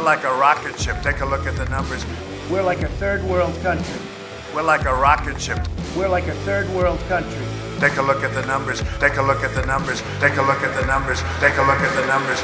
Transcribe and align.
We're 0.00 0.06
like 0.06 0.24
a 0.24 0.34
rocket 0.34 0.80
ship. 0.80 0.96
Take 1.02 1.20
a 1.20 1.26
look 1.26 1.46
at 1.46 1.56
the 1.56 1.66
numbers. 1.66 2.06
We're 2.50 2.62
like 2.62 2.80
a 2.80 2.88
third 2.88 3.22
world 3.24 3.54
country. 3.60 4.00
We're 4.54 4.62
like 4.62 4.86
a 4.86 4.94
rocket 4.94 5.38
ship. 5.38 5.58
We're 5.94 6.08
like 6.08 6.26
a 6.26 6.32
third 6.36 6.70
world 6.70 6.98
country. 7.00 7.44
Take 7.80 7.98
a 7.98 8.02
look 8.02 8.24
at 8.24 8.32
the 8.32 8.40
numbers. 8.46 8.80
Take 8.98 9.18
a 9.18 9.22
look 9.22 9.44
at 9.44 9.54
the 9.54 9.66
numbers. 9.66 10.00
Take 10.18 10.38
a 10.38 10.42
look 10.42 10.62
at 10.62 10.74
the 10.74 10.86
numbers. 10.86 11.20
Take 11.38 11.54
a 11.58 11.62
look 11.64 11.80
at 11.80 11.94
the 12.00 12.06
numbers. 12.06 12.40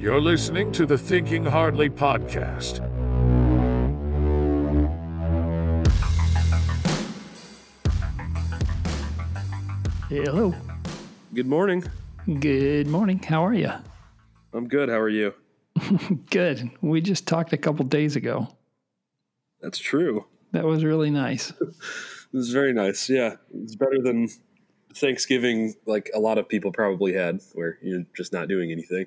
You're 0.00 0.22
listening 0.22 0.72
to 0.72 0.86
the 0.86 0.96
Thinking 0.96 1.44
Hardly 1.44 1.90
podcast. 1.90 2.78
Hello. 10.08 10.54
Good 11.34 11.46
morning. 11.46 11.84
Good 12.26 12.86
morning. 12.86 13.18
How 13.18 13.44
are 13.44 13.52
you? 13.52 13.70
I'm 14.54 14.66
good. 14.66 14.88
How 14.88 14.98
are 14.98 15.10
you? 15.10 15.34
Good. 16.30 16.70
We 16.80 17.02
just 17.02 17.26
talked 17.28 17.52
a 17.52 17.58
couple 17.58 17.84
days 17.84 18.16
ago. 18.16 18.48
That's 19.60 19.78
true. 19.78 20.24
That 20.52 20.64
was 20.64 20.84
really 20.84 21.10
nice. 21.10 21.52
It 22.32 22.38
was 22.38 22.50
very 22.50 22.72
nice. 22.72 23.08
Yeah. 23.08 23.36
It's 23.54 23.76
better 23.76 24.02
than 24.02 24.28
Thanksgiving, 24.92 25.74
like 25.86 26.10
a 26.12 26.18
lot 26.18 26.36
of 26.36 26.48
people 26.48 26.72
probably 26.72 27.12
had, 27.12 27.38
where 27.52 27.78
you're 27.80 28.06
just 28.16 28.32
not 28.32 28.48
doing 28.48 28.72
anything. 28.72 29.06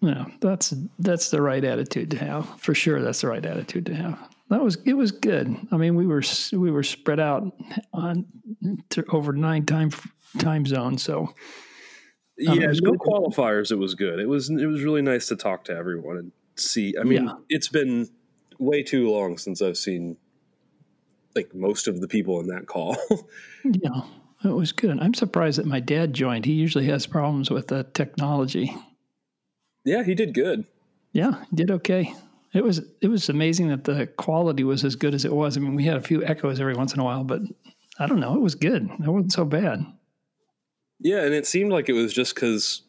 No, 0.00 0.24
that's 0.40 0.72
that's 0.98 1.30
the 1.30 1.42
right 1.42 1.62
attitude 1.62 2.10
to 2.12 2.16
have. 2.16 2.48
For 2.58 2.74
sure, 2.74 3.02
that's 3.02 3.20
the 3.20 3.28
right 3.28 3.44
attitude 3.44 3.84
to 3.86 3.94
have. 3.94 4.18
That 4.48 4.62
was 4.62 4.78
it 4.86 4.94
was 4.94 5.12
good. 5.12 5.54
I 5.70 5.76
mean, 5.76 5.96
we 5.96 6.06
were 6.06 6.22
we 6.52 6.70
were 6.70 6.82
spread 6.82 7.20
out 7.20 7.52
on 7.92 8.24
to 8.88 9.04
over 9.10 9.34
nine 9.34 9.66
time 9.66 9.90
time 10.38 10.64
zones, 10.64 11.02
so 11.02 11.34
um, 12.48 12.60
yeah, 12.60 12.66
no 12.66 12.90
good. 12.92 12.98
qualifiers. 13.00 13.70
It 13.70 13.76
was 13.78 13.94
good. 13.94 14.18
It 14.18 14.28
was 14.28 14.50
it 14.50 14.66
was 14.66 14.82
really 14.82 15.02
nice 15.02 15.26
to 15.28 15.36
talk 15.36 15.64
to 15.64 15.72
everyone 15.76 16.16
and 16.18 16.32
see. 16.56 16.94
I 17.00 17.04
mean, 17.04 17.24
Yeah. 17.26 17.34
it's 17.48 17.68
been 17.68 18.08
way 18.58 18.82
too 18.82 19.10
long 19.10 19.38
since 19.38 19.60
I've 19.62 19.76
seen 19.76 20.16
like 21.34 21.54
most 21.54 21.88
of 21.88 22.00
the 22.00 22.08
people 22.08 22.40
in 22.40 22.46
that 22.48 22.66
call. 22.66 22.96
yeah, 23.64 24.02
it 24.44 24.48
was 24.54 24.72
good. 24.72 24.98
I'm 25.00 25.14
surprised 25.14 25.58
that 25.58 25.66
my 25.66 25.80
dad 25.80 26.12
joined. 26.14 26.44
He 26.46 26.52
usually 26.52 26.86
has 26.86 27.06
problems 27.06 27.50
with 27.50 27.68
the 27.68 27.84
technology. 27.84 28.74
yeah, 29.84 30.02
he 30.02 30.14
did 30.14 30.34
good. 30.34 30.64
Yeah, 31.12 31.42
he 31.50 31.56
did 31.56 31.70
okay. 31.70 32.14
It 32.54 32.64
was 32.64 32.80
it 33.02 33.08
was 33.08 33.28
amazing 33.28 33.68
that 33.68 33.84
the 33.84 34.06
quality 34.06 34.64
was 34.64 34.84
as 34.84 34.96
good 34.96 35.14
as 35.14 35.24
it 35.24 35.32
was. 35.32 35.56
I 35.56 35.60
mean, 35.60 35.74
we 35.74 35.84
had 35.84 35.96
a 35.96 36.02
few 36.02 36.24
echoes 36.24 36.58
every 36.60 36.74
once 36.74 36.94
in 36.94 37.00
a 37.00 37.04
while, 37.04 37.24
but 37.24 37.42
I 37.98 38.06
don't 38.06 38.20
know, 38.20 38.34
it 38.34 38.40
was 38.40 38.54
good. 38.54 38.84
It 38.90 39.08
wasn't 39.08 39.32
so 39.32 39.44
bad. 39.44 39.84
Yeah, 41.00 41.22
and 41.24 41.34
it 41.34 41.46
seemed 41.46 41.70
like 41.72 41.88
it 41.88 41.92
was 41.92 42.12
just 42.12 42.34
because 42.34 42.82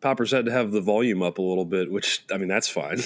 Poppers 0.00 0.30
had 0.30 0.46
to 0.46 0.52
have 0.52 0.72
the 0.72 0.80
volume 0.80 1.22
up 1.22 1.38
a 1.38 1.42
little 1.42 1.64
bit, 1.64 1.90
which 1.92 2.24
I 2.32 2.38
mean 2.38 2.48
that's 2.48 2.68
fine. 2.68 3.00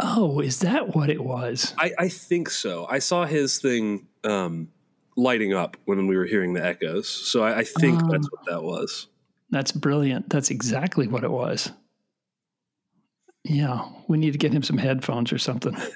Oh, 0.00 0.40
is 0.40 0.60
that 0.60 0.94
what 0.94 1.08
it 1.10 1.22
was? 1.24 1.74
I, 1.78 1.92
I 1.98 2.08
think 2.08 2.50
so. 2.50 2.86
I 2.90 2.98
saw 2.98 3.24
his 3.24 3.58
thing 3.58 4.06
um, 4.24 4.68
lighting 5.16 5.54
up 5.54 5.76
when 5.86 6.06
we 6.06 6.16
were 6.16 6.26
hearing 6.26 6.52
the 6.52 6.64
echoes, 6.64 7.08
so 7.08 7.42
I, 7.42 7.58
I 7.58 7.64
think 7.64 8.02
Oh. 8.02 8.08
that's 8.10 8.30
what 8.30 8.44
that 8.46 8.62
was. 8.62 9.06
That's 9.50 9.72
brilliant. 9.72 10.28
That's 10.28 10.50
exactly 10.50 11.06
what 11.06 11.24
it 11.24 11.30
was. 11.30 11.70
Yeah, 13.44 13.88
we 14.08 14.18
need 14.18 14.32
to 14.32 14.38
get 14.38 14.52
him 14.52 14.62
some 14.64 14.76
headphones 14.76 15.32
or 15.32 15.38
something. 15.38 15.76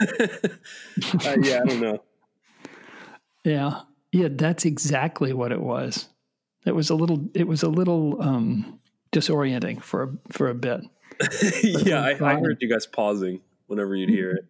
Uh, 1.27 1.36
yeah, 1.42 1.61
I 1.62 1.67
don't 1.69 1.81
know. 1.81 2.03
Yeah, 3.45 3.81
yeah, 4.12 4.28
that's 4.31 4.67
exactly 4.67 5.33
what 5.33 5.51
it 5.51 5.61
was. 5.62 6.08
It 6.66 6.75
was 6.75 6.91
a 6.91 6.94
little. 6.94 7.28
It 7.34 7.47
was 7.47 7.62
a 7.62 7.69
little 7.69 8.20
um, 8.22 8.80
disorienting 9.12 9.83
for 9.83 10.02
a, 10.02 10.33
for 10.33 10.48
a 10.48 10.55
bit. 10.55 10.83
yeah, 11.62 12.02
I, 12.02 12.11
I 12.34 12.40
heard 12.40 12.58
you 12.61 12.68
guys 12.70 12.86
pausing 12.86 13.40
whenever 13.67 13.95
you'd 13.95 14.11
hear 14.11 14.30
it. 14.33 14.45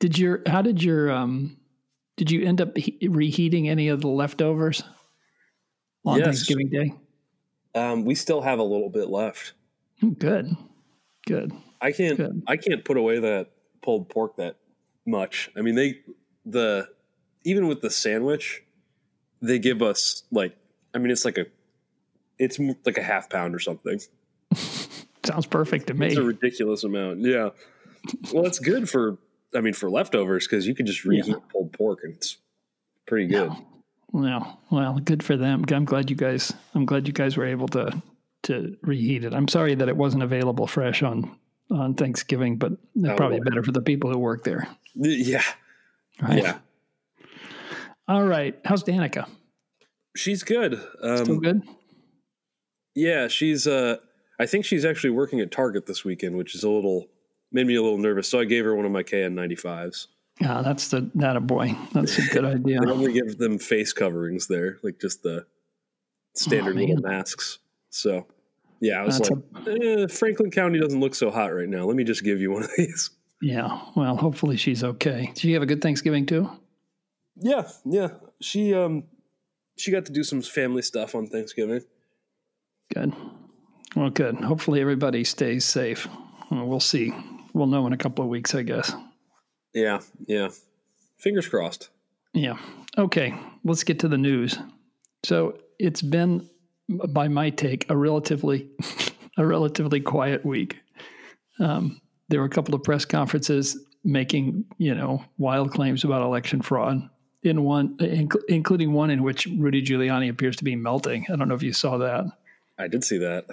Did 0.00 0.18
your? 0.18 0.42
How 0.46 0.62
did 0.62 0.82
your? 0.82 1.10
Um, 1.10 1.56
did 2.16 2.30
you 2.30 2.44
end 2.44 2.60
up 2.60 2.76
he- 2.76 3.08
reheating 3.08 3.68
any 3.68 3.88
of 3.88 4.00
the 4.00 4.08
leftovers 4.08 4.82
on 6.04 6.18
Yes. 6.18 6.26
Thanksgiving 6.26 6.68
Day? 6.70 6.92
Um, 7.74 8.04
we 8.04 8.14
still 8.14 8.40
have 8.40 8.58
a 8.58 8.62
little 8.64 8.90
bit 8.90 9.08
left. 9.08 9.52
Oh, 10.02 10.10
Good, 10.10 10.56
good. 11.26 11.52
I 11.80 11.92
can't. 11.92 12.16
Good. 12.16 12.42
I 12.48 12.56
can't 12.56 12.84
put 12.84 12.96
away 12.96 13.20
that 13.20 13.50
pulled 13.82 14.08
pork 14.08 14.36
that 14.36 14.56
much. 15.06 15.50
I 15.56 15.60
mean, 15.60 15.76
they 15.76 16.00
the 16.44 16.88
even 17.44 17.68
with 17.68 17.80
the 17.80 17.90
sandwich, 17.90 18.62
they 19.40 19.60
give 19.60 19.82
us 19.82 20.24
like. 20.32 20.56
I 20.94 20.98
mean, 20.98 21.10
it's 21.10 21.24
like 21.24 21.38
a. 21.38 21.46
It's 22.38 22.58
like 22.86 22.98
a 22.98 23.02
half 23.02 23.28
pound 23.30 23.54
or 23.54 23.58
something. 23.58 24.00
Sounds 24.54 25.46
perfect 25.46 25.88
to 25.88 25.94
me. 25.94 26.06
It's 26.06 26.16
a 26.16 26.22
ridiculous 26.22 26.84
amount. 26.84 27.20
Yeah. 27.20 27.50
Well, 28.32 28.46
it's 28.46 28.60
good 28.60 28.88
for, 28.88 29.18
I 29.54 29.60
mean, 29.60 29.74
for 29.74 29.90
leftovers 29.90 30.46
because 30.46 30.66
you 30.66 30.74
can 30.74 30.86
just 30.86 31.04
reheat 31.04 31.34
pulled 31.50 31.72
pork 31.72 32.00
and 32.04 32.14
it's 32.14 32.36
pretty 33.06 33.26
good. 33.26 33.50
Well, 34.12 34.60
well, 34.70 34.98
good 35.00 35.22
for 35.22 35.36
them. 35.36 35.64
I'm 35.70 35.84
glad 35.84 36.08
you 36.10 36.16
guys. 36.16 36.52
I'm 36.74 36.86
glad 36.86 37.06
you 37.06 37.12
guys 37.12 37.36
were 37.36 37.44
able 37.44 37.68
to 37.68 38.00
to 38.44 38.76
reheat 38.82 39.24
it. 39.24 39.34
I'm 39.34 39.48
sorry 39.48 39.74
that 39.74 39.88
it 39.88 39.96
wasn't 39.96 40.22
available 40.22 40.66
fresh 40.66 41.02
on 41.02 41.36
on 41.70 41.94
Thanksgiving, 41.94 42.56
but 42.56 42.72
it's 42.94 43.08
Oh, 43.08 43.16
probably 43.16 43.40
better 43.40 43.62
for 43.62 43.72
the 43.72 43.82
people 43.82 44.10
who 44.10 44.18
work 44.18 44.44
there. 44.44 44.68
Yeah. 44.94 45.42
Right? 46.22 46.42
Yeah. 46.42 46.58
All 48.06 48.24
right. 48.24 48.58
How's 48.64 48.82
Danica? 48.84 49.28
She's 50.16 50.42
good. 50.42 50.80
Still 50.98 51.32
Um, 51.34 51.38
good? 51.40 51.62
yeah. 52.94 53.28
She's, 53.28 53.66
uh, 53.66 53.96
I 54.40 54.46
think 54.46 54.64
she's 54.64 54.84
actually 54.84 55.10
working 55.10 55.40
at 55.40 55.50
Target 55.50 55.86
this 55.86 56.04
weekend, 56.04 56.36
which 56.36 56.54
is 56.54 56.64
a 56.64 56.70
little, 56.70 57.06
made 57.52 57.66
me 57.66 57.74
a 57.76 57.82
little 57.82 57.98
nervous. 57.98 58.28
So 58.28 58.40
I 58.40 58.44
gave 58.44 58.64
her 58.64 58.74
one 58.74 58.84
of 58.86 58.92
my 58.92 59.02
KN95s. 59.02 60.06
Yeah, 60.40 60.62
that's 60.62 60.88
the 60.88 61.10
that 61.16 61.34
a 61.36 61.40
boy. 61.40 61.76
That's 61.92 62.16
a 62.18 62.22
good 62.32 62.44
idea. 62.54 62.78
They 62.80 62.90
only 62.92 63.12
give 63.12 63.38
them 63.38 63.58
face 63.58 63.92
coverings 63.92 64.46
there, 64.46 64.78
like 64.84 65.00
just 65.00 65.24
the 65.24 65.44
standard 66.36 66.76
Oh, 66.76 66.80
little 66.80 67.02
masks. 67.02 67.58
So, 67.90 68.24
yeah, 68.80 69.00
I 69.00 69.04
was 69.04 69.18
That's 69.18 69.30
like, 69.30 69.82
eh, 69.82 70.06
Franklin 70.06 70.52
County 70.52 70.78
doesn't 70.78 71.00
look 71.00 71.16
so 71.16 71.32
hot 71.32 71.52
right 71.52 71.68
now. 71.68 71.86
Let 71.86 71.96
me 71.96 72.04
just 72.04 72.22
give 72.22 72.40
you 72.40 72.52
one 72.52 72.62
of 72.64 72.70
these. 72.76 73.10
Yeah. 73.40 73.80
Well, 73.94 74.16
hopefully 74.16 74.56
she's 74.56 74.82
okay. 74.82 75.30
Did 75.32 75.44
you 75.44 75.54
have 75.54 75.62
a 75.62 75.66
good 75.66 75.80
Thanksgiving 75.80 76.26
too? 76.26 76.50
Yeah, 77.36 77.68
yeah. 77.84 78.08
She 78.42 78.74
um 78.74 79.04
she 79.78 79.90
got 79.90 80.04
to 80.06 80.12
do 80.12 80.24
some 80.24 80.42
family 80.42 80.82
stuff 80.82 81.14
on 81.14 81.26
Thanksgiving. 81.26 81.82
Good. 82.92 83.14
Well, 83.96 84.10
good. 84.10 84.36
Hopefully 84.36 84.80
everybody 84.80 85.24
stays 85.24 85.64
safe. 85.64 86.06
Well, 86.50 86.80
see. 86.80 87.12
We'll 87.54 87.66
know 87.66 87.86
in 87.86 87.92
a 87.92 87.98
couple 87.98 88.24
of 88.24 88.30
weeks, 88.30 88.54
I 88.54 88.62
guess. 88.62 88.92
Yeah, 89.74 90.00
yeah. 90.26 90.48
Fingers 91.18 91.48
crossed. 91.48 91.90
Yeah. 92.32 92.58
Okay. 92.96 93.34
Let's 93.64 93.84
get 93.84 93.98
to 94.00 94.08
the 94.08 94.18
news. 94.18 94.58
So 95.24 95.58
it's 95.78 96.02
been, 96.02 96.48
by 96.88 97.28
my 97.28 97.50
take, 97.50 97.90
a 97.90 97.96
relatively, 97.96 98.68
a 99.38 99.44
relatively 99.44 100.00
quiet 100.00 100.44
week. 100.44 100.78
Um, 101.60 102.00
there 102.28 102.40
were 102.40 102.46
a 102.46 102.50
couple 102.50 102.74
of 102.74 102.82
press 102.82 103.04
conferences 103.04 103.84
making, 104.04 104.64
you 104.78 104.94
know, 104.94 105.24
wild 105.38 105.72
claims 105.72 106.04
about 106.04 106.22
election 106.22 106.62
fraud. 106.62 107.08
In 107.44 107.62
one, 107.62 107.96
inc- 107.98 108.42
including 108.48 108.92
one 108.92 109.10
in 109.10 109.22
which 109.22 109.46
Rudy 109.46 109.80
Giuliani 109.80 110.28
appears 110.28 110.56
to 110.56 110.64
be 110.64 110.74
melting. 110.74 111.26
I 111.32 111.36
don't 111.36 111.48
know 111.48 111.54
if 111.54 111.62
you 111.62 111.72
saw 111.72 111.98
that. 111.98 112.24
I 112.78 112.88
did 112.88 113.04
see 113.04 113.18
that. 113.18 113.46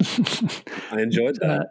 I 0.90 1.00
enjoyed 1.00 1.36
that. 1.36 1.60
Uh, 1.60 1.64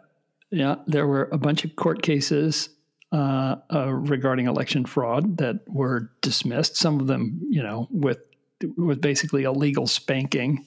yeah, 0.50 0.76
there 0.86 1.06
were 1.06 1.28
a 1.32 1.38
bunch 1.38 1.64
of 1.64 1.76
court 1.76 2.02
cases 2.02 2.68
uh, 3.12 3.56
uh, 3.72 3.92
regarding 3.92 4.46
election 4.46 4.84
fraud 4.84 5.36
that 5.38 5.60
were 5.68 6.10
dismissed. 6.20 6.76
Some 6.76 6.98
of 7.00 7.06
them, 7.06 7.40
you 7.48 7.62
know, 7.62 7.86
with 7.90 8.18
with 8.76 9.00
basically 9.00 9.44
a 9.44 9.52
legal 9.52 9.86
spanking. 9.86 10.66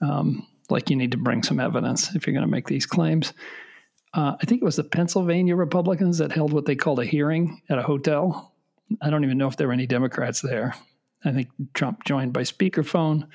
Um, 0.00 0.46
like 0.70 0.90
you 0.90 0.96
need 0.96 1.12
to 1.12 1.18
bring 1.18 1.42
some 1.42 1.60
evidence 1.60 2.14
if 2.14 2.26
you're 2.26 2.34
going 2.34 2.46
to 2.46 2.50
make 2.50 2.68
these 2.68 2.86
claims. 2.86 3.32
Uh, 4.14 4.36
I 4.40 4.44
think 4.46 4.62
it 4.62 4.64
was 4.64 4.76
the 4.76 4.84
Pennsylvania 4.84 5.56
Republicans 5.56 6.18
that 6.18 6.32
held 6.32 6.52
what 6.52 6.66
they 6.66 6.76
called 6.76 7.00
a 7.00 7.04
hearing 7.04 7.60
at 7.68 7.78
a 7.78 7.82
hotel. 7.82 8.53
I 9.00 9.10
don't 9.10 9.24
even 9.24 9.38
know 9.38 9.48
if 9.48 9.56
there 9.56 9.66
were 9.66 9.72
any 9.72 9.86
Democrats 9.86 10.40
there. 10.40 10.74
I 11.24 11.32
think 11.32 11.48
Trump 11.72 12.04
joined 12.04 12.32
by 12.32 12.42
speakerphone. 12.42 13.28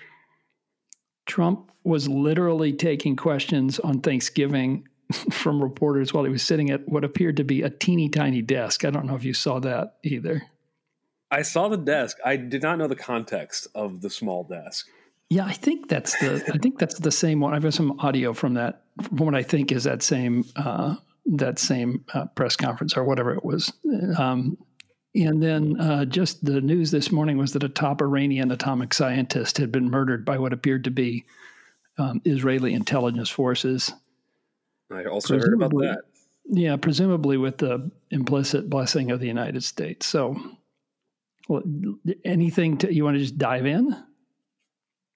Trump 1.26 1.72
was 1.84 2.08
literally 2.08 2.74
taking 2.74 3.16
questions 3.16 3.80
on 3.80 4.02
Thanksgiving 4.02 4.88
from 5.32 5.62
reporters 5.62 6.14
while 6.14 6.24
he 6.24 6.30
was 6.30 6.44
sitting 6.44 6.70
at 6.70 6.88
what 6.88 7.04
appeared 7.04 7.38
to 7.38 7.44
be 7.44 7.62
a 7.62 7.70
teeny 7.70 8.10
tiny 8.10 8.42
desk. 8.42 8.86
I 8.86 8.90
don't 8.90 9.06
know 9.06 9.16
if 9.16 9.24
you 9.24 9.34
saw 9.34 9.60
that 9.60 9.96
either. 10.04 10.44
I 11.32 11.44
saw 11.44 11.68
the 11.68 11.78
desk. 11.78 12.18
I 12.26 12.38
did 12.38 12.64
not 12.64 12.78
know 12.80 12.88
the 12.88 12.96
context 12.96 13.68
of 13.76 14.02
the 14.02 14.10
small 14.10 14.44
desk. 14.44 14.88
Yeah, 15.30 15.46
I 15.46 15.54
think 15.54 15.90
that's 15.90 16.18
the 16.20 16.44
I 16.52 16.58
think 16.58 16.80
that's 16.80 16.98
the 16.98 17.12
same 17.12 17.40
one. 17.40 17.54
I've 17.54 17.62
got 17.62 17.76
some 17.76 18.00
audio 18.00 18.34
from 18.34 18.56
that 18.56 18.82
from 19.04 19.18
what 19.18 19.36
I 19.36 19.44
think 19.44 19.72
is 19.72 19.84
that 19.84 20.02
same 20.02 20.44
uh, 20.56 20.96
that 21.28 21.60
same 21.60 22.04
uh, 22.16 22.26
press 22.34 22.56
conference 22.56 22.98
or 22.98 23.04
whatever 23.04 23.36
it 23.36 23.46
was. 23.46 23.72
Um, 24.18 24.58
and 25.16 25.42
then 25.42 25.80
uh, 25.80 26.06
just 26.06 26.44
the 26.44 26.62
news 26.62 26.92
this 26.92 27.12
morning 27.12 27.38
was 27.38 27.54
that 27.54 27.64
a 27.64 27.70
top 27.70 28.02
Iranian 28.02 28.52
atomic 28.52 28.94
scientist 28.94 29.58
had 29.58 29.72
been 29.72 29.90
murdered 29.90 30.24
by 30.26 30.38
what 30.38 30.54
appeared 30.54 30.84
to 30.84 30.92
be 30.92 31.26
um, 31.98 32.22
Israeli 32.26 32.74
intelligence 32.74 33.30
forces. 33.30 33.92
I 34.92 35.06
also 35.06 35.38
heard 35.38 35.54
about 35.54 35.72
that. 35.72 36.02
Yeah, 36.46 36.78
presumably 36.78 37.38
with 37.38 37.58
the 37.58 37.92
implicit 38.10 38.70
blessing 38.70 39.12
of 39.12 39.20
the 39.20 39.28
United 39.28 39.64
States. 39.64 40.08
So, 40.08 40.36
well, 41.48 41.62
anything 42.26 42.78
to, 42.80 42.94
you 42.94 43.04
want 43.04 43.16
to 43.16 43.20
just 43.20 43.38
dive 43.38 43.66
in? 43.68 43.96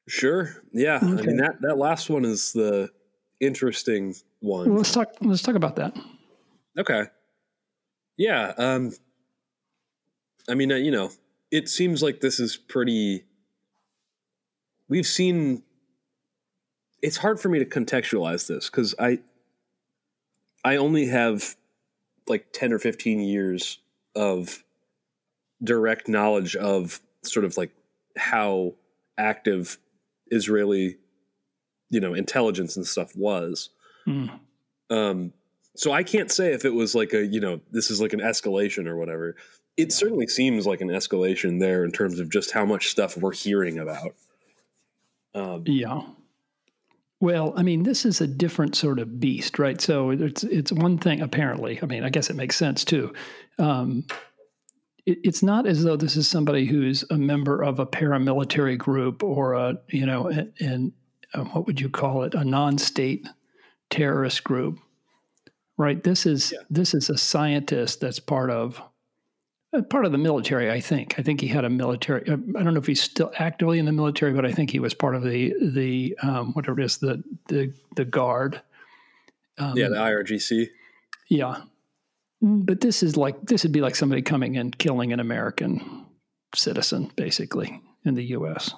Sure. 0.07 0.63
Yeah. 0.73 0.99
I 1.01 1.05
mean 1.05 1.37
that 1.37 1.61
that 1.61 1.77
last 1.77 2.09
one 2.09 2.25
is 2.25 2.51
the 2.51 2.89
interesting 3.39 4.15
one. 4.41 4.69
Well, 4.69 4.77
let's 4.77 4.91
talk. 4.91 5.13
Let's 5.21 5.41
talk 5.41 5.55
about 5.55 5.77
that. 5.77 5.97
Okay. 6.77 7.05
Yeah. 8.17 8.53
Um, 8.57 8.91
I 10.49 10.55
mean, 10.55 10.71
uh, 10.71 10.75
you 10.75 10.91
know, 10.91 11.11
it 11.51 11.69
seems 11.69 12.01
like 12.03 12.19
this 12.19 12.39
is 12.39 12.57
pretty. 12.57 13.25
We've 14.89 15.07
seen. 15.07 15.63
It's 17.01 17.17
hard 17.17 17.39
for 17.39 17.49
me 17.49 17.59
to 17.59 17.65
contextualize 17.65 18.47
this 18.47 18.69
because 18.69 18.95
I. 18.99 19.19
I 20.65 20.77
only 20.77 21.07
have 21.07 21.55
like 22.27 22.47
ten 22.53 22.71
or 22.71 22.79
fifteen 22.79 23.19
years 23.19 23.79
of 24.15 24.63
direct 25.63 26.07
knowledge 26.07 26.55
of 26.55 27.01
sort 27.23 27.45
of 27.45 27.57
like 27.57 27.71
how 28.17 28.73
active 29.17 29.77
Israeli, 30.27 30.97
you 31.89 31.99
know, 31.99 32.13
intelligence 32.13 32.75
and 32.75 32.85
stuff 32.85 33.15
was. 33.15 33.69
Hmm. 34.05 34.27
Um, 34.89 35.33
so 35.75 35.91
I 35.91 36.03
can't 36.03 36.31
say 36.31 36.53
if 36.53 36.65
it 36.65 36.73
was 36.73 36.93
like 36.93 37.13
a, 37.13 37.25
you 37.25 37.39
know, 37.39 37.61
this 37.71 37.89
is 37.89 38.01
like 38.01 38.13
an 38.13 38.19
escalation 38.19 38.87
or 38.87 38.97
whatever. 38.97 39.35
It 39.75 39.91
certainly 39.91 40.27
seems 40.27 40.67
like 40.67 40.81
an 40.81 40.89
escalation 40.89 41.59
there 41.59 41.83
in 41.83 41.91
terms 41.91 42.19
of 42.19 42.29
just 42.29 42.51
how 42.51 42.65
much 42.65 42.89
stuff 42.89 43.17
we're 43.17 43.33
hearing 43.33 43.79
about. 43.79 44.13
Um, 45.33 45.63
Yeah. 45.65 46.01
Well, 47.19 47.53
I 47.55 47.63
mean, 47.63 47.83
this 47.83 48.03
is 48.05 48.19
a 48.19 48.27
different 48.27 48.75
sort 48.75 48.99
of 48.99 49.21
beast, 49.21 49.57
right? 49.57 49.79
So 49.79 50.09
it's 50.09 50.43
it's 50.43 50.73
one 50.73 50.97
thing 50.97 51.21
apparently. 51.21 51.79
I 51.81 51.85
mean, 51.85 52.03
I 52.03 52.09
guess 52.09 52.29
it 52.29 52.35
makes 52.35 52.57
sense 52.57 52.83
too. 52.83 53.13
Um, 53.57 54.05
it, 55.05 55.19
it's 55.23 55.41
not 55.41 55.65
as 55.65 55.85
though 55.85 55.95
this 55.95 56.17
is 56.17 56.27
somebody 56.27 56.65
who's 56.65 57.05
a 57.09 57.17
member 57.17 57.63
of 57.63 57.79
a 57.79 57.85
paramilitary 57.85 58.77
group 58.77 59.23
or 59.23 59.53
a 59.53 59.77
you 59.87 60.05
know, 60.05 60.27
and, 60.59 60.91
what 61.53 61.65
would 61.65 61.79
you 61.79 61.89
call 61.89 62.23
it, 62.23 62.35
a 62.35 62.43
non-state 62.43 63.25
terrorist 63.89 64.43
group, 64.43 64.77
right? 65.77 66.03
This 66.03 66.25
is 66.25 66.53
this 66.69 66.93
is 66.93 67.09
a 67.09 67.17
scientist 67.17 68.01
that's 68.01 68.19
part 68.19 68.49
of 68.51 68.81
part 69.81 70.05
of 70.05 70.11
the 70.11 70.17
military. 70.17 70.69
I 70.69 70.79
think. 70.79 71.15
I 71.17 71.23
think 71.23 71.41
he 71.41 71.47
had 71.47 71.65
a 71.65 71.69
military. 71.69 72.21
uh, 72.29 72.37
I 72.57 72.63
don't 72.63 72.73
know 72.73 72.79
if 72.79 72.85
he's 72.87 73.01
still 73.01 73.31
actively 73.37 73.79
in 73.79 73.85
the 73.85 73.91
military, 73.91 74.33
but 74.33 74.45
I 74.45 74.51
think 74.51 74.69
he 74.69 74.79
was 74.79 74.93
part 74.93 75.15
of 75.15 75.23
the 75.23 75.53
the 75.61 76.17
um, 76.21 76.53
whatever 76.53 76.79
it 76.79 76.85
is 76.85 76.97
the 76.97 77.23
the 77.47 77.73
the 77.95 78.05
guard. 78.05 78.61
Um, 79.57 79.77
yeah, 79.77 79.89
the 79.89 79.95
IRGC. 79.95 80.67
yeah. 81.29 81.61
But 82.41 82.81
this 82.81 83.03
is 83.03 83.15
like 83.15 83.41
this 83.45 83.63
would 83.63 83.71
be 83.71 83.81
like 83.81 83.95
somebody 83.95 84.21
coming 84.21 84.57
and 84.57 84.77
killing 84.77 85.13
an 85.13 85.19
American 85.19 86.05
citizen, 86.53 87.09
basically 87.15 87.81
in 88.05 88.15
the 88.15 88.23
U.S. 88.25 88.73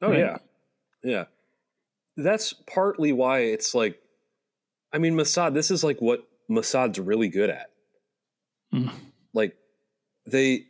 Oh 0.00 0.08
Right. 0.10 0.18
yeah, 0.20 0.36
yeah. 1.04 1.24
That's 2.16 2.52
partly 2.52 3.12
why 3.12 3.40
it's 3.40 3.74
like, 3.74 3.98
I 4.92 4.98
mean, 4.98 5.14
Mossad. 5.14 5.52
This 5.54 5.70
is 5.70 5.84
like 5.84 6.00
what 6.00 6.26
Mossad's 6.50 6.98
really 6.98 7.28
good 7.28 7.50
at. 7.50 7.70
Mm. 8.74 8.90
Like, 9.34 9.54
they, 10.26 10.66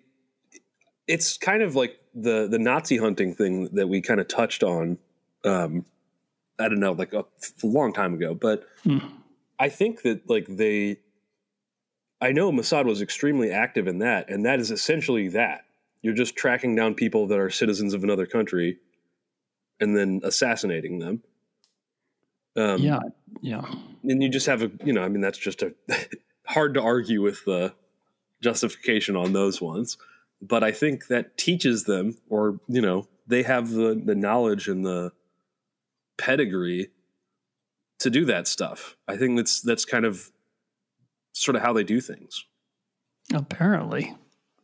it's 1.07 1.37
kind 1.39 1.63
of 1.63 1.75
like 1.75 1.99
the 2.15 2.47
the 2.49 2.59
Nazi 2.59 2.97
hunting 2.97 3.35
thing 3.35 3.69
that 3.73 3.89
we 3.89 4.01
kind 4.01 4.21
of 4.21 4.29
touched 4.29 4.63
on. 4.63 4.99
Um, 5.45 5.85
I 6.59 6.69
don't 6.69 6.81
know, 6.81 6.93
like 6.93 7.13
a, 7.13 7.21
a 7.21 7.67
long 7.67 7.93
time 7.93 8.15
ago, 8.15 8.35
but 8.35 8.65
Mm. 8.85 9.13
I 9.59 9.69
think 9.69 10.03
that 10.03 10.29
like 10.29 10.47
they, 10.49 10.99
I 12.21 12.33
know 12.33 12.51
Mossad 12.51 12.85
was 12.85 13.01
extremely 13.01 13.51
active 13.51 13.87
in 13.87 13.99
that, 13.99 14.29
and 14.29 14.45
that 14.45 14.61
is 14.61 14.71
essentially 14.71 15.29
that. 15.29 15.65
You're 16.03 16.15
just 16.15 16.35
tracking 16.35 16.75
down 16.75 16.95
people 16.95 17.29
that 17.29 17.39
are 17.39 17.51
citizens 17.51 17.95
of 17.95 18.03
another 18.03 18.27
country 18.27 18.79
and 19.79 19.97
then 19.97 20.21
assassinating 20.25 20.99
them. 20.99 21.23
Um, 22.57 22.81
yeah, 22.81 22.99
yeah. 23.41 23.63
And 24.03 24.21
you 24.21 24.29
just 24.29 24.47
have 24.47 24.63
a, 24.63 24.71
you 24.85 24.93
know, 24.93 25.03
I 25.03 25.09
mean, 25.09 25.21
that's 25.21 25.39
just 25.39 25.63
a 25.63 25.75
hard 26.47 26.75
to 26.75 26.83
argue 26.83 27.23
with 27.23 27.45
the 27.45 27.73
justification 28.43 29.17
on 29.17 29.33
those 29.33 29.61
ones. 29.61 29.97
But 30.41 30.65
I 30.65 30.73
think 30.73 31.07
that 31.07 31.37
teaches 31.37 31.85
them, 31.85 32.17
or, 32.29 32.61
you 32.69 32.81
know, 32.81 33.07
they 33.27 33.45
have 33.45 33.71
the, 33.71 34.01
the 34.05 34.15
knowledge 34.17 34.69
and 34.69 34.85
the 34.85 35.13
pedigree 36.19 36.91
to 38.01 38.11
do 38.11 38.25
that 38.25 38.49
stuff. 38.49 38.97
I 39.07 39.17
think 39.17 39.37
that's, 39.37 39.61
that's 39.61 39.85
kind 39.85 40.05
of 40.05 40.31
sort 41.33 41.57
of 41.57 41.63
how 41.63 41.73
they 41.73 41.85
do 41.85 42.01
things. 42.01 42.45
Apparently, 43.33 44.15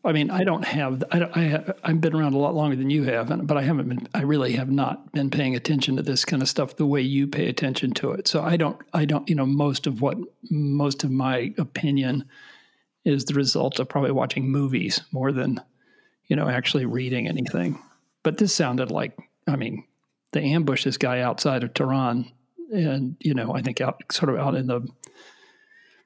I 0.04 0.12
mean, 0.12 0.30
I 0.30 0.42
don't 0.42 0.64
have. 0.64 1.04
I, 1.12 1.18
don't- 1.20 1.36
I 1.36 1.42
have, 1.42 1.78
I've 1.84 2.00
been 2.00 2.14
around 2.14 2.34
a 2.34 2.38
lot 2.38 2.54
longer 2.54 2.76
than 2.76 2.90
you 2.90 3.04
have, 3.04 3.46
but 3.46 3.56
I 3.56 3.62
haven't 3.62 3.88
been. 3.88 4.08
I 4.14 4.22
really 4.22 4.52
have 4.52 4.70
not 4.70 5.12
been 5.12 5.30
paying 5.30 5.54
attention 5.54 5.96
to 5.96 6.02
this 6.02 6.24
kind 6.24 6.42
of 6.42 6.48
stuff 6.48 6.76
the 6.76 6.86
way 6.86 7.00
you 7.00 7.26
pay 7.26 7.48
attention 7.48 7.92
to 7.94 8.12
it. 8.12 8.26
So 8.26 8.42
I 8.42 8.56
don't. 8.56 8.80
I 8.92 9.04
don't. 9.04 9.28
You 9.28 9.36
know, 9.36 9.46
most 9.46 9.86
of 9.86 10.00
what 10.00 10.18
most 10.50 11.04
of 11.04 11.10
my 11.10 11.54
opinion 11.58 12.28
is 13.04 13.24
the 13.24 13.34
result 13.34 13.78
of 13.78 13.88
probably 13.88 14.10
watching 14.12 14.50
movies 14.50 15.00
more 15.12 15.32
than 15.32 15.60
you 16.26 16.36
know 16.36 16.48
actually 16.48 16.84
reading 16.86 17.26
anything. 17.28 17.82
But 18.22 18.38
this 18.38 18.54
sounded 18.54 18.90
like. 18.90 19.16
I 19.46 19.56
mean, 19.56 19.84
they 20.32 20.52
ambushed 20.52 20.84
this 20.84 20.98
guy 20.98 21.20
outside 21.20 21.64
of 21.64 21.72
Tehran, 21.72 22.30
and 22.72 23.16
you 23.20 23.32
know, 23.34 23.54
I 23.54 23.62
think 23.62 23.80
out 23.80 24.02
sort 24.12 24.28
of 24.34 24.38
out 24.38 24.54
in 24.54 24.66
the 24.66 24.86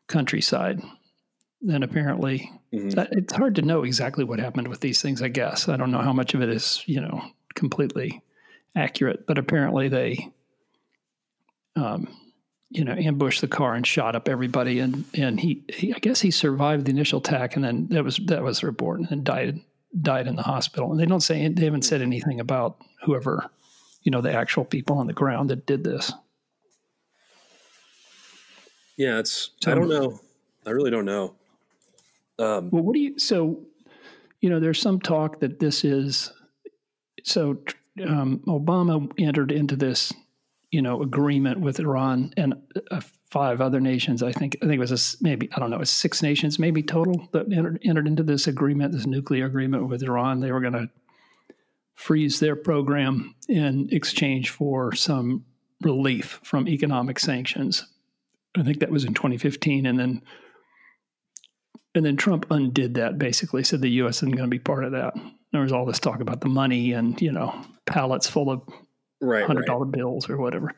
countryside. 0.07 0.81
And 1.69 1.85
apparently, 1.85 2.51
Mhm. 2.73 3.09
it's 3.13 3.33
hard 3.35 3.55
to 3.57 3.63
know 3.63 3.83
exactly 3.85 4.25
what 4.25 4.39
happened 4.41 4.69
with 4.69 4.81
these 4.81 5.01
things. 5.03 5.23
I 5.23 5.29
guess 5.29 5.69
I 5.69 5.77
don't 5.77 5.91
know 5.93 6.03
how 6.03 6.13
much 6.13 6.35
of 6.35 6.43
it 6.43 6.49
is 6.49 6.83
you 6.87 7.01
know 7.01 7.23
completely 7.55 8.23
accurate, 8.75 9.27
but 9.27 9.39
apparently 9.39 9.89
they, 9.89 10.29
um, 11.77 12.09
you 12.73 12.85
know, 12.85 12.93
ambushed 12.93 13.41
the 13.41 13.49
car 13.49 13.75
and 13.75 13.87
shot 13.87 14.17
up 14.17 14.29
everybody, 14.29 14.79
and 14.81 15.05
and 15.15 15.39
he, 15.41 15.63
he 15.69 15.93
I 15.95 15.99
guess 15.99 16.21
he 16.21 16.31
survived 16.31 16.87
the 16.87 16.91
initial 16.91 17.19
attack, 17.21 17.55
and 17.57 17.65
then 17.65 17.89
that 17.89 18.03
was 18.05 18.19
that 18.27 18.43
was 18.43 18.61
the 18.61 18.67
report, 18.67 19.01
and 19.11 19.25
died 19.25 19.61
died 20.01 20.27
in 20.27 20.37
the 20.37 20.43
hospital. 20.43 20.91
And 20.91 20.99
they 21.01 21.07
don't 21.07 21.21
say 21.21 21.47
they 21.49 21.65
haven't 21.65 21.83
said 21.85 22.01
anything 22.01 22.41
about 22.41 22.79
whoever, 23.05 23.51
you 24.03 24.11
know, 24.11 24.23
the 24.23 24.33
actual 24.33 24.65
people 24.65 24.97
on 24.97 25.07
the 25.07 25.13
ground 25.13 25.51
that 25.51 25.67
did 25.67 25.85
this. 25.85 26.13
Yeah, 28.97 29.19
it's, 29.19 29.51
So- 29.63 29.73
I 29.73 29.75
don't 29.75 29.89
know. 29.89 30.21
I 30.67 30.71
really 30.71 30.91
don't 30.91 31.05
know. 31.05 31.35
Um, 32.39 32.71
Well, 32.71 32.83
what 32.83 32.95
do 32.95 33.01
you? 33.01 33.19
So, 33.19 33.61
you 34.41 34.49
know, 34.49 34.61
there's 34.61 34.81
some 34.81 35.01
talk 35.01 35.41
that 35.41 35.59
this 35.59 35.85
is. 35.85 36.33
So, 37.25 37.59
um, 38.07 38.41
Obama 38.47 39.11
entered 39.19 39.53
into 39.53 39.77
this, 39.77 40.13
you 40.73 40.83
know, 40.83 41.03
agreement 41.03 41.61
with 41.61 41.79
Iran 41.79 42.33
and 42.37 42.55
uh, 42.91 43.01
five 43.31 43.61
other 43.61 43.79
nations. 43.79 44.23
I 44.23 44.33
think. 44.33 44.57
I 44.63 44.67
think 44.67 44.75
it 44.75 44.91
was 44.91 44.91
a 45.21 45.23
maybe 45.23 45.49
I 45.55 45.61
don't 45.61 45.71
know. 45.71 45.81
It's 45.81 45.91
six 45.91 46.23
nations, 46.23 46.59
maybe 46.59 46.83
total 46.83 47.29
that 47.33 47.53
entered, 47.53 47.79
entered 47.85 48.09
into 48.09 48.25
this 48.25 48.49
agreement, 48.49 48.93
this 48.93 49.07
nuclear 49.07 49.47
agreement 49.47 49.89
with 49.89 50.03
Iran. 50.03 50.41
They 50.41 50.51
were 50.51 50.61
going 50.61 50.73
to 50.73 50.91
freeze 51.95 52.41
their 52.41 52.57
program 52.57 53.35
in 53.49 53.89
exchange 53.93 54.51
for 54.51 54.95
some 54.95 55.45
relief 55.83 56.41
from 56.43 56.67
economic 56.67 57.19
sanctions. 57.19 57.87
I 58.57 58.63
think 58.63 58.81
that 58.81 58.91
was 58.91 59.05
in 59.05 59.15
2015, 59.15 59.87
and 59.87 59.99
then 59.99 60.23
and 61.95 62.05
then 62.05 62.17
Trump 62.17 62.47
undid 62.51 62.95
that 62.95 63.19
basically, 63.19 63.63
said 63.63 63.83
the 63.83 63.91
U.S. 63.91 64.17
isn't 64.19 64.31
going 64.31 64.49
to 64.49 64.55
be 64.55 64.59
part 64.59 64.85
of 64.85 64.93
that. 64.93 65.15
There 65.53 65.61
was 65.61 65.73
all 65.73 65.85
this 65.85 65.99
talk 65.99 66.21
about 66.21 66.41
the 66.41 66.49
money 66.49 66.93
and, 66.93 67.21
you 67.21 67.31
know, 67.31 67.55
pallets 67.85 68.27
full 68.27 68.51
of 68.51 68.63
right, 69.23 69.47
$100 69.47 69.67
right. 69.67 69.91
bills 69.93 70.29
or 70.29 70.37
whatever, 70.37 70.75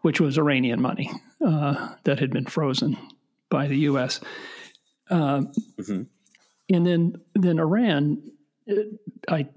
which 0.00 0.20
was 0.20 0.38
Iranian 0.38 0.80
money 0.82 1.10
uh, 1.44 1.94
that 2.04 2.18
had 2.18 2.30
been 2.32 2.46
frozen 2.46 2.96
by 3.50 3.66
the 3.68 3.78
U.S. 3.78 4.20
Uh, 5.10 5.42
Mhm. 5.78 6.06
And 6.70 6.86
then, 6.86 7.14
then 7.34 7.58
Iran, 7.58 8.22
uh, 8.70 8.74
I 9.28 9.48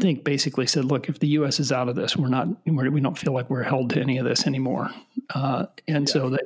think, 0.00 0.24
basically 0.24 0.66
said, 0.66 0.84
look, 0.84 1.08
if 1.08 1.20
the 1.20 1.28
U.S. 1.28 1.60
is 1.60 1.70
out 1.70 1.88
of 1.88 1.94
this, 1.94 2.16
we're 2.16 2.28
not, 2.28 2.48
we're, 2.66 2.90
we 2.90 3.00
don't 3.00 3.16
feel 3.16 3.32
like 3.32 3.48
we're 3.48 3.62
held 3.62 3.90
to 3.90 4.00
any 4.00 4.18
of 4.18 4.24
this 4.24 4.44
anymore. 4.46 4.90
Uh, 5.32 5.66
and 5.86 6.08
so 6.08 6.30
they 6.30 6.38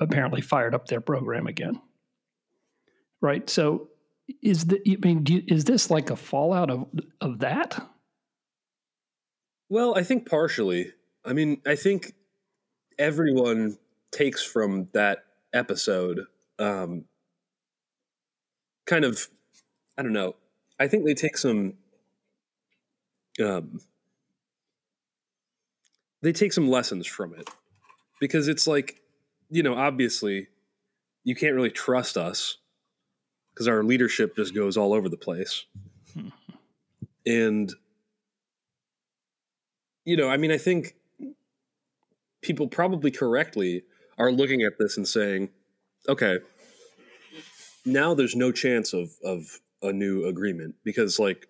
apparently 0.00 0.42
fired 0.42 0.74
up 0.74 0.86
their 0.86 1.00
program 1.00 1.46
again. 1.46 1.80
Right. 3.22 3.48
So, 3.48 3.88
is 4.42 4.66
the 4.66 4.80
I 4.86 4.96
mean, 5.06 5.24
do 5.24 5.34
you, 5.34 5.42
is 5.48 5.64
this 5.64 5.90
like 5.90 6.10
a 6.10 6.16
fallout 6.16 6.70
of 6.70 6.86
of 7.22 7.38
that? 7.38 7.78
Well, 9.68 9.96
I 9.96 10.02
think 10.02 10.28
partially. 10.28 10.92
I 11.24 11.32
mean, 11.32 11.60
I 11.66 11.74
think 11.74 12.14
everyone 12.98 13.78
takes 14.12 14.42
from 14.44 14.88
that 14.92 15.24
episode 15.52 16.26
um, 16.58 17.04
kind 18.86 19.04
of, 19.04 19.28
I 19.98 20.02
don't 20.02 20.12
know. 20.12 20.36
I 20.78 20.88
think 20.88 21.04
they 21.04 21.14
take 21.14 21.36
some, 21.36 21.74
um, 23.42 23.80
they 26.22 26.32
take 26.32 26.52
some 26.52 26.68
lessons 26.68 27.06
from 27.06 27.34
it 27.34 27.48
because 28.20 28.48
it's 28.48 28.66
like 28.66 29.00
you 29.50 29.62
know, 29.62 29.74
obviously, 29.74 30.48
you 31.22 31.34
can't 31.34 31.54
really 31.54 31.70
trust 31.70 32.16
us 32.16 32.58
because 33.52 33.68
our 33.68 33.84
leadership 33.84 34.34
just 34.36 34.54
goes 34.54 34.76
all 34.76 34.92
over 34.92 35.08
the 35.08 35.16
place. 35.16 35.64
and, 37.26 37.72
you 40.04 40.16
know, 40.16 40.28
I 40.28 40.36
mean, 40.36 40.50
I 40.50 40.58
think 40.58 40.94
people 42.42 42.68
probably 42.68 43.10
correctly 43.10 43.82
are 44.18 44.30
looking 44.30 44.62
at 44.62 44.78
this 44.78 44.96
and 44.96 45.08
saying, 45.08 45.48
okay, 46.08 46.38
now 47.84 48.14
there's 48.14 48.36
no 48.36 48.52
chance 48.52 48.92
of, 48.92 49.10
of 49.24 49.60
a 49.82 49.92
new 49.92 50.26
agreement 50.26 50.76
because, 50.84 51.18
like, 51.18 51.48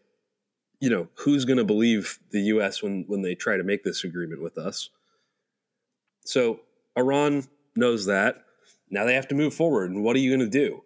you 0.81 0.91
know, 0.91 1.09
who's 1.15 1.45
going 1.45 1.57
to 1.57 1.65
believe 1.65 2.19
the 2.31 2.41
U.S. 2.43 2.83
when 2.83 3.05
when 3.07 3.23
they 3.23 3.35
try 3.35 3.57
to 3.57 3.63
make 3.63 3.85
this 3.85 4.05
agreement 4.05 4.43
with 4.43 4.59
us? 4.59 4.91
So 6.25 6.61
Iran 6.97 7.45
knows 7.77 8.07
that. 8.07 8.45
Now 8.91 9.05
they 9.05 9.15
have 9.15 9.29
to 9.29 9.35
move 9.35 9.55
forward, 9.55 9.91
and 9.91 10.03
what 10.03 10.15
are 10.15 10.19
you 10.19 10.37
going 10.37 10.51
to 10.51 10.59
do? 10.59 10.83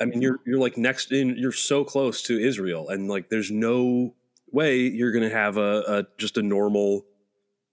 I 0.00 0.04
mean, 0.04 0.22
you're 0.22 0.38
you're 0.46 0.58
like 0.58 0.76
next 0.76 1.10
in. 1.10 1.36
You're 1.36 1.52
so 1.52 1.84
close 1.84 2.22
to 2.24 2.38
Israel, 2.38 2.88
and 2.90 3.08
like, 3.08 3.28
there's 3.28 3.50
no 3.50 4.14
way 4.52 4.78
you're 4.78 5.12
going 5.12 5.28
to 5.28 5.34
have 5.34 5.56
a, 5.56 5.82
a 5.86 6.06
just 6.18 6.36
a 6.36 6.42
normal, 6.42 7.04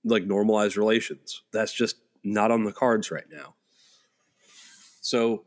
like 0.03 0.25
normalized 0.25 0.77
relations. 0.77 1.41
That's 1.51 1.73
just 1.73 1.97
not 2.23 2.51
on 2.51 2.63
the 2.63 2.73
cards 2.73 3.11
right 3.11 3.25
now. 3.31 3.55
So, 5.01 5.45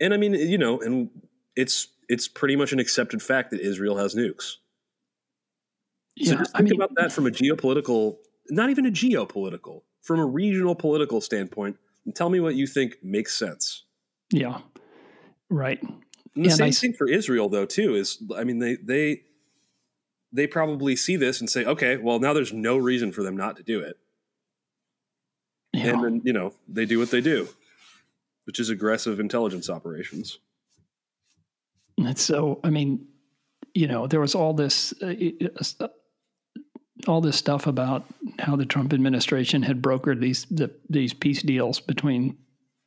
and 0.00 0.14
I 0.14 0.16
mean, 0.16 0.34
you 0.34 0.58
know, 0.58 0.80
and 0.80 1.10
it's 1.56 1.88
it's 2.08 2.28
pretty 2.28 2.56
much 2.56 2.72
an 2.72 2.78
accepted 2.78 3.22
fact 3.22 3.50
that 3.50 3.60
Israel 3.60 3.96
has 3.98 4.14
nukes. 4.14 4.54
So 6.22 6.34
Yeah, 6.34 6.38
just 6.38 6.54
I 6.54 6.58
think 6.58 6.70
mean, 6.70 6.74
about 6.74 6.90
that 6.96 7.12
from 7.12 7.26
a 7.26 7.30
geopolitical, 7.30 8.16
not 8.50 8.70
even 8.70 8.86
a 8.86 8.90
geopolitical, 8.90 9.82
from 10.02 10.20
a 10.20 10.26
regional 10.26 10.74
political 10.74 11.20
standpoint, 11.20 11.76
and 12.04 12.14
tell 12.14 12.30
me 12.30 12.40
what 12.40 12.54
you 12.54 12.66
think 12.66 12.96
makes 13.02 13.34
sense. 13.34 13.84
yeah, 14.30 14.60
right. 15.50 15.80
And 16.34 16.44
the 16.44 16.50
And 16.50 16.50
same 16.50 16.68
I 16.68 16.70
thing 16.72 16.92
for 16.92 17.08
Israel, 17.08 17.48
though, 17.48 17.66
too. 17.66 17.94
Is 17.94 18.22
I 18.36 18.44
mean, 18.44 18.58
they 18.58 18.76
they 18.76 19.22
they 20.32 20.46
probably 20.46 20.94
see 20.96 21.16
this 21.16 21.40
and 21.40 21.48
say, 21.48 21.64
okay, 21.64 21.96
well, 21.96 22.18
now 22.18 22.32
there's 22.32 22.52
no 22.52 22.76
reason 22.76 23.12
for 23.12 23.22
them 23.22 23.36
not 23.36 23.56
to 23.56 23.62
do 23.62 23.80
it, 23.80 23.96
Yeah. 25.72 25.88
and 25.94 26.04
then 26.04 26.22
you 26.24 26.32
know 26.32 26.54
they 26.68 26.84
do 26.86 26.98
what 26.98 27.10
they 27.10 27.20
do, 27.20 27.48
which 28.44 28.60
is 28.60 28.68
aggressive 28.70 29.20
intelligence 29.20 29.70
operations. 29.70 30.38
And 31.98 32.16
so, 32.16 32.60
I 32.62 32.70
mean, 32.70 33.06
you 33.74 33.88
know, 33.88 34.06
there 34.06 34.20
was 34.20 34.34
all 34.34 34.54
this, 34.54 34.94
uh, 35.02 35.14
uh, 35.80 35.88
all 37.08 37.20
this 37.20 37.36
stuff 37.36 37.66
about 37.66 38.04
how 38.38 38.54
the 38.56 38.66
Trump 38.66 38.92
administration 38.92 39.62
had 39.62 39.82
brokered 39.82 40.20
these 40.20 40.44
the, 40.50 40.70
these 40.88 41.12
peace 41.12 41.42
deals 41.42 41.80
between 41.80 42.36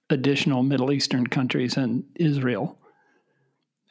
additional 0.09 0.63
Middle 0.63 0.91
Eastern 0.91 1.27
countries 1.27 1.77
and 1.77 2.03
Israel, 2.15 2.77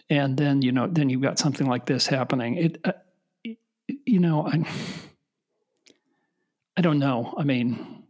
and 0.09 0.37
then 0.37 0.63
you 0.63 0.73
know, 0.73 0.87
then 0.87 1.11
you've 1.11 1.23
got 1.23 1.39
something 1.39 1.67
like 1.67 1.87
this 1.87 2.07
happening. 2.07 2.57
It, 2.57 2.79
uh, 2.85 2.93
you 4.11 4.19
know, 4.19 4.47
I, 4.47 4.65
I 6.77 6.81
don't 6.81 6.99
know. 6.99 7.33
I 7.39 7.45
mean, 7.45 8.05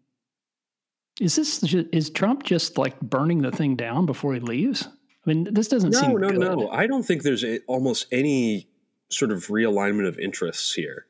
is 1.21 1.37
this 1.37 1.63
is 1.63 2.09
Trump 2.11 2.43
just 2.45 2.79
like 2.79 2.99
burning 3.01 3.43
the 3.43 3.51
thing 3.51 3.77
down 3.77 4.07
before 4.07 4.33
he 4.33 4.41
leaves? 4.41 4.87
I 4.87 4.91
mean, 5.27 5.49
this 5.53 5.69
doesn't 5.69 5.91
No, 5.91 6.01
seem 6.01 6.13
no, 6.17 6.31
good. 6.31 6.39
no. 6.39 6.71
I 6.71 6.87
don't 6.87 7.03
think 7.03 7.23
there's 7.23 7.45
a, 7.45 7.59
almost 7.67 8.07
any 8.11 8.69
sort 9.11 9.31
of 9.31 9.49
realignment 9.49 10.09
of 10.09 10.19
interests 10.19 10.73
here 10.73 11.07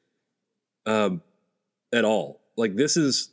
um, 0.86 1.22
at 1.92 2.04
all. 2.04 2.40
Like 2.56 2.74
this 2.74 2.96
is 2.96 3.30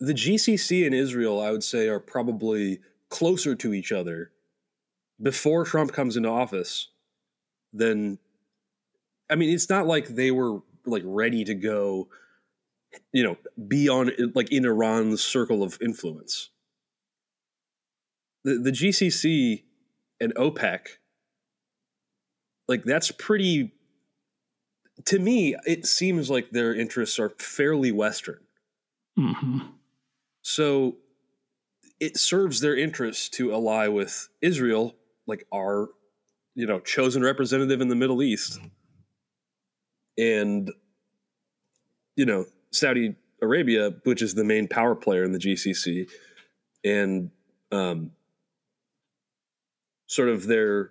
the 0.00 0.14
GCC 0.14 0.86
and 0.86 0.94
Israel. 0.94 1.40
I 1.40 1.50
would 1.50 1.62
say 1.64 1.88
are 1.88 2.00
probably 2.00 2.80
closer 3.10 3.54
to 3.56 3.74
each 3.74 3.92
other 3.92 4.30
before 5.20 5.66
Trump 5.66 5.92
comes 5.92 6.16
into 6.16 6.30
office 6.30 6.88
than. 7.74 8.18
I 9.30 9.36
mean, 9.36 9.54
it's 9.54 9.70
not 9.70 9.86
like 9.86 10.08
they 10.08 10.30
were 10.30 10.60
like 10.86 11.02
ready 11.04 11.44
to 11.44 11.54
go. 11.54 12.08
You 13.12 13.24
know, 13.24 13.36
be 13.66 13.88
on 13.88 14.12
like 14.34 14.52
in 14.52 14.64
Iran's 14.64 15.22
circle 15.22 15.62
of 15.62 15.78
influence. 15.80 16.50
The 18.44 18.58
the 18.58 18.70
GCC 18.70 19.64
and 20.20 20.34
OPEC, 20.36 20.80
like 22.68 22.84
that's 22.84 23.10
pretty. 23.10 23.72
To 25.06 25.18
me, 25.18 25.56
it 25.66 25.86
seems 25.86 26.30
like 26.30 26.50
their 26.50 26.72
interests 26.72 27.18
are 27.18 27.30
fairly 27.38 27.90
Western. 27.90 28.40
hmm 29.16 29.58
So 30.42 30.98
it 32.00 32.16
serves 32.16 32.60
their 32.60 32.76
interests 32.76 33.28
to 33.30 33.52
ally 33.52 33.88
with 33.88 34.28
Israel, 34.40 34.94
like 35.26 35.46
our, 35.52 35.88
you 36.54 36.66
know, 36.66 36.80
chosen 36.80 37.22
representative 37.22 37.80
in 37.80 37.88
the 37.88 37.94
Middle 37.96 38.22
East, 38.22 38.60
and 40.18 40.70
you 42.16 42.26
know 42.26 42.46
Saudi 42.70 43.16
Arabia, 43.42 43.92
which 44.04 44.22
is 44.22 44.34
the 44.34 44.44
main 44.44 44.68
power 44.68 44.94
player 44.94 45.24
in 45.24 45.32
the 45.32 45.38
GCC, 45.38 46.08
and 46.84 47.30
um, 47.72 48.12
sort 50.06 50.28
of 50.28 50.46
their 50.46 50.90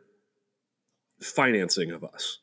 financing 1.22 1.92
of 1.92 2.04
us. 2.04 2.40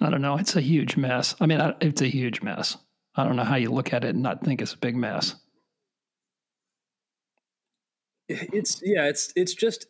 I 0.00 0.10
don't 0.10 0.22
know. 0.22 0.36
It's 0.36 0.56
a 0.56 0.60
huge 0.60 0.96
mess. 0.96 1.36
I 1.40 1.46
mean, 1.46 1.60
I, 1.60 1.74
it's 1.80 2.02
a 2.02 2.08
huge 2.08 2.42
mess. 2.42 2.76
I 3.14 3.24
don't 3.24 3.36
know 3.36 3.44
how 3.44 3.56
you 3.56 3.70
look 3.70 3.92
at 3.92 4.04
it 4.04 4.14
and 4.14 4.22
not 4.22 4.44
think 4.44 4.60
it's 4.60 4.72
a 4.72 4.78
big 4.78 4.96
mess. 4.96 5.36
it's 8.28 8.80
yeah 8.84 9.06
it's 9.08 9.32
it's 9.36 9.54
just 9.54 9.86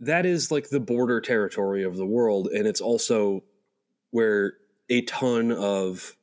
that 0.00 0.24
is 0.26 0.50
like 0.50 0.68
the 0.70 0.80
border 0.80 1.20
territory 1.20 1.82
of 1.84 1.96
the 1.96 2.06
world 2.06 2.48
and 2.48 2.66
it's 2.66 2.80
also 2.80 3.42
where 4.10 4.54
a 4.88 5.02
ton 5.02 5.50
of 5.52 6.16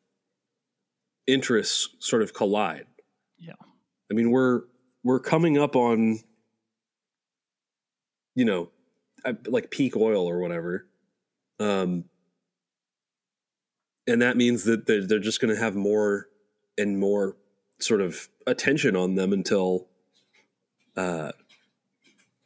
interests 1.28 1.90
sort 2.00 2.22
of 2.22 2.34
collide 2.34 2.86
Yeah. 3.38 3.54
i 4.12 4.14
mean 4.14 4.32
we're 4.32 4.62
we're 5.04 5.20
coming 5.20 5.58
up 5.58 5.76
on 5.76 6.20
you 8.36 8.46
know 8.46 8.70
like 9.48 9.72
peak 9.72 9.96
oil 9.98 10.28
or 10.30 10.40
whatever 10.40 10.88
um 11.60 12.06
and 14.08 14.22
that 14.22 14.38
means 14.38 14.66
that 14.66 14.86
they're, 14.86 15.06
they're 15.06 15.20
just 15.20 15.42
going 15.42 15.54
to 15.54 15.60
have 15.60 15.76
more 15.76 16.28
and 16.78 17.00
more 17.00 17.36
sort 17.80 18.02
of 18.02 18.30
attention 18.46 18.96
on 18.96 19.16
them 19.16 19.34
until 19.34 19.88
uh, 20.96 21.32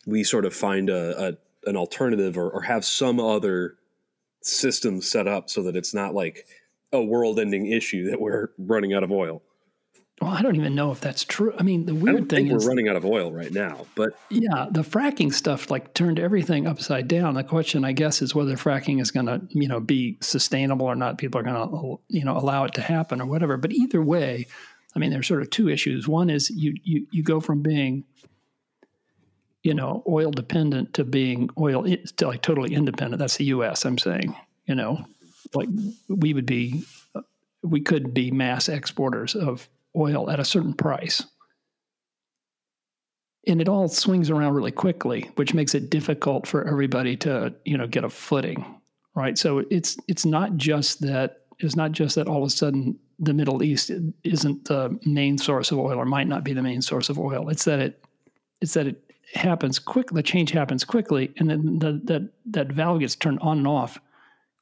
we 0.09 0.23
sort 0.23 0.45
of 0.45 0.53
find 0.53 0.89
a, 0.89 1.29
a 1.29 1.33
an 1.69 1.75
alternative 1.75 2.37
or, 2.37 2.49
or 2.49 2.61
have 2.61 2.85
some 2.85 3.19
other 3.19 3.75
system 4.41 5.01
set 5.01 5.27
up 5.27 5.49
so 5.49 5.61
that 5.63 5.75
it's 5.75 5.93
not 5.93 6.13
like 6.13 6.45
a 6.91 7.03
world-ending 7.03 7.71
issue 7.71 8.09
that 8.09 8.21
we're 8.21 8.49
running 8.57 8.93
out 8.93 9.03
of 9.03 9.11
oil. 9.11 9.43
Well, 10.21 10.31
I 10.31 10.41
don't 10.41 10.55
even 10.57 10.75
know 10.75 10.91
if 10.91 10.99
that's 10.99 11.23
true. 11.23 11.53
I 11.57 11.63
mean, 11.63 11.85
the 11.85 11.95
weird 11.95 12.27
thing 12.29 12.47
think 12.47 12.51
is, 12.51 12.65
we're 12.65 12.69
running 12.69 12.89
out 12.89 12.97
of 12.97 13.05
oil 13.05 13.31
right 13.31 13.51
now, 13.51 13.85
but 13.95 14.09
yeah, 14.29 14.67
the 14.69 14.81
fracking 14.81 15.33
stuff 15.33 15.71
like 15.71 15.93
turned 15.93 16.19
everything 16.19 16.67
upside 16.67 17.07
down. 17.07 17.35
The 17.35 17.43
question, 17.43 17.85
I 17.85 17.93
guess, 17.93 18.21
is 18.21 18.35
whether 18.35 18.55
fracking 18.57 18.99
is 18.99 19.11
going 19.11 19.27
to, 19.27 19.41
you 19.49 19.69
know, 19.69 19.79
be 19.79 20.17
sustainable 20.19 20.87
or 20.87 20.95
not. 20.95 21.19
People 21.19 21.39
are 21.39 21.43
going 21.43 21.55
to, 21.55 21.99
you 22.09 22.25
know, 22.25 22.37
allow 22.37 22.65
it 22.65 22.73
to 22.73 22.81
happen 22.81 23.21
or 23.21 23.27
whatever. 23.27 23.55
But 23.55 23.71
either 23.71 24.01
way, 24.01 24.47
I 24.93 24.99
mean, 24.99 25.11
there's 25.11 25.27
sort 25.27 25.41
of 25.41 25.51
two 25.51 25.69
issues. 25.69 26.05
One 26.05 26.29
is 26.29 26.49
you 26.49 26.73
you 26.83 27.07
you 27.11 27.23
go 27.23 27.39
from 27.39 27.61
being 27.61 28.03
you 29.63 29.73
know, 29.73 30.03
oil 30.07 30.31
dependent 30.31 30.93
to 30.93 31.03
being 31.03 31.49
oil 31.57 31.83
to 31.83 32.27
like 32.27 32.41
totally 32.41 32.73
independent. 32.73 33.19
That's 33.19 33.37
the 33.37 33.45
U.S. 33.45 33.85
I'm 33.85 33.97
saying, 33.97 34.35
you 34.65 34.75
know, 34.75 35.05
like 35.53 35.69
we 36.07 36.33
would 36.33 36.45
be, 36.45 36.83
we 37.63 37.81
could 37.81 38.13
be 38.13 38.31
mass 38.31 38.69
exporters 38.69 39.35
of 39.35 39.67
oil 39.95 40.29
at 40.29 40.39
a 40.39 40.45
certain 40.45 40.73
price. 40.73 41.23
And 43.47 43.61
it 43.61 43.67
all 43.67 43.87
swings 43.87 44.29
around 44.29 44.53
really 44.53 44.71
quickly, 44.71 45.29
which 45.35 45.53
makes 45.53 45.73
it 45.73 45.89
difficult 45.89 46.45
for 46.45 46.67
everybody 46.67 47.17
to, 47.17 47.53
you 47.65 47.77
know, 47.77 47.87
get 47.87 48.03
a 48.03 48.09
footing, 48.09 48.63
right? 49.15 49.37
So 49.37 49.63
it's 49.69 49.97
it's 50.07 50.25
not 50.25 50.55
just 50.55 51.01
that 51.01 51.41
it's 51.57 51.75
not 51.75 51.91
just 51.91 52.15
that 52.15 52.27
all 52.27 52.43
of 52.43 52.47
a 52.47 52.51
sudden 52.51 52.97
the 53.17 53.33
Middle 53.33 53.63
East 53.63 53.91
isn't 54.23 54.65
the 54.65 54.97
main 55.05 55.37
source 55.37 55.71
of 55.71 55.79
oil 55.79 55.97
or 55.97 56.05
might 56.05 56.27
not 56.27 56.43
be 56.43 56.53
the 56.53 56.61
main 56.61 56.81
source 56.81 57.09
of 57.09 57.17
oil. 57.17 57.49
It's 57.49 57.65
that 57.65 57.79
it 57.79 58.05
it's 58.61 58.73
that 58.75 58.87
it 58.87 59.08
happens 59.33 59.79
quick. 59.79 60.09
The 60.11 60.23
change 60.23 60.51
happens 60.51 60.83
quickly, 60.83 61.33
and 61.37 61.49
then 61.49 61.79
the, 61.79 62.01
that 62.05 62.29
that 62.47 62.71
valve 62.71 62.99
gets 62.99 63.15
turned 63.15 63.39
on 63.41 63.59
and 63.59 63.67
off 63.67 63.99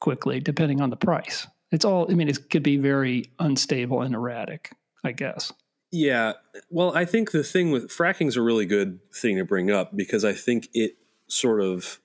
quickly, 0.00 0.40
depending 0.40 0.80
on 0.80 0.90
the 0.90 0.96
price. 0.96 1.46
It's 1.70 1.84
all. 1.84 2.10
I 2.10 2.14
mean, 2.14 2.28
it 2.28 2.50
could 2.50 2.62
be 2.62 2.76
very 2.76 3.26
unstable 3.38 4.02
and 4.02 4.14
erratic. 4.14 4.70
I 5.04 5.12
guess. 5.12 5.52
yeah. 5.92 6.32
Well, 6.70 6.94
I 6.96 7.04
think 7.04 7.30
the 7.30 7.44
thing 7.44 7.70
with 7.70 7.90
fracking's 7.90 8.36
a 8.36 8.42
really 8.42 8.66
good 8.66 8.98
thing 9.14 9.36
to 9.36 9.44
bring 9.44 9.70
up 9.70 9.96
because 9.96 10.24
I 10.24 10.32
think 10.32 10.68
it 10.74 10.96
sort 11.28 11.60
of 11.60 12.00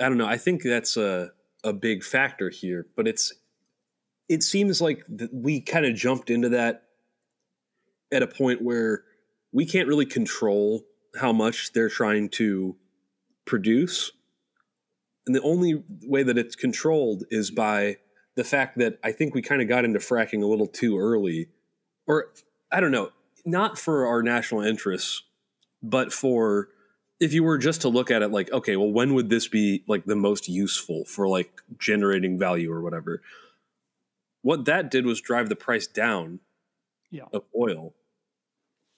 I 0.00 0.08
don't 0.08 0.18
know, 0.18 0.26
I 0.26 0.36
think 0.36 0.62
that's 0.62 0.96
a 0.96 1.30
a 1.64 1.72
big 1.72 2.04
factor 2.04 2.48
here, 2.48 2.86
but 2.96 3.08
it's 3.08 3.32
it 4.28 4.42
seems 4.42 4.80
like 4.80 5.04
we 5.32 5.60
kind 5.60 5.86
of 5.86 5.94
jumped 5.94 6.30
into 6.30 6.48
that 6.50 6.84
at 8.12 8.22
a 8.22 8.26
point 8.26 8.62
where 8.62 9.04
we 9.56 9.64
can't 9.64 9.88
really 9.88 10.04
control 10.04 10.84
how 11.18 11.32
much 11.32 11.72
they're 11.72 11.88
trying 11.88 12.28
to 12.28 12.76
produce. 13.46 14.12
And 15.26 15.34
the 15.34 15.40
only 15.40 15.82
way 16.04 16.22
that 16.22 16.36
it's 16.36 16.54
controlled 16.54 17.24
is 17.30 17.50
by 17.50 17.96
the 18.34 18.44
fact 18.44 18.76
that 18.76 18.98
I 19.02 19.12
think 19.12 19.34
we 19.34 19.40
kind 19.40 19.62
of 19.62 19.66
got 19.66 19.86
into 19.86 19.98
fracking 19.98 20.42
a 20.42 20.46
little 20.46 20.66
too 20.66 20.98
early. 20.98 21.48
Or, 22.06 22.26
I 22.70 22.80
don't 22.80 22.90
know, 22.90 23.12
not 23.46 23.78
for 23.78 24.06
our 24.06 24.22
national 24.22 24.60
interests, 24.60 25.22
but 25.82 26.12
for 26.12 26.68
if 27.18 27.32
you 27.32 27.42
were 27.42 27.56
just 27.56 27.80
to 27.80 27.88
look 27.88 28.10
at 28.10 28.20
it 28.20 28.30
like, 28.30 28.52
okay, 28.52 28.76
well, 28.76 28.92
when 28.92 29.14
would 29.14 29.30
this 29.30 29.48
be 29.48 29.84
like 29.88 30.04
the 30.04 30.16
most 30.16 30.50
useful 30.50 31.06
for 31.06 31.28
like 31.28 31.62
generating 31.78 32.38
value 32.38 32.70
or 32.70 32.82
whatever? 32.82 33.22
What 34.42 34.66
that 34.66 34.90
did 34.90 35.06
was 35.06 35.22
drive 35.22 35.48
the 35.48 35.56
price 35.56 35.86
down 35.86 36.40
Yeah. 37.10 37.24
of 37.32 37.44
oil. 37.58 37.94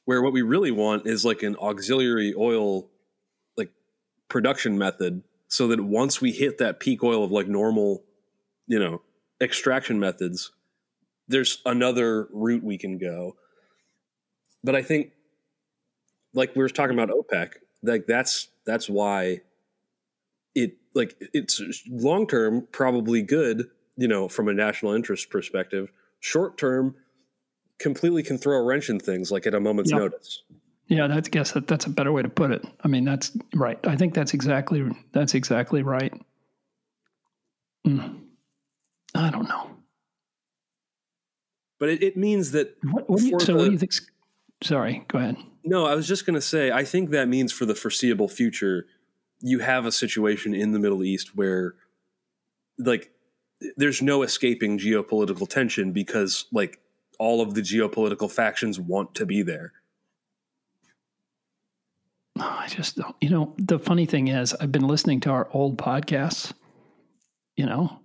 Where 0.09 0.23
what 0.23 0.33
we 0.33 0.41
really 0.41 0.71
want 0.71 1.07
is 1.07 1.23
like 1.23 1.43
an 1.43 1.55
auxiliary 1.61 2.33
oil 2.35 2.89
like 3.59 3.71
production 4.31 4.79
method 4.79 5.23
so 5.49 5.69
that 5.69 5.85
once 5.85 6.19
we 6.19 6.33
hit 6.33 6.57
that 6.57 6.81
peak 6.81 7.05
oil 7.05 7.23
of 7.23 7.31
like 7.31 7.47
normal, 7.47 8.05
you 8.67 8.79
know, 8.79 9.03
extraction 9.39 10.01
methods, 10.01 10.51
there's 11.29 11.61
another 11.67 12.27
route 12.33 12.65
we 12.65 12.79
can 12.79 12.97
go. 12.97 13.37
But 14.65 14.75
I 14.75 14.81
think 14.81 15.11
like 16.33 16.57
we 16.57 16.63
were 16.63 16.71
talking 16.71 16.99
about 16.99 17.15
OPEC, 17.15 17.57
like 17.83 18.07
that's 18.07 18.49
that's 18.65 18.89
why 18.89 19.43
it 20.55 20.79
like 20.95 21.17
it's 21.35 21.61
long 21.87 22.27
term 22.27 22.67
probably 22.73 23.21
good, 23.21 23.69
you 23.99 24.09
know, 24.09 24.27
from 24.27 24.49
a 24.49 24.55
national 24.55 24.95
interest 24.95 25.29
perspective. 25.29 25.93
Short 26.21 26.57
term 26.57 26.95
completely 27.79 28.23
can 28.23 28.39
throw 28.39 28.57
a 28.59 28.63
wrench 28.63 28.91
in 28.91 28.99
things 28.99 29.31
like 29.31 29.47
at 29.47 29.55
a 29.55 29.61
moment's 29.61 29.91
Yeah. 29.91 29.99
notice. 29.99 30.43
Yeah, 30.89 31.07
that's 31.07 31.29
I 31.29 31.31
guess 31.31 31.53
that, 31.53 31.67
that's 31.67 31.85
a 31.85 31.91
better 31.91 32.13
way 32.13 32.23
to 32.23 32.31
put 32.31 32.51
it. 32.51 32.65
I 32.83 32.89
mean, 32.89 33.05
that's 33.05 33.37
right. 33.55 33.79
I 33.87 33.95
think 33.95 34.15
that's 34.15 34.33
exactly 34.33 34.91
that's 35.13 35.35
exactly 35.35 35.83
right. 35.83 36.13
Mm. 37.87 38.21
I 39.15 39.31
don't 39.31 39.49
know. 39.49 39.71
But 41.79 41.91
it, 41.91 42.03
it 42.03 42.17
means 42.17 42.53
that 42.53 42.77
What, 42.83 43.09
what 43.09 43.21
do 43.21 43.27
you, 43.27 43.41
so 43.41 43.57
what 43.57 43.67
do 43.67 43.73
you 43.73 43.79
think? 43.79 43.93
Sorry, 44.63 45.05
go 45.09 45.19
ahead. 45.19 45.37
No, 45.65 45.87
I 45.87 45.95
was 45.95 46.09
just 46.09 46.27
going 46.27 46.35
to 46.35 46.41
say, 46.41 46.71
I 46.73 46.85
think 46.85 47.11
that 47.11 47.29
means 47.29 47.53
for 47.53 47.67
the 47.67 47.75
foreseeable 47.75 48.29
future, 48.29 48.87
you 49.41 49.61
have 49.61 49.87
a 49.87 49.93
situation 49.93 50.55
in 50.55 50.73
the 50.73 50.79
Middle 50.79 51.05
East 51.05 51.37
where, 51.37 51.75
like, 52.79 53.13
there's 53.77 54.03
no 54.03 54.23
escaping 54.23 54.79
geopolitical 54.79 55.49
tension 55.49 55.93
because, 55.93 56.47
like, 56.53 56.81
all 57.19 57.41
of 57.41 57.55
the 57.55 57.61
geopolitical 57.61 58.31
factions 58.31 58.79
want 58.79 59.15
to 59.17 59.27
be 59.27 59.43
there. 59.43 59.73
I 62.41 62.67
just 62.69 62.97
don't. 62.97 63.17
You 63.21 63.31
know, 63.31 63.55
the 63.59 63.79
funny 63.79 64.07
thing 64.07 64.29
is, 64.29 64.55
I've 64.55 64.73
been 64.73 64.87
listening 64.87 65.21
to 65.21 65.31
our 65.31 65.49
old 65.53 65.77
podcasts, 65.77 66.53
you 67.57 67.67
know, 67.67 68.01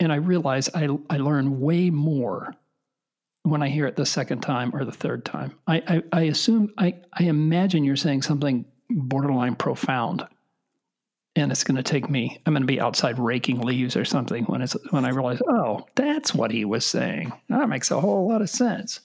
and 0.00 0.12
I 0.12 0.16
realize 0.16 0.68
I 0.74 0.88
I 1.08 1.18
learn 1.18 1.60
way 1.60 1.90
more 1.90 2.54
when 3.44 3.62
I 3.62 3.68
hear 3.68 3.86
it 3.86 3.96
the 3.96 4.06
second 4.06 4.40
time 4.40 4.74
or 4.74 4.84
the 4.84 4.92
third 4.92 5.24
time. 5.24 5.58
I 5.66 5.82
I, 5.86 6.02
I 6.12 6.20
assume 6.22 6.72
I 6.76 6.96
I 7.12 7.24
imagine 7.24 7.84
you're 7.84 7.96
saying 7.96 8.22
something 8.22 8.64
borderline 8.90 9.54
profound, 9.54 10.26
and 11.34 11.50
it's 11.50 11.64
going 11.64 11.76
to 11.76 11.82
take 11.82 12.10
me. 12.10 12.40
I'm 12.44 12.52
going 12.52 12.62
to 12.62 12.66
be 12.66 12.80
outside 12.80 13.18
raking 13.18 13.60
leaves 13.60 13.96
or 13.96 14.04
something 14.04 14.44
when 14.44 14.60
it's 14.62 14.76
when 14.90 15.04
I 15.04 15.10
realize, 15.10 15.40
oh, 15.48 15.86
that's 15.94 16.34
what 16.34 16.50
he 16.50 16.64
was 16.64 16.84
saying. 16.84 17.32
That 17.48 17.68
makes 17.68 17.90
a 17.90 18.00
whole 18.00 18.28
lot 18.28 18.42
of 18.42 18.50
sense. 18.50 19.00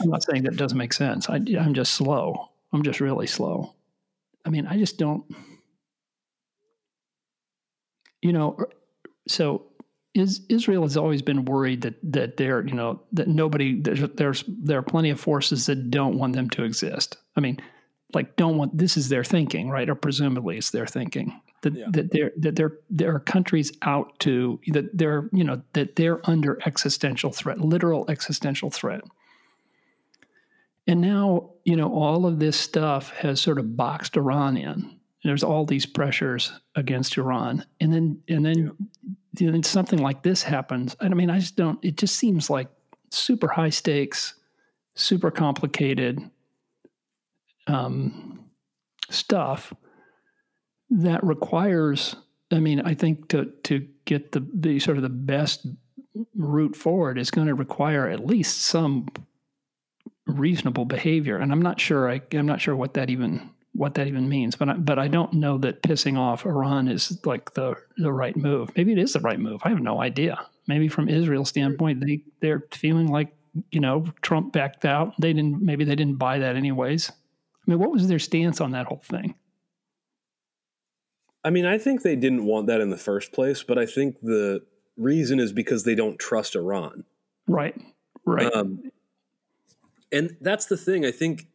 I'm 0.00 0.08
not 0.08 0.22
saying 0.22 0.44
that 0.44 0.56
doesn't 0.56 0.78
make 0.78 0.92
sense. 0.92 1.28
I, 1.28 1.36
I'm 1.58 1.74
just 1.74 1.94
slow. 1.94 2.50
I'm 2.72 2.82
just 2.82 3.00
really 3.00 3.26
slow. 3.26 3.74
I 4.44 4.50
mean, 4.50 4.66
I 4.66 4.78
just 4.78 4.98
don't. 4.98 5.24
You 8.22 8.32
know, 8.32 8.56
er, 8.58 8.68
so 9.26 9.66
is 10.14 10.42
Israel 10.48 10.82
has 10.82 10.96
always 10.96 11.22
been 11.22 11.44
worried 11.44 11.82
that 11.82 11.94
that 12.12 12.36
they're 12.36 12.66
you 12.66 12.74
know 12.74 13.00
that 13.12 13.28
nobody 13.28 13.80
there's 13.80 14.00
there's 14.14 14.44
there 14.46 14.78
are 14.78 14.82
plenty 14.82 15.10
of 15.10 15.20
forces 15.20 15.66
that 15.66 15.90
don't 15.90 16.18
want 16.18 16.34
them 16.34 16.48
to 16.50 16.64
exist. 16.64 17.16
I 17.36 17.40
mean, 17.40 17.58
like 18.14 18.36
don't 18.36 18.56
want 18.56 18.76
this 18.76 18.96
is 18.96 19.08
their 19.08 19.24
thinking, 19.24 19.70
right? 19.70 19.88
Or 19.88 19.94
presumably 19.94 20.58
it's 20.58 20.70
their 20.70 20.86
thinking 20.86 21.40
that 21.62 21.74
Yeah. 21.74 21.86
that 21.90 22.12
there 22.12 22.32
that 22.38 22.56
there 22.56 22.78
there 22.88 23.14
are 23.14 23.20
countries 23.20 23.72
out 23.82 24.18
to 24.20 24.60
that 24.68 24.96
they're 24.96 25.28
you 25.32 25.44
know 25.44 25.62
that 25.74 25.96
they're 25.96 26.20
under 26.28 26.58
existential 26.66 27.30
threat, 27.32 27.60
literal 27.60 28.04
existential 28.08 28.70
threat. 28.70 29.02
And 30.86 31.00
now, 31.00 31.50
you 31.64 31.76
know, 31.76 31.92
all 31.92 32.26
of 32.26 32.38
this 32.38 32.56
stuff 32.56 33.10
has 33.18 33.40
sort 33.40 33.58
of 33.58 33.76
boxed 33.76 34.16
Iran 34.16 34.56
in. 34.56 34.98
There's 35.22 35.44
all 35.44 35.64
these 35.66 35.86
pressures 35.86 36.52
against 36.74 37.16
Iran. 37.18 37.64
And 37.80 37.92
then 37.92 38.22
and 38.28 38.44
then, 38.44 38.72
then 39.34 39.62
something 39.62 39.98
like 40.00 40.22
this 40.22 40.42
happens. 40.42 40.96
And 41.00 41.12
I 41.12 41.16
mean, 41.16 41.30
I 41.30 41.38
just 41.38 41.56
don't 41.56 41.78
it 41.84 41.96
just 41.96 42.16
seems 42.16 42.50
like 42.50 42.68
super 43.10 43.48
high 43.48 43.70
stakes, 43.70 44.34
super 44.94 45.30
complicated 45.30 46.18
um, 47.66 48.50
stuff 49.10 49.72
that 50.90 51.22
requires 51.24 52.16
I 52.52 52.58
mean, 52.58 52.80
I 52.80 52.94
think 52.94 53.28
to 53.28 53.46
to 53.64 53.86
get 54.04 54.32
the, 54.32 54.46
the 54.52 54.80
sort 54.80 54.96
of 54.96 55.02
the 55.02 55.08
best 55.08 55.66
route 56.34 56.74
forward 56.74 57.18
is 57.18 57.30
going 57.30 57.46
to 57.46 57.54
require 57.54 58.08
at 58.08 58.26
least 58.26 58.62
some 58.62 59.06
reasonable 60.26 60.84
behavior. 60.84 61.36
And 61.36 61.52
i'm 61.52 61.62
not 61.62 61.80
sure 61.80 62.10
I, 62.10 62.20
i'm 62.32 62.46
not 62.46 62.60
sure 62.60 62.76
what 62.76 62.94
that 62.94 63.10
even 63.10 63.50
what 63.72 63.94
that 63.94 64.08
even 64.08 64.28
means 64.28 64.56
but 64.56 64.68
I, 64.68 64.72
but 64.74 64.98
i 64.98 65.06
don't 65.06 65.32
know 65.32 65.58
that 65.58 65.82
pissing 65.82 66.18
off 66.18 66.44
iran 66.44 66.88
is 66.88 67.24
like 67.24 67.54
the 67.54 67.76
the 67.96 68.12
right 68.12 68.36
move. 68.36 68.70
Maybe 68.76 68.92
it 68.92 68.98
is 68.98 69.12
the 69.12 69.20
right 69.20 69.38
move. 69.38 69.60
I 69.64 69.68
have 69.68 69.80
no 69.80 70.00
idea. 70.00 70.38
Maybe 70.66 70.88
from 70.88 71.08
israel's 71.08 71.48
standpoint 71.48 72.00
they 72.00 72.22
they're 72.40 72.64
feeling 72.72 73.06
like 73.08 73.32
you 73.70 73.80
know 73.80 74.06
trump 74.22 74.52
backed 74.52 74.84
out. 74.84 75.14
They 75.20 75.32
didn't 75.32 75.62
maybe 75.62 75.84
they 75.84 75.96
didn't 75.96 76.16
buy 76.16 76.38
that 76.40 76.56
anyways 76.56 77.10
mean 77.70 77.78
what 77.78 77.90
was 77.90 78.08
their 78.08 78.18
stance 78.18 78.60
on 78.60 78.72
that 78.72 78.86
whole 78.86 79.02
thing 79.04 79.34
I 81.44 81.50
mean, 81.50 81.64
I 81.64 81.78
think 81.78 82.02
they 82.02 82.16
didn't 82.16 82.44
want 82.44 82.66
that 82.66 82.80
in 82.80 82.90
the 82.90 82.96
first 82.96 83.32
place, 83.32 83.62
but 83.62 83.78
I 83.78 83.86
think 83.86 84.20
the 84.20 84.62
reason 84.96 85.40
is 85.40 85.52
because 85.52 85.84
they 85.84 85.94
don't 85.94 86.18
trust 86.18 86.54
Iran. 86.54 87.04
right 87.46 87.74
right 88.24 88.52
Um, 88.52 88.90
and 90.12 90.36
that's 90.40 90.66
the 90.66 90.76
thing. 90.76 91.06
I 91.06 91.12
think, 91.12 91.46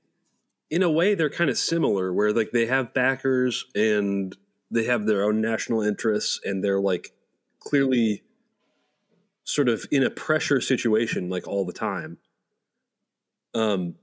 in 0.69 0.82
a 0.82 0.89
way, 0.89 1.13
they're 1.13 1.30
kind 1.30 1.49
of 1.49 1.58
similar, 1.58 2.12
where 2.13 2.34
like 2.34 2.51
they 2.51 2.65
have 2.65 2.93
backers 2.93 3.65
and 3.75 4.36
they 4.71 4.86
have 4.86 5.06
their 5.06 5.23
own 5.23 5.41
national 5.41 5.82
interests, 5.82 6.39
and 6.43 6.63
they're 6.63 6.80
like 6.80 7.12
clearly 7.60 8.23
sort 9.43 9.69
of 9.69 9.86
in 9.91 10.04
a 10.04 10.10
pressure 10.10 10.60
situation 10.60 11.30
like 11.30 11.47
all 11.47 11.65
the 11.65 11.73
time. 11.73 12.17
Um, 13.54 13.95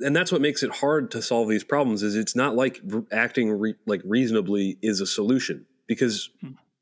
and 0.00 0.14
that's 0.14 0.32
what 0.32 0.40
makes 0.40 0.62
it 0.62 0.70
hard 0.76 1.10
to 1.12 1.22
solve 1.22 1.48
these 1.48 1.64
problems. 1.64 2.02
Is 2.02 2.16
it's 2.16 2.36
not 2.36 2.54
like 2.54 2.80
acting 3.12 3.50
re- 3.50 3.74
like 3.86 4.02
reasonably 4.04 4.78
is 4.82 5.00
a 5.00 5.06
solution 5.06 5.66
because 5.86 6.30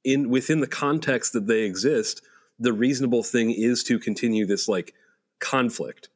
in 0.05 0.31
within 0.31 0.61
the 0.61 0.66
context 0.66 1.33
that 1.33 1.46
they 1.46 1.62
exist, 1.62 2.22
the 2.59 2.72
reasonable 2.72 3.22
thing 3.22 3.50
is 3.50 3.83
to 3.85 3.98
continue 3.98 4.46
this 4.46 4.68
like 4.68 4.94
conflict 5.40 6.09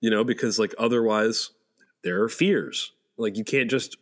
you 0.00 0.10
know 0.10 0.22
because 0.22 0.58
like 0.58 0.74
otherwise 0.78 1.50
there 2.04 2.22
are 2.22 2.28
fears 2.28 2.92
like 3.16 3.36
you 3.36 3.42
can't 3.42 3.70
just 3.70 3.96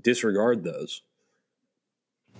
disregard 0.00 0.64
those 0.64 1.02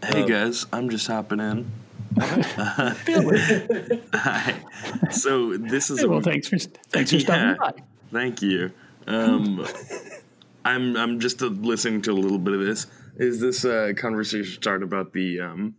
Hey 0.05 0.23
Um, 0.23 0.29
guys, 0.29 0.67
I'm 0.73 0.89
just 0.89 1.07
hopping 1.07 1.41
in. 1.41 1.71
Hi. 2.19 2.95
So 5.11 5.57
this 5.57 5.91
is 5.91 6.01
Hey, 6.01 6.07
a, 6.07 6.09
well 6.09 6.21
thanks 6.21 6.49
for 6.49 6.59
thanks 6.59 7.11
for 7.13 7.21
stopping 7.27 7.49
Yeah. 7.49 7.55
by 7.59 7.73
Thank 8.15 8.41
you. 8.43 8.73
Um, 9.07 9.67
I'm 10.65 10.97
I'm 10.97 11.21
just 11.21 11.43
uh, 11.43 11.47
listening 11.47 12.01
to 12.03 12.13
a 12.13 12.15
little 12.15 12.39
bit 12.39 12.55
of 12.55 12.61
this. 12.61 12.87
Is 13.17 13.41
this 13.41 13.65
uh, 13.65 13.93
conversation 13.97 14.55
start 14.55 14.83
about 14.83 15.13
the? 15.13 15.41
Um, 15.41 15.75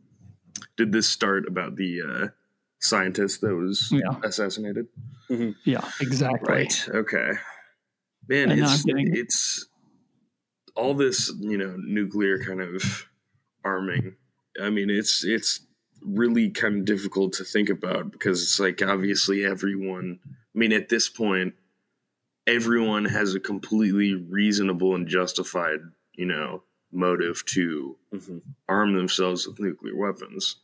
did 0.78 0.92
this 0.92 1.08
start 1.08 1.48
about 1.48 1.76
the 1.78 2.02
uh, 2.02 2.28
scientist 2.80 3.42
that 3.42 3.56
was 3.56 3.90
Yeah. 3.92 4.20
assassinated? 4.24 4.88
yeah 5.66 5.90
exactly 6.02 6.54
Right. 6.54 6.88
Okay. 6.90 7.32
Man, 8.28 8.52
I 8.52 8.56
know, 8.56 8.64
it's 8.66 8.84
getting- 8.84 9.16
it's 9.16 9.66
all 10.76 10.94
this 10.94 11.34
you 11.40 11.58
know 11.58 11.76
nuclear 11.78 12.44
kind 12.44 12.62
of 12.62 13.08
arming. 13.64 14.18
I 14.62 14.70
mean, 14.70 14.90
it's 14.90 15.24
it's 15.26 15.62
really 16.02 16.50
kind 16.52 16.80
of 16.80 16.86
difficult 16.86 17.34
to 17.34 17.44
think 17.44 17.70
about 17.70 18.12
because 18.12 18.44
it's 18.44 18.60
like 18.60 18.82
obviously 18.82 19.44
everyone. 19.46 20.20
I 20.28 20.58
mean, 20.58 20.74
at 20.74 20.90
this 20.90 21.10
point, 21.10 21.56
everyone 22.48 23.06
has 23.06 23.34
a 23.36 23.40
completely 23.40 24.14
reasonable 24.14 24.96
and 24.96 25.08
justified 25.08 25.80
you 26.14 26.26
know 26.26 26.64
motive 26.92 27.44
to 27.46 27.98
Mhm. 28.14 28.42
arm 28.70 28.94
themselves 28.94 29.46
with 29.48 29.60
nuclear 29.60 29.96
weapons. 29.96 30.56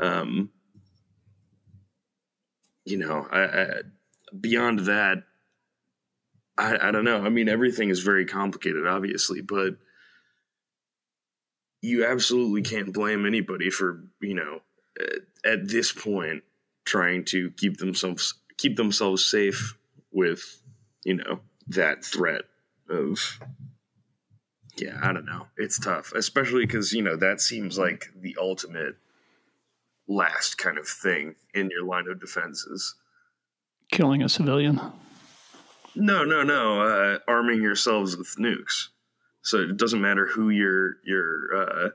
Um, 0.00 0.50
you 2.84 2.96
know, 2.96 3.28
I, 3.30 3.42
I, 3.44 3.66
beyond 4.40 4.80
that, 4.80 5.24
I, 6.58 6.88
I 6.88 6.90
don't 6.90 7.04
know. 7.04 7.22
I 7.24 7.28
mean, 7.28 7.48
everything 7.48 7.88
is 7.90 8.00
very 8.00 8.24
complicated, 8.24 8.86
obviously, 8.86 9.40
but 9.42 9.76
you 11.82 12.04
absolutely 12.04 12.62
can't 12.62 12.92
blame 12.92 13.24
anybody 13.24 13.70
for 13.70 14.02
you 14.20 14.34
know 14.34 14.60
at 15.44 15.66
this 15.68 15.92
point 15.92 16.42
trying 16.84 17.24
to 17.24 17.50
keep 17.52 17.78
themselves 17.78 18.34
keep 18.58 18.76
themselves 18.76 19.24
safe 19.24 19.76
with 20.12 20.59
you 21.04 21.14
know 21.14 21.40
that 21.68 22.04
threat 22.04 22.42
of 22.88 23.40
yeah 24.76 24.98
i 25.02 25.12
don't 25.12 25.26
know. 25.26 25.46
It's 25.56 25.78
tough 25.78 26.12
especially 26.14 26.66
because 26.66 26.92
you 26.92 27.02
know 27.02 27.16
that 27.16 27.40
seems 27.40 27.78
like 27.78 28.06
the 28.18 28.36
ultimate 28.40 28.96
last 30.08 30.58
kind 30.58 30.78
of 30.78 30.88
thing 30.88 31.36
in 31.54 31.70
your 31.70 31.84
line 31.84 32.08
of 32.08 32.18
defenses. 32.20 32.96
Killing 33.92 34.22
a 34.22 34.28
civilian. 34.28 34.80
no 35.94 36.24
no 36.24 36.42
no 36.42 36.80
uh, 36.82 37.18
arming 37.28 37.62
yourselves 37.62 38.16
with 38.16 38.34
nukes. 38.38 38.88
So 39.42 39.58
it 39.58 39.76
doesn't 39.76 40.00
matter 40.00 40.26
who 40.26 40.50
your 40.50 40.94
your 41.04 41.54
uh, 41.54 41.88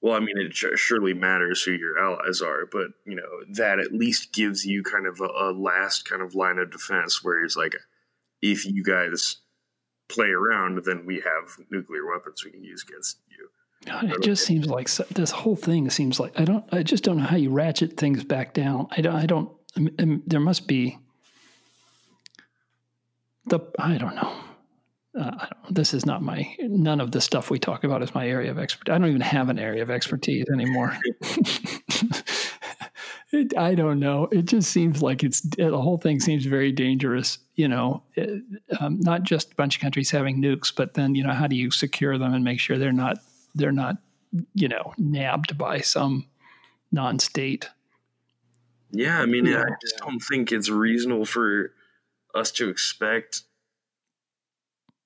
well 0.00 0.14
i 0.14 0.20
mean 0.20 0.36
it 0.38 0.54
surely 0.54 1.14
matters 1.14 1.62
who 1.62 1.72
your 1.72 1.98
allies 1.98 2.40
are 2.40 2.66
but 2.70 2.88
you 3.04 3.14
know 3.14 3.42
that 3.50 3.78
at 3.78 3.92
least 3.92 4.32
gives 4.32 4.64
you 4.64 4.82
kind 4.82 5.06
of 5.06 5.20
a, 5.20 5.24
a 5.24 5.52
last 5.52 6.08
kind 6.08 6.22
of 6.22 6.34
line 6.34 6.58
of 6.58 6.70
defense 6.70 7.24
where 7.24 7.42
it's 7.42 7.56
like 7.56 7.74
if 8.42 8.66
you 8.66 8.82
guys 8.82 9.38
play 10.08 10.28
around 10.28 10.84
then 10.84 11.04
we 11.04 11.16
have 11.16 11.56
nuclear 11.70 12.06
weapons 12.06 12.44
we 12.44 12.50
can 12.50 12.62
use 12.62 12.84
against 12.88 13.18
you 13.28 13.48
it 13.86 14.22
just 14.22 14.44
seems 14.44 14.66
like 14.66 14.88
this 14.88 15.30
whole 15.30 15.56
thing 15.56 15.90
seems 15.90 16.18
like 16.18 16.38
I 16.38 16.44
don't. 16.44 16.64
I 16.72 16.82
just 16.82 17.04
don't 17.04 17.18
know 17.18 17.24
how 17.24 17.36
you 17.36 17.50
ratchet 17.50 17.96
things 17.96 18.24
back 18.24 18.54
down. 18.54 18.88
I 18.90 19.00
don't. 19.00 19.14
I 19.14 19.26
don't. 19.26 19.50
I 19.76 19.80
mean, 19.80 20.22
there 20.26 20.40
must 20.40 20.66
be 20.66 20.98
the. 23.46 23.60
I 23.78 23.96
don't 23.98 24.16
know. 24.16 24.32
Uh, 25.18 25.30
I 25.38 25.48
don't, 25.52 25.74
this 25.74 25.94
is 25.94 26.04
not 26.04 26.22
my. 26.22 26.54
None 26.60 27.00
of 27.00 27.12
the 27.12 27.20
stuff 27.20 27.50
we 27.50 27.58
talk 27.58 27.84
about 27.84 28.02
is 28.02 28.14
my 28.14 28.28
area 28.28 28.50
of 28.50 28.58
expertise. 28.58 28.92
I 28.92 28.98
don't 28.98 29.08
even 29.08 29.20
have 29.20 29.48
an 29.48 29.58
area 29.58 29.82
of 29.82 29.90
expertise 29.90 30.46
anymore. 30.52 30.96
it, 33.36 33.56
I 33.56 33.74
don't 33.74 34.00
know. 34.00 34.28
It 34.32 34.46
just 34.46 34.70
seems 34.70 35.02
like 35.02 35.22
it's 35.22 35.40
the 35.40 35.76
whole 35.80 35.98
thing 35.98 36.20
seems 36.20 36.44
very 36.44 36.72
dangerous. 36.72 37.38
You 37.54 37.68
know, 37.68 38.02
it, 38.14 38.42
um, 38.80 39.00
not 39.00 39.22
just 39.22 39.52
a 39.52 39.54
bunch 39.54 39.76
of 39.76 39.82
countries 39.82 40.10
having 40.10 40.42
nukes, 40.42 40.72
but 40.74 40.94
then 40.94 41.14
you 41.14 41.22
know 41.24 41.32
how 41.32 41.46
do 41.46 41.56
you 41.56 41.70
secure 41.70 42.18
them 42.18 42.34
and 42.34 42.42
make 42.44 42.60
sure 42.60 42.78
they're 42.78 42.92
not 42.92 43.18
they're 43.54 43.72
not 43.72 43.96
you 44.54 44.68
know 44.68 44.92
nabbed 44.98 45.56
by 45.56 45.80
some 45.80 46.26
non-state 46.92 47.68
yeah 48.90 49.20
i 49.20 49.26
mean 49.26 49.46
Yeah. 49.46 49.62
i 49.62 49.70
just 49.80 49.98
don't 49.98 50.20
think 50.20 50.52
it's 50.52 50.68
reasonable 50.68 51.24
for 51.24 51.72
us 52.34 52.50
to 52.52 52.68
expect 52.68 53.42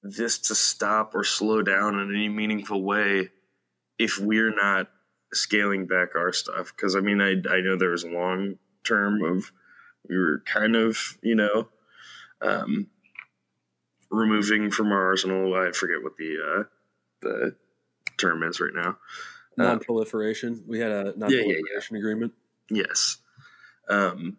this 0.03 0.39
to 0.39 0.55
stop 0.55 1.15
or 1.15 1.25
slow 1.25 1.63
down 1.63 1.99
in 1.99 2.15
any 2.15 2.29
meaningful 2.29 2.83
way 2.83 3.29
if 3.99 4.19
we're 4.19 4.55
not 4.55 4.89
scaling 5.33 5.87
back 5.87 6.15
our 6.17 6.33
stuff 6.33 6.73
because 6.77 6.97
i 6.97 7.01
mean 7.01 7.21
i, 7.21 7.31
I 7.51 7.61
know 7.61 7.77
there 7.77 7.91
was 7.91 8.05
a 8.05 8.09
long 8.11 8.57
term 8.85 9.23
of 9.23 9.53
we 10.09 10.17
were 10.17 10.43
kind 10.47 10.77
of 10.77 11.19
you 11.23 11.35
know 11.35 11.69
um, 12.43 12.89
removing 14.11 14.71
from 14.71 14.93
our 14.93 15.07
arsenal 15.07 15.55
i 15.55 15.71
forget 15.73 16.03
what 16.03 16.17
the 16.17 16.37
uh, 16.41 16.63
the 17.23 17.57
term 18.17 18.43
is 18.43 18.61
right 18.61 18.75
now 18.75 18.97
Uh, 19.59 19.65
Non-proliferation. 19.65 20.65
We 20.67 20.79
had 20.81 20.91
a 20.93 20.95
yeah, 20.95 21.29
yeah. 21.29 21.29
non-proliferation 21.29 21.97
agreement. 21.97 22.33
Yes. 22.71 23.19
Um, 23.89 24.39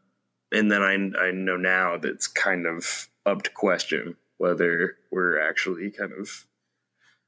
and 0.52 0.72
then 0.72 0.82
I, 0.82 1.28
I 1.28 1.32
know 1.32 1.58
now 1.58 1.98
that's 1.98 2.28
kind 2.28 2.66
of 2.66 3.10
up 3.26 3.44
to 3.44 3.52
question 3.52 4.16
whether 4.38 4.96
we're 5.12 5.40
actually 5.40 5.92
kind 5.92 6.14
of 6.18 6.48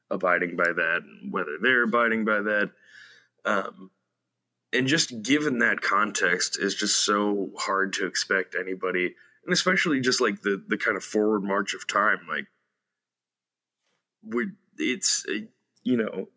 abiding 0.10 0.56
by 0.56 0.72
that 0.74 1.02
and 1.04 1.32
whether 1.32 1.58
they're 1.62 1.84
abiding 1.84 2.26
by 2.26 2.42
that. 2.42 2.72
Um, 3.46 3.92
and 4.72 4.88
just 4.88 5.22
given 5.22 5.60
that 5.60 5.82
context 5.82 6.58
is 6.60 6.76
just 6.76 7.06
so 7.06 7.52
hard 7.58 7.94
to 7.94 8.08
expect 8.08 8.56
anybody, 8.60 9.16
and 9.46 9.54
especially 9.54 10.02
just 10.02 10.20
like 10.20 10.42
the, 10.42 10.64
the 10.68 10.78
kind 10.78 10.98
of 10.98 11.04
forward 11.04 11.44
march 11.44 11.74
of 11.74 11.88
time, 11.88 12.20
like 12.28 12.48
we 14.24 14.48
it's, 14.78 15.26
you 15.84 15.98
know, 15.98 16.30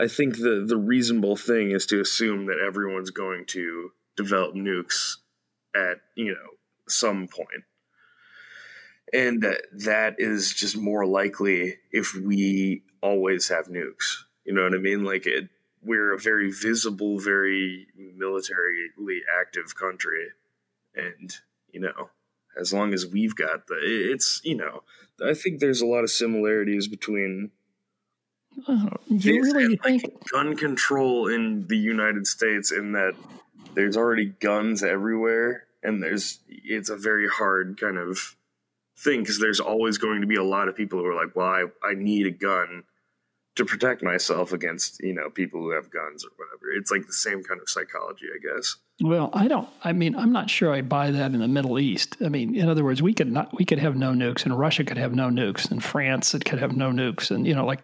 I 0.00 0.08
think 0.08 0.38
the 0.38 0.64
the 0.66 0.76
reasonable 0.76 1.36
thing 1.36 1.70
is 1.70 1.86
to 1.86 2.00
assume 2.00 2.46
that 2.46 2.58
everyone's 2.58 3.10
going 3.10 3.44
to 3.48 3.90
develop 4.16 4.54
nukes 4.54 5.16
at 5.74 5.98
you 6.16 6.32
know 6.32 6.50
some 6.88 7.28
point, 7.28 7.64
and 9.12 9.42
that 9.42 10.16
is 10.18 10.52
just 10.52 10.76
more 10.76 11.06
likely 11.06 11.76
if 11.92 12.14
we 12.14 12.82
always 13.02 13.48
have 13.48 13.66
nukes. 13.66 14.24
You 14.44 14.54
know 14.54 14.64
what 14.64 14.74
I 14.74 14.78
mean? 14.78 15.04
Like 15.04 15.26
it, 15.26 15.48
we're 15.84 16.12
a 16.12 16.18
very 16.18 16.50
visible, 16.50 17.18
very 17.18 17.86
militarily 17.96 19.22
active 19.40 19.74
country, 19.74 20.28
and 20.94 21.34
you 21.72 21.80
know, 21.80 22.10
as 22.58 22.72
long 22.72 22.94
as 22.94 23.06
we've 23.06 23.34
got 23.34 23.66
the, 23.66 23.76
it's 23.82 24.40
you 24.44 24.56
know, 24.56 24.82
I 25.24 25.34
think 25.34 25.60
there's 25.60 25.80
a 25.80 25.86
lot 25.86 26.04
of 26.04 26.10
similarities 26.10 26.88
between 26.88 27.50
you 29.08 29.42
really 29.42 29.64
and, 29.64 29.78
like, 29.84 30.02
gun 30.32 30.56
control 30.56 31.28
in 31.28 31.66
the 31.66 31.76
United 31.76 32.26
States 32.26 32.70
in 32.70 32.92
that 32.92 33.14
there's 33.74 33.96
already 33.96 34.26
guns 34.26 34.82
everywhere 34.82 35.64
and 35.82 36.02
there's 36.02 36.40
it's 36.48 36.88
a 36.88 36.96
very 36.96 37.28
hard 37.28 37.78
kind 37.78 37.98
of 37.98 38.36
thing 38.96 39.20
because 39.20 39.40
there's 39.40 39.60
always 39.60 39.98
going 39.98 40.20
to 40.20 40.26
be 40.26 40.36
a 40.36 40.44
lot 40.44 40.68
of 40.68 40.76
people 40.76 41.00
who 41.00 41.06
are 41.06 41.14
like 41.14 41.34
well 41.34 41.46
I, 41.46 41.64
I 41.82 41.94
need 41.94 42.26
a 42.26 42.30
gun 42.30 42.84
to 43.56 43.64
protect 43.64 44.02
myself 44.02 44.52
against 44.52 45.00
you 45.02 45.14
know 45.14 45.30
people 45.30 45.60
who 45.60 45.70
have 45.70 45.90
guns 45.90 46.24
or 46.24 46.30
whatever. 46.36 46.72
It's 46.72 46.90
like 46.90 47.06
the 47.06 47.12
same 47.12 47.42
kind 47.42 47.60
of 47.60 47.68
psychology 47.68 48.26
i 48.34 48.38
guess. 48.38 48.76
Well 49.00 49.30
i 49.32 49.48
don't 49.48 49.68
i 49.82 49.92
mean 49.92 50.16
i'm 50.16 50.32
not 50.32 50.50
sure 50.50 50.72
i 50.72 50.82
buy 50.82 51.10
that 51.10 51.32
in 51.32 51.40
the 51.40 51.48
middle 51.48 51.78
east. 51.78 52.16
I 52.24 52.28
mean 52.28 52.54
in 52.56 52.68
other 52.68 52.84
words 52.84 53.02
we 53.02 53.14
could 53.14 53.30
not 53.30 53.56
we 53.56 53.64
could 53.64 53.78
have 53.78 53.96
no 53.96 54.12
nukes 54.12 54.44
and 54.44 54.58
russia 54.58 54.84
could 54.84 54.98
have 54.98 55.14
no 55.14 55.28
nukes 55.28 55.70
and 55.70 55.82
france 55.82 56.34
it 56.34 56.44
could 56.44 56.58
have 56.58 56.76
no 56.76 56.90
nukes 56.90 57.30
and 57.30 57.46
you 57.46 57.54
know 57.54 57.66
like 57.66 57.82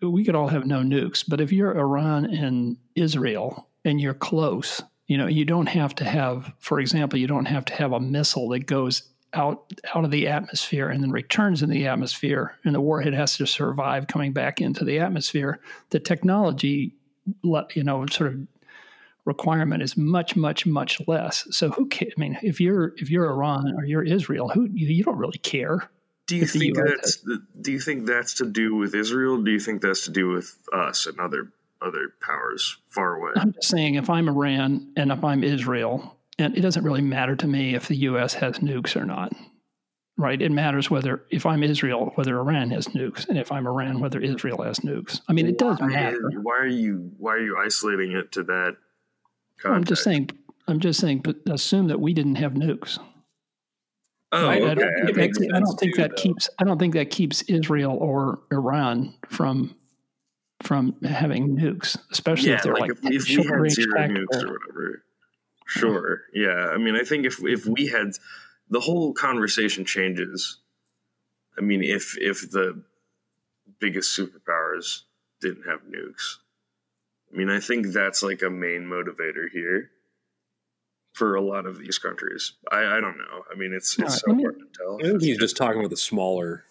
we 0.00 0.24
could 0.24 0.34
all 0.34 0.48
have 0.48 0.64
no 0.64 0.80
nukes. 0.80 1.22
But 1.26 1.40
if 1.40 1.52
you're 1.52 1.76
iran 1.76 2.24
and 2.24 2.76
israel 2.94 3.68
and 3.84 4.00
you're 4.00 4.14
close 4.14 4.82
you 5.06 5.18
know 5.18 5.26
you 5.26 5.44
don't 5.44 5.68
have 5.68 5.94
to 5.96 6.04
have 6.04 6.52
for 6.58 6.80
example 6.80 7.18
you 7.18 7.26
don't 7.26 7.46
have 7.46 7.64
to 7.66 7.74
have 7.74 7.92
a 7.92 8.00
missile 8.00 8.48
that 8.50 8.66
goes 8.66 9.02
out 9.34 9.72
out 9.94 10.04
of 10.04 10.10
the 10.10 10.26
atmosphere 10.26 10.88
and 10.88 11.02
then 11.02 11.10
returns 11.10 11.62
in 11.62 11.70
the 11.70 11.86
atmosphere 11.86 12.56
and 12.64 12.74
the 12.74 12.80
warhead 12.80 13.14
has 13.14 13.36
to 13.36 13.46
survive 13.46 14.06
coming 14.08 14.32
back 14.32 14.60
into 14.60 14.84
the 14.84 14.98
atmosphere 14.98 15.60
the 15.90 16.00
technology 16.00 16.94
you 17.44 17.84
know 17.84 18.04
sort 18.06 18.32
of 18.32 18.40
requirement 19.24 19.82
is 19.82 19.96
much 19.96 20.34
much 20.34 20.66
much 20.66 21.00
less. 21.06 21.46
So 21.50 21.70
who 21.70 21.88
ca- 21.88 22.10
i 22.16 22.20
mean 22.20 22.38
if 22.42 22.60
you're 22.60 22.94
if 22.96 23.10
you're 23.10 23.30
iran 23.30 23.72
or 23.76 23.84
you're 23.84 24.02
israel 24.02 24.48
who 24.48 24.68
you, 24.72 24.88
you 24.88 25.04
don't 25.04 25.18
really 25.18 25.38
care 25.38 25.90
do 26.26 26.36
you 26.36 26.46
think 26.46 26.76
that's 26.76 27.24
do 27.60 27.72
you 27.72 27.80
think 27.80 28.06
that's 28.06 28.34
to 28.34 28.48
do 28.48 28.76
with 28.76 28.94
israel? 28.94 29.42
Do 29.42 29.50
you 29.50 29.58
think 29.58 29.82
that's 29.82 30.04
to 30.04 30.12
do 30.12 30.28
with 30.28 30.56
us 30.72 31.06
and 31.06 31.18
other 31.18 31.50
other 31.82 32.14
powers 32.20 32.76
far 32.88 33.16
away? 33.16 33.32
I'm 33.36 33.52
just 33.52 33.68
saying 33.68 33.96
if 33.96 34.08
i'm 34.08 34.28
iran 34.28 34.92
and 34.96 35.10
if 35.10 35.24
i'm 35.24 35.42
israel 35.42 36.16
and 36.40 36.56
it 36.56 36.60
doesn't 36.60 36.84
really 36.84 37.02
matter 37.02 37.36
to 37.36 37.46
me 37.46 37.74
if 37.74 37.88
the 37.88 37.96
us 37.96 38.34
has 38.34 38.58
nukes 38.58 38.96
or 38.96 39.04
not 39.04 39.32
right 40.16 40.42
it 40.42 40.50
matters 40.50 40.90
whether 40.90 41.22
if 41.30 41.46
i'm 41.46 41.62
israel 41.62 42.12
whether 42.14 42.36
iran 42.38 42.70
has 42.70 42.88
nukes 42.88 43.28
and 43.28 43.38
if 43.38 43.52
i'm 43.52 43.66
iran 43.66 44.00
whether 44.00 44.20
israel 44.20 44.62
has 44.62 44.80
nukes 44.80 45.20
i 45.28 45.32
mean 45.32 45.46
it 45.46 45.58
does 45.58 45.78
why, 45.80 45.86
matter 45.86 46.30
why 46.42 46.56
are 46.56 46.66
you 46.66 47.10
why 47.18 47.32
are 47.32 47.44
you 47.44 47.56
isolating 47.58 48.12
it 48.12 48.32
to 48.32 48.42
that 48.42 48.76
context? 49.58 49.76
i'm 49.76 49.84
just 49.84 50.02
saying 50.04 50.30
i'm 50.68 50.80
just 50.80 51.00
saying 51.00 51.18
but 51.18 51.36
assume 51.48 51.88
that 51.88 52.00
we 52.00 52.12
didn't 52.14 52.36
have 52.36 52.52
nukes 52.52 52.98
oh 54.32 54.46
Right? 54.46 54.62
okay. 54.62 54.70
I 54.70 54.74
don't 54.74 55.06
think, 55.06 55.16
makes 55.16 55.38
that, 55.38 55.52
I 55.54 55.60
don't 55.60 55.76
think 55.80 55.96
too, 55.96 56.02
that 56.02 56.10
though. 56.10 56.22
keeps. 56.22 56.48
I 56.60 56.64
don't 56.64 56.78
think 56.78 56.94
that 56.94 57.10
keeps 57.10 57.42
Israel 57.42 57.96
or 58.00 58.38
Iran 58.52 59.12
from 59.28 59.74
from 60.62 60.94
having 61.02 61.56
nukes, 61.56 61.98
especially 62.12 62.50
yeah, 62.50 62.56
if 62.56 62.62
they're 62.62 62.74
like, 62.74 62.82
like, 62.82 63.12
if, 63.12 63.22
if 63.22 63.28
we 63.28 63.34
short 63.34 63.46
had 63.46 63.60
range 63.60 63.76
tactical. 63.76 64.26
nukes 64.26 64.42
or 64.44 64.52
whatever. 64.52 65.02
Sure. 65.70 66.22
Yeah. 66.32 66.68
I 66.74 66.78
mean, 66.78 66.96
I 66.96 67.02
think 67.04 67.24
if 67.26 67.42
if 67.44 67.64
we 67.66 67.86
had 67.86 68.12
the 68.70 68.80
whole 68.80 69.12
conversation 69.12 69.84
changes. 69.84 70.58
I 71.58 71.60
mean, 71.60 71.82
if 71.82 72.16
if 72.18 72.50
the 72.50 72.82
biggest 73.80 74.16
superpowers 74.16 75.02
didn't 75.40 75.64
have 75.66 75.80
nukes, 75.82 76.36
I 77.32 77.36
mean, 77.36 77.50
I 77.50 77.60
think 77.60 77.88
that's 77.88 78.22
like 78.22 78.42
a 78.42 78.50
main 78.50 78.82
motivator 78.82 79.50
here 79.52 79.90
for 81.12 81.34
a 81.34 81.40
lot 81.42 81.66
of 81.66 81.78
these 81.78 81.98
countries. 81.98 82.52
I, 82.70 82.78
I 82.96 83.00
don't 83.00 83.18
know. 83.18 83.44
I 83.52 83.56
mean, 83.56 83.72
it's 83.74 83.98
it's 83.98 84.00
right, 84.00 84.10
so 84.12 84.24
let 84.28 84.36
me- 84.36 84.42
hard 84.44 84.58
to 84.60 84.66
tell. 84.76 84.98
I 85.00 85.10
think 85.10 85.22
he's 85.22 85.38
just 85.38 85.56
talking 85.56 85.80
about 85.80 85.90
the 85.90 85.96
smaller, 85.96 86.64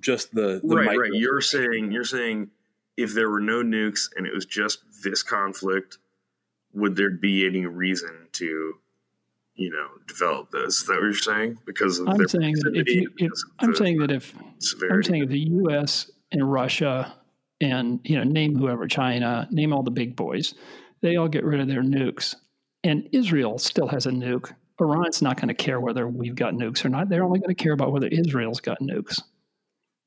just 0.00 0.34
the, 0.34 0.60
the 0.64 0.76
right, 0.76 0.86
micro- 0.86 1.02
right. 1.02 1.12
You're 1.14 1.42
saying 1.42 1.92
you're 1.92 2.04
saying 2.04 2.50
if 2.96 3.12
there 3.14 3.30
were 3.30 3.40
no 3.40 3.62
nukes 3.62 4.08
and 4.16 4.26
it 4.26 4.34
was 4.34 4.46
just 4.46 4.80
this 5.04 5.22
conflict, 5.22 5.98
would 6.74 6.96
there 6.96 7.10
be 7.10 7.46
any 7.46 7.66
reason 7.66 8.28
to, 8.32 8.74
you 9.54 9.70
know, 9.70 9.88
develop 10.06 10.50
this? 10.50 10.80
Is 10.80 10.86
that 10.86 10.94
what 10.94 11.02
you're 11.02 11.14
saying? 11.14 11.58
Because 11.66 11.98
of 11.98 12.08
I'm 12.08 12.28
saying 12.28 12.54
that 12.62 12.76
if 12.76 12.88
you, 12.88 13.10
if, 13.18 13.30
I'm 13.58 13.74
saying 13.74 13.98
that 13.98 14.10
if 14.10 14.34
severity? 14.58 14.94
I'm 14.94 15.02
saying 15.02 15.22
if 15.24 15.28
the 15.28 15.40
U.S. 15.40 16.10
and 16.30 16.50
Russia 16.50 17.14
and 17.60 18.00
you 18.04 18.16
know 18.16 18.24
name 18.24 18.56
whoever 18.56 18.86
China, 18.88 19.48
name 19.50 19.72
all 19.72 19.82
the 19.82 19.90
big 19.90 20.16
boys, 20.16 20.54
they 21.00 21.16
all 21.16 21.28
get 21.28 21.44
rid 21.44 21.60
of 21.60 21.68
their 21.68 21.82
nukes, 21.82 22.34
and 22.82 23.08
Israel 23.12 23.58
still 23.58 23.88
has 23.88 24.06
a 24.06 24.10
nuke. 24.10 24.52
Iran's 24.80 25.22
not 25.22 25.36
going 25.36 25.48
to 25.48 25.54
care 25.54 25.78
whether 25.78 26.08
we've 26.08 26.34
got 26.34 26.54
nukes 26.54 26.84
or 26.84 26.88
not. 26.88 27.08
They're 27.08 27.22
only 27.22 27.38
going 27.38 27.54
to 27.54 27.62
care 27.62 27.72
about 27.72 27.92
whether 27.92 28.08
Israel's 28.08 28.60
got 28.60 28.80
nukes. 28.80 29.20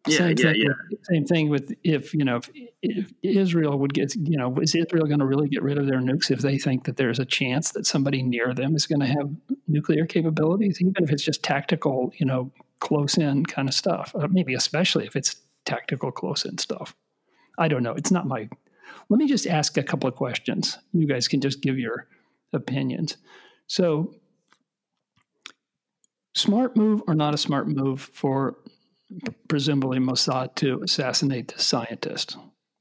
Yeah, 0.07 0.17
same 0.17 0.37
yeah, 0.37 0.43
thing 0.43 0.55
yeah. 0.55 0.67
With, 0.89 1.05
same 1.05 1.25
thing 1.25 1.49
with 1.49 1.73
if 1.83 2.13
you 2.13 2.23
know 2.23 2.37
if, 2.37 2.49
if 2.83 3.11
Israel 3.23 3.77
would 3.79 3.93
get 3.93 4.15
you 4.15 4.37
know 4.37 4.55
is 4.59 4.75
Israel 4.75 5.05
going 5.05 5.19
to 5.19 5.25
really 5.25 5.49
get 5.49 5.63
rid 5.63 5.77
of 5.77 5.87
their 5.87 5.99
nukes 5.99 6.29
if 6.29 6.39
they 6.39 6.57
think 6.57 6.85
that 6.85 6.97
there's 6.97 7.19
a 7.19 7.25
chance 7.25 7.71
that 7.71 7.85
somebody 7.85 8.21
near 8.21 8.53
them 8.53 8.75
is 8.75 8.85
going 8.85 8.99
to 8.99 9.07
have 9.07 9.29
nuclear 9.67 10.05
capabilities, 10.05 10.79
even 10.81 11.03
if 11.03 11.11
it's 11.11 11.23
just 11.23 11.43
tactical, 11.43 12.13
you 12.17 12.25
know, 12.25 12.51
close 12.79 13.17
in 13.17 13.45
kind 13.45 13.67
of 13.67 13.73
stuff. 13.73 14.15
Uh, 14.15 14.27
maybe 14.29 14.53
especially 14.53 15.05
if 15.05 15.15
it's 15.15 15.37
tactical 15.65 16.11
close 16.11 16.45
in 16.45 16.57
stuff. 16.57 16.95
I 17.57 17.67
don't 17.67 17.83
know. 17.83 17.93
It's 17.93 18.11
not 18.11 18.27
my. 18.27 18.49
Let 19.09 19.17
me 19.17 19.27
just 19.27 19.47
ask 19.47 19.77
a 19.77 19.83
couple 19.83 20.07
of 20.07 20.15
questions. 20.15 20.77
You 20.93 21.07
guys 21.07 21.27
can 21.27 21.41
just 21.41 21.61
give 21.61 21.77
your 21.77 22.07
opinions. 22.53 23.17
So, 23.67 24.13
smart 26.35 26.75
move 26.75 27.01
or 27.07 27.15
not 27.15 27.33
a 27.33 27.37
smart 27.37 27.67
move 27.67 28.09
for 28.13 28.57
presumably 29.47 29.99
Mossad 29.99 30.55
to 30.55 30.81
assassinate 30.81 31.49
the 31.49 31.61
scientist 31.61 32.37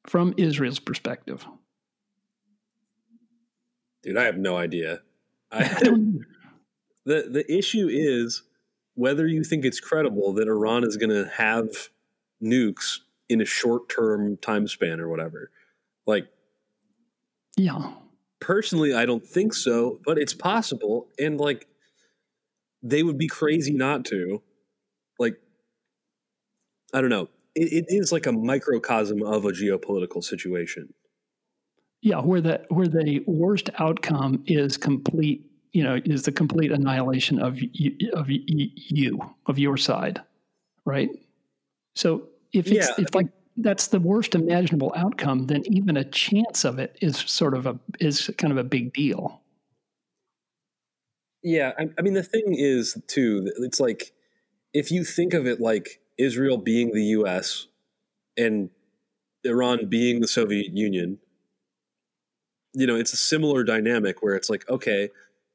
from 0.07 0.35
Israel's 0.37 0.81
perspective? 0.81 1.45
Dude, 4.03 4.17
I 4.17 4.25
have 4.25 4.37
no 4.37 4.57
idea. 4.57 5.01
I, 5.51 5.63
the 7.05 7.29
the 7.31 7.45
issue 7.49 7.89
is 7.91 8.43
whether 8.95 9.27
you 9.27 9.45
think 9.45 9.65
it's 9.65 9.81
credible 9.81 10.33
that 10.35 10.49
Iran 10.49 10.85
is 10.85 10.97
going 10.97 11.11
to 11.11 11.29
have 11.37 11.69
nukes 12.43 12.99
in 13.29 13.41
a 13.41 13.45
short 13.45 13.89
term 13.89 14.37
time 14.37 14.69
span 14.69 15.01
or 15.01 15.09
whatever. 15.09 15.51
Like 16.07 16.29
Yeah. 17.57 17.93
personally, 18.41 18.95
I 18.95 19.07
don't 19.07 19.27
think 19.27 19.55
so, 19.55 20.01
but 20.05 20.19
it's 20.19 20.35
possible, 20.35 21.09
and 21.19 21.39
like 21.41 21.67
they 22.83 23.03
would 23.03 23.19
be 23.19 23.29
crazy 23.29 23.73
not 23.73 24.05
to. 24.07 24.43
I 26.95 27.01
don't 27.01 27.11
know. 27.11 27.29
It, 27.55 27.73
it 27.73 27.85
is 27.89 28.13
like 28.13 28.27
a 28.27 28.33
microcosm 28.33 29.23
of 29.23 29.45
a 29.45 29.51
geopolitical 29.51 30.25
situation. 30.25 30.95
Yeah, 32.03 32.21
where 32.21 32.41
the 32.41 32.65
where 32.69 32.89
the 32.89 33.23
worst 33.27 33.71
outcome 33.79 34.45
is 34.47 34.77
complete, 34.77 35.45
you 35.73 35.83
know, 35.83 36.01
is 36.05 36.23
the 36.23 36.33
complete 36.33 36.71
annihilation 36.71 37.41
of 37.41 37.59
you, 37.59 37.97
of 38.13 38.27
you 38.29 39.21
of 39.47 39.59
your 39.59 39.77
side, 39.77 40.21
right? 40.85 41.11
So 41.97 42.29
if 42.53 42.69
it's 42.69 42.89
Yeah, 42.89 43.05
if 43.05 43.15
like 43.15 43.29
that's 43.57 43.89
the 43.89 44.01
worst 44.01 44.35
imaginable 44.35 44.93
outcome, 44.97 45.47
then 45.47 45.63
even 45.67 45.97
a 45.97 46.05
chance 46.05 46.65
of 46.65 46.79
it 46.79 46.99
is 47.01 47.17
sort 47.17 47.55
of 47.55 47.67
a 47.67 47.79
is 48.01 48.31
kind 48.39 48.53
of 48.53 48.59
a 48.59 48.65
big 48.65 48.93
deal. 48.93 49.41
Yeah, 51.43 51.73
I, 51.79 51.89
I 51.99 52.03
mean 52.03 52.15
the 52.15 52.23
thing 52.23 52.55
is 52.57 52.97
too. 53.07 53.51
It's 53.59 53.81
like 53.81 54.13
if 54.73 54.91
you 54.91 55.05
think 55.05 55.35
of 55.35 55.47
it 55.47 55.61
like 55.61 56.01
Israel 56.19 56.59
being 56.59 56.93
the 56.93 57.05
U.S. 57.05 57.67
and 58.37 58.71
Iran 59.45 59.87
being 59.89 60.21
the 60.21 60.29
Soviet 60.29 60.77
Union, 60.77 61.19
you 62.73 62.87
know, 62.87 62.97
it's 62.97 63.13
a 63.13 63.17
similar 63.17 63.65
dynamic 63.65 64.23
where 64.23 64.35
it's 64.35 64.51
like, 64.51 64.69
okay, 64.69 65.11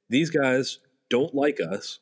these 0.09 0.29
guys 0.29 0.79
don't 1.09 1.33
like 1.33 1.59
us, 1.59 1.99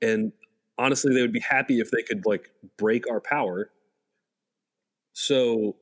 and 0.00 0.32
honestly, 0.78 1.14
they 1.14 1.22
would 1.22 1.32
be 1.32 1.40
happy 1.40 1.80
if 1.80 1.90
they 1.90 2.02
could 2.02 2.24
like 2.24 2.50
break 2.78 3.10
our 3.10 3.20
power. 3.20 3.70
So 5.12 5.76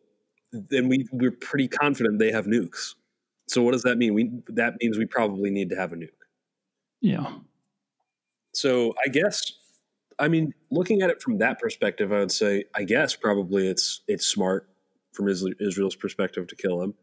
then 0.52 0.88
we 0.88 1.06
we're 1.12 1.30
pretty 1.30 1.68
confident 1.68 2.18
they 2.18 2.32
have 2.32 2.46
nukes. 2.46 2.94
So 3.48 3.62
what 3.62 3.72
does 3.72 3.82
that 3.82 3.96
mean? 3.96 4.14
We 4.14 4.30
that 4.48 4.74
means 4.80 4.98
we 4.98 5.06
probably 5.06 5.50
need 5.50 5.70
to 5.70 5.76
have 5.76 5.92
a 5.92 5.96
nuke. 5.96 6.08
Yeah. 7.00 7.32
So 8.54 8.94
I 9.04 9.08
guess, 9.08 9.52
I 10.18 10.28
mean, 10.28 10.52
looking 10.70 11.02
at 11.02 11.10
it 11.10 11.22
from 11.22 11.38
that 11.38 11.58
perspective, 11.58 12.12
I 12.12 12.18
would 12.18 12.32
say, 12.32 12.64
I 12.74 12.84
guess 12.84 13.14
probably 13.14 13.68
it's 13.68 14.02
it's 14.08 14.26
smart 14.26 14.68
from 15.12 15.28
Israel's 15.28 15.96
perspective 15.96 16.46
to 16.48 16.56
kill 16.56 16.82
him, 16.82 16.94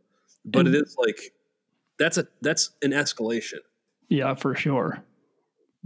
but 0.44 0.66
And- 0.66 0.76
it 0.76 0.82
is 0.84 0.96
like 0.98 1.34
that's 1.98 2.18
a 2.18 2.28
that's 2.42 2.72
an 2.82 2.92
escalation. 2.92 3.60
Yeah, 4.10 4.36
for 4.36 4.54
sure. 4.56 5.04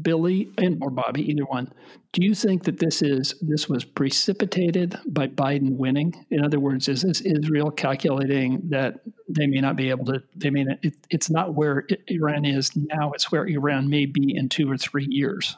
Billy 0.02 0.50
and 0.58 0.82
or 0.82 0.90
Bobby, 0.90 1.30
either 1.30 1.44
one. 1.44 1.72
Do 2.14 2.26
you 2.26 2.34
think 2.34 2.64
that 2.64 2.80
this 2.80 3.02
is 3.02 3.36
this 3.42 3.68
was 3.68 3.84
precipitated 3.84 4.98
by 5.08 5.28
Biden 5.28 5.76
winning? 5.76 6.26
In 6.30 6.44
other 6.44 6.60
words, 6.60 6.88
is 6.88 7.02
this 7.02 7.20
Israel 7.22 7.70
calculating 7.70 8.62
that 8.70 9.02
they 9.28 9.46
may 9.46 9.60
not 9.60 9.76
be 9.76 9.90
able 9.90 10.06
to? 10.06 10.24
They 10.36 10.50
may 10.52 10.64
not. 10.64 10.78
It, 10.84 10.96
it's 11.10 11.30
not 11.30 11.54
where 11.54 11.86
Iran 12.08 12.46
is 12.46 12.76
now. 12.76 13.12
It's 13.12 13.30
where 13.32 13.46
Iran 13.46 13.90
may 13.90 14.06
be 14.06 14.36
in 14.36 14.48
two 14.48 14.72
or 14.72 14.78
three 14.78 15.08
years. 15.10 15.58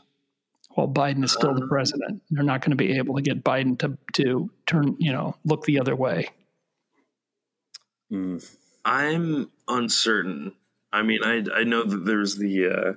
While 0.76 0.88
Biden 0.88 1.24
is 1.24 1.32
still 1.34 1.54
the 1.54 1.68
president, 1.68 2.22
they're 2.30 2.44
not 2.44 2.62
going 2.62 2.72
to 2.72 2.78
be 2.78 2.98
able 2.98 3.16
to 3.16 3.22
get 3.22 3.44
Biden 3.44 3.78
to 3.80 3.98
to 4.14 4.50
turn 4.66 4.96
you 5.00 5.12
know 5.12 5.36
look 5.44 5.66
the 5.66 5.80
other 5.80 5.96
way. 5.96 6.30
I'm 8.84 9.52
uncertain. 9.68 10.54
I 10.94 11.04
mean, 11.04 11.24
I 11.24 11.44
I 11.54 11.64
know 11.64 11.84
that 11.84 12.06
there's 12.06 12.38
the. 12.38 12.68
Uh, 12.68 12.94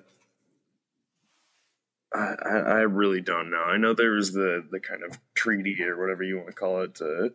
I 2.17 2.35
I 2.43 2.57
I 2.59 2.81
really 2.83 3.21
don't 3.21 3.51
know. 3.51 3.63
I 3.63 3.77
know 3.77 3.93
there 3.93 4.13
was 4.13 4.33
the 4.33 4.65
the 4.71 4.81
kind 4.81 5.03
of 5.03 5.19
treaty 5.35 5.77
or 5.83 6.01
whatever 6.01 6.23
you 6.23 6.37
want 6.37 6.49
to 6.49 6.55
call 6.55 6.83
it. 6.83 7.01
Uh, 7.01 7.31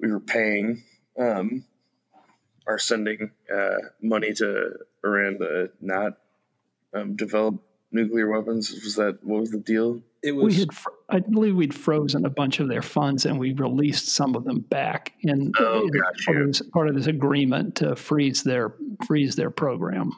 we 0.00 0.10
were 0.10 0.20
paying, 0.20 0.82
um, 1.18 1.64
are 2.66 2.78
sending 2.78 3.30
uh, 3.54 3.76
money 4.00 4.32
to 4.34 4.78
Iran 5.04 5.38
to 5.38 5.70
not 5.80 6.14
um, 6.92 7.14
develop 7.14 7.62
nuclear 7.92 8.28
weapons. 8.30 8.72
Was 8.72 8.96
that 8.96 9.18
what 9.22 9.40
was 9.40 9.50
the 9.50 9.58
deal? 9.58 10.00
It 10.22 10.32
we 10.36 10.54
had, 10.54 10.72
fr- 10.72 10.90
I 11.08 11.18
believe 11.18 11.56
we'd 11.56 11.74
frozen 11.74 12.24
a 12.24 12.30
bunch 12.30 12.60
of 12.60 12.68
their 12.68 12.82
funds 12.82 13.26
and 13.26 13.38
we 13.40 13.52
released 13.54 14.08
some 14.08 14.36
of 14.36 14.44
them 14.44 14.60
back. 14.60 15.14
in, 15.22 15.52
Oh, 15.58 15.88
it 15.92 16.24
part, 16.24 16.40
of 16.40 16.46
this, 16.46 16.62
part 16.72 16.88
of 16.88 16.94
this 16.94 17.08
agreement 17.08 17.74
to 17.76 17.96
freeze 17.96 18.42
their 18.44 18.74
freeze 19.04 19.34
their 19.34 19.50
program. 19.50 20.12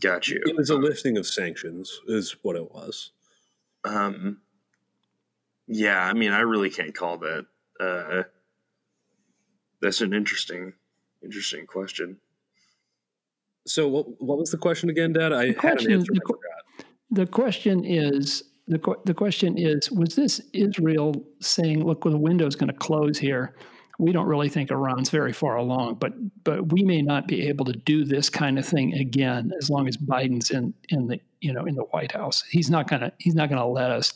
Got 0.00 0.28
you. 0.28 0.40
it 0.46 0.56
was 0.56 0.70
a 0.70 0.76
lifting 0.76 1.18
of 1.18 1.26
sanctions, 1.26 2.00
is 2.06 2.36
what 2.42 2.56
it 2.56 2.72
was. 2.72 3.10
Um, 3.84 4.38
yeah, 5.66 6.02
I 6.02 6.12
mean, 6.14 6.32
I 6.32 6.40
really 6.40 6.70
can't 6.70 6.94
call 6.94 7.18
that. 7.18 7.46
Uh, 7.78 8.22
that's 9.80 10.00
an 10.00 10.12
interesting, 10.14 10.72
interesting 11.22 11.66
question. 11.66 12.18
So 13.66 13.86
what 13.88 14.22
what 14.22 14.38
was 14.38 14.50
the 14.50 14.56
question 14.56 14.88
again, 14.88 15.12
Dad? 15.12 15.32
I 15.32 15.48
had 15.60 15.82
an 15.82 15.92
answer. 15.92 16.12
the 16.12 16.20
I 16.24 16.26
forgot. 16.26 16.57
The 17.10 17.26
question 17.26 17.84
is 17.84 18.44
the 18.66 18.96
the 19.06 19.14
question 19.14 19.56
is 19.56 19.90
was 19.90 20.14
this 20.14 20.40
Israel 20.52 21.14
saying, 21.40 21.84
"Look, 21.84 22.04
the 22.04 22.16
window's 22.16 22.54
going 22.54 22.68
to 22.68 22.78
close 22.78 23.18
here. 23.18 23.54
We 23.98 24.12
don't 24.12 24.26
really 24.26 24.48
think 24.48 24.70
Iran's 24.70 25.10
very 25.10 25.32
far 25.32 25.56
along, 25.56 25.94
but 25.94 26.12
but 26.44 26.70
we 26.72 26.84
may 26.84 27.00
not 27.02 27.26
be 27.26 27.48
able 27.48 27.64
to 27.64 27.72
do 27.72 28.04
this 28.04 28.28
kind 28.28 28.58
of 28.58 28.66
thing 28.66 28.94
again 28.94 29.52
as 29.58 29.70
long 29.70 29.88
as 29.88 29.96
Biden's 29.96 30.50
in 30.50 30.74
in 30.90 31.08
the 31.08 31.20
you 31.40 31.52
know 31.52 31.64
in 31.64 31.74
the 31.74 31.84
White 31.84 32.12
House. 32.12 32.44
He's 32.50 32.70
not 32.70 32.88
gonna 32.88 33.10
he's 33.18 33.34
not 33.34 33.48
gonna 33.48 33.66
let 33.66 33.90
us 33.90 34.12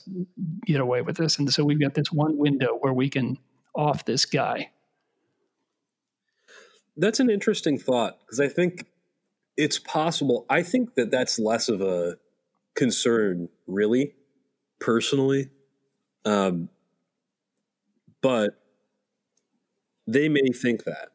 get 0.66 0.80
away 0.80 1.00
with 1.00 1.16
this, 1.16 1.38
and 1.38 1.52
so 1.52 1.64
we've 1.64 1.80
got 1.80 1.94
this 1.94 2.12
one 2.12 2.36
window 2.36 2.76
where 2.80 2.92
we 2.92 3.08
can 3.08 3.38
off 3.74 4.04
this 4.04 4.26
guy. 4.26 4.70
That's 6.96 7.20
an 7.20 7.30
interesting 7.30 7.78
thought 7.78 8.18
because 8.20 8.38
I 8.38 8.48
think 8.48 8.86
it's 9.56 9.78
possible. 9.78 10.44
I 10.50 10.62
think 10.62 10.94
that 10.94 11.10
that's 11.10 11.38
less 11.38 11.70
of 11.70 11.80
a 11.80 12.18
concern, 12.74 13.48
really, 13.66 14.14
personally. 14.80 15.50
Um, 16.24 16.68
but 18.20 18.60
they 20.06 20.28
may 20.28 20.48
think 20.54 20.84
that. 20.84 21.08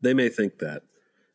They 0.00 0.14
may 0.14 0.28
think 0.28 0.58
that. 0.58 0.82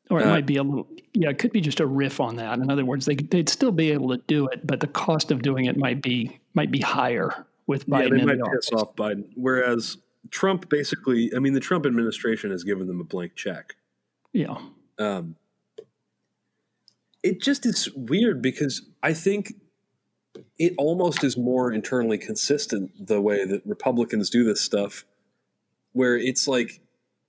Or 0.09 0.19
it 0.19 0.25
Uh, 0.25 0.29
might 0.29 0.45
be 0.45 0.57
a 0.57 0.63
little, 0.63 0.88
yeah, 1.13 1.29
it 1.29 1.38
could 1.38 1.51
be 1.51 1.62
just 1.62 1.79
a 1.79 1.85
riff 1.85 2.19
on 2.19 2.35
that. 2.38 2.57
In 2.59 2.69
other 2.71 2.83
words, 2.85 3.05
they 3.05 3.15
they'd 3.15 3.47
still 3.49 3.71
be 3.71 3.91
able 3.91 4.09
to 4.09 4.17
do 4.27 4.47
it, 4.47 4.65
but 4.65 4.79
the 4.79 4.88
cost 4.88 5.31
of 5.31 5.41
doing 5.41 5.65
it 5.65 5.77
might 5.77 6.01
be 6.01 6.39
might 6.55 6.71
be 6.71 6.79
higher 6.79 7.45
with 7.67 7.88
Biden. 7.88 8.03
yeah, 8.12 8.17
they 8.17 8.25
might 8.25 8.38
the 8.39 8.49
piss 8.59 8.71
off 8.73 8.95
Biden. 8.95 9.25
Whereas 9.35 9.97
Trump 10.31 10.67
basically, 10.69 11.31
I 11.35 11.39
mean, 11.39 11.53
the 11.53 11.59
Trump 11.59 11.85
administration 11.85 12.49
has 12.49 12.63
given 12.63 12.88
them 12.88 12.99
a 12.99 13.03
blank 13.03 13.35
check. 13.35 13.75
Yeah, 14.33 14.57
um, 14.97 15.35
it 17.23 17.41
just 17.41 17.65
is 17.65 17.89
weird 17.95 18.41
because 18.41 18.82
I 19.03 19.13
think 19.13 19.53
it 20.58 20.73
almost 20.77 21.23
is 21.23 21.38
more 21.38 21.71
internally 21.71 22.17
consistent 22.17 22.91
the 23.08 23.21
way 23.21 23.45
that 23.45 23.65
Republicans 23.65 24.29
do 24.29 24.43
this 24.43 24.62
stuff, 24.62 25.05
where 25.93 26.17
it's 26.17 26.47
like 26.47 26.82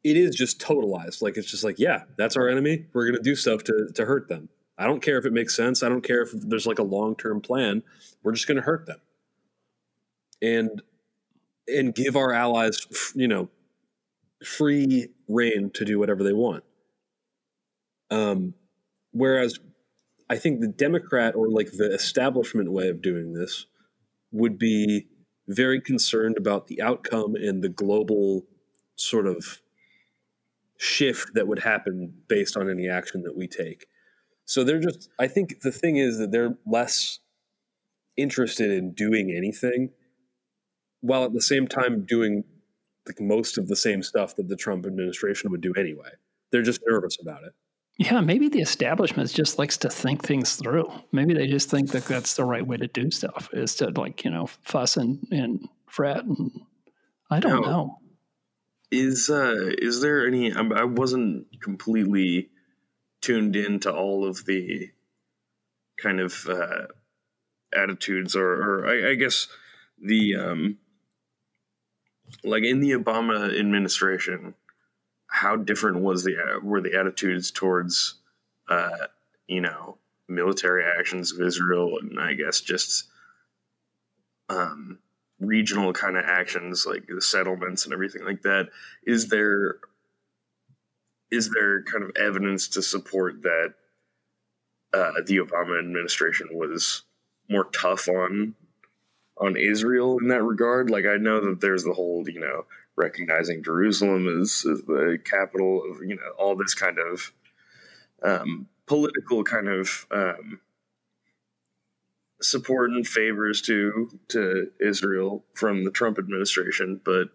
it 0.04 0.16
is 0.16 0.34
just 0.34 0.60
totalized. 0.60 1.22
Like 1.22 1.36
it's 1.36 1.50
just 1.50 1.64
like, 1.64 1.78
yeah, 1.78 2.04
that's 2.16 2.36
our 2.36 2.48
enemy. 2.48 2.86
We're 2.92 3.06
gonna 3.06 3.22
do 3.22 3.36
stuff 3.36 3.64
to 3.64 3.90
to 3.94 4.04
hurt 4.04 4.28
them. 4.28 4.48
I 4.78 4.86
don't 4.86 5.02
care 5.02 5.18
if 5.18 5.26
it 5.26 5.32
makes 5.32 5.54
sense. 5.54 5.82
I 5.82 5.88
don't 5.88 6.02
care 6.02 6.22
if 6.22 6.30
there's 6.32 6.66
like 6.66 6.78
a 6.78 6.84
long 6.84 7.16
term 7.16 7.40
plan. 7.40 7.82
We're 8.22 8.32
just 8.32 8.48
gonna 8.48 8.62
hurt 8.62 8.86
them, 8.86 9.00
and 10.40 10.82
and 11.68 11.94
give 11.94 12.16
our 12.16 12.32
allies, 12.32 12.86
you 13.14 13.28
know, 13.28 13.48
free 14.44 15.08
reign 15.28 15.70
to 15.74 15.84
do 15.84 15.98
whatever 15.98 16.24
they 16.24 16.32
want. 16.32 16.64
Um, 18.10 18.54
whereas 19.12 19.58
I 20.30 20.36
think 20.36 20.60
the 20.60 20.68
Democrat 20.68 21.34
or 21.34 21.48
like 21.48 21.72
the 21.72 21.92
establishment 21.92 22.70
way 22.70 22.88
of 22.88 23.02
doing 23.02 23.32
this 23.32 23.66
would 24.30 24.58
be 24.58 25.08
very 25.48 25.80
concerned 25.80 26.36
about 26.38 26.68
the 26.68 26.80
outcome 26.80 27.34
and 27.34 27.62
the 27.62 27.68
global 27.68 28.46
sort 28.94 29.26
of 29.26 29.60
shift 30.78 31.34
that 31.34 31.48
would 31.48 31.58
happen 31.58 32.14
based 32.28 32.56
on 32.56 32.70
any 32.70 32.88
action 32.88 33.22
that 33.24 33.36
we 33.36 33.48
take. 33.48 33.86
So 34.44 34.62
they're 34.62 34.80
just, 34.80 35.08
I 35.18 35.26
think 35.26 35.62
the 35.62 35.72
thing 35.72 35.96
is 35.96 36.18
that 36.18 36.30
they're 36.30 36.56
less 36.64 37.18
interested 38.16 38.70
in 38.70 38.94
doing 38.94 39.34
anything 39.36 39.90
while 41.00 41.24
at 41.24 41.32
the 41.32 41.42
same 41.42 41.66
time 41.66 42.04
doing 42.06 42.44
like 43.06 43.20
most 43.20 43.58
of 43.58 43.66
the 43.66 43.76
same 43.76 44.02
stuff 44.02 44.36
that 44.36 44.48
the 44.48 44.56
Trump 44.56 44.86
administration 44.86 45.50
would 45.50 45.60
do 45.60 45.74
anyway. 45.76 46.10
They're 46.52 46.62
just 46.62 46.82
nervous 46.86 47.16
about 47.20 47.42
it. 47.42 47.52
Yeah, 47.98 48.20
maybe 48.20 48.48
the 48.48 48.60
establishment 48.60 49.30
just 49.30 49.58
likes 49.58 49.76
to 49.78 49.90
think 49.90 50.24
things 50.24 50.56
through. 50.56 50.90
Maybe 51.12 51.34
they 51.34 51.46
just 51.46 51.68
think 51.70 51.90
that 51.90 52.06
that's 52.06 52.34
the 52.34 52.44
right 52.44 52.66
way 52.66 52.78
to 52.78 52.86
do 52.86 53.10
stuff 53.10 53.50
is 53.52 53.74
to 53.76 53.90
like 53.90 54.24
you 54.24 54.30
know 54.30 54.46
fuss 54.62 54.96
and, 54.96 55.26
and 55.30 55.68
fret 55.86 56.24
and 56.24 56.50
I 57.30 57.40
don't 57.40 57.60
No. 57.62 57.68
know. 57.70 57.98
Is 58.90 59.30
uh 59.30 59.70
is 59.78 60.00
there 60.00 60.26
any? 60.26 60.52
I 60.52 60.84
wasn't 60.84 61.46
completely 61.60 62.48
tuned 63.20 63.54
into 63.54 63.92
all 63.92 64.26
of 64.26 64.46
the 64.46 64.90
kind 65.96 66.18
of 66.20 66.46
uh, 66.48 66.86
attitudes, 67.72 68.34
or, 68.34 68.50
or 68.50 68.88
I, 68.88 69.10
I 69.10 69.14
guess 69.14 69.46
the 70.02 70.34
um 70.34 70.78
like 72.42 72.64
in 72.64 72.80
the 72.80 72.92
Obama 72.92 73.56
administration, 73.56 74.54
how 75.30 75.56
different 75.56 76.00
was 76.00 76.24
the 76.24 76.36
were 76.62 76.80
the 76.80 76.98
attitudes 76.98 77.50
towards 77.50 78.16
uh 78.68 79.06
you 79.46 79.60
know 79.60 79.98
military 80.28 80.84
actions 80.84 81.32
of 81.32 81.40
Israel, 81.40 81.98
and 82.00 82.20
I 82.20 82.34
guess 82.34 82.60
just 82.60 83.04
um 84.48 84.98
regional 85.40 85.92
kind 85.92 86.16
of 86.16 86.24
actions 86.24 86.86
like 86.86 87.06
the 87.08 87.20
settlements 87.20 87.84
and 87.84 87.94
everything 87.94 88.24
like 88.24 88.42
that? 88.42 88.68
Is 89.04 89.28
there 89.28 89.76
is 91.30 91.50
there 91.50 91.82
kind 91.84 92.04
of 92.04 92.10
evidence 92.16 92.68
to 92.68 92.82
support 92.82 93.42
that 93.42 93.74
uh, 94.92 95.12
the 95.26 95.38
Obama 95.38 95.78
administration 95.78 96.48
was 96.52 97.02
more 97.48 97.64
tough 97.66 98.08
on 98.08 98.54
on 99.38 99.56
Israel 99.56 100.18
in 100.18 100.28
that 100.28 100.42
regard? 100.42 100.90
Like 100.90 101.06
I 101.06 101.16
know 101.16 101.40
that 101.40 101.60
there's 101.60 101.84
the 101.84 101.94
whole 101.94 102.28
you 102.28 102.40
know 102.40 102.66
recognizing 103.00 103.62
Jerusalem 103.62 104.28
as, 104.40 104.64
as 104.70 104.82
the 104.82 105.18
capital 105.24 105.82
of 105.90 106.02
you 106.02 106.16
know 106.16 106.30
all 106.38 106.54
this 106.56 106.74
kind 106.74 106.98
of 106.98 107.32
um, 108.22 108.68
political 108.86 109.42
kind 109.44 109.68
of 109.68 110.06
um, 110.10 110.60
support 112.40 112.90
and 112.90 113.06
favors 113.06 113.60
to 113.62 114.10
to 114.28 114.70
Israel 114.80 115.44
from 115.54 115.84
the 115.84 115.90
Trump 115.90 116.18
administration, 116.18 117.00
but 117.04 117.28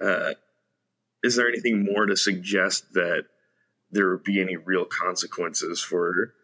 uh, 0.00 0.34
is 1.22 1.36
there 1.36 1.48
anything 1.48 1.84
more 1.84 2.06
to 2.06 2.16
suggest 2.16 2.92
that 2.92 3.24
there 3.90 4.10
would 4.10 4.24
be 4.24 4.40
any 4.40 4.56
real 4.56 4.84
consequences 4.84 5.80
for 5.80 6.34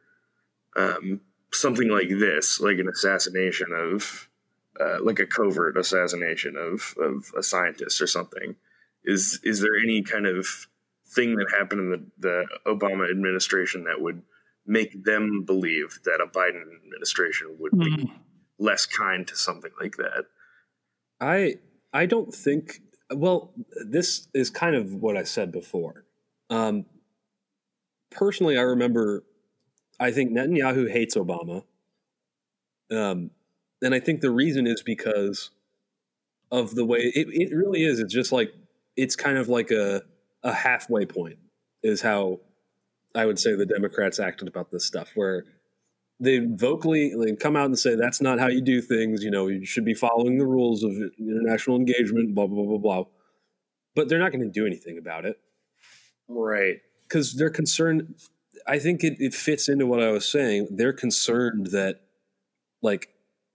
um, 0.76 1.20
something 1.52 1.88
like 1.88 2.08
this, 2.08 2.60
like 2.60 2.78
an 2.78 2.88
assassination 2.88 3.68
of, 3.72 4.28
uh, 4.80 5.02
like 5.02 5.18
a 5.18 5.26
covert 5.26 5.76
assassination 5.76 6.56
of 6.56 6.94
of 6.98 7.32
a 7.36 7.42
scientist 7.42 8.00
or 8.00 8.06
something? 8.06 8.56
Is 9.04 9.40
is 9.42 9.60
there 9.60 9.76
any 9.82 10.02
kind 10.02 10.26
of 10.26 10.46
thing 11.06 11.34
that 11.36 11.50
happened 11.50 11.80
in 11.80 11.90
the, 11.90 12.06
the 12.18 12.46
Obama 12.66 13.10
administration 13.10 13.84
that 13.84 14.00
would 14.00 14.22
make 14.64 15.04
them 15.04 15.42
believe 15.44 15.98
that 16.04 16.20
a 16.22 16.26
Biden 16.26 16.62
administration 16.82 17.56
would 17.58 17.72
be 17.72 17.90
Mm. 17.90 18.10
less 18.58 18.86
kind 18.86 19.26
to 19.26 19.36
something 19.36 19.72
like 19.80 19.96
that. 19.96 20.24
I 21.20 21.56
I 21.92 22.06
don't 22.06 22.32
think. 22.34 22.80
Well, 23.14 23.52
this 23.86 24.28
is 24.32 24.48
kind 24.50 24.74
of 24.74 24.94
what 24.94 25.16
I 25.16 25.24
said 25.24 25.52
before. 25.52 26.04
Um, 26.48 26.86
personally, 28.10 28.56
I 28.56 28.62
remember. 28.62 29.24
I 30.00 30.10
think 30.10 30.32
Netanyahu 30.32 30.90
hates 30.90 31.14
Obama, 31.16 31.64
um, 32.90 33.30
and 33.82 33.94
I 33.94 34.00
think 34.00 34.20
the 34.20 34.30
reason 34.30 34.66
is 34.66 34.82
because 34.82 35.50
of 36.50 36.74
the 36.74 36.84
way 36.84 36.98
it, 37.00 37.28
it 37.30 37.54
really 37.54 37.84
is. 37.84 37.98
It's 37.98 38.12
just 38.12 38.32
like 38.32 38.52
it's 38.96 39.16
kind 39.16 39.38
of 39.38 39.48
like 39.48 39.70
a 39.70 40.02
a 40.42 40.52
halfway 40.52 41.06
point 41.06 41.38
is 41.82 42.00
how 42.02 42.40
I 43.14 43.26
would 43.26 43.38
say 43.38 43.54
the 43.54 43.66
Democrats 43.66 44.18
acted 44.20 44.48
about 44.48 44.70
this 44.70 44.84
stuff, 44.84 45.10
where 45.14 45.44
they 46.20 46.38
vocally 46.38 47.12
come 47.40 47.56
out 47.56 47.66
and 47.66 47.78
say 47.78 47.94
that's 47.96 48.20
not 48.20 48.38
how 48.38 48.48
you 48.48 48.60
do 48.60 48.80
things. 48.80 49.22
You 49.22 49.30
know, 49.30 49.48
you 49.48 49.66
should 49.66 49.84
be 49.84 49.94
following 49.94 50.38
the 50.38 50.46
rules 50.46 50.82
of 50.82 50.92
international 51.18 51.76
engagement. 51.76 52.34
Blah 52.34 52.46
blah 52.46 52.64
blah 52.64 52.78
blah 52.78 53.02
blah. 53.02 53.04
But 53.94 54.08
they're 54.08 54.18
not 54.18 54.32
going 54.32 54.44
to 54.44 54.50
do 54.50 54.66
anything 54.66 54.96
about 54.96 55.26
it 55.26 55.38
Right. 56.28 56.76
because 57.02 57.34
they're 57.34 57.50
concerned. 57.50 58.14
I 58.66 58.78
think 58.78 59.04
it, 59.04 59.16
it 59.18 59.34
fits 59.34 59.68
into 59.68 59.86
what 59.86 60.02
I 60.02 60.10
was 60.12 60.26
saying. 60.26 60.68
They're 60.70 60.92
concerned 60.94 61.66
that 61.68 62.00
like 62.80 63.08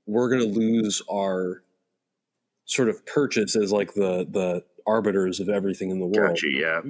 we're 0.07 0.29
going 0.29 0.41
to 0.41 0.59
lose 0.59 1.01
our 1.11 1.61
sort 2.65 2.89
of 2.89 3.05
purchase 3.05 3.55
as 3.55 3.71
like 3.71 3.93
the 3.93 4.25
the 4.29 4.63
arbiters 4.87 5.39
of 5.39 5.49
everything 5.49 5.91
in 5.91 5.99
the 5.99 6.05
world 6.05 6.35
Gotcha. 6.35 6.47
Yeah. 6.49 6.81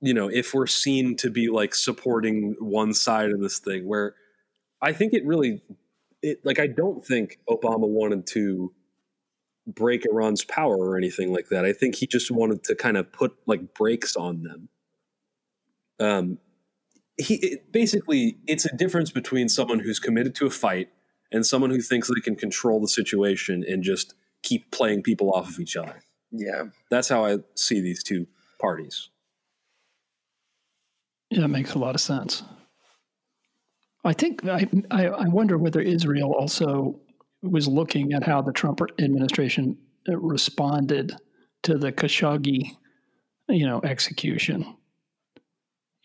you 0.00 0.14
know, 0.14 0.28
if 0.28 0.52
we're 0.54 0.66
seen 0.66 1.16
to 1.16 1.30
be 1.30 1.48
like 1.48 1.74
supporting 1.74 2.54
one 2.60 2.92
side 2.92 3.30
of 3.30 3.40
this 3.40 3.58
thing, 3.58 3.86
where 3.86 4.14
I 4.82 4.92
think 4.92 5.14
it 5.14 5.24
really, 5.24 5.62
it 6.22 6.44
like 6.44 6.58
I 6.58 6.66
don't 6.66 7.04
think 7.04 7.38
Obama 7.48 7.88
wanted 7.88 8.26
to 8.28 8.72
break 9.66 10.04
Iran's 10.10 10.44
power 10.44 10.76
or 10.76 10.96
anything 10.96 11.32
like 11.32 11.48
that. 11.48 11.64
I 11.64 11.72
think 11.72 11.96
he 11.96 12.06
just 12.06 12.30
wanted 12.30 12.62
to 12.64 12.74
kind 12.74 12.96
of 12.96 13.10
put 13.10 13.34
like 13.46 13.74
brakes 13.74 14.16
on 14.16 14.42
them. 14.42 14.68
Um, 15.98 16.38
he 17.16 17.36
it, 17.36 17.72
basically 17.72 18.36
it's 18.46 18.66
a 18.66 18.76
difference 18.76 19.10
between 19.10 19.48
someone 19.48 19.80
who's 19.80 19.98
committed 19.98 20.34
to 20.36 20.46
a 20.46 20.50
fight 20.50 20.90
and 21.36 21.46
someone 21.46 21.70
who 21.70 21.82
thinks 21.82 22.08
they 22.08 22.20
can 22.20 22.34
control 22.34 22.80
the 22.80 22.88
situation 22.88 23.62
and 23.68 23.82
just 23.82 24.14
keep 24.42 24.70
playing 24.70 25.02
people 25.02 25.32
off 25.32 25.50
of 25.50 25.60
each 25.60 25.76
other. 25.76 26.02
Yeah. 26.30 26.64
That's 26.90 27.08
how 27.08 27.26
I 27.26 27.38
see 27.54 27.80
these 27.80 28.02
two 28.02 28.26
parties. 28.58 29.10
Yeah, 31.30 31.44
it 31.44 31.48
makes 31.48 31.74
a 31.74 31.78
lot 31.78 31.94
of 31.94 32.00
sense. 32.00 32.42
I 34.02 34.12
think 34.12 34.46
I, 34.46 34.66
I 34.90 35.08
I 35.08 35.28
wonder 35.28 35.58
whether 35.58 35.80
Israel 35.80 36.32
also 36.32 37.00
was 37.42 37.66
looking 37.68 38.12
at 38.12 38.22
how 38.22 38.40
the 38.40 38.52
Trump 38.52 38.80
administration 38.98 39.76
uh, 40.08 40.16
responded 40.16 41.16
to 41.64 41.76
the 41.76 41.92
Khashoggi, 41.92 42.76
you 43.48 43.66
know, 43.66 43.80
execution. 43.82 44.76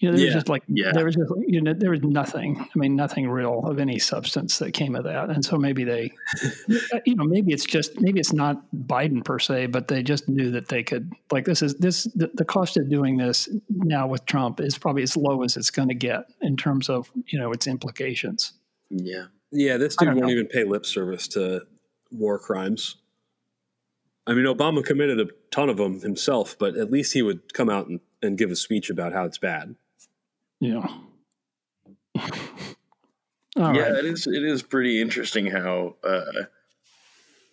You 0.01 0.09
know, 0.09 0.17
there 0.17 0.25
Yeah, 0.25 0.33
was 0.33 0.35
just 0.35 0.49
like 0.49 0.63
yeah. 0.67 0.91
there 0.93 1.05
was 1.05 1.15
just 1.15 1.31
you 1.47 1.61
know 1.61 1.73
there 1.73 1.91
was 1.91 2.01
nothing. 2.01 2.59
I 2.59 2.77
mean, 2.77 2.95
nothing 2.95 3.29
real 3.29 3.61
of 3.65 3.79
any 3.79 3.99
substance 3.99 4.57
that 4.59 4.73
came 4.73 4.95
of 4.95 5.03
that, 5.05 5.29
and 5.29 5.45
so 5.45 5.57
maybe 5.57 5.83
they, 5.83 6.11
you 7.05 7.15
know, 7.15 7.23
maybe 7.23 7.53
it's 7.53 7.65
just 7.65 7.99
maybe 8.01 8.19
it's 8.19 8.33
not 8.33 8.61
Biden 8.75 9.23
per 9.23 9.39
se, 9.39 9.67
but 9.67 9.87
they 9.87 10.03
just 10.03 10.27
knew 10.27 10.51
that 10.51 10.67
they 10.67 10.83
could 10.83 11.13
like 11.31 11.45
this 11.45 11.61
is 11.61 11.75
this 11.75 12.05
the, 12.15 12.31
the 12.33 12.45
cost 12.45 12.77
of 12.77 12.89
doing 12.89 13.17
this 13.17 13.47
now 13.69 14.07
with 14.07 14.25
Trump 14.25 14.59
is 14.59 14.77
probably 14.77 15.03
as 15.03 15.15
low 15.15 15.43
as 15.43 15.55
it's 15.55 15.69
going 15.69 15.87
to 15.87 15.95
get 15.95 16.25
in 16.41 16.57
terms 16.57 16.89
of 16.89 17.11
you 17.27 17.39
know 17.39 17.51
its 17.51 17.67
implications. 17.67 18.53
Yeah. 18.89 19.25
Yeah, 19.51 19.77
this 19.77 19.95
dude 19.95 20.09
won't 20.09 20.21
know. 20.21 20.29
even 20.29 20.47
pay 20.47 20.63
lip 20.63 20.85
service 20.85 21.27
to 21.29 21.63
war 22.09 22.39
crimes. 22.39 22.97
I 24.25 24.33
mean, 24.33 24.45
Obama 24.45 24.83
committed 24.83 25.19
a 25.19 25.27
ton 25.51 25.69
of 25.69 25.77
them 25.77 26.01
himself, 26.01 26.55
but 26.57 26.77
at 26.77 26.91
least 26.91 27.13
he 27.13 27.21
would 27.21 27.53
come 27.53 27.69
out 27.69 27.87
and, 27.87 27.99
and 28.21 28.37
give 28.37 28.51
a 28.51 28.55
speech 28.55 28.89
about 28.89 29.13
how 29.13 29.25
it's 29.25 29.37
bad. 29.37 29.75
All 33.57 33.75
yeah, 33.75 33.81
right. 33.81 33.91
it 33.93 34.05
is. 34.05 34.27
It 34.27 34.43
is 34.43 34.63
pretty 34.63 35.01
interesting 35.01 35.47
how 35.47 35.95
uh, 36.03 36.43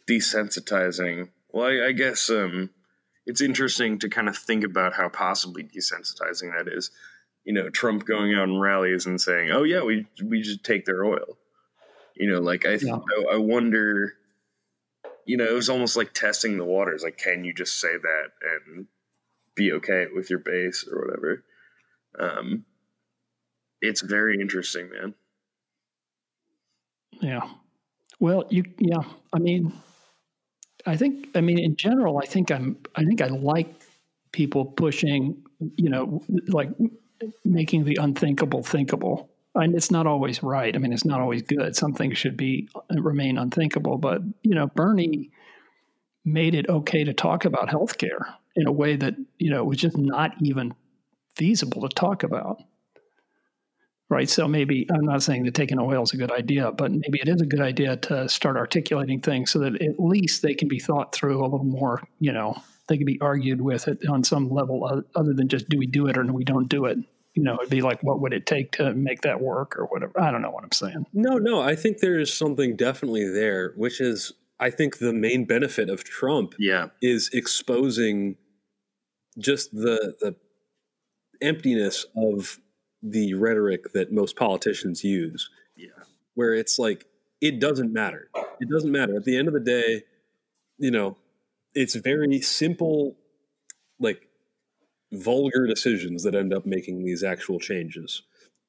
desensitizing. 0.06 1.30
Well, 1.50 1.66
I, 1.66 1.88
I 1.88 1.92
guess 1.92 2.30
um, 2.30 2.70
it's 3.26 3.40
interesting 3.40 3.98
to 4.00 4.08
kind 4.08 4.28
of 4.28 4.36
think 4.36 4.62
about 4.62 4.94
how 4.94 5.08
possibly 5.08 5.64
desensitizing 5.64 6.56
that 6.56 6.72
is. 6.72 6.90
You 7.44 7.54
know, 7.54 7.70
Trump 7.70 8.04
going 8.06 8.34
out 8.34 8.48
in 8.48 8.60
rallies 8.60 9.06
and 9.06 9.20
saying, 9.20 9.50
"Oh 9.50 9.64
yeah, 9.64 9.82
we 9.82 10.06
we 10.22 10.42
just 10.42 10.62
take 10.62 10.84
their 10.84 11.04
oil." 11.04 11.38
You 12.14 12.30
know, 12.30 12.40
like 12.40 12.64
I 12.64 12.76
th- 12.76 12.82
Yeah. 12.82 12.98
I, 13.30 13.34
I 13.34 13.36
wonder. 13.38 14.14
You 15.24 15.36
know, 15.36 15.44
it 15.44 15.52
was 15.52 15.68
almost 15.68 15.96
like 15.96 16.14
testing 16.14 16.56
the 16.56 16.64
waters. 16.64 17.02
Like, 17.02 17.18
can 17.18 17.44
you 17.44 17.52
just 17.52 17.78
say 17.78 17.96
that 17.96 18.28
and 18.40 18.86
be 19.58 19.72
okay 19.72 20.06
with 20.14 20.30
your 20.30 20.38
base 20.38 20.88
or 20.90 21.04
whatever. 21.04 21.44
Um, 22.18 22.64
it's 23.80 24.00
very 24.00 24.40
interesting, 24.40 24.90
man. 24.90 25.14
Yeah. 27.20 27.48
Well, 28.20 28.44
you 28.50 28.64
yeah. 28.78 29.02
I 29.32 29.38
mean, 29.38 29.72
I 30.86 30.96
think 30.96 31.28
I 31.34 31.40
mean 31.40 31.58
in 31.58 31.76
general, 31.76 32.18
I 32.18 32.26
think 32.26 32.50
I'm 32.50 32.78
I 32.94 33.04
think 33.04 33.20
I 33.20 33.28
like 33.28 33.68
people 34.32 34.64
pushing, 34.64 35.42
you 35.76 35.88
know, 35.88 36.22
like 36.48 36.70
making 37.44 37.84
the 37.84 37.98
unthinkable 38.00 38.62
thinkable. 38.62 39.30
And 39.54 39.74
it's 39.74 39.90
not 39.90 40.06
always 40.06 40.42
right. 40.42 40.74
I 40.74 40.78
mean, 40.78 40.92
it's 40.92 41.04
not 41.04 41.20
always 41.20 41.42
good. 41.42 41.74
Some 41.74 41.92
things 41.92 42.16
should 42.16 42.36
be 42.36 42.68
uh, 42.74 43.00
remain 43.00 43.38
unthinkable. 43.38 43.98
But 43.98 44.22
you 44.42 44.54
know, 44.54 44.66
Bernie 44.68 45.30
made 46.24 46.54
it 46.54 46.68
okay 46.68 47.04
to 47.04 47.14
talk 47.14 47.44
about 47.44 47.68
healthcare 47.68 48.34
in 48.54 48.66
a 48.66 48.72
way 48.72 48.96
that 48.96 49.14
you 49.38 49.50
know 49.50 49.64
was 49.64 49.78
just 49.78 49.96
not 49.96 50.34
even 50.42 50.74
feasible 51.36 51.82
to 51.82 51.88
talk 51.88 52.22
about 52.22 52.62
right? 54.10 54.28
So 54.28 54.48
maybe 54.48 54.86
I'm 54.90 55.04
not 55.04 55.22
saying 55.22 55.44
that 55.44 55.54
taking 55.54 55.78
oil 55.78 56.02
is 56.02 56.12
a 56.12 56.16
good 56.16 56.32
idea, 56.32 56.72
but 56.72 56.90
maybe 56.90 57.20
it 57.20 57.28
is 57.28 57.40
a 57.40 57.46
good 57.46 57.60
idea 57.60 57.96
to 57.96 58.28
start 58.28 58.56
articulating 58.56 59.20
things 59.20 59.50
so 59.50 59.58
that 59.60 59.80
at 59.80 60.00
least 60.00 60.42
they 60.42 60.54
can 60.54 60.68
be 60.68 60.78
thought 60.78 61.14
through 61.14 61.40
a 61.40 61.44
little 61.44 61.64
more. 61.64 62.02
You 62.18 62.32
know, 62.32 62.60
they 62.88 62.96
can 62.96 63.06
be 63.06 63.20
argued 63.20 63.60
with 63.60 63.86
it 63.88 64.06
on 64.08 64.24
some 64.24 64.50
level 64.50 65.04
other 65.14 65.32
than 65.34 65.48
just 65.48 65.68
do 65.68 65.78
we 65.78 65.86
do 65.86 66.06
it 66.06 66.16
or 66.16 66.24
we 66.24 66.44
don't 66.44 66.68
do 66.68 66.86
it. 66.86 66.98
You 67.34 67.44
know, 67.44 67.54
it'd 67.56 67.70
be 67.70 67.82
like, 67.82 68.02
what 68.02 68.20
would 68.20 68.32
it 68.32 68.46
take 68.46 68.72
to 68.72 68.92
make 68.94 69.20
that 69.20 69.40
work 69.40 69.78
or 69.78 69.84
whatever? 69.84 70.20
I 70.20 70.32
don't 70.32 70.42
know 70.42 70.50
what 70.50 70.64
I'm 70.64 70.72
saying. 70.72 71.06
No, 71.12 71.38
no, 71.38 71.60
I 71.60 71.76
think 71.76 71.98
there 71.98 72.18
is 72.18 72.32
something 72.32 72.74
definitely 72.74 73.28
there, 73.28 73.72
which 73.76 74.00
is 74.00 74.32
I 74.58 74.70
think 74.70 74.98
the 74.98 75.12
main 75.12 75.44
benefit 75.44 75.88
of 75.88 76.02
Trump 76.02 76.54
yeah. 76.58 76.88
is 77.00 77.30
exposing 77.32 78.36
just 79.38 79.70
the 79.72 80.16
the 80.20 80.34
emptiness 81.40 82.06
of 82.16 82.58
the 83.02 83.34
rhetoric 83.34 83.92
that 83.92 84.12
most 84.12 84.36
politicians 84.36 85.04
use. 85.04 85.50
Yeah. 85.76 85.88
Where 86.34 86.54
it's 86.54 86.78
like, 86.78 87.06
it 87.40 87.60
doesn't 87.60 87.92
matter. 87.92 88.28
It 88.60 88.68
doesn't 88.68 88.90
matter. 88.90 89.16
At 89.16 89.24
the 89.24 89.36
end 89.36 89.48
of 89.48 89.54
the 89.54 89.60
day, 89.60 90.02
you 90.78 90.90
know, 90.90 91.16
it's 91.74 91.94
very 91.94 92.40
simple, 92.40 93.16
like 94.00 94.28
vulgar 95.12 95.66
decisions 95.66 96.24
that 96.24 96.34
end 96.34 96.52
up 96.52 96.66
making 96.66 97.04
these 97.04 97.22
actual 97.22 97.60
changes. 97.60 98.22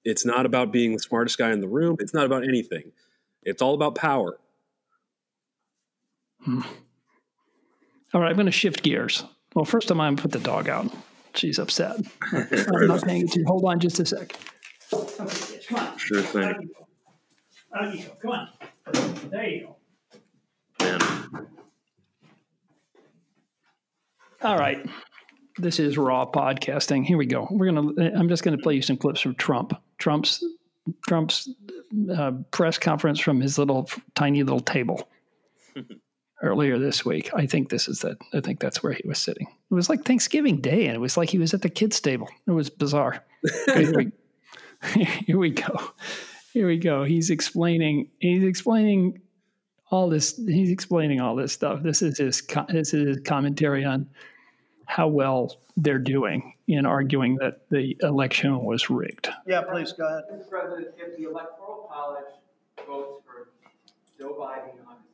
It's 0.06 0.26
not 0.26 0.46
about 0.46 0.72
being 0.72 0.94
the 0.94 1.00
smartest 1.00 1.38
guy 1.38 1.52
in 1.52 1.62
the 1.62 1.68
room. 1.68 1.98
It's 2.00 2.14
not 2.14 2.26
about 2.26 2.44
anything. 2.44 2.92
It's 3.44 3.62
all 3.62 3.74
about 3.74 3.96
power. 3.96 4.38
Hmm. 6.42 6.62
All 8.14 8.22
right, 8.22 8.30
I'm 8.30 8.36
going 8.36 8.46
to 8.46 8.52
shift 8.52 8.84
gears. 8.84 9.24
Well, 9.56 9.66
first 9.66 9.92
I'm 9.92 9.98
going 9.98 10.16
to 10.16 10.22
put 10.22 10.32
the 10.32 10.40
dog 10.40 10.70
out. 10.70 10.92
She's 11.34 11.60
upset. 11.60 11.98
I'm 12.32 12.88
not 12.88 13.04
paying 13.04 13.24
attention. 13.24 13.46
Hold 13.46 13.66
on 13.66 13.80
just 13.80 14.00
a 14.00 14.06
sec. 14.06 14.36
Okay, 14.94 15.60
come 15.68 15.80
on. 15.80 15.98
Sure 15.98 16.22
thing. 16.22 16.44
Out 16.44 16.62
you 16.62 16.70
go. 16.70 17.80
Out 17.80 17.96
you 17.96 18.06
go. 18.06 18.14
Come 18.22 18.32
on. 18.32 19.30
There 19.30 19.48
you 19.48 19.68
go. 19.68 19.76
Man. 20.80 21.48
All 24.42 24.58
right. 24.58 24.86
This 25.58 25.80
is 25.80 25.98
raw 25.98 26.26
podcasting. 26.26 27.06
Here 27.06 27.18
we 27.18 27.26
go. 27.26 27.48
We're 27.52 27.72
gonna. 27.72 28.18
I'm 28.18 28.30
just 28.30 28.44
gonna 28.44 28.58
play 28.58 28.76
you 28.76 28.82
some 28.82 28.98
clips 28.98 29.20
from 29.20 29.36
Trump. 29.36 29.74
Trump's 29.98 30.44
Trump's 31.08 31.50
uh, 32.16 32.32
press 32.52 32.78
conference 32.78 33.20
from 33.20 33.42
his 33.42 33.58
little 33.58 33.90
tiny 34.16 34.44
little 34.44 34.60
table 34.62 35.10
earlier 36.42 36.78
this 36.78 37.06
week. 37.06 37.30
I 37.34 37.46
think 37.46 37.70
this 37.70 37.88
is 37.88 38.00
that. 38.00 38.18
I 38.34 38.42
think 38.42 38.60
that's 38.60 38.82
where 38.82 38.94
he 38.94 39.08
was 39.08 39.20
sitting. 39.20 39.48
It 39.48 39.74
was 39.74 39.90
like 39.90 40.06
Thanksgiving 40.06 40.62
Day, 40.62 40.88
and 40.88 40.96
it 40.96 41.00
was 41.00 41.18
like 41.18 41.30
he 41.30 41.38
was 41.38 41.54
at 41.54 41.62
the 41.62 41.70
kids' 41.70 42.00
table. 42.00 42.30
It 42.48 42.52
was 42.52 42.70
bizarre. 42.70 43.24
here, 43.66 43.94
we, 43.94 44.12
here 45.26 45.38
we 45.38 45.52
go. 45.52 45.94
Here 46.54 46.68
we 46.68 46.78
go. 46.78 47.04
He's 47.04 47.30
explaining. 47.30 48.10
He's 48.20 48.44
explaining 48.44 49.22
all 49.92 50.10
this. 50.10 50.38
He's 50.38 50.72
explaining 50.72 51.22
all 51.22 51.36
this 51.36 51.54
stuff. 51.54 51.84
This 51.84 52.02
is 52.02 52.18
his. 52.18 52.42
This 52.70 52.94
is 52.94 53.08
his 53.08 53.20
commentary 53.26 53.86
on 53.86 54.10
how 54.86 55.08
well 55.08 55.56
they're 55.78 56.00
doing 56.00 56.54
in 56.68 56.86
arguing 56.86 57.36
that 57.36 57.62
the 57.70 57.96
election 58.02 58.64
was 58.64 58.90
rigged. 58.90 59.30
Yeah, 59.48 59.62
please 59.62 59.94
go 59.94 60.06
ahead. 60.06 60.24
Mr. 60.34 60.50
President, 60.50 60.88
if 60.98 61.18
the 61.18 61.30
Electoral 61.30 61.90
College 61.92 62.26
votes 62.88 63.24
for 63.26 63.50
Joe 64.20 64.36
Biden 64.40 64.86
on 64.88 64.98
December 65.06 65.08
14th, 65.08 65.09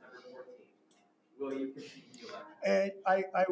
will 1.40 1.54
you 1.54 1.68
concede 1.68 2.04
the 2.14 2.28
election? 2.28 2.46
And 2.66 2.92
I, 3.06 3.24
I, 3.40 3.46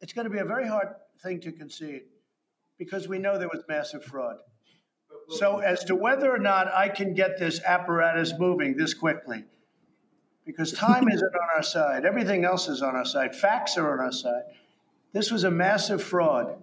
it's 0.00 0.12
going 0.12 0.26
to 0.26 0.30
be 0.30 0.38
a 0.38 0.44
very 0.44 0.68
hard 0.68 0.88
thing 1.22 1.40
to 1.40 1.52
concede 1.52 2.02
because 2.78 3.08
we 3.08 3.18
know 3.18 3.38
there 3.38 3.48
was 3.48 3.64
massive 3.68 4.04
fraud. 4.04 4.36
So, 5.30 5.58
as 5.58 5.84
to 5.84 5.94
whether 5.94 6.34
or 6.34 6.38
not 6.38 6.72
I 6.72 6.88
can 6.88 7.12
get 7.12 7.38
this 7.38 7.60
apparatus 7.62 8.32
moving 8.38 8.76
this 8.76 8.94
quickly, 8.94 9.44
because 10.46 10.72
time 10.72 11.06
isn't 11.08 11.34
on 11.34 11.48
our 11.54 11.62
side, 11.62 12.06
everything 12.06 12.44
else 12.46 12.68
is 12.68 12.80
on 12.80 12.96
our 12.96 13.04
side, 13.04 13.36
facts 13.36 13.76
are 13.76 13.92
on 13.92 14.00
our 14.00 14.12
side. 14.12 14.44
This 15.12 15.30
was 15.30 15.44
a 15.44 15.50
massive 15.50 16.02
fraud. 16.02 16.56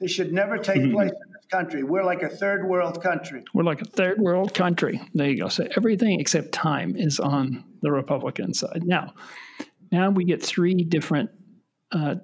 This 0.00 0.10
should 0.10 0.32
never 0.32 0.56
take 0.56 0.80
mm-hmm. 0.80 0.94
place 0.94 1.10
in 1.10 1.32
this 1.32 1.46
country. 1.50 1.82
We're 1.82 2.04
like 2.04 2.22
a 2.22 2.28
third 2.28 2.66
world 2.66 3.02
country. 3.02 3.44
We're 3.52 3.64
like 3.64 3.82
a 3.82 3.86
third 3.86 4.18
world 4.20 4.54
country. 4.54 5.00
There 5.14 5.28
you 5.28 5.42
go. 5.42 5.48
So 5.48 5.66
everything 5.76 6.20
except 6.20 6.52
time 6.52 6.96
is 6.96 7.20
on 7.20 7.64
the 7.82 7.92
Republican 7.92 8.54
side. 8.54 8.84
Now, 8.84 9.14
now 9.90 10.10
we 10.10 10.24
get 10.24 10.42
three 10.42 10.74
different 10.74 11.30
uh, 11.92 12.16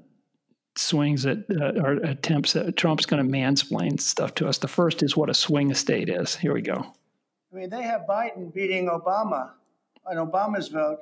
swings 0.76 1.26
at 1.26 1.38
uh, 1.50 1.72
or 1.82 1.92
attempts 2.04 2.54
that 2.54 2.76
Trump's 2.76 3.06
going 3.06 3.24
to 3.24 3.30
mansplain 3.30 4.00
stuff 4.00 4.34
to 4.34 4.48
us. 4.48 4.58
The 4.58 4.68
first 4.68 5.02
is 5.02 5.16
what 5.16 5.30
a 5.30 5.34
swing 5.34 5.72
state 5.74 6.08
is. 6.08 6.34
Here 6.34 6.54
we 6.54 6.62
go. 6.62 6.94
I 7.52 7.56
mean, 7.56 7.70
they 7.70 7.82
have 7.82 8.02
Biden 8.08 8.52
beating 8.52 8.88
Obama 8.88 9.50
on 10.06 10.16
Obama's 10.16 10.68
vote 10.68 11.00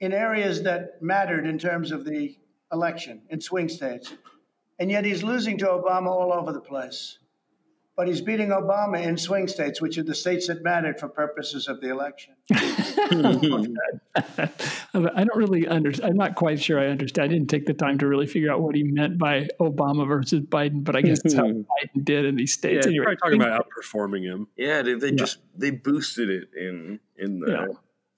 in 0.00 0.12
areas 0.12 0.62
that 0.64 1.00
mattered 1.00 1.46
in 1.46 1.58
terms 1.58 1.92
of 1.92 2.04
the 2.04 2.36
election 2.72 3.22
in 3.30 3.40
swing 3.40 3.68
states. 3.68 4.12
And 4.78 4.90
yet 4.90 5.04
he's 5.04 5.22
losing 5.22 5.58
to 5.58 5.66
Obama 5.66 6.08
all 6.08 6.32
over 6.32 6.52
the 6.52 6.60
place. 6.60 7.18
But 7.96 8.08
he's 8.08 8.20
beating 8.20 8.48
Obama 8.48 9.02
in 9.02 9.16
swing 9.16 9.46
states, 9.46 9.80
which 9.80 9.98
are 9.98 10.02
the 10.02 10.14
states 10.14 10.46
that 10.48 10.62
mattered 10.62 10.98
for 10.98 11.08
purposes 11.08 11.68
of 11.68 11.80
the 11.80 11.90
election. 11.90 12.34
I 14.94 15.24
don't 15.24 15.36
really 15.36 15.66
understand. 15.66 16.10
I'm 16.10 16.16
not 16.16 16.34
quite 16.34 16.60
sure 16.60 16.78
I 16.78 16.86
understand. 16.86 17.24
I 17.30 17.34
didn't 17.34 17.48
take 17.48 17.66
the 17.66 17.74
time 17.74 17.98
to 17.98 18.06
really 18.06 18.26
figure 18.26 18.52
out 18.52 18.60
what 18.60 18.74
he 18.74 18.82
meant 18.82 19.18
by 19.18 19.48
Obama 19.60 20.06
versus 20.06 20.40
Biden, 20.40 20.84
but 20.84 20.96
I 20.96 21.02
guess 21.02 21.20
it's 21.24 21.34
how 21.34 21.44
Biden 21.46 22.04
did 22.04 22.24
in 22.24 22.36
these 22.36 22.52
states. 22.52 22.86
Yeah, 22.86 22.90
anyway, 22.90 23.16
probably 23.18 23.38
talking 23.38 23.42
about 23.42 23.66
outperforming 23.68 24.22
him. 24.22 24.48
Yeah, 24.56 24.82
they, 24.82 24.94
they 24.94 25.12
just 25.12 25.38
they 25.56 25.70
boosted 25.70 26.30
it 26.30 26.48
in 26.56 27.00
in 27.16 27.40
the 27.40 27.50
Yeah. 27.52 27.66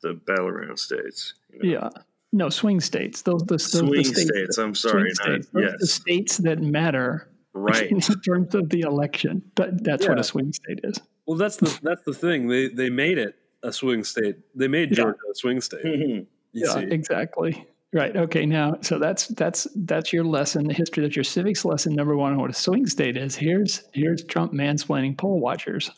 the 0.02 0.14
battleground 0.14 0.78
states. 0.78 1.34
you 1.52 1.62
know? 1.62 1.80
yeah, 1.94 2.02
no 2.32 2.48
swing 2.50 2.80
states. 2.80 3.22
Those 3.22 3.42
the, 3.42 3.54
those 3.54 3.70
Swing 3.72 3.90
the 4.02 4.04
states, 4.04 4.58
I'm 4.58 4.74
sorry, 4.74 5.04
not- 5.10 5.16
states. 5.16 5.48
Those 5.52 5.64
are 5.74 5.78
the 5.78 5.86
states 5.86 6.36
that 6.38 6.60
matter 6.60 7.28
Right. 7.56 7.88
in 7.90 8.00
terms 8.00 8.54
of 8.56 8.68
the 8.70 8.80
election. 8.80 9.42
That, 9.54 9.84
that's 9.84 10.08
what 10.08 10.18
a 10.18 10.24
swing 10.24 10.52
state 10.52 10.80
is. 10.82 10.98
Well, 11.24 11.38
that's 11.38 11.56
the 11.56 11.78
that's 11.82 12.02
the 12.02 12.12
thing. 12.12 12.48
They 12.48 12.66
they 12.68 12.90
made 12.90 13.16
it 13.16 13.36
a 13.64 13.72
swing 13.72 14.04
state. 14.04 14.36
They 14.54 14.68
made 14.68 14.90
Yeah. 14.90 14.96
Georgia 14.96 15.18
a 15.30 15.34
swing 15.34 15.60
state. 15.60 15.84
Mm-hmm. 15.84 16.10
You 16.12 16.26
Yeah, 16.52 16.72
see. 16.74 16.84
exactly. 16.84 17.66
Right. 17.92 18.16
Okay. 18.16 18.44
Now, 18.46 18.76
so 18.82 18.98
that's 18.98 19.28
that's 19.28 19.66
that's 19.76 20.12
your 20.12 20.24
lesson, 20.24 20.66
the 20.66 20.74
history. 20.74 21.02
That's 21.04 21.14
your 21.16 21.24
civics 21.24 21.64
lesson 21.64 21.94
number 21.94 22.16
one 22.16 22.32
on 22.32 22.38
what 22.40 22.50
a 22.50 22.54
swing 22.54 22.86
state 22.86 23.16
is. 23.16 23.36
Here's 23.36 23.84
here's 23.92 24.24
Trump 24.24 24.52
mansplaining 24.52 25.16
poll 25.16 25.38
watchers. 25.40 25.90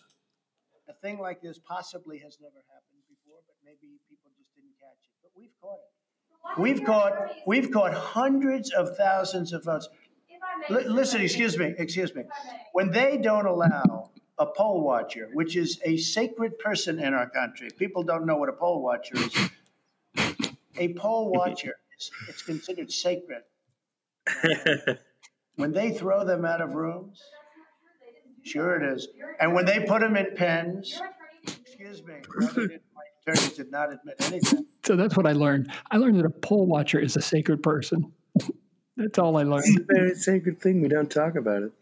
A 0.89 0.93
thing 1.03 1.19
like 1.19 1.41
this 1.41 1.59
possibly 1.59 2.19
has 2.19 2.37
never 2.41 2.63
happened 2.69 3.01
before, 3.09 3.39
but 3.47 3.55
maybe 3.65 3.99
people 4.11 4.31
just 4.39 4.55
didn't 4.55 4.77
catch 4.79 5.01
it. 5.05 5.15
But 5.23 5.33
we've 5.35 5.55
caught 5.63 5.79
it. 5.79 6.61
We've 6.61 6.85
caught 6.85 7.13
we've 7.47 7.71
caught 7.71 7.95
hundreds 7.95 8.73
of 8.73 8.95
thousands 8.97 9.53
of 9.55 9.65
votes. 9.65 9.89
Li- 10.69 10.85
listen, 10.89 11.23
excuse 11.23 11.57
me, 11.59 11.75
excuse 11.79 12.15
me. 12.15 12.23
When 12.75 12.91
they 12.91 13.17
don't 13.17 13.47
allow 13.47 14.11
a 14.39 14.47
poll 14.47 14.83
watcher, 14.83 15.29
which 15.33 15.57
is 15.57 15.81
a 15.85 15.97
sacred 15.97 16.59
person 16.59 16.99
in 16.99 17.15
our 17.15 17.29
country, 17.29 17.71
people 17.79 18.03
don't 18.03 18.27
know 18.27 18.37
what 18.37 18.49
a 18.49 18.53
poll 18.53 18.83
watcher 18.83 19.17
is. 19.17 19.35
A 20.77 20.93
poll 20.95 21.31
watcher 21.35 21.75
is 21.99 22.11
it's 22.29 22.43
considered 22.43 22.93
sacred. 22.93 23.43
When 25.57 25.73
they 25.73 25.91
throw 25.93 26.25
them 26.25 26.45
out 26.45 26.61
of 26.61 26.75
rooms, 26.75 27.23
sure 28.45 28.77
it 28.77 28.95
is. 28.95 29.09
And 29.41 29.55
when 29.55 29.65
they 29.65 29.81
put 29.81 30.01
them 30.03 30.15
in 30.15 30.35
pens, 30.37 31.01
excuse 31.47 32.03
me, 32.05 32.15
no, 32.39 32.47
they 32.49 32.63
didn't. 32.63 32.83
my 32.95 33.03
attorneys 33.33 33.57
did 33.57 33.71
not 33.71 33.91
admit 33.91 34.17
anything. 34.21 34.67
So 34.85 34.97
that's 34.97 35.17
what 35.17 35.27
I 35.27 35.33
learned. 35.33 35.73
I 35.91 35.97
learned 35.97 36.19
that 36.19 36.27
a 36.27 36.31
poll 36.31 36.67
watcher 36.67 36.99
is 36.99 37.17
a 37.17 37.23
sacred 37.23 37.63
person. 37.63 38.13
that's 38.99 39.19
all 39.19 39.39
I 39.39 39.45
learned. 39.45 39.65
It's 39.65 39.81
a 39.81 39.95
very 39.95 40.15
sacred 40.15 40.61
thing. 40.61 40.83
We 40.83 40.89
don't 40.89 41.11
talk 41.11 41.37
about 41.37 41.63
it. 41.63 41.73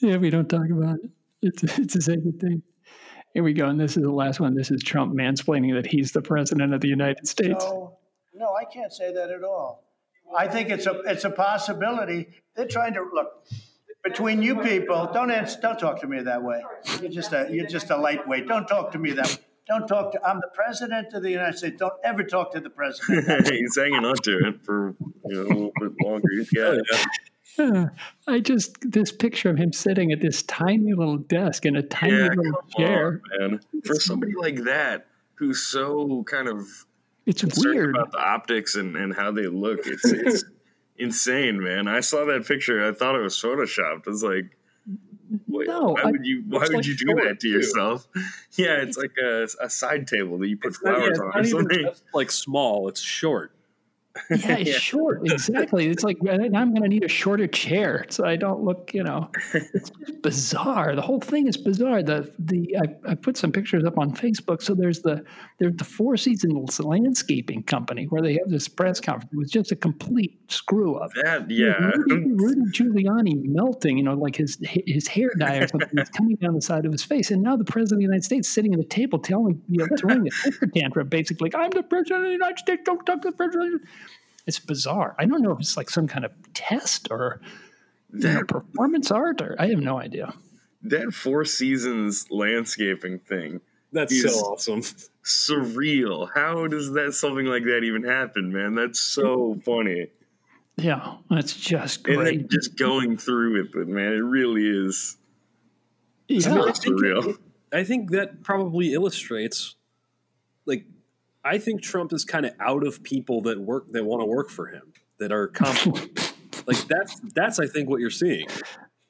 Yeah, 0.00 0.18
we 0.18 0.28
don't 0.28 0.48
talk 0.48 0.68
about 0.70 0.96
it. 0.96 1.10
It's 1.42 1.62
it's 1.78 1.96
a 1.96 2.00
sacred 2.00 2.40
thing. 2.40 2.62
Here 3.34 3.42
we 3.42 3.52
go, 3.52 3.66
and 3.66 3.80
this 3.80 3.96
is 3.96 4.02
the 4.02 4.12
last 4.12 4.40
one. 4.40 4.54
This 4.54 4.70
is 4.70 4.82
Trump 4.82 5.14
mansplaining 5.14 5.74
that 5.74 5.86
he's 5.86 6.12
the 6.12 6.22
president 6.22 6.74
of 6.74 6.80
the 6.80 6.88
United 6.88 7.26
States. 7.26 7.64
No, 7.64 7.96
no, 8.34 8.54
I 8.54 8.64
can't 8.64 8.92
say 8.92 9.12
that 9.12 9.30
at 9.30 9.42
all. 9.42 9.84
I 10.36 10.48
think 10.48 10.70
it's 10.70 10.86
a 10.86 11.00
it's 11.06 11.24
a 11.24 11.30
possibility. 11.30 12.28
They're 12.54 12.68
trying 12.68 12.94
to 12.94 13.04
look. 13.12 13.46
between 14.04 14.42
you 14.42 14.60
people, 14.60 15.10
don't 15.12 15.30
answer, 15.30 15.58
don't 15.60 15.78
talk 15.78 16.00
to 16.00 16.06
me 16.06 16.20
that 16.22 16.42
way. 16.42 16.62
You're 17.00 17.10
just 17.10 17.32
a 17.32 17.48
you're 17.50 17.66
just 17.66 17.90
a 17.90 17.96
lightweight. 17.96 18.46
Don't 18.46 18.66
talk 18.66 18.92
to 18.92 18.98
me 18.98 19.12
that 19.12 19.26
way. 19.26 19.36
Don't 19.68 19.86
talk 19.86 20.12
to. 20.12 20.26
I'm 20.26 20.40
the 20.40 20.50
president 20.54 21.12
of 21.14 21.22
the 21.22 21.30
United 21.30 21.56
States. 21.56 21.76
Don't 21.78 21.94
ever 22.04 22.24
talk 22.24 22.52
to 22.52 22.60
the 22.60 22.70
president. 22.70 23.48
He's 23.52 23.76
hanging 23.76 24.04
on 24.04 24.16
to 24.16 24.48
it 24.48 24.64
for 24.64 24.94
you 25.24 25.34
know, 25.34 25.42
a 25.42 25.42
little 25.42 25.72
bit 25.80 25.92
longer. 26.02 26.28
He's 26.36 26.50
got 26.50 26.74
it. 26.74 26.86
Uh, 27.58 27.86
I 28.26 28.40
just 28.40 28.76
this 28.80 29.12
picture 29.12 29.50
of 29.50 29.58
him 29.58 29.72
sitting 29.72 30.10
at 30.12 30.20
this 30.20 30.42
tiny 30.44 30.94
little 30.94 31.18
desk 31.18 31.66
in 31.66 31.76
a 31.76 31.82
tiny 31.82 32.12
Yeah, 32.14 32.28
little 32.34 32.62
chair. 32.76 33.20
on, 33.40 33.50
man. 33.50 33.60
For 33.84 33.94
somebody 33.94 34.32
like 34.34 34.64
that, 34.64 35.06
who's 35.34 35.62
so 35.62 36.22
kind 36.24 36.48
of 36.48 36.66
It's 37.26 37.44
weird. 37.62 37.90
about 37.94 38.12
the 38.12 38.18
optics 38.18 38.74
and, 38.74 38.96
and 38.96 39.14
how 39.14 39.32
they 39.32 39.46
look, 39.48 39.80
it's, 39.86 40.04
it's 40.04 40.44
insane, 40.96 41.62
man. 41.62 41.88
I 41.88 42.00
saw 42.00 42.24
that 42.26 42.46
picture. 42.46 42.86
I 42.88 42.92
thought 42.92 43.16
it 43.16 43.22
was 43.22 43.36
photoshopped. 43.36 44.04
It's 44.06 44.22
like, 44.22 44.56
wait, 45.46 45.68
No, 45.68 45.88
why 45.90 46.02
I- 46.04 46.10
would 46.10 46.24
you? 46.24 46.44
Why 46.48 46.60
would 46.60 46.72
like 46.72 46.86
you 46.86 46.96
do 46.96 47.06
that 47.16 47.38
to 47.40 47.48
too. 47.48 47.48
yourself? 47.48 48.06
Yeah, 48.54 48.82
it's 48.82 48.96
like 48.98 49.12
a, 49.22 49.46
a 49.62 49.68
side 49.70 50.06
table 50.06 50.38
that 50.38 50.48
you 50.48 50.56
put 50.58 50.68
It's 50.68 50.82
not, 50.82 50.90
yeah, 51.00 51.14
flowers 51.14 51.18
it's 51.18 51.20
on 51.20 51.26
not 51.28 51.40
or 51.40 51.44
something. 51.84 51.90
like 52.14 52.30
small. 52.30 52.88
It's 52.88 53.00
short. 53.00 53.52
Yeah, 54.30 54.56
it's 54.58 54.78
short. 54.78 55.20
Exactly. 55.24 55.86
It's 55.86 56.04
like 56.04 56.18
I'm 56.28 56.52
going 56.52 56.82
to 56.82 56.88
need 56.88 57.04
a 57.04 57.08
shorter 57.08 57.46
chair 57.46 58.04
so 58.10 58.26
I 58.26 58.36
don't 58.36 58.62
look. 58.62 58.92
You 58.92 59.04
know, 59.04 59.30
it's 59.54 59.90
bizarre. 60.22 60.94
The 60.94 61.02
whole 61.02 61.20
thing 61.20 61.46
is 61.46 61.56
bizarre. 61.56 62.02
The 62.02 62.32
the 62.38 62.76
I, 62.76 63.12
I 63.12 63.14
put 63.14 63.36
some 63.36 63.52
pictures 63.52 63.84
up 63.84 63.98
on 63.98 64.14
Facebook. 64.14 64.62
So 64.62 64.74
there's 64.74 65.00
the 65.00 65.24
there's 65.58 65.76
the 65.76 65.84
Four 65.84 66.16
Seasons 66.16 66.78
Landscaping 66.80 67.62
Company 67.64 68.06
where 68.06 68.22
they 68.22 68.34
have 68.34 68.48
this 68.48 68.68
press 68.68 69.00
conference. 69.00 69.32
It 69.32 69.38
was 69.38 69.50
just 69.50 69.72
a 69.72 69.76
complete 69.76 70.38
screw 70.48 70.96
up. 70.96 71.10
That 71.22 71.50
yeah, 71.50 71.72
Rudy, 71.72 72.32
Rudy 72.34 72.60
Giuliani 72.72 73.44
melting, 73.44 73.96
you 73.96 74.04
know, 74.04 74.14
like 74.14 74.36
his 74.36 74.58
his 74.62 75.08
hair 75.08 75.30
dye 75.38 75.58
or 75.58 75.68
something 75.68 75.98
is 75.98 76.10
coming 76.10 76.36
down 76.36 76.54
the 76.54 76.62
side 76.62 76.84
of 76.84 76.92
his 76.92 77.02
face, 77.02 77.30
and 77.30 77.42
now 77.42 77.56
the 77.56 77.64
president 77.64 77.92
of 77.92 77.98
the 77.98 78.04
United 78.04 78.24
States 78.24 78.48
sitting 78.48 78.74
at 78.74 78.78
the 78.78 78.86
table 78.86 79.18
telling, 79.18 79.62
you 79.68 79.78
know, 79.78 79.86
throwing 79.96 80.26
a 80.26 80.30
temper 80.30 80.66
tantrum, 80.66 81.08
basically, 81.08 81.50
like, 81.50 81.54
"I'm 81.54 81.70
the 81.70 81.82
president 81.82 82.22
of 82.22 82.26
the 82.26 82.32
United 82.32 82.58
States. 82.58 82.82
Don't 82.84 83.04
talk 83.06 83.22
to 83.22 83.30
the 83.30 83.36
president." 83.36 83.82
It's 84.46 84.58
bizarre. 84.58 85.14
I 85.18 85.24
don't 85.26 85.42
know 85.42 85.52
if 85.52 85.60
it's 85.60 85.76
like 85.76 85.90
some 85.90 86.08
kind 86.08 86.24
of 86.24 86.32
test 86.54 87.08
or 87.10 87.40
you 88.12 88.20
know, 88.20 88.42
performance 88.44 89.10
art, 89.10 89.40
or 89.40 89.56
I 89.58 89.68
have 89.68 89.78
no 89.80 89.98
idea. 89.98 90.34
that 90.82 91.14
Four 91.14 91.44
Seasons 91.44 92.26
landscaping 92.30 93.18
thing 93.20 93.60
That's 93.92 94.12
Yes. 94.12 94.34
so 94.34 94.40
awesome. 94.46 94.82
surreal. 95.24 96.28
How 96.34 96.66
does 96.66 96.92
that 96.92 97.12
something 97.14 97.46
like 97.46 97.64
that 97.64 97.82
even 97.84 98.02
happen, 98.04 98.52
man? 98.52 98.74
That's 98.74 98.98
so 99.00 99.60
funny. 99.64 100.08
Yeah, 100.76 101.16
that's 101.30 101.54
just 101.54 102.06
And 102.08 102.16
great. 102.16 102.38
then 102.40 102.48
just 102.50 102.76
going 102.76 103.16
through 103.18 103.60
it, 103.60 103.72
but 103.72 103.86
man, 103.86 104.12
it 104.14 104.16
really 104.24 104.66
is 104.66 105.16
yeah, 106.28 106.40
so 106.40 106.68
I 106.68 106.72
think 106.72 106.96
surreal. 106.96 107.38
I 107.72 107.84
think 107.84 108.10
that 108.12 108.42
probably 108.42 108.92
illustrates, 108.94 109.76
like, 110.66 110.84
I 111.44 111.58
think 111.58 111.82
Trump 111.82 112.12
is 112.12 112.24
kind 112.24 112.46
of 112.46 112.52
out 112.60 112.86
of 112.86 113.02
people 113.02 113.42
that 113.42 113.60
work 113.60 113.90
that 113.92 114.04
want 114.04 114.22
to 114.22 114.26
work 114.26 114.48
for 114.50 114.66
him 114.68 114.92
that 115.18 115.32
are 115.32 115.48
competent. 115.48 116.34
like 116.66 116.78
that's 116.88 117.20
that's 117.34 117.58
I 117.58 117.66
think 117.66 117.88
what 117.90 118.00
you're 118.00 118.10
seeing. 118.10 118.46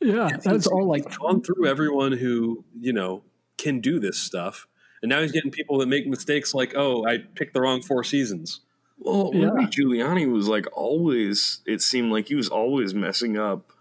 yeah, 0.01 0.29
that's 0.43 0.67
all 0.67 0.87
like 0.87 1.17
Gone 1.19 1.43
through 1.43 1.67
everyone 1.67 2.13
who 2.13 2.65
you 2.79 2.93
know 2.93 3.23
can 3.59 3.81
do 3.81 4.01
this 4.01 4.19
stuff, 4.19 4.67
and 5.03 5.11
now 5.11 5.21
he's 5.21 5.33
getting 5.33 5.51
people 5.51 5.79
that 5.79 5.87
make 5.89 6.07
mistakes 6.07 6.55
like, 6.55 6.73
oh, 6.77 7.05
I 7.07 7.19
picked 7.19 7.55
the 7.55 7.61
wrong 7.61 7.83
four 7.83 8.03
seasons. 8.05 8.61
Well, 8.99 9.31
Yeah. 9.35 9.49
Rudy 9.51 9.67
Giuliani 9.67 10.31
was 10.31 10.49
like 10.49 10.67
always. 10.73 11.61
It 11.67 11.83
seemed 11.83 12.13
like 12.13 12.29
he 12.29 12.35
was 12.35 12.49
always 12.49 12.95
messing 12.95 13.37
up 13.37 13.73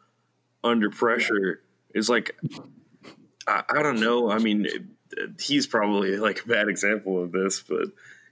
under 0.64 0.90
pressure. 0.90 1.62
It's 1.94 2.10
like 2.10 2.36
I, 3.48 3.64
I 3.70 3.84
don't 3.84 4.00
know. 4.00 4.30
I 4.30 4.40
mean, 4.40 4.66
it- 4.66 4.84
he's 5.42 5.68
probably 5.68 6.16
like 6.18 6.46
a 6.46 6.48
bad 6.48 6.70
example 6.70 7.22
of 7.22 7.32
this, 7.34 7.62
but 7.62 7.88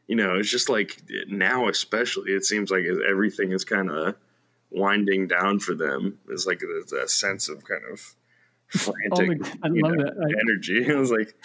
you 0.10 0.16
know, 0.16 0.39
it's 0.39 0.49
just 0.49 0.70
like 0.70 1.03
now, 1.28 1.70
especially, 1.70 2.32
it 2.32 2.43
seems 2.43 2.72
like 2.72 2.84
everything 3.07 3.51
is 3.51 3.64
kind 3.64 3.91
of 3.91 4.16
winding 4.72 5.28
down 5.28 5.60
for 5.60 5.76
them. 5.76 6.18
It's 6.30 6.47
like 6.47 6.60
there's 6.62 6.91
a 6.91 7.07
sense 7.07 7.47
of 7.47 7.64
kind 7.64 7.84
of 7.91 8.16
frantic 8.70 9.14
oh 9.14 9.43
the- 9.43 9.57
I 9.62 9.68
love 9.68 9.97
know, 9.97 10.03
that. 10.05 10.14
I- 10.20 10.41
energy. 10.41 10.84
It 10.91 10.97
was 10.97 11.12
like, 11.12 11.36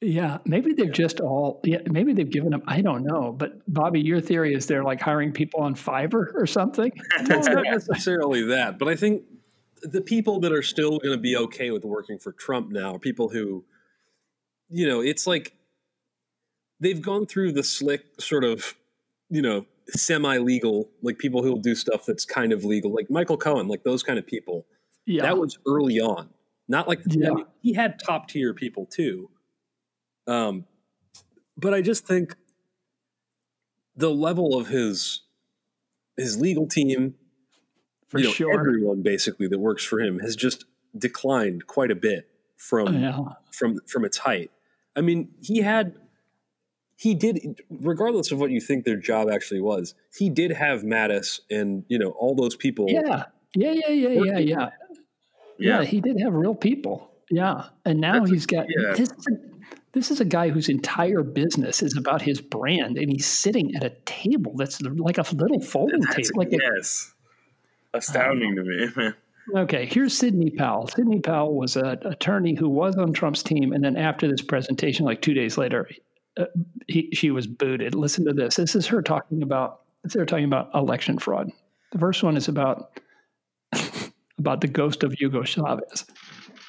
Yeah, 0.00 0.38
maybe 0.46 0.72
they've 0.72 0.90
just 0.90 1.20
all. 1.20 1.60
Yeah, 1.64 1.80
maybe 1.90 2.14
they've 2.14 2.30
given 2.30 2.54
up. 2.54 2.62
I 2.66 2.80
don't 2.80 3.04
know, 3.04 3.32
but 3.32 3.60
Bobby, 3.72 4.00
your 4.00 4.22
theory 4.22 4.54
is 4.54 4.64
they're 4.64 4.82
like 4.82 5.02
hiring 5.02 5.30
people 5.30 5.60
on 5.60 5.74
Fiverr 5.74 6.32
or 6.34 6.46
something. 6.46 6.92
No, 7.28 7.36
it's 7.38 7.46
not 7.48 7.64
necessarily 7.64 8.42
that, 8.46 8.78
but 8.78 8.88
I 8.88 8.96
think 8.96 9.22
the 9.82 10.00
people 10.00 10.40
that 10.40 10.52
are 10.52 10.62
still 10.62 10.98
going 10.98 11.14
to 11.14 11.20
be 11.20 11.36
okay 11.36 11.70
with 11.70 11.84
working 11.84 12.18
for 12.18 12.32
Trump 12.32 12.70
now 12.70 12.94
are 12.94 12.98
people 12.98 13.28
who, 13.28 13.66
you 14.70 14.88
know, 14.88 15.00
it's 15.00 15.26
like 15.26 15.52
they've 16.80 17.00
gone 17.00 17.26
through 17.26 17.52
the 17.52 17.62
slick 17.62 18.04
sort 18.20 18.44
of, 18.44 18.74
you 19.30 19.42
know, 19.42 19.66
semi-legal, 19.88 20.88
like 21.02 21.18
people 21.18 21.42
who'll 21.42 21.58
do 21.58 21.74
stuff 21.74 22.06
that's 22.06 22.24
kind 22.24 22.52
of 22.52 22.64
legal, 22.64 22.92
like 22.92 23.10
Michael 23.10 23.36
Cohen, 23.36 23.68
like 23.68 23.84
those 23.84 24.02
kind 24.02 24.18
of 24.18 24.26
people. 24.26 24.66
Yeah, 25.06 25.22
That 25.22 25.38
was 25.38 25.58
early 25.66 26.00
on, 26.00 26.30
not 26.68 26.88
like 26.88 27.00
Yeah. 27.06 27.30
I 27.30 27.34
mean, 27.34 27.46
he 27.60 27.74
had 27.74 27.98
top 27.98 28.28
tier 28.28 28.54
people 28.54 28.86
too. 28.86 29.28
Um, 30.26 30.66
but 31.56 31.74
I 31.74 31.82
just 31.82 32.06
think 32.06 32.36
the 33.96 34.10
level 34.10 34.58
of 34.58 34.68
his 34.68 35.22
his 36.16 36.40
legal 36.40 36.66
team 36.66 37.14
for 38.08 38.18
you 38.18 38.26
know, 38.26 38.32
sure. 38.32 38.54
everyone 38.54 39.02
basically 39.02 39.48
that 39.48 39.58
works 39.58 39.84
for 39.84 40.00
him 40.00 40.20
has 40.20 40.36
just 40.36 40.64
declined 40.96 41.66
quite 41.66 41.90
a 41.90 41.94
bit 41.94 42.28
from 42.56 43.00
yeah, 43.00 43.18
from 43.52 43.80
from 43.86 44.04
its 44.04 44.18
height. 44.18 44.50
I 44.96 45.00
mean, 45.00 45.30
he 45.42 45.58
had 45.58 45.96
he 47.04 47.14
did 47.14 47.60
regardless 47.70 48.32
of 48.32 48.38
what 48.40 48.50
you 48.50 48.60
think 48.60 48.84
their 48.86 48.96
job 48.96 49.28
actually 49.30 49.60
was, 49.60 49.94
he 50.16 50.30
did 50.30 50.50
have 50.52 50.80
Mattis 50.82 51.38
and 51.50 51.84
you 51.88 51.98
know 51.98 52.10
all 52.12 52.34
those 52.34 52.56
people. 52.56 52.86
yeah, 52.88 53.24
yeah, 53.54 53.72
yeah, 53.72 53.88
yeah, 53.88 54.08
yeah, 54.08 54.38
yeah. 54.38 54.38
Yeah, 54.38 54.68
yeah, 55.58 55.84
he 55.84 56.00
did 56.00 56.18
have 56.20 56.32
real 56.32 56.54
people. 56.54 57.10
Yeah, 57.30 57.66
and 57.84 58.00
now 58.00 58.14
That's 58.20 58.30
a- 58.30 58.34
he's 58.34 58.46
got 58.46 58.66
yeah. 58.68 58.94
this. 58.96 59.10
Is 59.10 59.26
a, 59.28 59.36
this 59.92 60.10
is 60.10 60.20
a 60.20 60.24
guy 60.24 60.48
whose 60.48 60.68
entire 60.68 61.22
business 61.22 61.82
is 61.82 61.96
about 61.96 62.22
his 62.22 62.40
brand, 62.40 62.96
and 62.98 63.08
he's 63.10 63.26
sitting 63.26 63.76
at 63.76 63.84
a 63.84 63.90
table 64.06 64.54
that's 64.56 64.80
like 64.80 65.18
a 65.18 65.24
little 65.34 65.60
folding 65.60 66.00
That's- 66.00 66.28
table. 66.28 66.38
Like 66.38 66.52
a, 66.52 66.58
yes, 66.76 67.12
astounding 67.92 68.56
to 68.56 68.62
me. 68.64 69.12
Okay, 69.54 69.84
here's 69.84 70.16
Sidney 70.16 70.50
Powell. 70.50 70.88
Sidney 70.88 71.20
Powell 71.20 71.54
was 71.54 71.76
an 71.76 71.98
attorney 72.06 72.54
who 72.54 72.68
was 72.70 72.96
on 72.96 73.12
Trump's 73.12 73.42
team, 73.42 73.72
and 73.74 73.84
then 73.84 73.94
after 73.96 74.26
this 74.26 74.40
presentation, 74.40 75.04
like 75.04 75.20
two 75.20 75.34
days 75.34 75.58
later, 75.58 75.86
uh, 76.38 76.46
he, 76.88 77.08
she 77.12 77.30
was 77.30 77.46
booted. 77.46 77.94
Listen 77.94 78.24
to 78.26 78.32
this. 78.32 78.56
This 78.56 78.74
is 78.74 78.86
her 78.86 79.02
talking 79.02 79.42
about. 79.42 79.80
They're 80.04 80.26
talking 80.26 80.44
about 80.44 80.70
election 80.74 81.18
fraud. 81.18 81.50
The 81.92 81.98
first 81.98 82.22
one 82.22 82.36
is 82.36 82.48
about 82.48 82.98
about 84.38 84.60
the 84.60 84.68
ghost 84.68 85.02
of 85.02 85.12
Hugo 85.12 85.42
Chavez. 85.44 86.04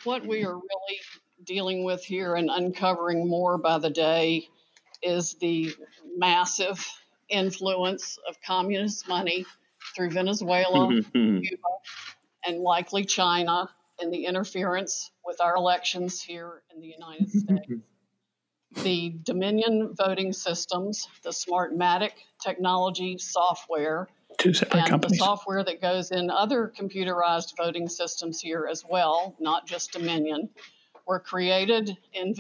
what 0.04 0.26
we 0.26 0.44
are 0.46 0.56
really 0.56 1.00
dealing 1.44 1.84
with 1.84 2.04
here 2.04 2.36
and 2.36 2.50
uncovering 2.50 3.28
more 3.28 3.58
by 3.58 3.78
the 3.78 3.90
day 3.90 4.48
is 5.04 5.36
the 5.36 5.74
massive 6.18 6.86
influence 7.30 8.18
of 8.30 8.36
communist 8.42 9.08
money 9.08 9.46
through 9.96 10.12
Venezuela, 10.12 10.88
Mm-hmm. 10.92 11.40
Cuba, 11.42 11.62
and 12.46 12.60
likely 12.62 13.04
China 13.06 13.70
in 14.02 14.12
the 14.12 14.26
interference 14.26 15.12
with 15.26 15.40
our 15.42 15.56
elections 15.56 16.22
here 16.22 16.62
in 16.74 16.80
the 16.82 16.88
United 16.88 17.30
States. 17.30 17.66
The 18.84 19.16
Dominion 19.24 19.96
voting 19.96 20.34
systems, 20.34 21.08
the 21.24 21.32
Smartmatic 21.32 22.12
technology 22.40 23.18
software, 23.18 24.08
Two 24.38 24.54
separate 24.54 24.92
and 24.92 25.02
the 25.02 25.16
software 25.16 25.64
that 25.64 25.82
goes 25.82 26.12
in 26.12 26.30
other 26.30 26.72
computerized 26.78 27.56
voting 27.58 27.88
systems 27.88 28.42
here 28.42 28.68
as 28.70 28.84
well, 28.88 29.36
not 29.40 29.66
just 29.66 29.94
Dominion, 29.94 30.50
were 31.08 31.20
created 31.20 31.98
in 32.14 32.34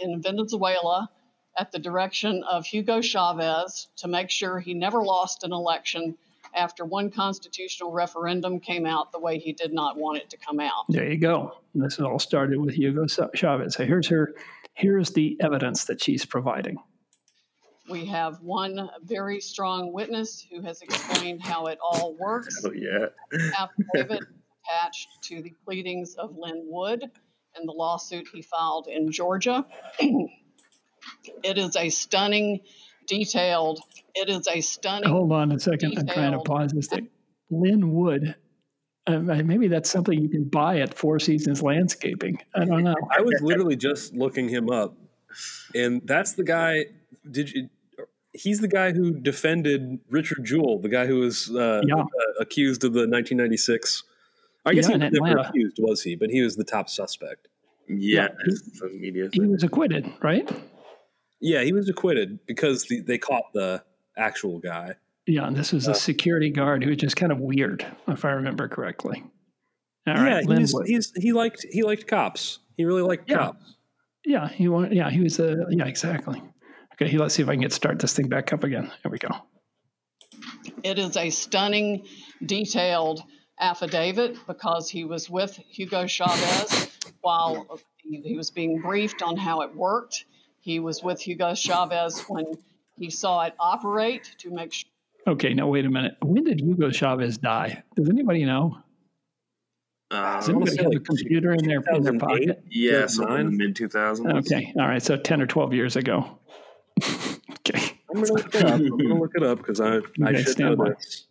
in 0.00 0.22
Venezuela 0.22 1.10
at 1.58 1.72
the 1.72 1.78
direction 1.78 2.44
of 2.48 2.66
Hugo 2.66 3.00
Chavez 3.00 3.88
to 3.96 4.08
make 4.08 4.30
sure 4.30 4.60
he 4.60 4.74
never 4.74 5.02
lost 5.02 5.42
an 5.42 5.52
election 5.52 6.16
after 6.54 6.84
one 6.84 7.10
constitutional 7.10 7.92
referendum 7.92 8.60
came 8.60 8.86
out 8.86 9.12
the 9.12 9.18
way 9.18 9.38
he 9.38 9.52
did 9.52 9.72
not 9.72 9.96
want 9.96 10.18
it 10.18 10.30
to 10.30 10.36
come 10.36 10.60
out. 10.60 10.84
There 10.88 11.10
you 11.10 11.18
go. 11.18 11.52
This 11.74 11.98
all 12.00 12.18
started 12.18 12.58
with 12.58 12.74
Hugo 12.74 13.06
Chavez. 13.06 13.74
So 13.74 13.84
here's 13.84 14.08
her. 14.08 14.34
Here's 14.76 15.10
the 15.10 15.38
evidence 15.40 15.86
that 15.86 16.02
she's 16.02 16.26
providing. 16.26 16.76
We 17.88 18.04
have 18.06 18.42
one 18.42 18.90
very 19.02 19.40
strong 19.40 19.92
witness 19.92 20.46
who 20.50 20.60
has 20.62 20.82
explained 20.82 21.42
how 21.42 21.66
it 21.66 21.78
all 21.82 22.14
works. 22.18 22.62
Oh 22.64 22.72
yeah, 22.72 23.06
affidavit 23.58 24.24
attached 24.64 25.08
to 25.24 25.40
the 25.40 25.54
pleadings 25.64 26.16
of 26.16 26.36
Lin 26.36 26.66
Wood 26.66 27.02
and 27.56 27.68
the 27.68 27.72
lawsuit 27.72 28.28
he 28.32 28.42
filed 28.42 28.86
in 28.86 29.10
Georgia. 29.10 29.64
it 29.98 31.56
is 31.56 31.74
a 31.76 31.88
stunning, 31.88 32.60
detailed, 33.06 33.80
it 34.14 34.28
is 34.28 34.46
a 34.46 34.60
stunning. 34.60 35.08
Hold 35.08 35.32
on 35.32 35.52
a 35.52 35.58
second. 35.58 35.96
I'm 35.98 36.06
trying 36.06 36.32
to 36.32 36.40
pause 36.40 36.72
this 36.72 36.88
thing. 36.88 37.08
Lin 37.50 37.94
Wood 37.94 38.34
Uh, 39.06 39.18
maybe 39.20 39.68
that's 39.68 39.88
something 39.88 40.20
you 40.20 40.28
can 40.28 40.44
buy 40.44 40.80
at 40.80 40.92
Four 40.92 41.18
Seasons 41.20 41.62
Landscaping. 41.62 42.38
I 42.54 42.64
don't 42.64 42.82
know. 42.82 42.94
I 43.16 43.20
was 43.20 43.40
literally 43.40 43.76
just 43.76 44.14
looking 44.14 44.48
him 44.48 44.68
up, 44.70 44.96
and 45.74 46.02
that's 46.04 46.32
the 46.32 46.42
guy. 46.44 46.86
Did 47.30 47.52
you? 47.52 47.68
He's 48.32 48.60
the 48.60 48.68
guy 48.68 48.92
who 48.92 49.12
defended 49.12 50.00
Richard 50.10 50.44
Jewell, 50.44 50.78
the 50.80 50.88
guy 50.90 51.06
who 51.06 51.20
was 51.20 51.48
uh, 51.54 51.80
Yeah. 51.86 51.94
uh, 52.00 52.06
accused 52.40 52.84
of 52.84 52.92
the 52.92 53.06
1996. 53.08 54.02
I 54.66 54.74
guess 54.74 54.88
Yeah, 54.90 54.96
he 54.98 55.02
was 55.04 55.12
never 55.22 55.38
accused, 55.38 55.76
was 55.78 56.02
he? 56.02 56.16
But 56.16 56.28
he 56.30 56.42
was 56.42 56.56
the 56.56 56.64
top 56.64 56.90
suspect. 56.90 57.48
Yeah, 57.88 58.28
he- 58.44 58.98
media 58.98 59.30
He 59.32 59.40
was 59.40 59.62
acquitted, 59.62 60.12
right? 60.20 60.50
Yeah, 61.40 61.62
he 61.62 61.72
was 61.72 61.88
acquitted 61.88 62.40
because 62.46 62.84
the, 62.84 63.00
they 63.00 63.16
caught 63.16 63.52
the 63.54 63.82
actual 64.18 64.58
guy. 64.58 64.96
Yeah, 65.26 65.46
and 65.46 65.56
this 65.56 65.72
was 65.72 65.88
a 65.88 65.90
uh, 65.90 65.94
security 65.94 66.50
guard 66.50 66.84
who 66.84 66.90
was 66.90 66.98
just 66.98 67.16
kind 67.16 67.32
of 67.32 67.38
weird, 67.38 67.84
if 68.06 68.24
I 68.24 68.30
remember 68.30 68.68
correctly. 68.68 69.24
All 70.06 70.14
yeah, 70.14 70.36
right, 70.36 70.58
he's, 70.58 70.72
he's 70.86 71.12
he 71.16 71.32
liked 71.32 71.66
he 71.70 71.82
liked 71.82 72.06
cops. 72.06 72.60
He 72.76 72.84
really 72.84 73.02
liked 73.02 73.28
Yeah. 73.28 73.38
cops. 73.38 73.74
yeah, 74.24 74.48
he 74.48 74.68
wa- 74.68 74.86
yeah, 74.90 75.10
he 75.10 75.20
was 75.20 75.40
a 75.40 75.66
yeah, 75.70 75.86
exactly. 75.86 76.40
Okay, 76.92 77.16
let's 77.18 77.34
see 77.34 77.42
if 77.42 77.48
I 77.48 77.52
can 77.54 77.62
get 77.62 77.72
start 77.72 77.98
this 77.98 78.14
thing 78.14 78.28
back 78.28 78.52
up 78.52 78.62
again. 78.62 78.92
Here 79.02 79.10
we 79.10 79.18
go. 79.18 79.28
It 80.84 80.98
is 80.98 81.16
a 81.16 81.30
stunning, 81.30 82.06
detailed 82.44 83.22
affidavit 83.58 84.36
because 84.46 84.88
he 84.88 85.04
was 85.04 85.28
with 85.28 85.56
Hugo 85.68 86.06
Chavez 86.06 86.96
while 87.20 87.80
he, 87.96 88.20
he 88.20 88.36
was 88.36 88.50
being 88.50 88.80
briefed 88.80 89.22
on 89.22 89.36
how 89.36 89.62
it 89.62 89.74
worked. 89.74 90.24
He 90.60 90.78
was 90.78 91.02
with 91.02 91.20
Hugo 91.20 91.54
Chavez 91.54 92.20
when 92.28 92.44
he 92.96 93.10
saw 93.10 93.42
it 93.44 93.54
operate 93.58 94.34
to 94.38 94.50
make 94.50 94.72
sure. 94.72 94.88
Okay, 95.26 95.54
now 95.54 95.66
wait 95.66 95.84
a 95.84 95.90
minute. 95.90 96.14
When 96.22 96.44
did 96.44 96.60
Hugo 96.60 96.90
Chavez 96.90 97.38
die? 97.38 97.82
Does 97.96 98.08
anybody 98.08 98.44
know? 98.44 98.78
Uh, 100.10 100.36
Does 100.38 100.48
anybody 100.50 100.70
say 100.70 100.82
have 100.84 100.92
a 100.92 101.00
computer 101.00 101.52
in 101.52 101.66
their 101.66 101.82
in 101.92 102.02
their 102.04 102.16
pocket? 102.18 102.62
yeah, 102.70 103.06
something 103.06 103.34
in 103.38 103.44
the 103.46 103.50
Nine? 103.50 103.56
mid 103.56 103.74
2000s. 103.76 104.38
Okay, 104.38 104.72
all 104.78 104.86
right. 104.86 105.02
So 105.02 105.16
ten 105.16 105.42
or 105.42 105.46
twelve 105.46 105.74
years 105.74 105.96
ago. 105.96 106.38
okay, 107.02 107.98
I'm 108.08 108.22
gonna 108.22 108.32
look 108.32 108.54
it 108.54 108.62
up. 108.64 108.74
I'm 108.74 108.88
gonna 108.98 109.20
look 109.20 109.32
it 109.34 109.42
up 109.42 109.58
because 109.58 109.80
I 109.80 109.96
I 110.24 110.28
Okay, 110.30 110.42
should 110.44 110.58
know 110.60 110.76
by. 110.76 110.90
this. 110.90 111.26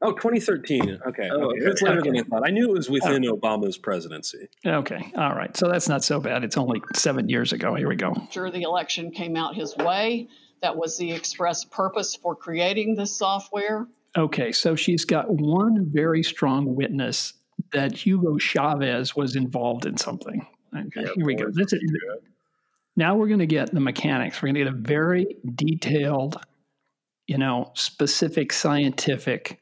Oh, 0.00 0.12
2013. 0.12 1.00
Okay, 1.08 1.28
Oh, 1.28 1.36
okay. 1.36 1.44
okay. 1.44 1.70
it's 1.70 1.82
later 1.82 2.00
than 2.02 2.16
I 2.18 2.22
thought. 2.22 2.46
I 2.46 2.50
knew 2.50 2.70
it 2.70 2.76
was 2.76 2.88
within 2.88 3.22
Obama's 3.24 3.76
presidency. 3.78 4.48
okay, 4.64 5.10
all 5.16 5.34
right. 5.34 5.56
So 5.56 5.66
that's 5.66 5.88
not 5.88 6.04
so 6.04 6.20
bad. 6.20 6.44
It's 6.44 6.56
only 6.56 6.80
seven 6.94 7.28
years 7.28 7.52
ago. 7.52 7.74
Here 7.74 7.88
we 7.88 7.96
go. 7.96 8.14
sure 8.30 8.48
the 8.50 8.62
election 8.62 9.10
came 9.10 9.34
out 9.34 9.56
his 9.56 9.76
way. 9.78 10.28
That 10.62 10.76
was 10.76 10.96
the 10.96 11.12
express 11.12 11.64
purpose 11.64 12.16
for 12.16 12.34
creating 12.34 12.94
this 12.96 13.16
software. 13.16 13.86
Okay, 14.16 14.52
so 14.52 14.74
she's 14.74 15.04
got 15.04 15.30
one 15.30 15.86
very 15.92 16.22
strong 16.22 16.74
witness 16.74 17.34
that 17.72 17.92
Hugo 17.92 18.38
Chavez 18.38 19.14
was 19.14 19.36
involved 19.36 19.86
in 19.86 19.96
something. 19.96 20.46
Okay, 20.76 20.88
Yeah, 20.96 21.08
here 21.14 21.24
we 21.26 21.34
go. 21.34 21.44
boys, 21.46 21.54
This 21.54 21.72
is, 21.72 21.80
now 22.96 23.14
we're 23.16 23.28
going 23.28 23.38
to 23.40 23.46
get 23.46 23.72
the 23.72 23.80
mechanics. 23.80 24.42
We're 24.42 24.48
going 24.52 24.54
to 24.56 24.64
get 24.64 24.72
a 24.72 24.76
very 24.76 25.36
detailed, 25.54 26.40
you 27.26 27.38
know, 27.38 27.70
specific 27.74 28.52
scientific 28.52 29.60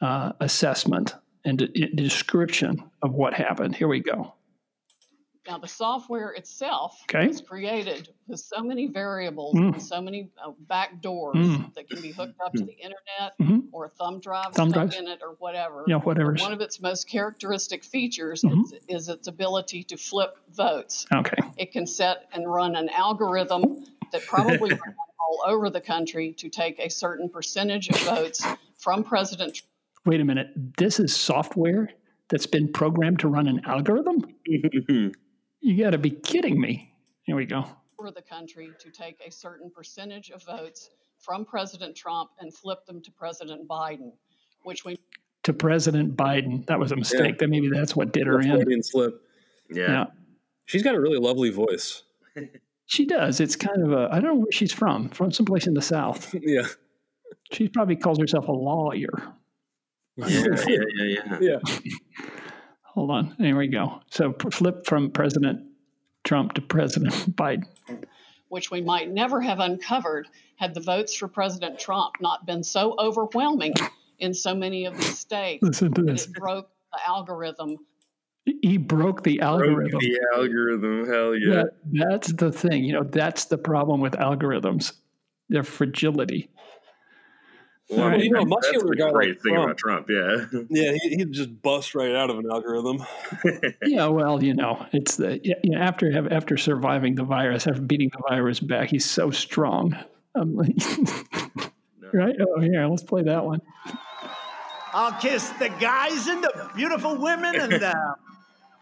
uh, 0.00 0.32
assessment 0.40 1.14
and 1.44 1.58
de- 1.58 1.88
description 1.94 2.82
of 3.02 3.12
what 3.14 3.34
happened. 3.34 3.74
Here 3.74 3.88
we 3.88 4.00
go. 4.00 4.34
Now, 5.50 5.58
the 5.58 5.66
software 5.66 6.30
itself 6.34 7.02
Okay. 7.12 7.26
was 7.26 7.40
created 7.40 8.08
with 8.28 8.38
so 8.38 8.62
many 8.62 8.86
variables, 8.86 9.56
Mm. 9.56 9.72
and 9.72 9.82
so 9.82 10.00
many 10.00 10.30
uh, 10.40 10.52
back 10.68 11.00
doors 11.02 11.34
Mm. 11.48 11.74
that 11.74 11.88
can 11.90 12.00
be 12.00 12.12
hooked 12.12 12.40
up 12.40 12.52
to 12.52 12.64
the 12.64 12.72
internet 12.74 13.32
Mhm. 13.40 13.64
or 13.72 13.86
a 13.86 13.88
thumb 13.88 14.20
drive 14.20 14.54
Thumb 14.54 14.70
stuck 14.70 14.90
drives. 14.90 14.96
in 14.96 15.08
it 15.08 15.18
or 15.22 15.34
whatever. 15.40 15.82
Yeah, 15.88 15.96
whatever. 15.96 16.34
One 16.38 16.52
of 16.52 16.60
its 16.60 16.80
most 16.80 17.08
characteristic 17.08 17.82
features 17.82 18.42
Mhm. 18.42 18.62
is, 18.62 18.74
is 18.86 19.08
its 19.08 19.26
ability 19.26 19.82
to 19.84 19.96
flip 19.96 20.36
votes. 20.52 21.04
Okay. 21.12 21.36
It 21.56 21.72
can 21.72 21.84
set 21.84 22.28
and 22.32 22.48
run 22.48 22.76
an 22.76 22.88
algorithm 22.88 23.84
that 24.12 24.22
probably 24.28 24.70
runs 24.70 24.96
all 25.18 25.42
over 25.48 25.68
the 25.68 25.80
country 25.80 26.32
to 26.34 26.48
take 26.48 26.78
a 26.78 26.88
certain 26.88 27.28
percentage 27.28 27.88
of 27.88 27.96
votes 28.02 28.46
from 28.78 29.02
President 29.02 29.62
Wait 30.06 30.20
a 30.20 30.24
minute. 30.24 30.52
This 30.78 30.98
is 31.00 31.14
software 31.14 31.90
that's 32.28 32.46
been 32.46 32.72
programmed 32.72 33.18
to 33.18 33.28
run 33.28 33.48
an 33.48 33.60
algorithm? 33.64 34.22
You 35.60 35.82
got 35.82 35.90
to 35.90 35.98
be 35.98 36.10
kidding 36.10 36.60
me. 36.60 36.92
Here 37.22 37.36
we 37.36 37.46
go. 37.46 37.64
for 37.96 38.10
the 38.10 38.22
country 38.22 38.70
to 38.80 38.90
take 38.90 39.20
a 39.26 39.30
certain 39.30 39.70
percentage 39.70 40.30
of 40.30 40.42
votes 40.44 40.90
from 41.18 41.44
President 41.44 41.94
Trump 41.94 42.30
and 42.40 42.52
flip 42.52 42.84
them 42.86 43.02
to 43.02 43.12
President 43.12 43.68
Biden, 43.68 44.12
which 44.62 44.84
we 44.84 44.96
To 45.44 45.52
President 45.52 46.16
Biden. 46.16 46.66
That 46.66 46.78
was 46.78 46.92
a 46.92 46.96
mistake. 46.96 47.38
That 47.38 47.48
maybe 47.50 47.68
that's 47.68 47.94
what 47.94 48.12
did 48.12 48.26
her 48.26 48.40
in. 48.40 48.50
Freudian 48.50 48.82
slip. 48.82 49.20
yeah. 49.70 49.82
Yeah. 49.90 50.04
She's 50.66 50.82
got 50.82 50.94
a 50.94 51.00
really 51.00 51.18
lovely 51.18 51.50
voice. 51.50 52.04
She 52.86 53.04
does. 53.04 53.40
It's 53.40 53.56
kind 53.56 53.82
of 53.82 53.92
a, 53.92 54.08
I 54.10 54.20
don't 54.20 54.34
know 54.34 54.40
where 54.40 54.52
she's 54.52 54.72
from, 54.72 55.08
from 55.10 55.30
someplace 55.32 55.66
in 55.66 55.74
the 55.74 55.82
South. 55.82 56.34
Yeah. 56.42 56.66
She 57.52 57.68
probably 57.68 57.96
calls 57.96 58.18
herself 58.18 58.48
a 58.48 58.52
lawyer. 58.52 59.10
Yeah, 60.16 60.26
yeah, 60.68 60.78
yeah, 60.98 61.38
yeah. 61.40 61.58
Yeah. 61.84 62.30
Hold 63.00 63.12
on. 63.12 63.34
There 63.38 63.56
we 63.56 63.66
go. 63.68 64.02
So 64.10 64.34
flip 64.52 64.84
from 64.84 65.10
President 65.10 65.62
Trump 66.22 66.52
to 66.52 66.60
President 66.60 67.14
Biden. 67.34 67.64
which 68.50 68.70
we 68.70 68.82
might 68.82 69.10
never 69.10 69.40
have 69.40 69.58
uncovered 69.58 70.28
had 70.56 70.74
the 70.74 70.80
votes 70.80 71.16
for 71.16 71.26
President 71.26 71.78
Trump 71.78 72.16
not 72.20 72.44
been 72.44 72.62
so 72.62 72.94
overwhelming 72.98 73.72
in 74.18 74.34
so 74.34 74.54
many 74.54 74.84
of 74.84 74.98
these 74.98 75.18
states 75.18 75.62
Listen 75.62 75.94
to 75.94 76.02
this. 76.02 76.26
it 76.26 76.34
broke 76.34 76.68
the 76.92 76.98
algorithm. 77.08 77.78
He 78.44 78.76
broke 78.76 79.22
the 79.22 79.38
Broke 79.38 79.48
algorithm. 79.62 79.98
the 80.00 80.20
algorithm, 80.36 81.08
hell 81.08 81.34
yeah. 81.34 81.54
That, 81.62 81.70
that's 81.90 82.32
the 82.34 82.52
thing. 82.52 82.84
You 82.84 82.92
know, 82.92 83.04
that's 83.04 83.46
the 83.46 83.56
problem 83.56 84.02
with 84.02 84.12
algorithms. 84.12 84.92
Their 85.48 85.62
fragility. 85.62 86.50
Well, 87.90 88.10
Well, 88.10 88.20
you 88.20 88.30
know, 88.30 88.40
a 88.40 88.42
that's 88.42 88.50
muscular 88.50 88.88
the 88.88 88.96
guy 88.96 89.10
great 89.10 89.28
like 89.30 89.40
thing 89.40 89.56
about 89.56 89.78
Trump, 89.78 90.08
yeah. 90.08 90.46
Yeah, 90.70 90.92
he, 91.02 91.16
he'd 91.16 91.32
just 91.32 91.60
bust 91.62 91.94
right 91.94 92.14
out 92.14 92.30
of 92.30 92.38
an 92.38 92.46
algorithm. 92.50 93.04
Yeah, 93.84 94.06
well, 94.06 94.42
you 94.42 94.54
know, 94.54 94.86
it's 94.92 95.16
the 95.16 95.40
yeah, 95.42 95.54
you 95.62 95.76
after 95.76 96.10
have 96.12 96.30
after 96.32 96.56
surviving 96.56 97.14
the 97.14 97.24
virus, 97.24 97.66
after 97.66 97.82
beating 97.82 98.10
the 98.10 98.22
virus 98.28 98.60
back, 98.60 98.90
he's 98.90 99.08
so 99.08 99.30
strong. 99.30 99.96
I'm 100.34 100.54
like, 100.54 100.74
right? 102.12 102.36
Oh, 102.40 102.60
here, 102.60 102.86
let's 102.86 103.02
play 103.02 103.22
that 103.22 103.44
one. 103.44 103.60
I'll 104.92 105.18
kiss 105.20 105.48
the 105.50 105.68
guys 105.80 106.28
and 106.28 106.44
the 106.44 106.70
beautiful 106.76 107.16
women 107.16 107.58
and 107.58 107.82
uh, 107.82 107.94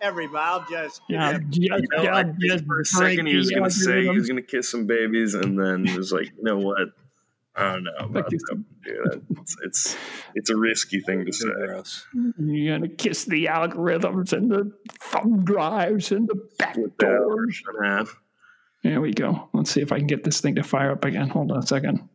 everybody. 0.01 0.45
I'll 0.45 0.67
just 0.69 1.01
Yeah, 1.09 1.39
just, 1.39 1.57
You 1.57 1.87
know, 1.93 2.13
I 2.13 2.25
just 2.25 2.65
for 2.65 2.81
a 2.81 2.85
second 2.85 3.27
he 3.27 3.37
was 3.37 3.51
going 3.51 3.65
to 3.65 3.71
say 3.71 4.03
he 4.03 4.11
was 4.11 4.29
going 4.29 4.43
to 4.43 4.47
kiss 4.47 4.69
some 4.71 4.87
babies, 4.87 5.35
and 5.35 5.59
then 5.59 5.85
he 5.87 5.97
was 5.97 6.13
like, 6.13 6.27
you 6.27 6.43
know 6.43 6.59
what? 6.59 6.89
I 7.59 7.73
don't 7.73 7.85
know 7.85 7.91
about 8.01 8.31
kiss 8.31 8.43
um, 8.53 8.65
that. 8.85 8.93
Yeah, 8.93 9.39
it's, 9.41 9.57
it's 9.65 9.97
it's 10.35 10.51
a 10.51 10.57
risky 10.57 11.01
thing 11.01 11.25
to 11.27 11.33
say. 11.33 11.49
Gross. 11.49 12.07
You're 12.39 12.79
gonna 12.79 12.89
kiss 12.89 13.25
the 13.25 13.47
algorithms 13.47 14.33
and 14.33 14.51
the 14.51 14.73
thumb 15.01 15.45
drives 15.45 16.13
and 16.13 16.29
the 16.29 16.49
back 16.59 16.77
doors. 16.99 17.63
There 18.85 19.01
we 19.01 19.13
go. 19.13 19.49
Let's 19.53 19.73
see 19.73 19.81
if 19.81 19.91
I 19.91 19.99
can 19.99 20.07
get 20.07 20.23
this 20.23 20.41
thing 20.41 20.55
to 20.55 20.63
fire 20.63 20.93
up 20.93 21.05
again. 21.05 21.29
Hold 21.31 21.51
on 21.51 21.59
a 21.59 21.67
second. 21.67 22.09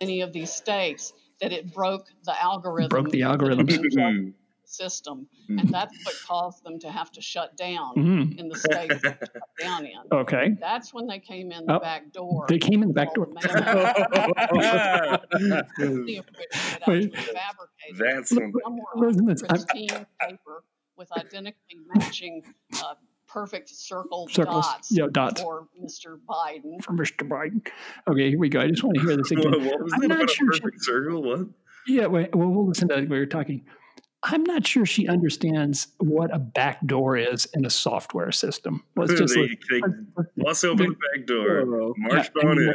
Any 0.00 0.20
of 0.22 0.32
these 0.32 0.52
states 0.52 1.12
that 1.40 1.52
it 1.52 1.72
broke 1.72 2.06
the 2.24 2.42
algorithm. 2.42 2.88
Broke 2.88 3.10
the 3.10 3.22
that 3.22 3.38
algorithms. 3.38 3.76
Hmm. 3.96 4.30
Had 4.66 4.66
been 4.66 4.66
plugged 4.66 4.68
System, 4.68 5.28
and 5.48 5.68
that's 5.68 5.94
what 6.04 6.14
caused 6.26 6.64
them 6.64 6.78
to 6.80 6.90
have 6.90 7.10
to 7.12 7.20
shut 7.20 7.56
down 7.56 7.94
Mhm. 7.96 8.36
in 8.38 8.48
the 8.48 8.56
states 8.58 9.00
they 9.02 9.08
shut 9.10 9.30
down 9.60 9.86
in. 9.86 9.92
Okay. 10.12 10.56
That's 10.60 10.92
when 10.92 11.06
they 11.06 11.20
came 11.20 11.52
in 11.52 11.66
the 11.66 11.76
Oh, 11.76 11.80
back 11.80 12.10
door. 12.12 12.46
They 12.48 12.58
came 12.58 12.82
in 12.82 12.88
the 12.88 12.94
back 12.94 13.14
door. 13.14 13.26
the 13.26 13.34
mail- 13.34 13.42
many 15.78 16.16
of 16.16 16.26
which 16.26 16.50
they 16.50 16.58
had 16.58 16.82
Wait. 16.86 17.14
That's 17.98 18.28
something. 18.30 18.52
Listen 18.96 19.28
on 19.30 19.36
to. 19.36 19.46
I'm- 19.46 19.48
pristine 19.48 20.06
paper 20.20 20.64
with 20.96 21.12
identically 21.12 21.76
matching 21.94 22.42
uh, 22.82 22.94
perfect 23.28 23.68
circle 23.68 24.26
Circles. 24.30 24.66
dots 24.66 24.90
Yeah, 24.90 25.06
dots. 25.12 25.42
for 25.42 25.68
Mr. 25.80 26.18
Biden. 26.28 26.82
For 26.82 26.92
Mr. 26.92 27.28
Biden. 27.28 27.64
Okay, 28.08 28.30
here 28.30 28.38
we 28.38 28.48
go. 28.48 28.60
I 28.60 28.68
just 28.68 28.82
want 28.82 28.96
to 28.96 29.02
hear 29.02 29.16
this 29.16 29.30
again. 29.30 29.50
What, 29.50 29.60
what 29.60 29.82
was 29.82 29.92
I'm 29.92 30.00
not 30.08 30.16
about 30.22 30.30
sure 30.30 30.48
a 30.48 30.52
perfect 30.58 30.84
circle? 30.84 31.22
What? 31.22 31.46
Yeah, 31.86 32.06
wait, 32.06 32.34
well, 32.34 32.48
we'll 32.48 32.66
listen 32.66 32.88
to 32.88 32.98
it. 32.98 33.08
We 33.08 33.18
were 33.18 33.26
talking. 33.26 33.64
I'm 34.28 34.42
not 34.42 34.66
sure 34.66 34.84
she 34.84 35.06
understands 35.06 35.86
what 35.98 36.34
a 36.34 36.38
back 36.40 36.84
door 36.84 37.16
is 37.16 37.46
in 37.54 37.64
a 37.64 37.70
software 37.70 38.32
system. 38.32 38.82
Let's 38.96 39.14
just 39.14 39.34
they, 39.34 39.42
listen. 39.70 40.08
they 40.36 40.42
bust 40.42 40.64
open 40.64 40.88
the 40.88 41.18
back 41.18 41.26
door, 41.26 41.94
marched 41.96 42.32
Yeah, 42.34 42.48
on 42.50 42.58
and- 42.58 42.68
in. 42.68 42.74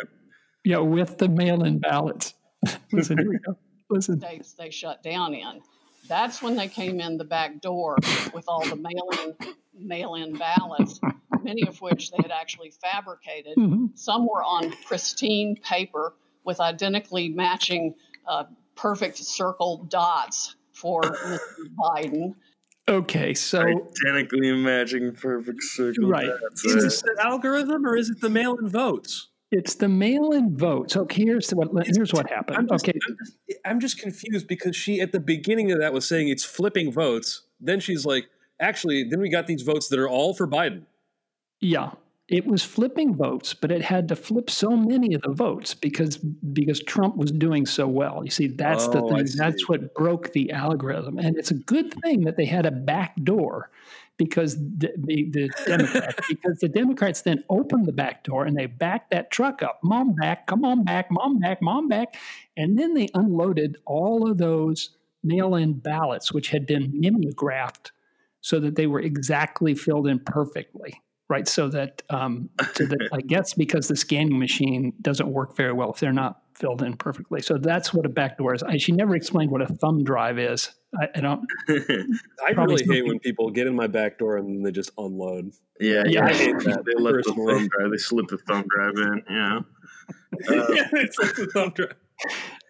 yeah, 0.63 0.77
with 0.77 1.17
the 1.17 1.27
mail-in 1.27 1.79
ballots. 1.79 2.33
listen, 2.93 3.17
here 3.17 3.29
we 3.29 3.37
go. 3.39 3.57
Listen. 3.89 4.19
states 4.21 4.53
they 4.53 4.69
shut 4.69 5.03
down 5.03 5.33
in. 5.33 5.61
That's 6.07 6.41
when 6.41 6.55
they 6.55 6.69
came 6.69 7.01
in 7.01 7.17
the 7.17 7.25
back 7.25 7.59
door 7.59 7.97
with 8.33 8.45
all 8.47 8.65
the 8.65 8.77
mail-in 8.77 9.35
mail-in 9.77 10.37
ballots, 10.37 11.01
many 11.43 11.67
of 11.67 11.81
which 11.81 12.11
they 12.11 12.17
had 12.21 12.31
actually 12.31 12.71
fabricated. 12.81 13.57
Mhm. 13.57 13.97
Some 13.97 14.25
were 14.25 14.43
on 14.43 14.71
pristine 14.85 15.57
paper 15.57 16.13
with 16.45 16.61
identically 16.61 17.27
matching 17.29 17.95
uh, 18.25 18.45
perfect 18.75 19.17
circle 19.17 19.85
dots 19.89 20.55
for 20.81 21.01
Mr. 21.01 21.39
Biden. 21.79 22.33
Okay, 22.89 23.33
so 23.33 23.61
Identically 23.61 24.51
matching 24.53 25.13
perfect 25.13 25.63
circle. 25.63 26.09
Right. 26.09 26.27
Is 26.65 26.75
it. 26.83 27.05
it 27.05 27.15
the 27.15 27.23
algorithm 27.23 27.85
or 27.85 27.95
is 27.95 28.09
it 28.09 28.19
the 28.19 28.29
mail-in 28.29 28.67
votes? 28.67 29.27
it's 29.51 29.75
the 29.75 29.89
mail-in 29.89 30.55
votes. 30.57 30.95
Okay, 30.95 31.25
here's 31.25 31.49
what 31.51 31.69
here's 31.85 32.13
what 32.13 32.29
happened. 32.29 32.57
I'm 32.57 32.67
just, 32.67 32.87
okay, 32.87 32.97
I'm 33.05 33.17
just, 33.17 33.37
I'm 33.65 33.79
just 33.81 33.99
confused 33.99 34.47
because 34.47 34.75
she 34.75 35.01
at 35.01 35.11
the 35.11 35.19
beginning 35.19 35.71
of 35.71 35.79
that 35.79 35.91
was 35.91 36.07
saying 36.07 36.29
it's 36.29 36.45
flipping 36.45 36.91
votes. 36.91 37.43
Then 37.59 37.81
she's 37.81 38.05
like, 38.05 38.29
actually, 38.59 39.03
then 39.03 39.19
we 39.19 39.29
got 39.29 39.47
these 39.47 39.61
votes 39.61 39.89
that 39.89 39.99
are 39.99 40.07
all 40.07 40.33
for 40.33 40.47
Biden. 40.47 40.83
Yeah, 41.59 41.91
it 42.31 42.47
was 42.47 42.63
flipping 42.63 43.13
votes, 43.13 43.53
but 43.53 43.71
it 43.71 43.81
had 43.81 44.07
to 44.07 44.15
flip 44.15 44.49
so 44.49 44.69
many 44.69 45.13
of 45.13 45.21
the 45.21 45.33
votes 45.33 45.73
because 45.73 46.17
because 46.17 46.79
Trump 46.81 47.17
was 47.17 47.29
doing 47.29 47.65
so 47.65 47.87
well. 47.87 48.23
You 48.23 48.31
see, 48.31 48.47
that's 48.47 48.87
the 48.87 49.01
Oh, 49.01 49.13
I 49.13 49.23
thing. 49.23 49.35
That's 49.35 49.67
what 49.67 49.93
broke 49.93 50.31
the 50.31 50.51
algorithm, 50.51 51.19
and 51.19 51.37
it's 51.37 51.51
a 51.51 51.55
good 51.55 51.93
thing 52.01 52.21
that 52.21 52.37
they 52.37 52.45
had 52.45 52.65
a 52.65 52.71
back 52.71 53.15
door 53.23 53.69
because 54.15 54.55
the, 54.55 54.93
the, 54.97 55.29
the 55.31 55.49
Democrats 55.65 56.15
because 56.29 56.59
the 56.59 56.69
Democrats 56.69 57.21
then 57.21 57.43
opened 57.49 57.85
the 57.85 57.91
back 57.91 58.23
door 58.23 58.45
and 58.45 58.55
they 58.55 58.65
backed 58.65 59.11
that 59.11 59.29
truck 59.29 59.61
up. 59.61 59.79
Mom 59.83 60.13
back, 60.13 60.47
come 60.47 60.63
on 60.63 60.85
back, 60.85 61.07
mom 61.11 61.37
back, 61.37 61.61
mom 61.61 61.89
back, 61.89 62.15
and 62.55 62.79
then 62.79 62.93
they 62.93 63.09
unloaded 63.13 63.77
all 63.85 64.29
of 64.29 64.37
those 64.37 64.91
mail-in 65.23 65.73
ballots 65.73 66.31
which 66.31 66.49
had 66.49 66.65
been 66.65 66.91
mimeographed 66.93 67.91
so 68.39 68.59
that 68.59 68.75
they 68.75 68.87
were 68.87 69.01
exactly 69.01 69.75
filled 69.75 70.07
in 70.07 70.19
perfectly 70.19 71.01
right 71.31 71.47
so 71.47 71.67
that 71.69 72.01
um, 72.09 72.49
so 72.75 72.85
that 72.85 73.09
i 73.13 73.21
guess 73.21 73.53
because 73.53 73.87
the 73.87 73.95
scanning 73.95 74.37
machine 74.37 74.93
doesn't 75.01 75.29
work 75.29 75.55
very 75.57 75.73
well 75.73 75.91
if 75.91 75.99
they're 75.99 76.13
not 76.13 76.41
filled 76.55 76.83
in 76.83 76.95
perfectly 76.95 77.41
so 77.41 77.57
that's 77.57 77.91
what 77.93 78.05
a 78.05 78.09
backdoor 78.09 78.53
is 78.53 78.61
I, 78.61 78.77
she 78.77 78.91
never 78.91 79.15
explained 79.15 79.49
what 79.49 79.61
a 79.63 79.67
thumb 79.67 80.03
drive 80.03 80.37
is 80.37 80.69
i, 81.01 81.07
I 81.15 81.21
don't 81.21 81.43
I 81.69 82.53
Probably 82.53 82.75
really 82.75 82.83
hate 82.83 82.87
something- 82.87 83.07
when 83.07 83.19
people 83.19 83.49
get 83.49 83.65
in 83.67 83.75
my 83.75 83.87
back 83.87 84.19
door 84.19 84.37
and 84.37 84.63
they 84.65 84.71
just 84.71 84.91
unload. 84.97 85.51
yeah, 85.79 86.03
Yeah, 86.05 86.09
yeah. 86.09 86.25
I 86.25 86.33
hate 86.33 86.59
that, 86.65 86.83
They 86.85 87.01
let 87.01 87.13
the 87.23 87.23
thumb 87.33 87.67
drive. 87.67 87.91
They 87.91 87.97
slip 87.97 88.27
the 88.27 88.37
thumb 88.37 88.65
drive 88.69 88.95
in. 88.97 89.23
Yeah. 89.29 89.59
Yeah, 90.49 90.87
it's 90.93 91.17
like 91.19 91.35
the 91.35 91.47
thumb 91.53 91.71
drive. 91.75 91.95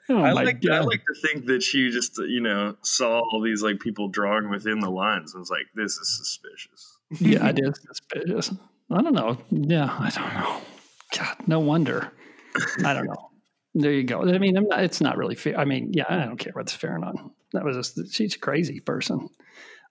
oh 0.09 0.17
I 0.17 0.33
my 0.33 0.43
like 0.43 0.61
I 0.69 0.79
like 0.81 1.01
to 1.01 1.15
think 1.27 1.45
that 1.47 1.61
she 1.63 1.89
just 1.89 2.17
you 2.19 2.39
know 2.41 2.75
saw 2.83 3.19
all 3.19 3.41
these 3.41 3.61
like 3.63 3.79
people 3.79 4.07
drawing 4.09 4.49
within 4.49 4.79
the 4.79 4.89
lines 4.89 5.33
and 5.33 5.39
was 5.41 5.49
like, 5.49 5.67
this 5.75 5.93
is 5.97 6.17
suspicious. 6.17 6.97
Yeah 7.19 7.47
it 7.49 7.59
is 7.59 7.79
suspicious 7.87 8.51
i 8.91 9.01
don't 9.01 9.13
know 9.13 9.37
yeah 9.49 9.95
i 9.99 10.09
don't 10.09 10.33
know 10.33 10.61
god 11.17 11.35
no 11.47 11.59
wonder 11.59 12.11
i 12.85 12.93
don't 12.93 13.05
know 13.05 13.29
there 13.75 13.91
you 13.91 14.03
go 14.03 14.21
i 14.21 14.37
mean 14.37 14.57
I'm 14.57 14.67
not, 14.67 14.83
it's 14.83 15.01
not 15.01 15.17
really 15.17 15.35
fair 15.35 15.57
i 15.59 15.65
mean 15.65 15.91
yeah 15.93 16.05
i 16.09 16.25
don't 16.25 16.37
care 16.37 16.53
what's 16.53 16.73
fair 16.73 16.95
or 16.95 16.99
not 16.99 17.15
that 17.53 17.63
was 17.63 17.75
just 17.75 18.13
she's 18.13 18.35
a 18.35 18.39
crazy 18.39 18.79
person 18.79 19.29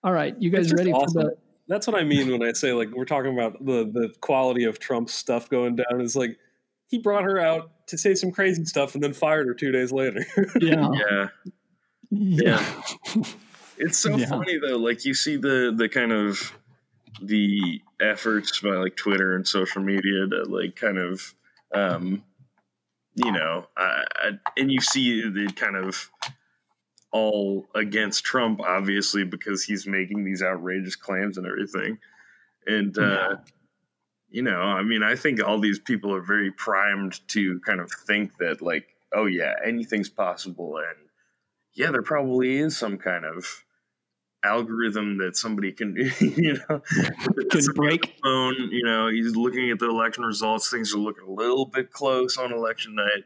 all 0.04 0.12
right 0.12 0.34
you 0.38 0.50
guys 0.50 0.72
ready 0.72 0.92
awesome. 0.92 1.12
for 1.22 1.28
the 1.30 1.36
That's 1.68 1.86
what 1.86 1.94
I 2.00 2.04
mean 2.04 2.32
when 2.32 2.42
I 2.42 2.52
say 2.52 2.72
like 2.72 2.90
we're 2.90 3.04
talking 3.04 3.32
about 3.32 3.64
the 3.64 3.84
the 3.84 4.12
quality 4.20 4.64
of 4.64 4.78
Trump's 4.80 5.12
stuff 5.14 5.48
going 5.48 5.76
down. 5.76 6.00
Is 6.00 6.16
like 6.16 6.36
he 6.88 6.98
brought 6.98 7.22
her 7.22 7.38
out 7.38 7.86
to 7.88 7.96
say 7.98 8.14
some 8.16 8.32
crazy 8.32 8.64
stuff 8.64 8.94
and 8.94 9.04
then 9.04 9.12
fired 9.12 9.46
her 9.46 9.54
two 9.54 9.70
days 9.70 9.92
later. 9.92 10.24
yeah 10.60 10.88
Yeah. 10.92 11.28
yeah 12.10 12.64
It's 13.78 13.98
so 13.98 14.16
Yeah. 14.16 14.26
funny 14.26 14.58
though. 14.58 14.78
Like 14.78 15.04
you 15.04 15.14
see 15.14 15.36
the 15.36 15.72
the 15.76 15.88
kind 15.88 16.10
of 16.12 16.52
the 17.22 17.80
efforts 18.00 18.60
by 18.60 18.70
like 18.70 18.96
Twitter 18.96 19.34
and 19.34 19.46
social 19.46 19.82
media 19.82 20.26
to 20.28 20.44
like 20.44 20.76
kind 20.76 20.98
of 20.98 21.34
um 21.74 22.22
you 23.14 23.32
know, 23.32 23.66
I, 23.76 24.04
I, 24.14 24.30
and 24.56 24.70
you 24.70 24.80
see 24.80 25.28
the 25.28 25.52
kind 25.52 25.76
of 25.76 26.10
all 27.12 27.66
against 27.74 28.24
Trump, 28.24 28.60
obviously, 28.60 29.24
because 29.24 29.64
he's 29.64 29.86
making 29.86 30.24
these 30.24 30.42
outrageous 30.42 30.96
claims 30.96 31.36
and 31.36 31.46
everything. 31.46 31.98
And, 32.66 32.96
uh, 32.96 33.36
you 34.28 34.42
know, 34.42 34.60
I 34.60 34.82
mean, 34.82 35.02
I 35.02 35.16
think 35.16 35.42
all 35.42 35.58
these 35.58 35.80
people 35.80 36.14
are 36.14 36.22
very 36.22 36.52
primed 36.52 37.20
to 37.28 37.58
kind 37.60 37.80
of 37.80 37.90
think 38.06 38.36
that, 38.38 38.62
like, 38.62 38.86
oh, 39.12 39.26
yeah, 39.26 39.54
anything's 39.64 40.08
possible. 40.08 40.76
And 40.76 41.08
yeah, 41.74 41.90
there 41.90 42.02
probably 42.02 42.58
is 42.58 42.76
some 42.76 42.96
kind 42.96 43.24
of 43.24 43.64
algorithm 44.42 45.18
that 45.18 45.36
somebody 45.36 45.72
can, 45.72 45.96
you 46.20 46.58
know, 46.68 46.82
Can 47.50 47.62
somebody 47.62 47.68
on 47.68 47.74
break. 47.74 48.14
phone, 48.22 48.54
you 48.70 48.84
know, 48.84 49.08
he's 49.08 49.36
looking 49.36 49.70
at 49.70 49.78
the 49.78 49.88
election 49.88 50.24
results. 50.24 50.70
Things 50.70 50.94
are 50.94 50.98
looking 50.98 51.24
a 51.24 51.30
little 51.30 51.66
bit 51.66 51.92
close 51.92 52.36
on 52.36 52.52
election 52.52 52.94
night. 52.94 53.24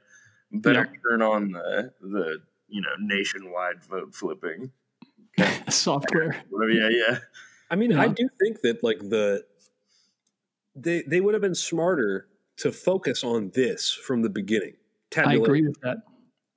Better 0.53 0.91
turn 1.11 1.23
on 1.23 1.53
the, 1.53 1.93
the, 2.01 2.39
you 2.69 2.81
know, 2.81 2.91
nationwide 3.01 3.83
vote 3.83 4.15
flipping. 4.15 4.71
software 5.69 6.43
Whatever, 6.49 6.73
yeah, 6.73 6.89
yeah. 6.91 7.19
I 7.71 7.77
mean, 7.77 7.93
I 7.93 8.07
do 8.07 8.29
think 8.41 8.61
that 8.61 8.85
like 8.85 9.01
the 9.01 9.45
they 10.77 11.03
they 11.03 11.21
would 11.21 11.35
have 11.35 11.41
been 11.41 11.55
smarter 11.55 12.29
to 12.59 12.71
focus 12.71 13.25
on 13.25 13.51
this 13.55 13.93
from 13.93 14.23
the 14.23 14.31
beginning. 14.31 14.75
i 15.17 15.35
agree 15.35 15.63
with 15.63 15.81
that 15.83 15.99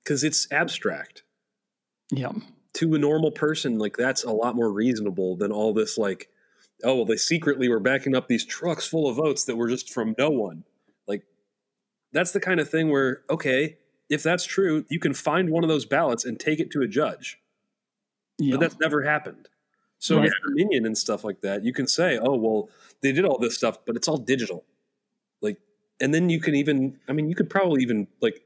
because 0.02 0.24
it's 0.24 0.50
abstract 0.52 1.22
yeah 2.10 2.32
to 2.78 2.94
a 2.94 2.98
normal 2.98 3.32
person. 3.32 3.78
Like 3.78 3.96
that's 3.96 4.22
a 4.22 4.30
lot 4.30 4.54
more 4.54 4.70
reasonable 4.72 5.36
than 5.36 5.52
all 5.52 5.74
this 5.74 5.98
like. 5.98 6.28
Oh 6.84 6.94
well, 6.94 7.04
they 7.04 7.16
secretly 7.16 7.68
were 7.68 7.80
backing 7.80 8.14
up 8.14 8.28
these 8.28 8.44
trucks 8.44 8.86
full 8.86 9.08
of 9.08 9.16
votes 9.16 9.44
that 9.44 9.56
were 9.56 9.68
just 9.68 9.90
from 9.92 10.14
no 10.16 10.30
one. 10.30 10.62
Like 11.08 11.24
that's 12.12 12.30
the 12.30 12.40
kind 12.40 12.60
of 12.60 12.70
thing 12.70 12.88
where 12.90 13.22
okay, 13.28 13.78
if 14.08 14.22
that's 14.22 14.44
true, 14.44 14.84
you 14.88 15.00
can 15.00 15.12
find 15.12 15.50
one 15.50 15.64
of 15.64 15.68
those 15.68 15.84
ballots 15.86 16.24
and 16.24 16.38
take 16.38 16.60
it 16.60 16.70
to 16.70 16.82
a 16.82 16.86
judge. 16.88 17.40
yeah 18.38 18.52
But 18.52 18.60
that's 18.60 18.78
never 18.78 19.02
happened. 19.02 19.48
So 19.98 20.20
Right. 20.20 20.30
Dominion 20.46 20.86
and 20.86 20.96
stuff 20.96 21.24
like 21.24 21.40
that, 21.40 21.64
you 21.64 21.72
can 21.72 21.88
say, 21.88 22.18
"Oh, 22.22 22.36
well, 22.36 22.70
they 23.00 23.10
did 23.10 23.24
all 23.24 23.38
this 23.38 23.56
stuff, 23.56 23.84
but 23.84 23.96
it's 23.96 24.06
all 24.06 24.18
digital." 24.18 24.64
Like, 25.42 25.58
and 26.00 26.14
then 26.14 26.30
you 26.30 26.40
can 26.40 26.54
even, 26.54 27.00
I 27.08 27.12
mean, 27.12 27.28
you 27.28 27.34
could 27.34 27.50
probably 27.50 27.82
even 27.82 28.06
like, 28.20 28.40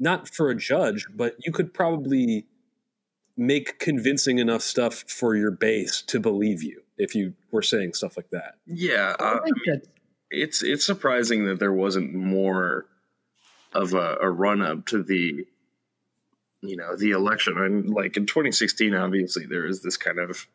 not 0.00 0.28
for 0.28 0.50
a 0.50 0.56
judge, 0.56 1.06
but 1.14 1.36
you 1.44 1.52
could 1.52 1.72
probably 1.72 2.46
make 3.38 3.78
convincing 3.78 4.38
enough 4.38 4.62
stuff 4.62 5.04
for 5.06 5.36
your 5.36 5.52
base 5.52 6.02
to 6.02 6.18
believe 6.18 6.62
you 6.62 6.82
if 6.98 7.14
you 7.14 7.34
were 7.52 7.62
saying 7.62 7.94
stuff 7.94 8.16
like 8.16 8.30
that. 8.30 8.56
Yeah, 8.66 9.14
I 9.18 9.24
uh, 9.24 9.42
think 9.42 9.56
that 9.66 9.82
it's 10.30 10.62
it's 10.62 10.84
surprising 10.84 11.46
that 11.46 11.58
there 11.58 11.72
wasn't 11.72 12.12
more 12.12 12.86
of 13.72 13.94
a, 13.94 14.18
a 14.20 14.30
run 14.30 14.60
up 14.60 14.86
to 14.86 15.02
the 15.02 15.46
you 16.60 16.76
know 16.76 16.96
the 16.96 17.12
election. 17.12 17.56
And 17.56 17.88
like 17.88 18.16
in 18.16 18.26
2016 18.26 18.94
obviously 18.94 19.46
there 19.46 19.66
is 19.66 19.82
this 19.82 19.96
kind 19.96 20.18
of 20.18 20.46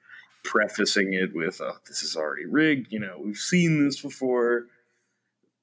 prefacing 0.44 1.14
it 1.14 1.34
with 1.34 1.62
oh 1.62 1.78
this 1.88 2.04
is 2.04 2.18
already 2.18 2.46
rigged 2.46 2.92
you 2.92 3.00
know 3.00 3.18
we've 3.24 3.38
seen 3.38 3.86
this 3.86 4.02
before. 4.02 4.66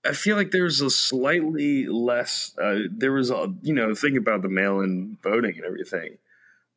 I 0.02 0.12
feel 0.14 0.34
like 0.34 0.50
there's 0.50 0.80
a 0.80 0.88
slightly 0.88 1.86
less 1.86 2.56
uh, 2.60 2.78
there 2.90 3.12
was 3.12 3.30
a 3.30 3.52
you 3.60 3.74
know 3.74 3.94
thing 3.94 4.16
about 4.16 4.40
the 4.40 4.48
mail-in 4.48 5.18
voting 5.22 5.56
and 5.56 5.66
everything 5.66 6.16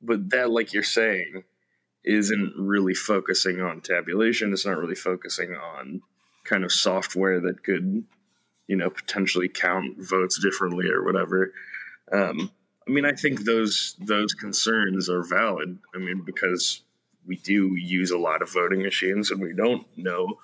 but 0.03 0.29
that 0.29 0.51
like 0.51 0.73
you're 0.73 0.83
saying 0.83 1.43
isn't 2.03 2.53
really 2.57 2.93
focusing 2.93 3.61
on 3.61 3.79
tabulation 3.79 4.51
it's 4.51 4.65
not 4.65 4.77
really 4.77 4.95
focusing 4.95 5.55
on 5.55 6.01
kind 6.43 6.63
of 6.63 6.71
software 6.71 7.39
that 7.39 7.63
could, 7.63 8.03
you 8.67 8.75
know, 8.75 8.89
potentially 8.89 9.49
count 9.49 9.95
votes 9.97 10.39
differently 10.39 10.89
or 10.89 11.03
whatever. 11.03 11.53
Um, 12.11 12.51
I 12.87 12.91
mean, 12.91 13.05
I 13.05 13.13
think 13.13 13.45
those 13.45 13.95
those 13.99 14.33
concerns 14.33 15.09
are 15.09 15.23
valid. 15.23 15.79
I 15.95 15.99
mean, 15.99 16.23
because 16.25 16.81
we 17.25 17.37
do 17.37 17.75
use 17.75 18.11
a 18.11 18.17
lot 18.17 18.41
of 18.41 18.51
voting 18.51 18.81
machines 18.81 19.31
and 19.31 19.41
we 19.41 19.53
don't 19.53 19.85
know 19.97 20.37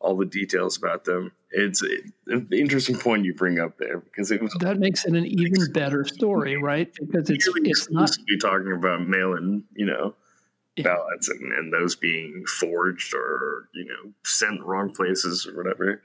all 0.00 0.16
the 0.16 0.26
details 0.26 0.76
about 0.78 1.04
them. 1.04 1.32
It's 1.52 1.82
an 2.26 2.48
interesting 2.52 2.96
point 2.96 3.24
you 3.24 3.34
bring 3.34 3.58
up 3.58 3.76
there 3.78 3.98
because 3.98 4.30
it 4.30 4.42
was 4.42 4.52
that 4.60 4.78
makes 4.78 5.04
it 5.04 5.14
an 5.14 5.26
even 5.26 5.72
better 5.72 6.04
story 6.04 6.56
right 6.56 6.92
because 6.98 7.28
it's 7.28 7.46
it's 7.46 7.90
not 7.90 8.04
exclusively 8.04 8.38
talking 8.40 8.72
about 8.72 9.06
mail-in, 9.06 9.64
you 9.74 9.86
know, 9.86 10.14
Yeah. 10.76 10.84
ballots 10.84 11.28
and, 11.28 11.52
and 11.52 11.72
those 11.72 11.96
being 11.96 12.44
forged 12.46 13.14
or 13.14 13.68
you 13.74 13.84
know 13.84 14.12
sent 14.24 14.62
wrong 14.64 14.92
places 14.94 15.46
or 15.46 15.56
whatever. 15.56 16.02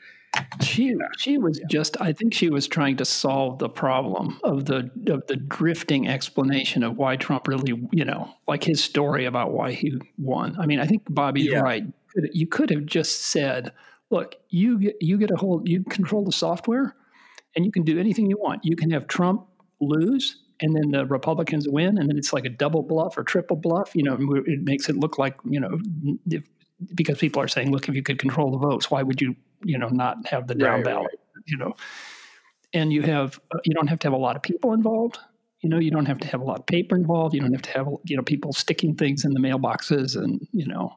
She 0.61 0.95
she 1.17 1.37
was 1.37 1.61
just 1.69 1.95
I 2.01 2.11
think 2.11 2.33
she 2.33 2.49
was 2.49 2.67
trying 2.67 2.97
to 2.97 3.05
solve 3.05 3.59
the 3.59 3.69
problem 3.69 4.37
of 4.43 4.65
the 4.65 4.89
of 5.07 5.25
the 5.27 5.37
drifting 5.37 6.09
explanation 6.09 6.83
of 6.83 6.97
why 6.97 7.15
Trump 7.15 7.47
really 7.47 7.73
you 7.91 8.03
know 8.03 8.33
like 8.47 8.63
his 8.63 8.83
story 8.83 9.25
about 9.25 9.53
why 9.53 9.71
he 9.71 9.93
won. 10.17 10.57
I 10.59 10.65
mean 10.65 10.79
I 10.79 10.87
think 10.87 11.03
Bobby's 11.09 11.45
Yeah. 11.45 11.61
Right. 12.15 12.33
You 12.33 12.47
could 12.47 12.69
have 12.69 12.85
just 12.85 13.23
said, 13.23 13.71
look, 14.09 14.35
you 14.49 14.79
get 14.79 14.97
you 15.01 15.17
get 15.17 15.31
a 15.31 15.35
hold 15.35 15.67
you 15.67 15.83
control 15.83 16.23
the 16.23 16.31
software 16.31 16.95
and 17.55 17.65
you 17.65 17.71
can 17.71 17.83
do 17.83 17.99
anything 17.99 18.29
you 18.29 18.37
want. 18.37 18.63
You 18.63 18.75
can 18.75 18.91
have 18.91 19.07
Trump 19.07 19.47
lose 19.79 20.37
and 20.61 20.75
then 20.75 20.91
the 20.91 21.05
Republicans 21.05 21.67
win 21.67 21.97
and 21.97 22.09
then 22.09 22.17
it's 22.17 22.33
like 22.33 22.45
a 22.45 22.49
double 22.49 22.83
bluff 22.83 23.17
or 23.17 23.23
triple 23.23 23.57
bluff. 23.57 23.95
You 23.95 24.03
know, 24.03 24.17
it 24.45 24.61
makes 24.63 24.89
it 24.89 24.97
look 24.97 25.17
like 25.17 25.35
you 25.45 25.59
know 25.59 25.79
if, 26.29 26.43
because 26.93 27.17
people 27.17 27.41
are 27.41 27.47
saying, 27.47 27.71
look, 27.71 27.87
if 27.87 27.95
you 27.95 28.03
could 28.03 28.19
control 28.19 28.51
the 28.51 28.57
votes, 28.57 28.91
why 28.91 29.03
would 29.03 29.21
you 29.21 29.35
you 29.63 29.77
know 29.77 29.89
not 29.89 30.27
have 30.27 30.47
the 30.47 30.55
down 30.55 30.67
Right, 30.67 30.75
right, 30.77 30.85
ballot? 30.85 31.19
You 31.47 31.57
know, 31.57 31.73
and 32.73 32.91
you 32.91 33.01
have 33.03 33.39
uh, 33.53 33.59
you 33.63 33.73
don't 33.73 33.87
have 33.87 33.99
to 33.99 34.07
have 34.07 34.13
a 34.13 34.21
lot 34.21 34.35
of 34.35 34.41
people 34.41 34.73
involved. 34.73 35.19
You 35.61 35.69
know, 35.69 35.79
you 35.79 35.89
don't 35.89 36.05
have 36.05 36.19
to 36.19 36.27
have 36.27 36.41
a 36.41 36.43
lot 36.43 36.59
of 36.59 36.65
paper 36.65 36.95
involved. 36.95 37.33
You 37.33 37.41
don't 37.41 37.53
have 37.53 37.61
to 37.63 37.71
have 37.71 37.87
you 38.03 38.17
know 38.17 38.23
people 38.23 38.53
sticking 38.53 38.95
things 38.95 39.25
in 39.25 39.33
the 39.33 39.39
mailboxes, 39.39 40.15
and 40.15 40.45
you 40.51 40.67
know, 40.67 40.95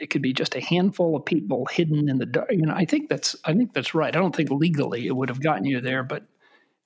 it 0.00 0.10
could 0.10 0.22
be 0.22 0.32
just 0.32 0.54
a 0.54 0.60
handful 0.60 1.16
of 1.16 1.24
people 1.24 1.66
hidden 1.66 2.08
in 2.08 2.18
the 2.18 2.26
dark. 2.26 2.50
You 2.50 2.66
know, 2.66 2.74
I 2.74 2.84
think 2.84 3.08
that's 3.08 3.36
I 3.44 3.54
think 3.54 3.72
that's 3.72 3.94
right. 3.94 4.14
I 4.14 4.18
don't 4.18 4.34
think 4.34 4.50
legally 4.50 5.06
it 5.06 5.16
would 5.16 5.28
have 5.28 5.42
gotten 5.42 5.64
you 5.64 5.80
there, 5.80 6.02
but 6.02 6.24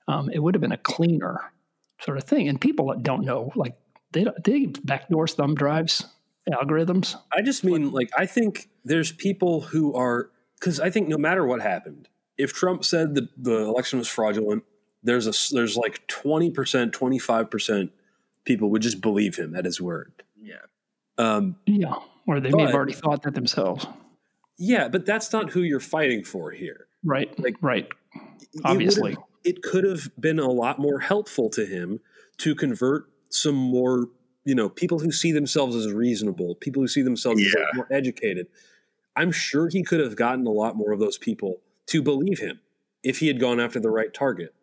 um, 0.07 0.29
it 0.29 0.39
would 0.39 0.55
have 0.55 0.61
been 0.61 0.71
a 0.71 0.77
cleaner 0.77 1.51
sort 1.99 2.17
of 2.17 2.23
thing. 2.25 2.47
And 2.47 2.59
people 2.59 2.87
that 2.87 3.03
don't 3.03 3.25
know, 3.25 3.51
like 3.55 3.75
they 4.11 4.23
don't, 4.23 4.43
they 4.43 4.65
backdoor 4.83 5.27
thumb 5.27 5.55
drives 5.55 6.05
algorithms. 6.51 7.15
I 7.31 7.41
just 7.41 7.63
mean 7.63 7.91
like 7.91 8.09
I 8.17 8.25
think 8.25 8.69
there's 8.83 9.11
people 9.11 9.61
who 9.61 9.93
are 9.95 10.29
because 10.59 10.79
I 10.79 10.89
think 10.89 11.07
no 11.07 11.17
matter 11.17 11.45
what 11.45 11.61
happened, 11.61 12.09
if 12.37 12.53
Trump 12.53 12.83
said 12.83 13.15
that 13.15 13.29
the 13.37 13.57
election 13.59 13.99
was 13.99 14.07
fraudulent, 14.07 14.63
there's 15.03 15.27
a 15.27 15.53
there's 15.53 15.77
like 15.77 16.05
twenty 16.07 16.51
percent, 16.51 16.93
twenty 16.93 17.19
five 17.19 17.49
percent 17.49 17.91
people 18.45 18.69
would 18.71 18.81
just 18.81 19.01
believe 19.01 19.37
him 19.37 19.55
at 19.55 19.65
his 19.65 19.79
word. 19.79 20.23
Yeah. 20.41 20.55
Um, 21.17 21.55
Yeah, 21.65 21.95
or 22.27 22.39
they 22.39 22.51
may 22.51 22.63
have 22.63 22.73
already 22.75 22.93
thought 22.93 23.23
that 23.23 23.33
themselves. 23.35 23.85
yeah, 24.57 24.87
but 24.87 25.05
that's 25.05 25.31
not 25.33 25.49
who 25.51 25.61
you're 25.61 25.79
fighting 25.79 26.23
for 26.23 26.51
here. 26.51 26.87
Right, 27.03 27.37
Like- 27.39 27.57
right. 27.61 27.87
Obviously. 28.63 29.11
would've- 29.15 29.23
it 29.43 29.61
could 29.61 29.83
have 29.83 30.09
been 30.19 30.39
a 30.39 30.49
lot 30.49 30.79
more 30.79 30.99
helpful 30.99 31.49
to 31.49 31.65
him 31.65 31.99
to 32.37 32.55
convert 32.55 33.09
some 33.29 33.55
more, 33.55 34.07
you 34.45 34.55
know, 34.55 34.69
people 34.69 34.99
who 34.99 35.11
see 35.11 35.31
themselves 35.33 35.75
as 35.75 35.91
reasonable, 35.91 36.55
people 36.55 36.81
who 36.81 36.87
see 36.87 37.01
themselves 37.01 37.41
as 37.45 37.53
more 37.75 37.87
educated. 37.91 38.47
I'm 39.17 39.31
sure 39.33 39.67
he 39.67 39.83
could 39.83 39.99
have 39.99 40.15
gotten 40.15 40.47
a 40.47 40.51
lot 40.51 40.75
more 40.77 40.91
of 40.93 40.99
those 40.99 41.17
people 41.17 41.61
to 41.87 42.01
believe 42.01 42.39
him 42.39 42.61
if 43.03 43.19
he 43.19 43.27
had 43.27 43.39
gone 43.39 43.59
after 43.59 43.79
the 43.81 43.89
right 43.89 44.13
target. 44.13 44.53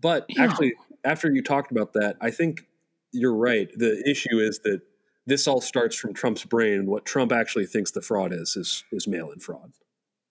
But 0.00 0.26
Yeah. 0.28 0.44
actually, 0.44 0.74
after 1.04 1.32
you 1.32 1.42
talked 1.42 1.70
about 1.72 1.92
that, 1.94 2.16
I 2.20 2.30
think 2.30 2.66
you're 3.12 3.34
right. 3.34 3.68
The 3.76 4.02
issue 4.08 4.38
is 4.38 4.60
that 4.60 4.82
this 5.30 5.46
all 5.46 5.60
starts 5.60 5.96
from 5.96 6.12
Trump's 6.12 6.44
brain, 6.44 6.80
and 6.80 6.88
what 6.88 7.04
Trump 7.04 7.32
actually 7.32 7.66
thinks 7.66 7.92
the 7.92 8.02
fraud 8.02 8.32
is 8.32 8.56
is, 8.56 8.84
is 8.92 9.06
mail-in 9.06 9.38
fraud. 9.38 9.72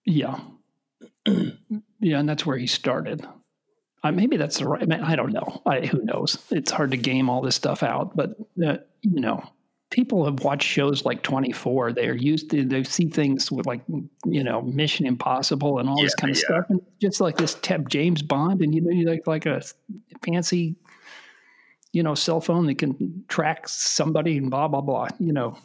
Yeah. 0.04 0.40
yeah, 1.26 2.18
and 2.18 2.28
that's 2.28 2.44
where 2.44 2.58
he 2.58 2.66
started. 2.66 3.26
Uh, 4.02 4.12
maybe 4.12 4.36
that's 4.36 4.58
the 4.58 4.66
right. 4.66 4.82
I, 4.82 4.86
mean, 4.86 5.00
I 5.00 5.16
don't 5.16 5.32
know. 5.32 5.62
I, 5.66 5.80
who 5.86 6.02
knows? 6.02 6.38
It's 6.50 6.70
hard 6.70 6.90
to 6.92 6.96
game 6.96 7.28
all 7.28 7.40
this 7.40 7.54
stuff 7.56 7.82
out. 7.82 8.16
But 8.16 8.36
uh, 8.64 8.78
you 9.02 9.20
know, 9.20 9.42
people 9.90 10.24
have 10.24 10.40
watched 10.40 10.66
shows 10.66 11.04
like 11.04 11.22
Twenty 11.22 11.52
Four. 11.52 11.92
They're 11.92 12.14
used 12.14 12.50
to 12.50 12.64
they 12.64 12.82
see 12.84 13.08
things 13.08 13.50
with 13.50 13.66
like 13.66 13.82
you 14.24 14.44
know 14.44 14.62
Mission 14.62 15.06
Impossible 15.06 15.78
and 15.78 15.88
all 15.88 16.00
this 16.00 16.14
kind 16.14 16.30
of 16.30 16.36
yeah. 16.36 16.44
stuff, 16.44 16.64
and 16.70 16.80
just 17.00 17.20
like 17.20 17.36
this 17.36 17.56
Tep 17.62 17.88
James 17.88 18.22
Bond, 18.22 18.62
and 18.62 18.74
you 18.74 18.80
know, 18.80 18.90
you 18.90 19.06
like 19.06 19.26
like 19.26 19.46
a 19.46 19.62
fancy 20.24 20.76
you 21.92 22.02
know 22.02 22.14
cell 22.14 22.40
phone 22.40 22.66
that 22.66 22.78
can 22.78 23.24
track 23.28 23.68
somebody 23.68 24.36
and 24.38 24.50
blah 24.50 24.68
blah 24.68 24.80
blah. 24.80 25.08
You 25.18 25.32
know, 25.32 25.58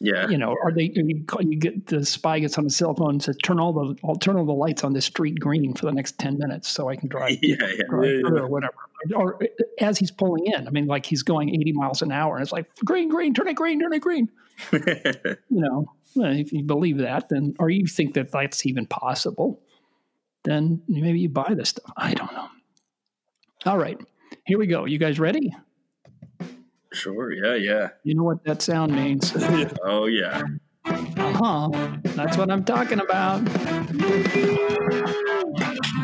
Yeah. 0.00 0.28
you 0.28 0.38
know, 0.38 0.56
are 0.64 0.72
they? 0.72 0.90
You, 0.94 1.24
call- 1.26 1.42
you 1.42 1.56
get 1.58 1.86
the 1.86 2.04
spy 2.04 2.38
gets 2.40 2.56
on 2.58 2.64
the 2.64 2.70
cell 2.70 2.94
phone 2.94 3.10
and 3.10 3.22
says, 3.22 3.36
"Turn 3.42 3.58
all 3.60 3.72
the, 3.72 3.96
I'll 4.04 4.16
turn 4.16 4.36
all 4.36 4.44
the 4.46 4.52
lights 4.52 4.84
on 4.84 4.92
this 4.92 5.04
street 5.06 5.38
green 5.40 5.74
for 5.74 5.86
the 5.86 5.92
next 5.92 6.18
ten 6.18 6.38
minutes, 6.38 6.68
so 6.68 6.88
I 6.88 6.96
can 6.96 7.08
drive, 7.08 7.38
Yeah, 7.42 7.56
yeah. 7.60 7.82
drive 7.88 8.04
yeah, 8.10 8.28
or 8.40 8.46
whatever." 8.48 8.74
Or 9.14 9.38
as 9.80 9.98
he's 9.98 10.10
pulling 10.10 10.46
in, 10.46 10.66
I 10.66 10.70
mean, 10.70 10.86
like 10.86 11.04
he's 11.06 11.22
going 11.22 11.50
eighty 11.54 11.72
miles 11.72 12.02
an 12.02 12.10
hour, 12.12 12.36
and 12.36 12.42
it's 12.42 12.52
like 12.52 12.66
green, 12.84 13.08
green, 13.08 13.34
turn 13.34 13.46
it 13.48 13.54
green, 13.56 13.80
turn 13.80 13.92
it 13.92 14.00
green. 14.00 14.28
You 14.72 15.36
know, 15.50 15.86
if 16.16 16.50
you 16.52 16.62
believe 16.64 16.96
that, 16.98 17.28
then, 17.28 17.54
or 17.58 17.68
you 17.68 17.86
think 17.86 18.14
that 18.14 18.32
that's 18.32 18.64
even 18.64 18.86
possible, 18.86 19.60
then 20.44 20.80
maybe 20.88 21.20
you 21.20 21.28
buy 21.28 21.52
this 21.54 21.68
stuff. 21.70 21.90
I 21.96 22.14
don't 22.14 22.32
know. 22.32 22.48
All 23.66 23.76
right, 23.78 24.00
here 24.46 24.58
we 24.58 24.66
go. 24.66 24.84
You 24.84 24.98
guys 24.98 25.18
ready? 25.18 25.54
sure. 26.92 27.32
Yeah. 27.32 27.54
Yeah. 27.54 27.88
You 28.04 28.14
know 28.14 28.22
what 28.22 28.42
that 28.44 28.62
sound 28.62 28.94
means. 28.94 29.34
Oh, 29.84 30.06
yeah. 30.06 30.42
Uh 30.84 31.32
huh. 31.32 31.68
That's 32.14 32.36
what 32.36 32.50
I'm 32.50 32.64
talking 32.64 33.00
about. 33.00 33.44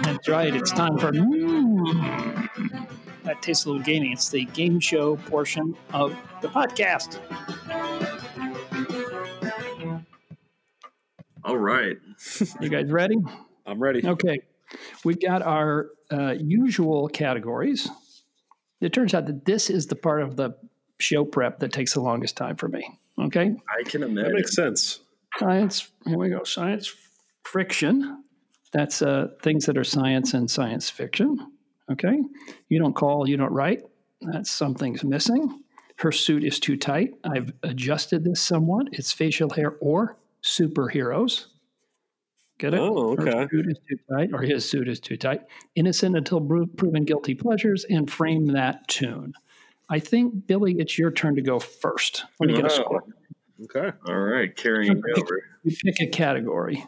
That's 0.03 0.29
right. 0.29 0.55
It's 0.55 0.73
time 0.73 0.99
for. 0.99 1.13
Mm. 1.13 2.89
That 3.25 3.41
tastes 3.41 3.65
a 3.65 3.69
little 3.71 3.83
gaming. 3.83 4.13
It's 4.13 4.29
the 4.29 4.45
game 4.47 4.81
show 4.81 5.17
portion 5.17 5.77
of 5.93 6.17
the 6.43 6.49
podcast. 6.49 7.19
All 11.45 11.59
right. 11.59 11.97
You 12.61 12.69
guys 12.69 12.91
ready? 12.91 13.17
I'm 13.67 13.81
ready. 13.81 14.07
Okay. 14.07 14.41
We've 15.05 15.21
got 15.21 15.43
our 15.43 15.91
uh, 16.11 16.35
usual 16.39 17.09
categories. 17.09 17.89
It 18.83 18.93
turns 18.93 19.15
out 19.15 19.27
that 19.27 19.45
this 19.45 19.71
is 19.71 19.87
the 19.87 19.95
part 19.95 20.23
of 20.23 20.37
the 20.37 20.57
show 20.99 21.25
prep 21.25 21.61
that 21.61 21.73
takes 21.73 21.95
the 21.95 22.01
longest 22.01 22.37
time 22.37 22.57
for 22.57 22.69
me. 22.69 22.99
Okay. 23.19 23.55
I 23.69 23.83
can 23.85 24.03
imagine. 24.03 24.31
That 24.31 24.35
makes 24.35 24.55
sense. 24.55 25.01
Science, 25.39 25.91
here 26.05 26.19
we 26.19 26.29
go. 26.29 26.43
Science 26.45 26.93
friction. 27.45 28.25
That's 28.73 29.03
uh, 29.03 29.29
things 29.43 29.67
that 29.67 29.79
are 29.79 29.85
science 29.85 30.35
and 30.35 30.51
science 30.51 30.91
fiction. 30.91 31.39
Okay. 31.91 32.19
You 32.69 32.79
don't 32.79 32.95
call, 32.95 33.29
you 33.29 33.37
don't 33.37 33.53
write. 33.53 33.83
That's 34.21 34.51
something's 34.51 35.05
missing. 35.05 35.63
Her 35.99 36.13
suit 36.13 36.43
is 36.43 36.59
too 36.59 36.77
tight. 36.77 37.15
I've 37.25 37.53
adjusted 37.63 38.25
this 38.25 38.41
somewhat. 38.41 38.89
It's 38.93 39.13
facial 39.13 39.51
hair 39.51 39.77
or 39.81 40.17
superheroes. 40.43 41.47
Get 42.63 42.75
it? 42.75 42.81
Oh, 42.81 43.17
Her 43.17 43.29
okay. 43.29 43.49
suit 43.51 43.67
is 43.67 43.79
too 43.89 43.97
tight, 44.09 44.31
or 44.33 44.41
his 44.41 44.71
suit 44.71 44.87
is 44.87 45.01
too 45.01 45.17
tight. 45.17 45.41
Innocent 45.75 46.17
until 46.17 46.41
pro- 46.41 46.67
proven 46.67 47.05
guilty 47.05 47.35
pleasures, 47.35 47.85
and 47.91 48.09
frame 48.09 48.47
that 48.53 48.87
tune. 48.87 49.33
I 49.91 49.99
think, 49.99 50.47
Billy, 50.47 50.77
it's 50.79 50.97
your 50.97 51.11
turn 51.11 51.35
to 51.35 51.43
go 51.43 51.59
first. 51.59 52.25
Let 52.39 52.47
me 52.47 52.55
get 52.55 52.65
a 52.65 52.71
score. 52.71 53.03
Okay. 53.65 53.91
All 54.07 54.17
right. 54.17 54.55
Carrying 54.55 54.95
me 54.95 55.03
over. 55.17 55.43
You 55.65 55.77
pick 55.85 56.01
a 56.03 56.07
category. 56.07 56.87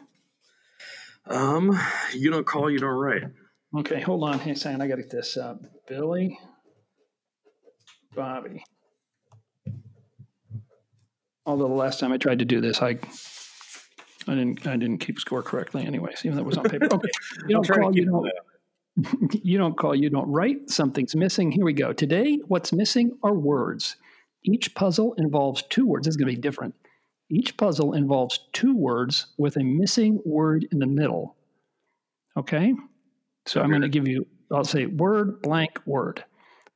Um, 1.27 1.77
you 2.13 2.31
don't 2.31 2.47
call, 2.47 2.71
you 2.71 2.79
don't 2.79 2.95
write. 2.95 3.23
Okay, 3.77 3.99
hold 3.99 4.23
on. 4.23 4.39
Hey, 4.39 4.55
Sam, 4.55 4.79
I 4.79 4.87
got 4.87 4.95
to 4.95 5.01
get 5.01 5.11
this 5.11 5.35
up. 5.35 5.61
Billy, 5.89 6.39
Bobby. 8.15 8.63
Although 11.45 11.67
the 11.67 11.73
last 11.73 11.99
time 11.99 12.13
I 12.13 12.17
tried 12.17 12.39
to 12.39 12.45
do 12.45 12.61
this, 12.61 12.81
I 12.81 12.97
I 14.27 14.35
didn't 14.35 14.65
I 14.65 14.77
didn't 14.77 14.99
keep 14.99 15.19
score 15.19 15.43
correctly. 15.43 15.85
Anyways, 15.85 16.21
even 16.25 16.35
though 16.35 16.43
it 16.43 16.47
was 16.47 16.57
on 16.57 16.65
paper. 16.65 16.87
Okay, 16.93 17.09
you 17.47 17.55
don't 17.55 17.67
call, 17.67 17.95
you 17.95 18.05
don't. 18.05 18.29
You 19.43 19.57
don't 19.57 19.77
call, 19.77 19.93
you 19.93 20.09
don't 20.09 20.31
write. 20.31 20.69
Something's 20.69 21.17
missing. 21.17 21.51
Here 21.51 21.65
we 21.65 21.73
go. 21.73 21.91
Today, 21.91 22.39
what's 22.47 22.71
missing 22.71 23.17
are 23.23 23.33
words. 23.33 23.97
Each 24.43 24.73
puzzle 24.73 25.13
involves 25.17 25.63
two 25.63 25.85
words. 25.85 26.05
This 26.05 26.13
is 26.13 26.17
going 26.17 26.29
to 26.29 26.35
be 26.35 26.41
different. 26.41 26.75
Each 27.29 27.57
puzzle 27.57 27.93
involves 27.93 28.39
two 28.53 28.75
words 28.75 29.27
with 29.37 29.57
a 29.57 29.63
missing 29.63 30.21
word 30.23 30.65
in 30.71 30.79
the 30.79 30.87
middle. 30.87 31.35
Okay? 32.37 32.73
So 33.45 33.61
I'm 33.61 33.69
going 33.69 33.81
to 33.81 33.89
give 33.89 34.07
you, 34.07 34.27
I'll 34.51 34.63
say 34.63 34.85
word 34.85 35.41
blank 35.41 35.81
word. 35.85 36.23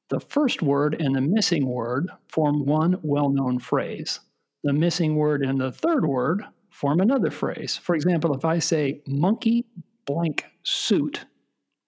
The 0.10 0.20
first 0.20 0.62
word 0.62 1.00
and 1.00 1.16
the 1.16 1.22
missing 1.22 1.68
word 1.68 2.10
form 2.28 2.66
one 2.66 3.00
well 3.04 3.30
known 3.30 3.60
phrase. 3.60 4.20
The 4.64 4.74
missing 4.74 5.16
word 5.16 5.44
and 5.44 5.62
the 5.62 5.72
third 5.72 6.06
word 6.06 6.44
form 6.80 7.02
another 7.02 7.30
phrase. 7.30 7.76
For 7.78 7.94
example, 7.94 8.34
if 8.34 8.46
I 8.46 8.60
say 8.60 9.02
monkey 9.06 9.66
blank 10.06 10.46
suit 10.64 11.26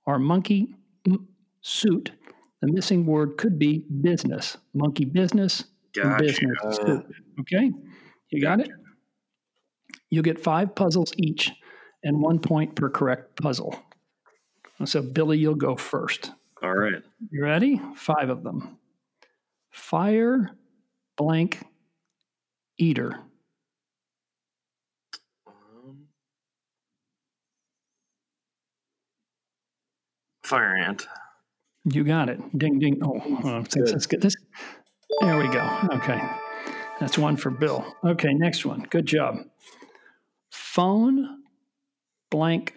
or 0.06 0.20
monkey 0.20 0.76
suit, 1.62 2.12
the 2.62 2.72
missing 2.72 3.06
word 3.06 3.38
could 3.38 3.58
be 3.58 3.86
business. 4.02 4.58
Monkey 4.74 5.06
business, 5.06 5.64
Gotcha. 5.96 6.22
business 6.22 6.76
suit. 6.76 7.06
Okay? 7.39 7.72
You 8.32 8.42
got 8.42 8.60
it? 8.60 8.70
You'll 10.10 10.24
get 10.24 10.44
five 10.44 10.76
puzzles 10.76 11.14
each 11.18 11.52
and 12.04 12.22
one 12.22 12.39
point 12.39 12.76
per 12.76 12.89
correct 12.89 13.42
puzzle. 13.42 13.80
So, 14.84 15.02
Billy, 15.02 15.38
you'll 15.38 15.56
go 15.56 15.76
first. 15.76 16.32
All 16.62 16.74
right. 16.74 17.02
You 17.30 17.44
ready? 17.44 17.80
Five 17.96 18.30
of 18.30 18.44
them. 18.44 18.78
Fire 19.70 20.50
blank 21.18 21.64
eater. 22.78 23.20
Fire 30.52 30.76
ant. 30.76 31.08
You 31.86 32.04
got 32.04 32.28
it. 32.28 32.39
Ding, 32.58 32.78
ding. 32.78 32.99
Oh, 33.02 33.22
uh, 33.45 33.60
let's, 33.60 33.78
let's 33.78 34.06
get 34.06 34.20
this. 34.20 34.36
There 35.22 35.38
we 35.38 35.47
go. 35.47 35.80
Okay. 35.93 36.22
That's 36.99 37.18
one 37.18 37.38
for 37.38 37.49
Bill. 37.49 37.86
Okay, 38.04 38.34
next 38.34 38.66
one. 38.66 38.86
Good 38.89 39.06
job. 39.06 39.38
Phone 40.52 41.43
blank 42.30 42.74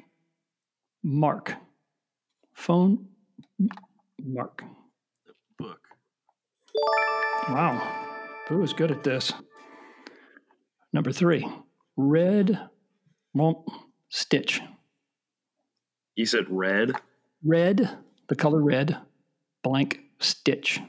mark. 1.02 1.56
Phone 2.54 3.08
mark. 4.22 4.62
Book. 5.58 5.80
Wow. 7.48 7.82
Boo 8.48 8.62
is 8.62 8.72
good 8.72 8.92
at 8.92 9.02
this. 9.02 9.32
Number 10.92 11.10
three, 11.10 11.44
red 11.96 12.68
well, 13.34 13.64
stitch. 14.10 14.60
You 16.14 16.24
said 16.24 16.44
red. 16.48 16.92
Red, 17.44 17.98
the 18.28 18.34
color 18.34 18.62
red, 18.62 18.96
blank 19.62 20.00
stitch. 20.18 20.80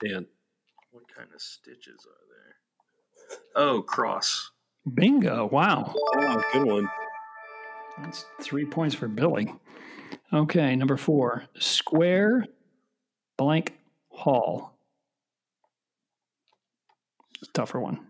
Dan. 0.00 0.26
What 0.92 1.04
kind 1.08 1.28
of 1.34 1.40
stitches 1.40 2.06
are 2.06 2.26
there? 2.28 3.38
Oh, 3.56 3.82
cross. 3.82 4.50
Bingo. 4.94 5.48
Wow. 5.50 5.92
Oh, 5.96 6.42
good 6.52 6.64
one. 6.66 6.88
That's 7.98 8.24
three 8.42 8.66
points 8.66 8.94
for 8.94 9.08
Billy. 9.08 9.52
Okay, 10.32 10.76
number 10.76 10.96
four. 10.96 11.44
Square 11.58 12.46
blank 13.36 13.74
hall. 14.10 14.75
Tougher 17.52 17.80
one. 17.80 18.06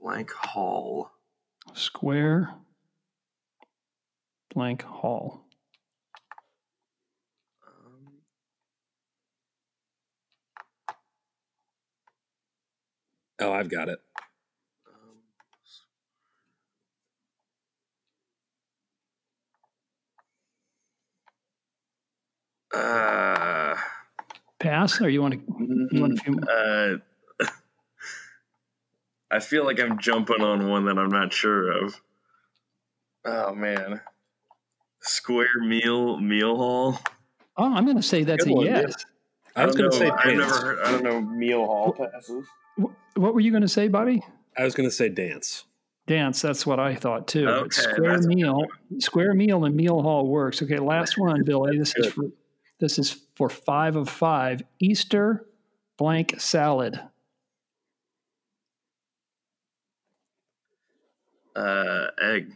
Blank 0.00 0.30
hall. 0.32 1.10
Square 1.74 2.54
blank 4.54 4.82
hall. 4.82 5.44
Um, 7.66 8.12
Oh, 13.40 13.52
I've 13.52 13.68
got 13.68 13.88
it. 13.88 13.98
um, 14.88 15.20
uh, 22.74 23.74
Pass, 24.58 25.00
or 25.00 25.08
you 25.08 25.20
want 25.20 25.34
to? 25.34 25.40
You 25.92 26.00
want 26.00 26.18
a 26.18 26.22
few? 26.22 26.38
uh, 26.40 26.96
I 29.30 29.40
feel 29.40 29.64
like 29.64 29.80
I'm 29.80 29.98
jumping 29.98 30.40
on 30.40 30.68
one 30.68 30.84
that 30.86 30.98
I'm 30.98 31.10
not 31.10 31.32
sure 31.32 31.84
of. 31.84 32.00
Oh 33.24 33.54
man, 33.54 34.00
square 35.00 35.48
meal 35.60 36.20
meal 36.20 36.56
hall. 36.56 36.98
Oh, 37.56 37.74
I'm 37.74 37.84
going 37.84 37.96
to 37.96 38.02
say 38.02 38.22
that's 38.22 38.44
Good 38.44 38.52
a 38.52 38.56
one, 38.56 38.66
yes. 38.66 39.04
I 39.56 39.64
was 39.64 39.74
don't 39.74 39.90
going 39.90 39.92
to 39.92 39.96
say 39.96 40.08
know. 40.08 40.16
I've 40.18 40.36
never 40.36 40.54
heard. 40.54 40.78
I 40.84 40.90
don't 40.92 41.02
know 41.02 41.20
meal 41.20 41.64
hall 41.64 41.92
passes. 41.92 42.46
What 42.76 43.34
were 43.34 43.40
you 43.40 43.50
going 43.50 43.62
to 43.62 43.68
say, 43.68 43.88
Bobby? 43.88 44.22
I 44.56 44.64
was 44.64 44.74
going 44.74 44.88
to 44.88 44.94
say 44.94 45.08
dance. 45.08 45.64
Dance. 46.06 46.42
That's 46.42 46.66
what 46.66 46.78
I 46.78 46.94
thought 46.94 47.26
too. 47.26 47.48
Okay, 47.48 47.70
square 47.70 48.12
that's 48.12 48.26
a 48.26 48.28
good 48.28 48.36
meal, 48.36 48.64
square 48.98 49.34
meal, 49.34 49.64
and 49.64 49.74
meal 49.74 50.02
hall 50.02 50.26
works. 50.26 50.62
Okay, 50.62 50.78
last 50.78 51.18
one, 51.18 51.42
Billy. 51.44 51.78
This 51.78 51.94
is 51.96 52.12
for 52.12 52.26
this 52.78 52.98
is 52.98 53.22
for 53.34 53.48
five 53.48 53.96
of 53.96 54.08
five. 54.08 54.62
Easter 54.78 55.46
blank 55.96 56.34
salad. 56.38 57.00
Uh, 61.56 62.08
egg. 62.20 62.52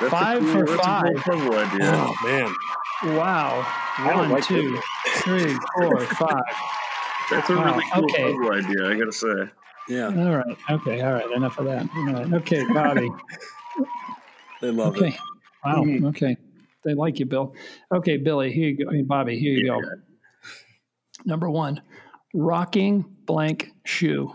That's 0.00 0.10
Five 0.12 0.42
a 0.42 0.52
cool, 0.52 0.66
for 0.66 0.76
five. 0.78 1.16
Cool. 1.24 1.54
Oh, 1.54 2.14
man. 2.24 3.16
Wow. 3.16 3.64
I 3.98 4.14
One, 4.14 4.30
like 4.30 4.44
two, 4.44 4.76
it. 5.06 5.14
three, 5.24 5.56
four, 5.76 6.00
five. 6.06 6.42
That's 7.30 7.50
a 7.50 7.56
Wow, 7.56 7.64
really 7.74 7.84
cool 7.92 8.04
okay. 8.04 8.22
puzzle 8.32 8.52
idea. 8.52 8.88
I 8.90 8.94
gotta 8.98 9.12
say. 9.12 9.50
Yeah, 9.88 10.06
All 10.06 10.36
right. 10.36 10.56
Okay. 10.70 11.00
All 11.00 11.12
right. 11.14 11.30
Enough 11.32 11.58
of 11.58 11.64
that. 11.64 11.88
All 11.96 12.04
right. 12.12 12.32
Okay, 12.34 12.62
Bobby. 12.72 13.10
they 14.60 14.70
love 14.70 14.96
Okay. 14.96 15.08
it. 15.08 15.14
Wow. 15.64 15.84
Okay. 16.10 16.36
They 16.84 16.94
like 16.94 17.18
you, 17.18 17.26
Bill. 17.26 17.54
Okay, 17.92 18.18
Billy. 18.18 18.52
Here 18.52 18.68
you 18.68 18.84
go. 18.84 18.90
I 18.90 18.92
mean, 18.92 19.06
Bobby. 19.06 19.38
Here 19.38 19.52
you 19.52 19.66
go. 19.66 19.80
Number 21.24 21.50
one, 21.50 21.82
rocking 22.34 23.04
blank 23.24 23.72
shoe. 23.84 24.32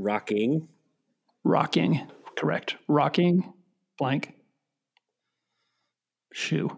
Rocking. 0.00 0.68
Rocking. 1.44 2.08
Correct. 2.36 2.76
Rocking 2.88 3.52
blank 3.98 4.34
shoe. 6.32 6.70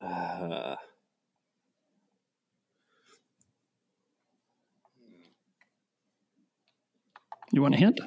Uh, 0.00 0.76
You 7.50 7.62
want 7.62 7.74
a 7.74 7.78
hint? 7.78 7.98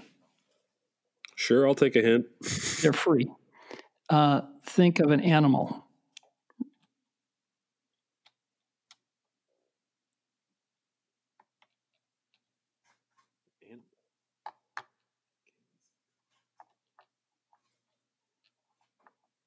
sure, 1.36 1.68
I'll 1.68 1.74
take 1.76 1.96
a 1.96 2.02
hint. 2.02 2.26
They're 2.82 2.94
free. 2.94 3.28
Uh, 4.10 4.42
think 4.66 5.00
of 5.00 5.10
an 5.10 5.20
animal. 5.22 5.84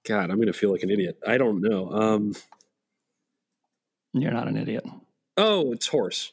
God, 0.06 0.30
I'm 0.30 0.36
going 0.36 0.46
to 0.46 0.52
feel 0.52 0.70
like 0.70 0.82
an 0.82 0.90
idiot. 0.90 1.18
I 1.26 1.38
don't 1.38 1.60
know. 1.62 1.90
Um, 1.90 2.34
You're 4.12 4.32
not 4.32 4.48
an 4.48 4.56
idiot. 4.56 4.84
oh, 5.36 5.72
it's 5.72 5.86
horse. 5.86 6.32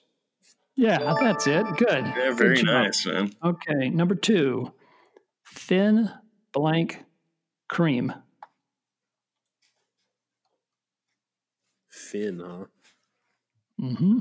Yeah, 0.76 1.15
that's 1.19 1.47
it. 1.47 1.65
Good. 1.78 2.05
Yeah, 2.05 2.34
very 2.34 2.57
job. 2.57 2.65
nice, 2.65 3.05
man. 3.05 3.34
Okay, 3.43 3.89
number 3.89 4.15
two, 4.15 4.72
thin 5.53 6.09
blank 6.53 7.03
cream. 7.67 8.13
Thin, 11.93 12.39
huh? 12.39 12.65
Mm-hmm. 13.80 14.19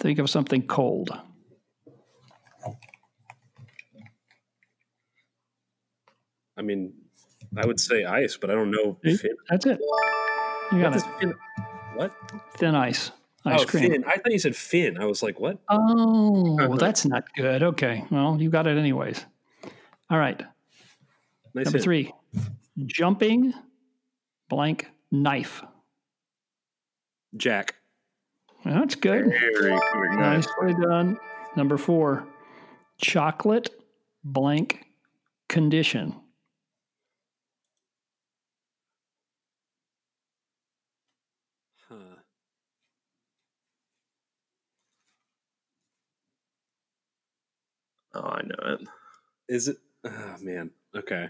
Think 0.00 0.18
of 0.18 0.30
something 0.30 0.66
cold. 0.66 1.10
I 6.56 6.62
mean, 6.62 6.92
I 7.56 7.66
would 7.66 7.80
say 7.80 8.04
ice, 8.04 8.36
but 8.36 8.50
I 8.50 8.54
don't 8.54 8.70
know. 8.70 8.98
That's 9.02 9.22
it. 9.66 9.78
You 10.72 10.82
got 10.82 10.92
What 10.92 10.96
it. 10.96 11.20
Finn? 11.20 11.34
What? 11.94 12.12
Thin 12.56 12.74
ice. 12.74 13.10
Ice 13.44 13.62
oh, 13.62 13.64
cream. 13.64 13.90
Finn. 13.90 14.04
I 14.06 14.16
thought 14.16 14.32
you 14.32 14.38
said 14.38 14.56
fin. 14.56 14.98
I 14.98 15.06
was 15.06 15.22
like, 15.22 15.40
what? 15.40 15.58
Oh, 15.68 16.56
well, 16.56 16.76
that's 16.76 17.04
not 17.04 17.24
good. 17.34 17.62
Okay. 17.62 18.04
Well, 18.10 18.36
you 18.40 18.50
got 18.50 18.66
it 18.66 18.76
anyways. 18.76 19.24
All 20.10 20.18
right. 20.18 20.40
Nice 21.54 21.64
Number 21.66 21.78
hint. 21.78 21.84
three, 21.84 22.12
jumping 22.86 23.54
blank 24.48 24.90
knife. 25.10 25.62
Jack. 27.36 27.76
That's 28.64 28.94
good. 28.94 29.26
Very 29.26 29.78
Nicely 30.16 30.74
done. 30.74 31.18
Number 31.56 31.78
four, 31.78 32.26
chocolate 33.00 33.70
blank 34.24 34.84
condition. 35.48 36.14
Huh. 41.88 41.94
Oh, 48.14 48.20
I 48.20 48.42
know 48.42 48.74
it. 48.74 48.80
Is 49.48 49.68
it? 49.68 49.76
Oh, 50.04 50.36
man. 50.40 50.70
Okay. 50.94 51.28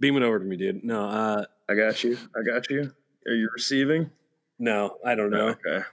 Beam 0.00 0.16
it 0.16 0.22
over 0.22 0.38
to 0.38 0.44
me, 0.44 0.56
dude. 0.56 0.82
No, 0.84 1.04
uh, 1.04 1.44
I 1.68 1.74
got 1.74 2.02
you. 2.02 2.16
I 2.36 2.42
got 2.42 2.68
you. 2.70 2.92
Are 3.26 3.32
you 3.32 3.48
receiving? 3.54 4.10
no, 4.58 4.96
I 5.04 5.14
don't 5.14 5.30
know. 5.30 5.48
Okay. 5.48 5.84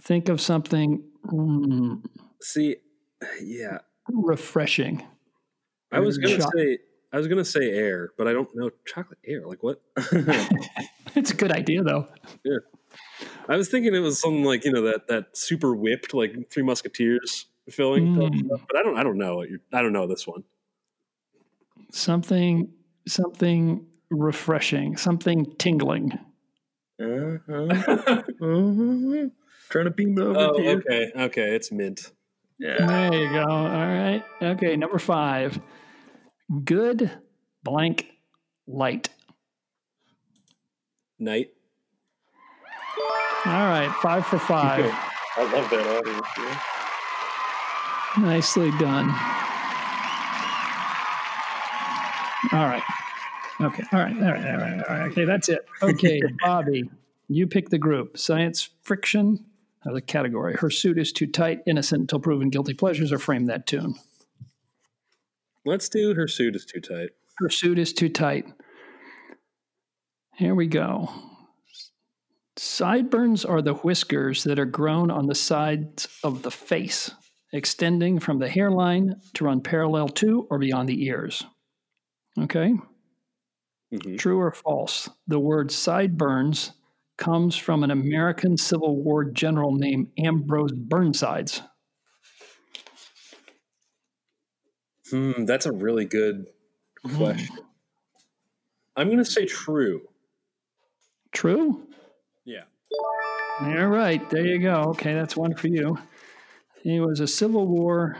Think 0.00 0.28
of 0.28 0.40
something 0.40 1.02
mm, 1.26 2.02
See, 2.40 2.76
yeah, 3.42 3.78
refreshing. 4.08 5.02
I 5.90 6.00
was 6.00 6.18
gonna 6.18 6.40
say, 6.56 6.78
I 7.12 7.16
was 7.16 7.28
gonna 7.28 7.44
say 7.44 7.70
air, 7.70 8.10
but 8.18 8.28
I 8.28 8.32
don't 8.32 8.48
know 8.54 8.70
chocolate 8.86 9.18
air. 9.26 9.46
Like 9.46 9.62
what? 9.62 9.80
It's 11.14 11.30
a 11.30 11.34
good 11.34 11.50
idea, 11.50 11.82
though. 11.82 12.06
Yeah, 12.44 12.58
I 13.48 13.56
was 13.56 13.70
thinking 13.70 13.94
it 13.94 13.98
was 14.00 14.20
something 14.20 14.44
like 14.44 14.64
you 14.64 14.70
know 14.72 14.82
that 14.82 15.08
that 15.08 15.36
super 15.36 15.74
whipped 15.74 16.12
like 16.14 16.50
Three 16.50 16.62
Musketeers 16.62 17.46
filling, 17.70 18.14
Mm. 18.14 18.48
but 18.48 18.76
I 18.76 18.82
don't. 18.82 18.96
I 18.98 19.02
don't 19.02 19.18
know. 19.18 19.42
I 19.72 19.82
don't 19.82 19.92
know 19.92 20.06
this 20.06 20.26
one. 20.26 20.44
Something, 21.90 22.72
something 23.06 23.86
refreshing, 24.10 24.96
something 24.96 25.54
tingling. 25.58 26.12
Uh-huh. 27.00 28.22
Uh-huh. 28.40 29.26
Trying 29.70 29.84
to 29.84 29.90
beam 29.90 30.18
over 30.18 30.38
oh, 30.38 30.56
to 30.56 30.62
you. 30.62 30.70
okay, 30.70 31.12
okay. 31.14 31.54
It's 31.54 31.70
mint. 31.70 32.12
Yeah. 32.58 32.86
There 32.86 33.14
you 33.14 33.30
go. 33.30 33.44
All 33.50 33.68
right. 33.68 34.24
Okay. 34.42 34.76
Number 34.76 34.98
five, 34.98 35.60
Good 36.64 37.10
blank 37.62 38.06
light. 38.66 39.10
Night. 41.18 41.50
All 43.44 43.52
right, 43.52 43.92
five 44.02 44.26
for 44.26 44.38
five. 44.38 44.84
I 45.36 45.52
love 45.52 45.68
that 45.70 45.86
audience. 45.86 46.26
Yeah. 46.38 46.62
Nicely 48.18 48.70
done. 48.78 49.10
All 52.52 52.66
right. 52.66 52.82
Okay. 53.60 53.84
All 53.92 54.00
right. 54.00 54.16
All 54.16 54.22
right. 54.22 54.46
All 54.46 54.56
right. 54.56 54.82
All 54.88 54.96
right. 54.96 55.10
Okay. 55.10 55.24
That's 55.24 55.48
it. 55.50 55.66
Okay. 55.82 56.22
Bobby, 56.42 56.90
you 57.28 57.46
pick 57.46 57.68
the 57.68 57.78
group. 57.78 58.16
Science 58.16 58.70
friction 58.82 59.44
as 59.86 59.96
a 59.96 60.00
category. 60.00 60.56
Her 60.56 60.70
suit 60.70 60.98
is 60.98 61.12
too 61.12 61.26
tight, 61.26 61.60
innocent 61.66 62.02
until 62.02 62.20
proven 62.20 62.50
guilty 62.50 62.74
pleasures, 62.74 63.12
or 63.12 63.18
frame 63.18 63.46
that 63.46 63.66
tune. 63.66 63.94
Let's 65.64 65.88
do 65.88 66.14
her 66.14 66.28
suit 66.28 66.56
is 66.56 66.64
too 66.64 66.80
tight. 66.80 67.10
Her 67.38 67.50
suit 67.50 67.78
is 67.78 67.92
too 67.92 68.08
tight. 68.08 68.46
Here 70.34 70.54
we 70.54 70.66
go. 70.66 71.10
Sideburns 72.56 73.44
are 73.44 73.62
the 73.62 73.74
whiskers 73.74 74.44
that 74.44 74.58
are 74.58 74.64
grown 74.64 75.10
on 75.10 75.26
the 75.26 75.34
sides 75.34 76.08
of 76.24 76.42
the 76.42 76.50
face, 76.50 77.10
extending 77.52 78.18
from 78.18 78.38
the 78.38 78.48
hairline 78.48 79.20
to 79.34 79.44
run 79.44 79.60
parallel 79.60 80.08
to 80.08 80.46
or 80.50 80.58
beyond 80.58 80.88
the 80.88 81.04
ears. 81.04 81.44
Okay? 82.38 82.74
Mhm. 83.92 84.18
True 84.18 84.38
or 84.38 84.52
false? 84.52 85.08
The 85.26 85.38
word 85.38 85.70
sideburns 85.70 86.72
comes 87.18 87.56
from 87.56 87.84
an 87.84 87.90
American 87.90 88.56
Civil 88.56 88.96
War 89.02 89.24
general 89.24 89.74
named 89.74 90.08
Ambrose 90.18 90.72
Burnsides. 90.72 91.60
Hmm, 95.10 95.44
that's 95.44 95.66
a 95.66 95.72
really 95.72 96.04
good 96.04 96.46
Hmm. 97.04 97.16
question. 97.16 97.56
I'm 98.96 99.06
going 99.06 99.18
to 99.18 99.24
say 99.24 99.46
true. 99.46 100.08
True? 101.32 101.86
Yeah. 102.44 102.64
All 103.60 103.86
right, 103.86 104.28
there 104.30 104.46
you 104.46 104.58
go. 104.58 104.84
Okay, 104.90 105.14
that's 105.14 105.36
one 105.36 105.54
for 105.54 105.68
you. 105.68 105.98
He 106.82 107.00
was 107.00 107.20
a 107.20 107.26
Civil 107.26 107.66
War 107.66 108.16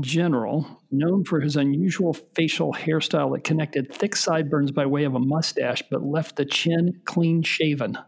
general 0.00 0.82
known 0.90 1.24
for 1.24 1.40
his 1.40 1.56
unusual 1.56 2.14
facial 2.34 2.72
hairstyle 2.72 3.34
that 3.34 3.44
connected 3.44 3.92
thick 3.92 4.16
sideburns 4.16 4.70
by 4.70 4.86
way 4.86 5.04
of 5.04 5.14
a 5.14 5.18
mustache 5.18 5.82
but 5.90 6.02
left 6.02 6.36
the 6.36 6.44
chin 6.44 7.00
clean 7.04 7.42
shaven. 7.42 7.98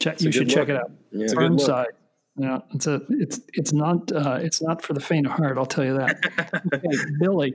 Check, 0.00 0.20
you 0.20 0.30
should 0.30 0.48
good 0.48 0.54
check 0.54 0.68
look. 0.68 0.76
it 0.76 0.76
out. 0.76 0.90
Yeah. 1.10 1.24
It's 1.24 1.32
a 1.32 1.36
good 1.36 1.42
look. 1.42 1.58
Burnside. 1.58 1.86
Yeah, 2.38 2.58
it's 2.74 2.86
a 2.86 3.00
it's 3.08 3.40
it's 3.54 3.72
not 3.72 4.12
uh, 4.12 4.38
it's 4.42 4.62
not 4.62 4.82
for 4.82 4.92
the 4.92 5.00
faint 5.00 5.26
of 5.26 5.32
heart. 5.32 5.56
I'll 5.56 5.64
tell 5.64 5.86
you 5.86 5.96
that. 5.96 6.62
okay, 6.74 7.10
Billy, 7.18 7.54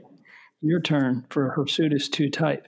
your 0.60 0.80
turn 0.80 1.24
for 1.30 1.50
her 1.50 1.68
suit 1.68 1.92
is 1.92 2.08
too 2.08 2.28
tight. 2.28 2.64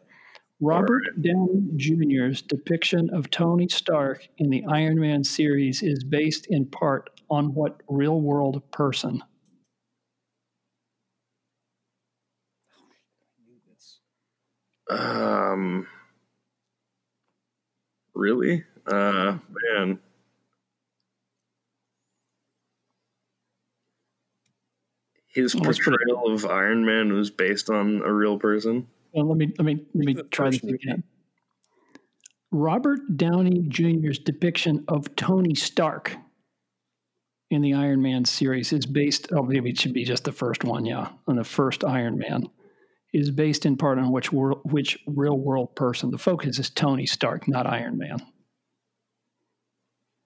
Robert 0.60 1.02
Downey 1.20 1.68
Jr.'s 1.76 2.40
depiction 2.40 3.10
of 3.12 3.30
Tony 3.30 3.68
Stark 3.68 4.28
in 4.38 4.48
the 4.48 4.64
Iron 4.68 5.00
Man 5.00 5.24
series 5.24 5.82
is 5.82 6.04
based 6.04 6.46
in 6.48 6.66
part 6.66 7.10
on 7.30 7.54
what 7.54 7.80
real 7.88 8.20
world 8.20 8.62
person? 8.70 9.22
Um. 14.90 15.86
Really? 18.14 18.64
Uh, 18.86 19.38
man. 19.48 19.98
His 25.28 25.52
that's 25.52 25.78
pretty- 25.78 25.96
portrayal 26.06 26.32
of 26.32 26.44
Iron 26.46 26.84
Man 26.84 27.12
was 27.12 27.30
based 27.30 27.68
on 27.70 28.02
a 28.04 28.12
real 28.12 28.38
person. 28.38 28.86
Well, 29.12 29.26
let 29.28 29.36
me 29.36 29.52
let 29.58 29.64
me 29.64 29.84
let 29.94 30.06
me 30.06 30.14
try 30.30 30.50
this 30.50 30.62
again. 30.62 31.02
Robert 32.52 33.00
Downey 33.16 33.64
Jr.'s 33.68 34.18
depiction 34.20 34.84
of 34.86 35.14
Tony 35.16 35.54
Stark 35.56 36.16
in 37.50 37.62
the 37.62 37.74
Iron 37.74 38.02
Man 38.02 38.24
series 38.24 38.72
is 38.72 38.86
based. 38.86 39.28
Oh, 39.32 39.42
maybe 39.42 39.70
it 39.70 39.78
should 39.78 39.92
be 39.92 40.04
just 40.04 40.24
the 40.24 40.32
first 40.32 40.64
one. 40.64 40.84
Yeah, 40.84 41.08
on 41.26 41.36
the 41.36 41.44
first 41.44 41.84
Iron 41.84 42.18
Man 42.18 42.48
is 43.12 43.30
based 43.30 43.64
in 43.64 43.76
part 43.76 43.98
on 43.98 44.10
which 44.10 44.32
world, 44.32 44.60
which 44.64 44.98
real 45.06 45.38
world 45.38 45.74
person. 45.76 46.10
The 46.10 46.18
focus 46.18 46.58
is 46.58 46.70
Tony 46.70 47.06
Stark, 47.06 47.46
not 47.46 47.66
Iron 47.66 47.98
Man. 47.98 48.18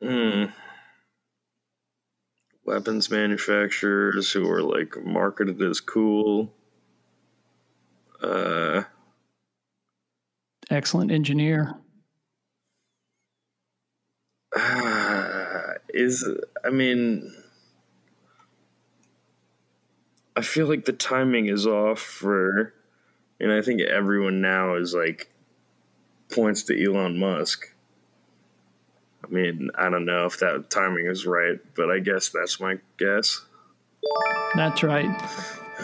Hmm. 0.03 0.45
Weapons 2.65 3.11
manufacturers 3.11 4.31
who 4.31 4.51
are 4.51 4.63
like 4.63 4.95
marketed 5.05 5.61
as 5.63 5.81
cool. 5.81 6.55
Uh, 8.23 8.83
Excellent 10.71 11.11
engineer. 11.11 11.75
Is 15.99 16.27
I 16.65 16.71
mean, 16.71 17.35
I 20.37 20.43
feel 20.43 20.67
like 20.67 20.85
the 20.85 20.93
timing 20.93 21.47
is 21.47 21.67
off 21.67 21.99
for, 21.99 22.73
and 23.41 23.53
I 23.53 23.61
think 23.61 23.81
everyone 23.81 24.41
now 24.41 24.77
is 24.77 24.95
like 24.95 25.31
points 26.33 26.63
to 26.65 26.85
Elon 26.85 27.19
Musk. 27.19 27.75
I 29.25 29.29
mean, 29.29 29.71
I 29.77 29.91
don't 29.91 30.05
know 30.05 30.27
if 30.27 30.39
that 30.39 30.71
timing 30.71 31.07
is 31.07 31.27
right, 31.27 31.59
but 31.75 31.91
I 31.91 31.99
guess 31.99 32.29
that's 32.29 32.61
my 32.61 32.79
guess. 32.99 33.45
That's 34.55 34.83
right. 34.85 35.11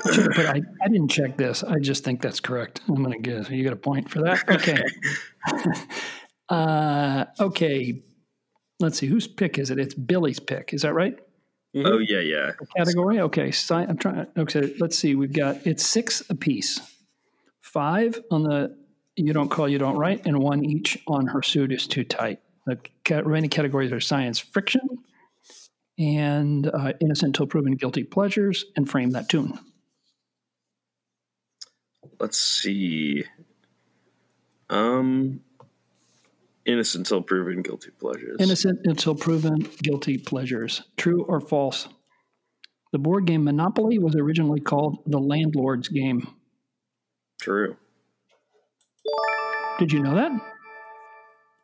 Put- 0.04 0.46
I, 0.46 0.62
I 0.82 0.88
didn't 0.88 1.08
check 1.08 1.36
this. 1.36 1.64
I 1.64 1.80
just 1.80 2.04
think 2.04 2.22
that's 2.22 2.40
correct. 2.40 2.80
I'm 2.88 3.02
going 3.02 3.10
to 3.10 3.18
guess. 3.18 3.50
You 3.50 3.64
got 3.64 3.72
a 3.72 3.76
point 3.76 4.08
for 4.08 4.22
that? 4.22 4.48
Okay. 4.48 4.82
uh, 6.48 7.24
okay. 7.40 8.02
Let's 8.84 8.98
see. 8.98 9.06
Whose 9.06 9.26
pick 9.26 9.58
is 9.58 9.70
it? 9.70 9.78
It's 9.78 9.94
Billy's 9.94 10.38
pick. 10.38 10.74
Is 10.74 10.82
that 10.82 10.92
right? 10.92 11.18
Oh 11.74 11.98
yeah, 11.98 12.20
yeah. 12.20 12.52
Category? 12.76 13.18
Okay. 13.20 13.50
Si- 13.50 13.74
I'm 13.74 13.96
trying. 13.96 14.26
Okay. 14.36 14.74
Let's 14.78 14.98
see. 14.98 15.14
We've 15.14 15.32
got 15.32 15.66
it's 15.66 15.86
six 15.86 16.22
apiece. 16.28 16.80
Five 17.62 18.20
on 18.30 18.42
the 18.42 18.76
you 19.16 19.32
don't 19.32 19.48
call, 19.48 19.68
you 19.68 19.78
don't 19.78 19.96
write, 19.96 20.26
and 20.26 20.38
one 20.38 20.66
each 20.66 20.98
on 21.06 21.26
her 21.28 21.42
suit 21.42 21.72
is 21.72 21.86
too 21.86 22.04
tight. 22.04 22.40
The 22.66 22.78
ca- 23.06 23.20
remaining 23.20 23.48
categories 23.48 23.90
are 23.90 24.00
science 24.00 24.38
friction 24.38 24.82
and 25.98 26.66
uh, 26.66 26.92
innocent 27.00 27.36
till 27.36 27.46
proven 27.46 27.76
guilty 27.76 28.04
pleasures 28.04 28.66
and 28.76 28.88
frame 28.88 29.12
that 29.12 29.30
tune. 29.30 29.58
Let's 32.20 32.38
see. 32.38 33.24
Um, 34.68 35.40
innocent 36.66 37.06
until 37.06 37.22
proven 37.22 37.62
guilty 37.62 37.90
pleasures. 37.98 38.36
Innocent 38.40 38.80
until 38.84 39.14
proven 39.14 39.58
guilty 39.82 40.18
pleasures. 40.18 40.82
True 40.96 41.24
or 41.24 41.40
false? 41.40 41.88
The 42.92 42.98
board 42.98 43.26
game 43.26 43.44
Monopoly 43.44 43.98
was 43.98 44.14
originally 44.14 44.60
called 44.60 44.98
the 45.06 45.18
Landlord's 45.18 45.88
Game. 45.88 46.28
True. 47.40 47.76
Did 49.78 49.92
you 49.92 50.00
know 50.00 50.14
that? 50.14 50.30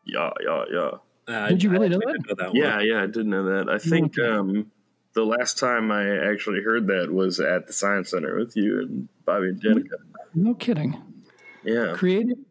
Yeah, 0.04 0.30
yeah, 0.44 0.64
yeah. 0.72 0.90
Uh, 1.28 1.48
Did 1.50 1.62
you 1.62 1.70
I 1.70 1.72
really 1.74 1.88
know 1.90 1.98
that? 1.98 2.18
know 2.26 2.34
that 2.36 2.46
one. 2.48 2.56
Yeah, 2.56 2.80
yeah, 2.80 3.02
I 3.02 3.06
did 3.06 3.26
know 3.26 3.44
that. 3.44 3.70
I 3.70 3.78
think 3.78 4.18
Okay. 4.18 4.28
um, 4.28 4.72
the 5.14 5.24
last 5.24 5.58
time 5.58 5.92
I 5.92 6.30
actually 6.32 6.62
heard 6.62 6.88
that 6.88 7.12
was 7.12 7.38
at 7.38 7.68
the 7.68 7.72
Science 7.72 8.10
Center 8.10 8.36
with 8.36 8.56
you 8.56 8.80
and 8.80 9.08
Bobby 9.24 9.48
and 9.50 9.62
Jenica. 9.62 9.98
No 10.34 10.54
kidding. 10.54 11.00
Yeah. 11.64 11.92
Created 11.94 12.38
re, 12.38 12.44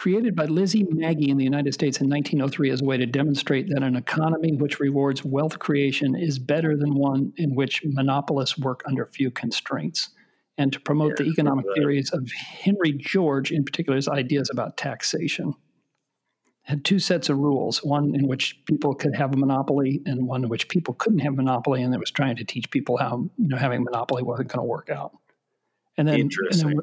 created 0.00 0.34
by 0.34 0.46
Lizzie 0.46 0.84
Magie 0.84 1.28
in 1.28 1.36
the 1.36 1.44
United 1.44 1.74
States 1.74 2.00
in 2.00 2.08
1903 2.08 2.70
as 2.70 2.80
a 2.80 2.84
way 2.86 2.96
to 2.96 3.04
demonstrate 3.04 3.68
that 3.68 3.82
an 3.82 3.96
economy 3.96 4.56
which 4.56 4.80
rewards 4.80 5.26
wealth 5.26 5.58
creation 5.58 6.16
is 6.16 6.38
better 6.38 6.74
than 6.74 6.94
one 6.94 7.34
in 7.36 7.54
which 7.54 7.82
monopolists 7.84 8.56
work 8.56 8.82
under 8.88 9.04
few 9.04 9.30
constraints, 9.30 10.08
and 10.56 10.72
to 10.72 10.80
promote 10.80 11.16
the 11.16 11.24
economic 11.24 11.66
that. 11.66 11.74
theories 11.74 12.08
of 12.12 12.26
Henry 12.32 12.92
George, 12.92 13.52
in 13.52 13.62
particular, 13.62 13.96
his 13.96 14.08
ideas 14.08 14.48
about 14.50 14.78
taxation. 14.78 15.52
Had 16.62 16.82
two 16.82 16.98
sets 16.98 17.28
of 17.28 17.36
rules: 17.36 17.84
one 17.84 18.14
in 18.14 18.26
which 18.26 18.58
people 18.64 18.94
could 18.94 19.14
have 19.16 19.34
a 19.34 19.36
monopoly, 19.36 20.00
and 20.06 20.26
one 20.26 20.44
in 20.44 20.48
which 20.48 20.70
people 20.70 20.94
couldn't 20.94 21.18
have 21.18 21.34
a 21.34 21.36
monopoly, 21.36 21.82
and 21.82 21.92
it 21.92 22.00
was 22.00 22.10
trying 22.10 22.36
to 22.36 22.44
teach 22.44 22.70
people 22.70 22.96
how 22.96 23.28
you 23.36 23.48
know 23.48 23.58
having 23.58 23.82
a 23.82 23.84
monopoly 23.84 24.22
wasn't 24.22 24.48
going 24.48 24.64
to 24.64 24.66
work 24.66 24.88
out. 24.88 25.12
And 25.98 26.08
then, 26.08 26.14
and 26.14 26.22
Interesting. 26.22 26.68
then 26.68 26.80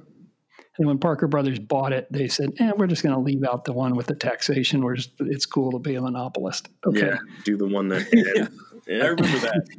and 0.77 0.87
when 0.87 0.97
Parker 0.99 1.27
Brothers 1.27 1.59
bought 1.59 1.91
it, 1.93 2.07
they 2.11 2.27
said, 2.27 2.53
eh, 2.59 2.71
we're 2.77 2.87
just 2.87 3.01
going 3.03 3.15
to 3.15 3.21
leave 3.21 3.43
out 3.43 3.65
the 3.65 3.73
one 3.73 3.95
with 3.95 4.07
the 4.07 4.15
taxation. 4.15 4.81
We're 4.83 4.95
just, 4.95 5.11
it's 5.19 5.45
cool 5.45 5.71
to 5.71 5.79
be 5.79 5.95
a 5.95 6.01
monopolist. 6.01 6.69
Okay. 6.85 7.07
Yeah. 7.07 7.17
Do 7.45 7.57
the 7.57 7.67
one 7.67 7.87
that 7.87 8.09
did. 8.11 8.43
I 8.43 8.47
yeah. 8.87 9.07
remember 9.07 9.39
that. 9.39 9.67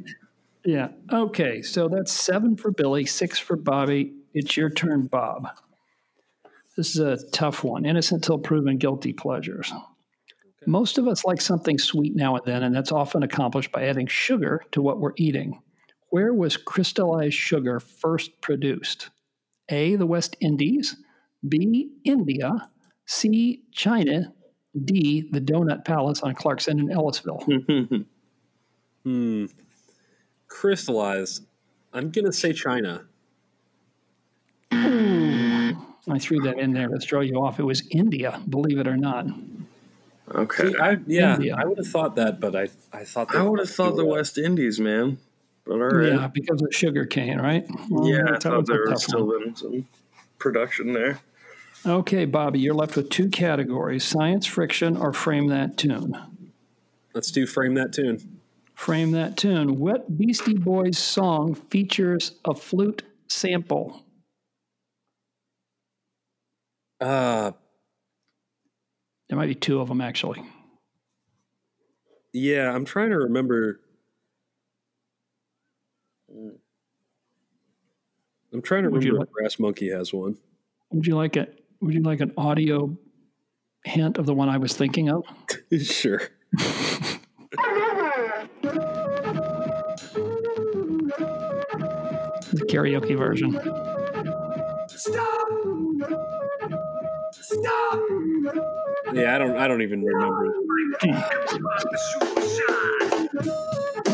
Yeah. 0.65 0.89
Okay. 1.11 1.61
So 1.61 1.87
that's 1.87 2.11
seven 2.11 2.57
for 2.57 2.69
Billy, 2.69 3.05
six 3.05 3.39
for 3.39 3.55
Bobby. 3.55 4.13
It's 4.33 4.57
your 4.57 4.69
turn, 4.69 5.07
Bob. 5.07 5.47
This 6.75 6.89
is 6.89 6.99
a 6.99 7.17
tough 7.31 7.63
one. 7.63 7.85
Innocent 7.85 8.25
till 8.25 8.37
proven 8.37 8.77
guilty 8.77 9.13
pleasures. 9.13 9.71
Most 10.67 10.97
of 10.97 11.07
us 11.07 11.23
like 11.23 11.39
something 11.39 11.79
sweet 11.79 12.13
now 12.13 12.35
and 12.35 12.45
then, 12.45 12.63
and 12.63 12.75
that's 12.75 12.91
often 12.91 13.23
accomplished 13.23 13.71
by 13.71 13.83
adding 13.85 14.05
sugar 14.05 14.61
to 14.71 14.81
what 14.81 14.99
we're 14.99 15.13
eating. 15.15 15.61
where 16.09 16.33
was 16.33 16.57
crystallized 16.57 17.35
sugar 17.35 17.79
first 17.79 18.41
produced? 18.41 19.09
A. 19.69 19.95
The 19.95 20.05
West 20.05 20.35
Indies. 20.39 20.97
B. 21.47 21.91
India. 22.03 22.69
C. 23.05 23.63
China. 23.71 24.33
D. 24.85 25.27
The 25.31 25.41
Donut 25.41 25.85
Palace 25.85 26.21
on 26.21 26.35
Clarkson 26.35 26.79
and 26.79 26.91
Ellisville. 26.91 28.05
Hmm. 29.05 29.45
Crystallized. 30.49 31.45
I'm 31.93 32.11
gonna 32.11 32.33
say 32.33 32.51
China. 32.51 33.05
I 36.09 36.17
threw 36.17 36.41
that 36.41 36.57
in 36.57 36.73
there 36.73 36.87
to 36.87 36.99
throw 36.99 37.21
you 37.21 37.35
off. 37.35 37.59
It 37.59 37.63
was 37.63 37.83
India, 37.91 38.41
believe 38.49 38.79
it 38.79 38.87
or 38.87 38.97
not. 38.97 39.27
Okay. 40.33 40.71
See, 40.71 40.77
I, 40.77 40.97
yeah, 41.07 41.35
India. 41.35 41.55
I 41.57 41.65
would 41.65 41.77
have 41.77 41.87
thought 41.87 42.15
that, 42.15 42.39
but 42.39 42.55
I 42.55 42.67
I 42.91 43.03
thought 43.03 43.29
that 43.29 43.37
I 43.37 43.43
would 43.43 43.59
have 43.59 43.69
thought 43.69 43.95
the 43.95 44.05
West 44.05 44.37
Indies, 44.37 44.79
man. 44.79 45.17
But 45.69 45.75
all 45.81 45.87
right. 45.89 46.07
Yeah, 46.13 46.27
because 46.27 46.63
of 46.63 46.73
sugar 46.73 47.05
cane, 47.05 47.37
right? 47.37 47.63
Well, 47.91 48.07
Yeah, 48.09 48.23
I 48.33 48.39
thought 48.39 48.65
there 48.65 48.85
was 48.89 49.03
still 49.03 49.27
one. 49.27 49.43
been 49.43 49.55
some 49.55 49.87
production 50.39 50.93
there. 50.93 51.19
Okay, 51.85 52.25
Bobby, 52.25 52.59
you're 52.59 52.73
left 52.73 52.95
with 52.95 53.11
two 53.11 53.29
categories 53.29 54.03
science 54.03 54.47
friction 54.47 54.97
or 54.97 55.13
frame 55.13 55.47
that 55.49 55.77
tune. 55.77 56.17
Let's 57.13 57.29
do 57.29 57.45
frame 57.45 57.75
that 57.75 57.93
tune. 57.93 58.39
Frame 58.73 59.11
that 59.11 59.37
tune. 59.37 59.77
What 59.77 60.17
Beastie 60.17 60.57
Boys 60.57 60.97
song 60.97 61.53
features 61.53 62.31
a 62.45 62.55
flute 62.55 63.03
sample? 63.27 64.03
Uh, 66.99 67.51
There 69.29 69.37
might 69.37 69.45
be 69.47 69.55
two 69.55 69.79
of 69.81 69.87
them, 69.87 70.01
actually. 70.01 70.41
yeah, 72.33 72.71
I'm 72.73 72.85
trying 72.85 73.11
to 73.11 73.17
remember. 73.19 73.81
I'm 78.53 78.61
trying 78.61 78.83
to 78.83 78.89
Would 78.89 79.03
remember 79.03 79.19
like- 79.19 79.27
if 79.27 79.33
Brass 79.33 79.59
Monkey 79.59 79.89
has 79.89 80.13
one. 80.13 80.37
Would 80.91 81.05
you 81.05 81.15
like 81.15 81.37
it? 81.37 81.63
Would 81.81 81.93
you 81.93 82.01
like 82.01 82.19
an 82.19 82.33
audio 82.37 82.97
hint 83.85 84.17
of 84.17 84.25
the 84.25 84.33
one 84.33 84.49
I 84.49 84.57
was 84.57 84.73
thinking 84.73 85.09
of? 85.09 85.23
sure. 85.81 86.21
The 92.51 92.65
karaoke 92.69 93.15
version. 93.17 93.53
Stop! 94.87 95.47
Stop! 97.33 97.99
Yeah, 99.13 99.35
I 99.35 99.37
don't. 99.37 99.57
I 99.57 99.67
don't 99.67 99.81
even 99.81 100.03
remember. 100.03 100.53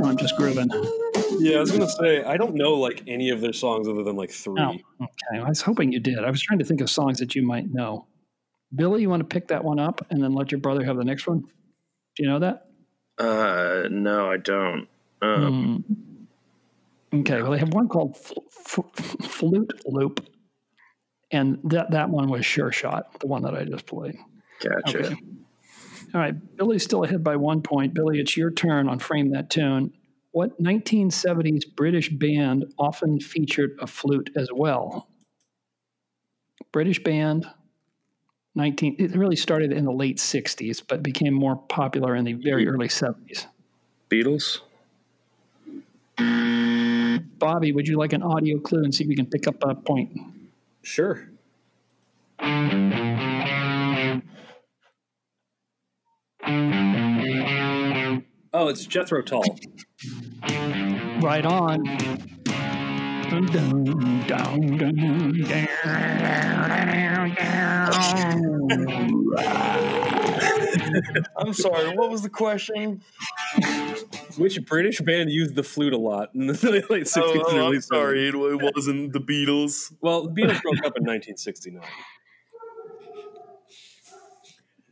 I'm 0.04 0.18
just 0.18 0.36
grooving. 0.38 0.70
Yeah, 1.40 1.58
I 1.58 1.60
was 1.62 1.72
gonna 1.72 1.90
say 1.90 2.24
I 2.24 2.38
don't 2.38 2.56
know 2.56 2.74
like 2.76 3.04
any 3.08 3.30
of 3.30 3.42
their 3.42 3.54
songs 3.54 3.88
other 3.88 4.04
than 4.04 4.16
like 4.16 4.32
three. 4.32 4.62
Oh, 4.62 4.72
okay. 5.02 5.42
I 5.44 5.48
was 5.50 5.62
hoping 5.62 5.92
you 5.92 6.00
did. 6.00 6.20
I 6.20 6.30
was 6.30 6.42
trying 6.42 6.60
to 6.60 6.66
think 6.66 6.82
of 6.82 6.90
songs 6.90 7.20
that 7.20 7.36
you 7.36 7.46
might 7.46 7.72
know. 7.72 8.08
Billy, 8.74 9.02
you 9.02 9.10
want 9.10 9.22
to 9.22 9.28
pick 9.28 9.48
that 9.50 9.64
one 9.64 9.80
up 9.80 10.06
and 10.10 10.22
then 10.24 10.34
let 10.34 10.52
your 10.52 10.60
brother 10.60 10.84
have 10.84 10.98
the 10.98 11.04
next 11.04 11.28
one? 11.28 11.42
Do 11.42 12.24
you 12.24 12.30
know 12.30 12.40
that? 12.40 12.68
Uh, 13.18 13.88
no, 13.90 14.30
I 14.30 14.38
don't. 14.38 14.88
Um, 15.22 15.84
Hmm. 17.12 17.20
Okay. 17.22 17.42
Well, 17.42 17.52
they 17.52 17.60
have 17.60 17.74
one 17.74 17.88
called 17.88 18.18
Fl- 18.18 18.40
F- 18.98 19.16
Flute 19.30 19.82
Loop, 19.86 20.26
and 21.32 21.60
that 21.66 21.92
that 21.92 22.10
one 22.10 22.30
was 22.30 22.46
Sure 22.46 22.72
Shot, 22.72 23.20
the 23.22 23.28
one 23.28 23.44
that 23.44 23.54
I 23.56 23.64
just 23.64 23.86
played. 23.86 24.18
Gotcha. 24.62 25.00
Okay. 25.08 25.16
All 26.16 26.22
right. 26.22 26.56
Billy's 26.56 26.84
still 26.86 27.04
ahead 27.04 27.26
by 27.26 27.36
one 27.36 27.62
point. 27.62 27.94
Billy, 27.94 28.22
it's 28.22 28.38
your 28.38 28.50
turn 28.50 28.88
on 28.88 29.00
Frame 29.00 29.32
That 29.32 29.50
Tune. 29.50 29.92
What 30.32 30.58
1970s 30.64 31.64
British 31.76 32.10
band 32.10 32.74
often 32.80 33.20
featured 33.20 33.78
a 33.82 33.88
flute 33.88 34.30
as 34.34 34.48
well? 34.54 35.10
British 36.72 37.04
band, 37.04 37.46
19, 38.56 38.96
it 38.98 39.14
really 39.14 39.36
started 39.36 39.74
in 39.74 39.84
the 39.84 39.92
late 39.92 40.18
60s, 40.18 40.82
but 40.88 41.04
became 41.04 41.34
more 41.34 41.58
popular 41.58 42.16
in 42.16 42.24
the 42.24 42.34
very 42.34 42.66
early 42.66 42.88
70s. 42.88 43.48
Beatles. 44.10 44.60
Bobby, 47.40 47.74
would 47.74 47.90
you 47.90 47.98
like 47.98 48.14
an 48.14 48.24
audio 48.24 48.58
clue 48.60 48.86
and 48.86 48.96
see 48.96 49.04
if 49.04 49.10
we 49.10 49.18
can 49.18 49.26
pick 49.26 49.48
up 49.48 49.56
a 49.64 49.76
point? 49.76 50.18
Sure. 50.82 51.28
Oh, 58.66 58.70
it's 58.70 58.84
Jethro 58.88 59.22
Tull. 59.22 59.44
Right 61.22 61.46
on. 61.46 61.84
Dun, 63.30 63.46
dun, 63.46 63.84
dun, 64.26 64.78
dun, 64.78 65.48
dun. 65.48 65.78
I'm 71.38 71.54
sorry. 71.54 71.96
What 71.96 72.10
was 72.10 72.24
the 72.24 72.30
question? 72.32 73.04
Which 74.38 74.66
British 74.66 75.00
band 75.00 75.30
used 75.30 75.54
the 75.54 75.62
flute 75.62 75.94
a 75.94 75.98
lot 76.00 76.34
in 76.34 76.48
the 76.48 76.54
late 76.90 77.04
60s 77.04 77.18
Oh, 77.18 77.44
oh, 77.46 77.68
I'm 77.72 77.82
sorry. 77.82 78.30
It, 78.30 78.34
it 78.34 78.74
wasn't 78.76 79.14
the 79.14 79.20
Beatles. 79.20 79.94
Well, 80.02 80.24
the 80.24 80.42
Beatles 80.42 80.60
broke 80.64 80.78
up 80.78 80.98
in 80.98 81.06
1969. 81.06 81.84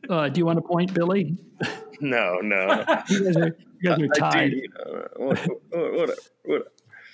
Uh, 0.10 0.30
do 0.30 0.40
you 0.40 0.46
want 0.46 0.60
a 0.60 0.62
point, 0.62 0.94
Billy? 0.94 1.38
No, 2.02 2.40
no. 2.42 2.84
You 3.10 3.24
guys 3.26 3.38
are, 3.38 3.56
you 3.82 3.90
guys 3.90 4.00
are 4.00 4.08
I 4.16 4.20
tied. 4.32 4.52
do, 4.52 4.58
you 4.58 4.68
know, 4.70 5.08
what, 5.18 5.40
what, 5.40 5.94
whatever, 5.94 6.14
whatever. 6.46 6.68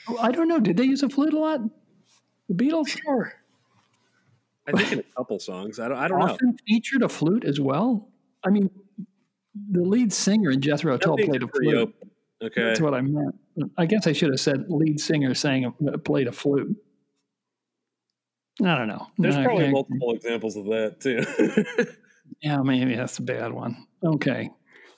Oh, 0.07 0.18
I 0.20 0.32
don't 0.32 0.48
know. 0.48 0.60
Did 0.60 0.78
they 0.78 0.86
use 0.86 1.03
a 1.03 1.10
flute 1.10 1.34
a 1.34 1.40
lot? 1.40 1.61
The 2.48 2.56
Beatles 2.56 2.88
Sure. 2.88 3.34
I 4.68 4.72
think 4.72 4.91
in 4.91 4.99
a 4.99 5.03
couple 5.18 5.40
songs. 5.40 5.80
I 5.80 5.88
don't, 5.88 5.98
I 5.98 6.07
don't 6.07 6.20
know. 6.20 6.26
often 6.26 6.57
featured 6.68 7.02
a 7.03 7.10
flute 7.10 7.44
as 7.44 7.60
well. 7.60 8.07
I 8.44 8.49
mean, 8.49 8.70
the 9.72 9.82
lead 9.82 10.14
singer 10.14 10.52
in 10.52 10.61
Jethro 10.61 10.98
Tull 10.98 11.18
played 11.18 11.44
a 11.44 11.48
flute. 11.48 11.76
open. 11.76 12.10
Okay. 12.41 12.64
That's 12.64 12.80
what 12.82 12.94
I 12.94 13.02
meant. 13.02 13.36
I 13.78 13.86
guess 13.86 14.07
I 14.07 14.14
should 14.14 14.30
have 14.30 14.40
said 14.40 14.66
lead 14.70 14.99
singer 14.99 15.34
sang 15.34 15.66
a, 15.66 15.98
played 15.98 16.28
a 16.28 16.32
flute. 16.32 16.76
I 18.64 18.76
don't 18.78 18.88
know. 18.88 19.07
There's 19.18 19.36
Uh, 19.36 19.44
probably 19.44 19.70
multiple 19.72 20.14
examples 20.14 20.56
of 20.56 20.66
that 20.66 20.99
too. 21.02 21.86
Yeah, 22.42 22.58
maybe 22.58 22.96
that's 22.96 23.20
a 23.20 23.24
bad 23.24 23.52
one. 23.52 23.88
Okay. 24.04 24.50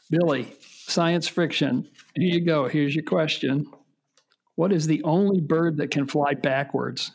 Billy, 0.09 0.53
science 0.59 1.27
friction. 1.27 1.87
Here 2.15 2.33
you 2.35 2.41
go. 2.41 2.67
Here's 2.67 2.95
your 2.95 3.05
question. 3.05 3.65
What 4.55 4.71
is 4.71 4.85
the 4.87 5.01
only 5.03 5.39
bird 5.39 5.77
that 5.77 5.91
can 5.91 6.05
fly 6.05 6.33
backwards? 6.33 7.11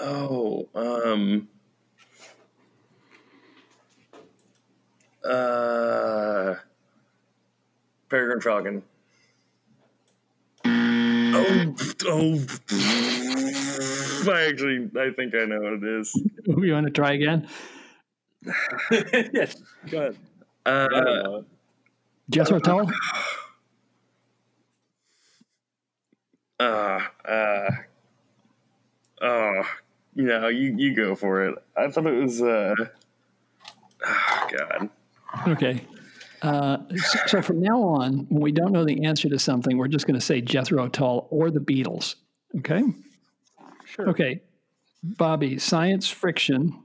Oh, 0.00 0.68
um, 0.74 1.48
uh, 5.24 6.54
Peregrine 8.08 8.40
Falcon. 8.40 8.82
Oh, 10.64 11.74
oh, 12.06 12.46
I 14.30 14.48
actually, 14.48 14.90
I 14.98 15.10
think 15.10 15.34
I 15.34 15.44
know 15.44 15.60
what 15.60 15.72
it 15.74 15.84
is. 15.84 16.14
you 16.46 16.72
want 16.72 16.86
to 16.86 16.92
try 16.92 17.12
again? 17.12 17.48
yes. 19.32 19.56
Go 19.90 19.98
ahead. 19.98 20.16
I 20.66 20.70
Uh, 20.70 20.88
know. 20.88 21.44
Jethro 22.30 22.58
Tull? 22.60 22.90
uh, 26.60 27.00
uh, 27.24 27.70
oh, 29.20 29.62
no, 30.14 30.48
you, 30.48 30.74
you 30.76 30.94
go 30.94 31.14
for 31.14 31.46
it. 31.46 31.54
I 31.76 31.90
thought 31.90 32.06
it 32.06 32.22
was, 32.22 32.40
uh, 32.40 32.74
oh, 34.06 34.48
God. 34.58 34.90
Okay. 35.48 35.84
Uh, 36.42 36.78
so, 36.96 37.18
so 37.26 37.42
from 37.42 37.60
now 37.60 37.80
on, 37.82 38.26
when 38.28 38.42
we 38.42 38.52
don't 38.52 38.72
know 38.72 38.84
the 38.84 39.04
answer 39.04 39.28
to 39.28 39.38
something, 39.38 39.76
we're 39.78 39.88
just 39.88 40.06
going 40.06 40.18
to 40.18 40.24
say 40.24 40.40
Jethro 40.40 40.88
Tull 40.88 41.26
or 41.30 41.50
the 41.50 41.60
Beatles. 41.60 42.16
Okay. 42.58 42.82
Sure. 43.84 44.08
Okay. 44.10 44.40
Bobby, 45.02 45.58
science 45.58 46.08
friction. 46.08 46.81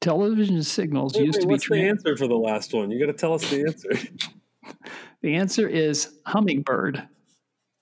Television 0.00 0.62
signals 0.62 1.14
Wait, 1.14 1.26
used 1.26 1.36
wait, 1.36 1.42
to 1.42 1.46
be 1.48 1.52
what's 1.52 1.68
the 1.68 1.88
answer 1.88 2.16
for 2.16 2.28
the 2.28 2.34
last 2.36 2.74
one? 2.74 2.90
You 2.90 3.00
got 3.00 3.10
to 3.10 3.18
tell 3.18 3.34
us 3.34 3.48
the 3.50 3.62
answer. 3.62 3.90
the 5.22 5.34
answer 5.34 5.68
is 5.68 6.14
hummingbird. 6.26 7.08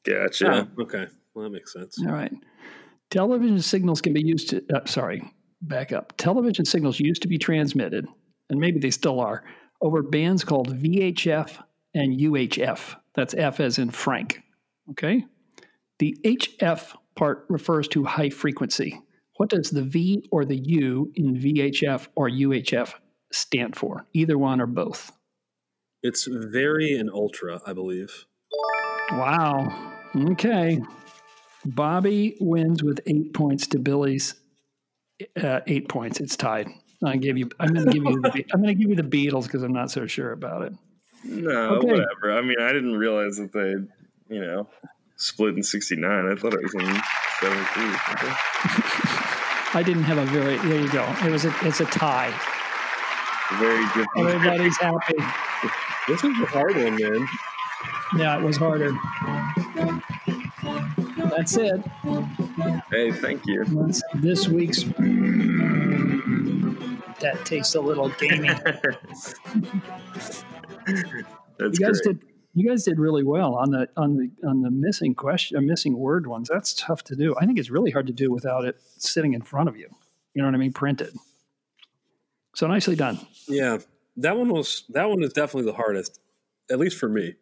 Gotcha. 0.06 0.68
Oh, 0.78 0.82
okay. 0.82 1.06
Well, 1.34 1.44
that 1.44 1.50
makes 1.50 1.72
sense. 1.72 1.98
All 2.00 2.12
right. 2.12 2.32
Television 3.10 3.60
signals 3.60 4.00
can 4.00 4.12
be 4.12 4.22
used 4.22 4.50
to, 4.50 4.64
uh, 4.74 4.84
sorry, 4.86 5.22
back 5.62 5.92
up. 5.92 6.16
Television 6.16 6.64
signals 6.64 7.00
used 7.00 7.22
to 7.22 7.28
be 7.28 7.38
transmitted, 7.38 8.06
and 8.50 8.60
maybe 8.60 8.78
they 8.78 8.90
still 8.90 9.20
are, 9.20 9.44
over 9.80 10.02
bands 10.02 10.44
called 10.44 10.76
VHF 10.76 11.62
and 11.94 12.18
UHF. 12.18 12.96
That's 13.14 13.34
F 13.34 13.60
as 13.60 13.78
in 13.78 13.90
Frank. 13.90 14.40
Okay. 14.90 15.24
The 15.98 16.16
HF 16.24 16.94
part 17.14 17.46
refers 17.48 17.88
to 17.88 18.04
high 18.04 18.30
frequency. 18.30 19.00
What 19.36 19.48
does 19.50 19.70
the 19.70 19.82
V 19.82 20.26
or 20.30 20.44
the 20.44 20.56
U 20.56 21.12
in 21.16 21.36
VHF 21.36 22.08
or 22.14 22.28
UHF 22.30 22.94
stand 23.32 23.76
for? 23.76 24.06
Either 24.12 24.38
one 24.38 24.60
or 24.60 24.66
both. 24.66 25.10
It's 26.02 26.26
very 26.26 26.96
and 26.96 27.10
ultra, 27.10 27.60
I 27.66 27.72
believe. 27.72 28.26
Wow. 29.12 29.92
Okay. 30.14 30.80
Bobby 31.64 32.36
wins 32.40 32.82
with 32.82 33.00
eight 33.06 33.32
points 33.34 33.66
to 33.68 33.78
Billy's 33.78 34.34
uh, 35.42 35.60
eight 35.66 35.88
points. 35.88 36.20
It's 36.20 36.36
tied. 36.36 36.68
I 37.04 37.16
give 37.16 37.36
you. 37.38 37.48
I'm 37.58 37.72
going 37.72 37.86
to 37.86 37.92
give 37.92 38.04
you. 38.04 38.20
The, 38.20 38.44
I'm 38.52 38.60
going 38.62 38.74
to 38.76 38.80
give 38.80 38.90
you 38.90 38.96
the 38.96 39.02
Beatles 39.02 39.44
because 39.44 39.62
I'm 39.62 39.72
not 39.72 39.90
so 39.90 40.06
sure 40.06 40.32
about 40.32 40.62
it. 40.62 40.72
No, 41.24 41.76
Okay. 41.76 41.86
whatever. 41.86 42.38
I 42.38 42.42
mean, 42.42 42.56
I 42.60 42.72
didn't 42.72 42.96
realize 42.96 43.36
that 43.36 43.52
they, 43.52 43.70
you 44.34 44.40
know, 44.42 44.68
split 45.16 45.54
in 45.56 45.62
'69. 45.62 46.26
I 46.30 46.34
thought 46.34 46.54
it 46.54 46.62
was 46.62 46.74
in 46.74 47.02
'73. 47.40 49.20
I 49.74 49.82
didn't 49.82 50.04
have 50.04 50.18
a 50.18 50.24
very. 50.26 50.56
There 50.58 50.80
you 50.80 50.88
go. 50.90 51.04
It 51.24 51.30
was 51.30 51.44
a. 51.44 51.54
It's 51.62 51.80
a 51.80 51.84
tie. 51.86 52.32
Very 53.58 53.84
good. 53.94 54.06
Everybody's 54.16 54.76
happy. 54.78 55.14
This 56.08 56.22
was 56.22 56.38
a 56.40 56.46
hard 56.46 56.76
one, 56.76 56.96
man. 56.96 57.28
Yeah, 58.16 58.38
it 58.38 58.42
was 58.42 58.56
harder. 58.56 58.92
That's 61.30 61.56
it. 61.56 61.80
Hey, 62.90 63.10
thank 63.12 63.44
you. 63.46 63.64
That's 63.64 64.02
this 64.14 64.48
week's. 64.48 64.84
That 67.20 67.40
tastes 67.44 67.74
a 67.74 67.80
little 67.80 68.10
gamey. 68.10 68.48
That's 70.86 71.78
you 71.78 71.86
guys 71.86 72.00
great. 72.00 72.20
did 72.20 72.22
you 72.54 72.68
guys 72.68 72.84
did 72.84 72.98
really 72.98 73.24
well 73.24 73.54
on 73.56 73.70
the 73.70 73.88
on 73.96 74.16
the 74.16 74.30
on 74.48 74.62
the 74.62 74.70
missing 74.70 75.14
question 75.14 75.56
uh, 75.56 75.60
missing 75.60 75.98
word 75.98 76.26
ones. 76.26 76.48
That's 76.52 76.72
tough 76.74 77.02
to 77.04 77.16
do. 77.16 77.34
I 77.40 77.46
think 77.46 77.58
it's 77.58 77.70
really 77.70 77.90
hard 77.90 78.06
to 78.06 78.12
do 78.12 78.30
without 78.30 78.64
it 78.64 78.80
sitting 78.98 79.34
in 79.34 79.42
front 79.42 79.68
of 79.68 79.76
you. 79.76 79.88
You 80.34 80.42
know 80.42 80.48
what 80.48 80.54
i 80.54 80.58
mean? 80.58 80.72
Printed. 80.72 81.14
So 82.56 82.66
nicely 82.66 82.96
done. 82.96 83.18
Yeah, 83.48 83.78
that 84.18 84.36
one 84.36 84.48
was 84.48 84.84
that 84.90 85.08
one 85.08 85.22
is 85.22 85.32
definitely 85.32 85.70
the 85.70 85.76
hardest, 85.76 86.20
at 86.70 86.78
least 86.78 86.98
for 86.98 87.08
me. 87.08 87.34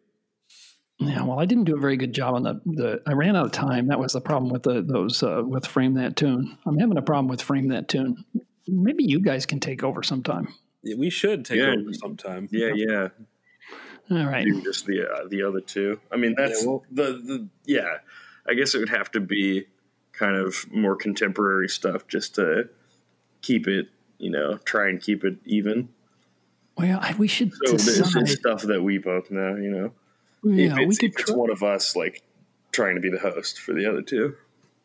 yeah 0.99 1.23
well 1.23 1.39
i 1.39 1.45
didn't 1.45 1.63
do 1.65 1.75
a 1.75 1.79
very 1.79 1.97
good 1.97 2.13
job 2.13 2.35
on 2.35 2.43
the 2.43 2.61
the 2.65 3.01
i 3.07 3.13
ran 3.13 3.35
out 3.35 3.45
of 3.47 3.51
time. 3.51 3.87
That 3.87 3.99
was 3.99 4.13
the 4.13 4.21
problem 4.21 4.51
with 4.51 4.63
the 4.63 4.81
those 4.81 5.21
uh, 5.23 5.41
with 5.45 5.65
frame 5.67 5.93
that 5.95 6.15
tune. 6.15 6.57
I'm 6.65 6.77
having 6.79 6.97
a 6.97 7.01
problem 7.01 7.27
with 7.27 7.41
frame 7.41 7.67
that 7.69 7.87
tune. 7.87 8.23
Maybe 8.67 9.03
you 9.03 9.19
guys 9.19 9.45
can 9.45 9.59
take 9.59 9.83
over 9.83 10.01
sometime. 10.03 10.47
Yeah, 10.83 10.95
We 10.97 11.09
should 11.09 11.45
take 11.45 11.59
Yeah. 11.59 11.75
over 11.79 11.93
sometime. 11.93 12.47
Yeah, 12.51 12.71
yeah. 12.75 13.07
All 14.11 14.25
right 14.25 14.45
Do 14.45 14.61
just 14.61 14.85
the 14.85 15.07
uh, 15.09 15.27
the 15.27 15.43
other 15.43 15.61
two. 15.61 15.99
I 16.11 16.17
mean, 16.17 16.35
that's 16.37 16.61
Yeah, 16.63 16.67
well- 16.69 16.83
the 16.91 17.03
the 17.13 17.47
yeah. 17.65 17.97
I 18.47 18.55
guess 18.55 18.75
it 18.75 18.79
would 18.79 18.89
have 18.89 19.09
to 19.11 19.21
be 19.21 19.67
kind 20.11 20.35
of 20.35 20.69
more 20.71 20.95
contemporary 20.97 21.69
stuff 21.69 22.07
just 22.09 22.35
to 22.35 22.67
keep 23.41 23.67
it, 23.67 23.87
you 24.17 24.29
know, 24.29 24.57
try 24.57 24.89
and 24.89 25.01
keep 25.01 25.23
it 25.23 25.37
even. 25.45 25.87
well 26.77 26.99
I, 27.01 27.13
we 27.17 27.27
should 27.27 27.53
So 27.65 27.73
this 27.73 27.85
decide 27.97 28.23
is 28.23 28.33
stuff 28.33 28.63
that 28.63 28.81
we 28.83 28.97
both 28.97 29.31
know, 29.31 29.55
you 29.55 29.71
know. 29.71 29.91
yeah 30.43 30.73
if 30.73 30.77
we 30.77 30.85
it's, 30.87 30.97
could 30.97 31.11
if 31.13 31.19
it's 31.21 31.29
try, 31.31 31.35
one 31.37 31.49
of 31.51 31.63
us 31.63 31.95
like 31.95 32.21
trying 32.73 32.95
to 32.95 33.01
be 33.01 33.09
the 33.09 33.19
host 33.19 33.59
for 33.61 33.73
the 33.73 33.85
other 33.89 34.01
two. 34.01 34.35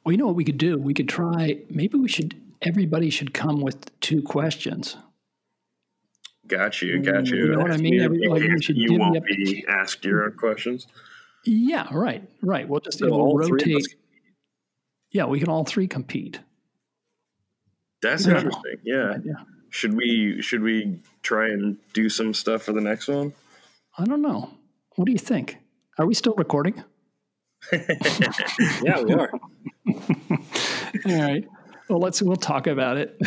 well 0.04 0.12
you 0.12 0.18
know 0.18 0.26
what 0.26 0.36
we 0.36 0.44
could 0.44 0.58
do 0.58 0.78
we 0.78 0.94
could 0.94 1.08
try 1.08 1.58
maybe 1.68 1.98
we 1.98 2.08
should 2.08 2.34
everybody 2.62 3.10
should 3.10 3.34
come 3.34 3.60
with 3.60 3.90
two 4.00 4.22
questions 4.22 4.96
Got 6.48 6.82
you, 6.82 6.98
got 7.00 7.26
you. 7.28 7.36
You 7.36 7.52
know 7.52 7.58
what 7.60 7.70
I 7.70 7.76
mean? 7.76 8.00
Every- 8.00 8.22
You, 8.22 8.30
like, 8.30 8.62
should 8.62 8.76
you 8.76 8.98
won't 8.98 9.16
up- 9.18 9.24
be 9.24 9.64
asked 9.68 10.04
your 10.04 10.24
own 10.24 10.32
questions. 10.32 10.86
Yeah, 11.44 11.86
right, 11.92 12.28
right. 12.42 12.68
We'll 12.68 12.80
just 12.80 12.98
So 12.98 13.06
we'll 13.06 13.20
all 13.20 13.38
rotate. 13.38 13.94
Yeah, 15.12 15.26
we 15.26 15.38
can 15.40 15.48
all 15.48 15.64
three 15.64 15.86
compete. 15.86 16.40
That's 18.02 18.26
Yeah. 18.26 18.36
interesting. 18.36 18.76
Yeah. 18.84 19.18
Yeah. 19.24 19.32
Should 19.70 19.94
we 19.94 20.40
should 20.42 20.62
we 20.62 21.00
try 21.22 21.48
and 21.48 21.76
do 21.92 22.08
some 22.08 22.32
stuff 22.34 22.62
for 22.62 22.72
the 22.72 22.80
next 22.80 23.08
one? 23.08 23.34
I 23.98 24.04
don't 24.04 24.22
know. 24.22 24.50
What 24.96 25.04
do 25.06 25.12
you 25.12 25.18
think? 25.18 25.58
Are 25.98 26.06
we 26.06 26.14
still 26.14 26.34
recording? 26.36 26.82
Yeah, 27.72 29.02
we 29.02 29.12
are. 29.14 29.30
All 29.88 31.22
right. 31.22 31.44
Well, 31.88 31.98
let's 31.98 32.22
we'll 32.22 32.36
talk 32.36 32.66
about 32.66 32.96
it. 32.96 33.16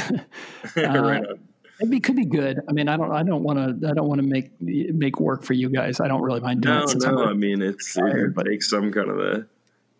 Uh, 0.77 0.81
right 0.83 1.25
on. 1.25 1.39
It 1.83 2.03
could 2.03 2.15
be 2.15 2.25
good. 2.25 2.59
I 2.69 2.73
mean, 2.73 2.87
I 2.87 2.95
don't. 2.97 3.11
I 3.11 3.23
don't 3.23 3.43
want 3.43 3.81
to. 3.81 3.89
I 3.89 3.93
don't 3.93 4.07
want 4.07 4.21
to 4.21 4.27
make 4.27 4.51
make 4.61 5.19
work 5.19 5.43
for 5.43 5.53
you 5.53 5.69
guys. 5.69 5.99
I 5.99 6.07
don't 6.07 6.21
really 6.21 6.39
mind 6.39 6.61
doing 6.61 6.75
No, 6.77 6.83
it. 6.83 6.89
since 6.89 7.03
I'm 7.03 7.15
no. 7.15 7.33
mean, 7.33 7.61
it's 7.61 7.97
it 7.97 8.01
tired, 8.01 8.21
would 8.21 8.35
but- 8.35 8.45
take 8.45 8.61
some 8.63 8.91
kind 8.91 9.09
of 9.09 9.17
the 9.17 9.47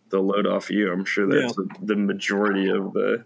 the 0.09 0.19
load 0.19 0.45
off 0.45 0.69
you. 0.69 0.91
I'm 0.91 1.05
sure 1.05 1.25
that's 1.27 1.55
the, 1.55 1.67
the 1.81 1.95
majority 1.95 2.69
of 2.69 2.93
the 2.93 3.23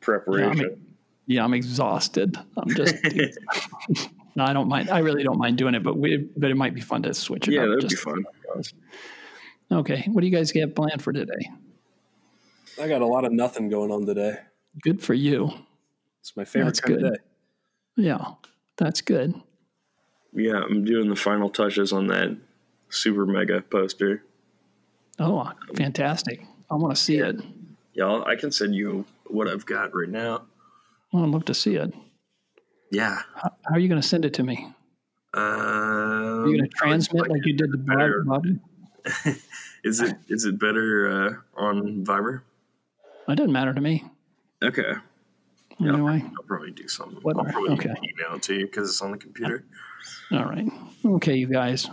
preparation. 0.00 0.84
yeah, 1.26 1.44
I'm 1.44 1.54
exhausted. 1.54 2.36
I'm 2.56 2.68
just. 2.74 2.96
no, 4.34 4.44
I 4.44 4.52
don't 4.52 4.68
mind. 4.68 4.90
I 4.90 4.98
really 4.98 5.22
don't 5.22 5.38
mind 5.38 5.56
doing 5.58 5.74
it, 5.74 5.82
but 5.84 5.96
we. 5.96 6.16
But 6.36 6.50
it 6.50 6.56
might 6.56 6.74
be 6.74 6.80
fun 6.80 7.02
to 7.04 7.14
switch 7.14 7.46
it 7.48 7.52
Yeah, 7.54 7.66
that'd 7.66 7.88
be 7.88 7.94
fun. 7.94 8.24
Okay. 9.70 10.04
What 10.10 10.20
do 10.20 10.26
you 10.26 10.36
guys 10.36 10.50
have 10.52 10.74
planned 10.74 11.02
for 11.02 11.12
today? 11.12 11.50
I 12.80 12.88
got 12.88 13.02
a 13.02 13.06
lot 13.06 13.24
of 13.24 13.32
nothing 13.32 13.68
going 13.68 13.90
on 13.92 14.04
today. 14.06 14.38
Good 14.82 15.00
for 15.02 15.14
you. 15.14 15.52
It's 16.20 16.36
my 16.36 16.44
favorite 16.44 16.66
That's 16.70 16.80
kind 16.80 16.98
good. 16.98 17.06
of 17.06 17.14
day. 17.14 17.20
Yeah, 17.96 18.24
that's 18.76 19.00
good. 19.00 19.34
Yeah, 20.32 20.62
I'm 20.62 20.84
doing 20.84 21.08
the 21.08 21.16
final 21.16 21.48
touches 21.48 21.92
on 21.92 22.08
that 22.08 22.36
super 22.88 23.24
mega 23.26 23.60
poster. 23.62 24.22
Oh, 25.18 25.50
fantastic! 25.76 26.44
I 26.70 26.74
want 26.74 26.94
to 26.94 27.00
see 27.00 27.18
it. 27.18 27.36
Y'all, 27.92 28.24
I 28.26 28.34
can 28.34 28.50
send 28.50 28.74
you 28.74 29.04
what 29.26 29.46
I've 29.46 29.64
got 29.64 29.94
right 29.94 30.08
now. 30.08 30.42
Well, 31.12 31.22
I'd 31.22 31.30
love 31.30 31.44
to 31.44 31.54
see 31.54 31.76
it. 31.76 31.94
Yeah. 32.90 33.20
How, 33.36 33.52
how 33.64 33.74
are 33.74 33.78
you 33.78 33.88
going 33.88 34.00
to 34.00 34.06
send 34.06 34.24
it 34.24 34.34
to 34.34 34.42
me? 34.42 34.72
Um, 35.32 35.42
Are 35.42 36.46
you 36.46 36.58
going 36.58 36.68
to 36.68 36.76
transmit 36.76 37.28
like 37.28 37.44
you 37.44 37.52
did 37.54 37.72
the 37.72 37.78
better. 37.78 38.24
Bobby? 38.26 38.60
Is 39.84 40.00
it 40.00 40.16
is 40.28 40.44
it 40.46 40.58
better 40.58 41.42
uh, 41.56 41.60
on 41.60 42.04
Viber? 42.04 42.40
It 43.28 43.34
doesn't 43.34 43.52
matter 43.52 43.74
to 43.74 43.80
me. 43.80 44.04
Okay, 44.62 44.94
Anyway, 45.80 46.22
I'll 46.24 46.42
probably 46.44 46.70
do 46.70 46.88
something. 46.88 47.18
Whatever, 47.22 47.48
I'll 47.48 47.52
probably 47.52 47.72
okay. 47.74 47.90
email 47.90 48.36
it 48.36 48.42
to 48.44 48.54
you 48.54 48.66
because 48.66 48.88
it's 48.88 49.02
on 49.02 49.10
the 49.10 49.18
computer. 49.18 49.64
all 50.32 50.44
right. 50.44 50.68
Okay, 51.04 51.34
you 51.34 51.46
guys. 51.46 51.88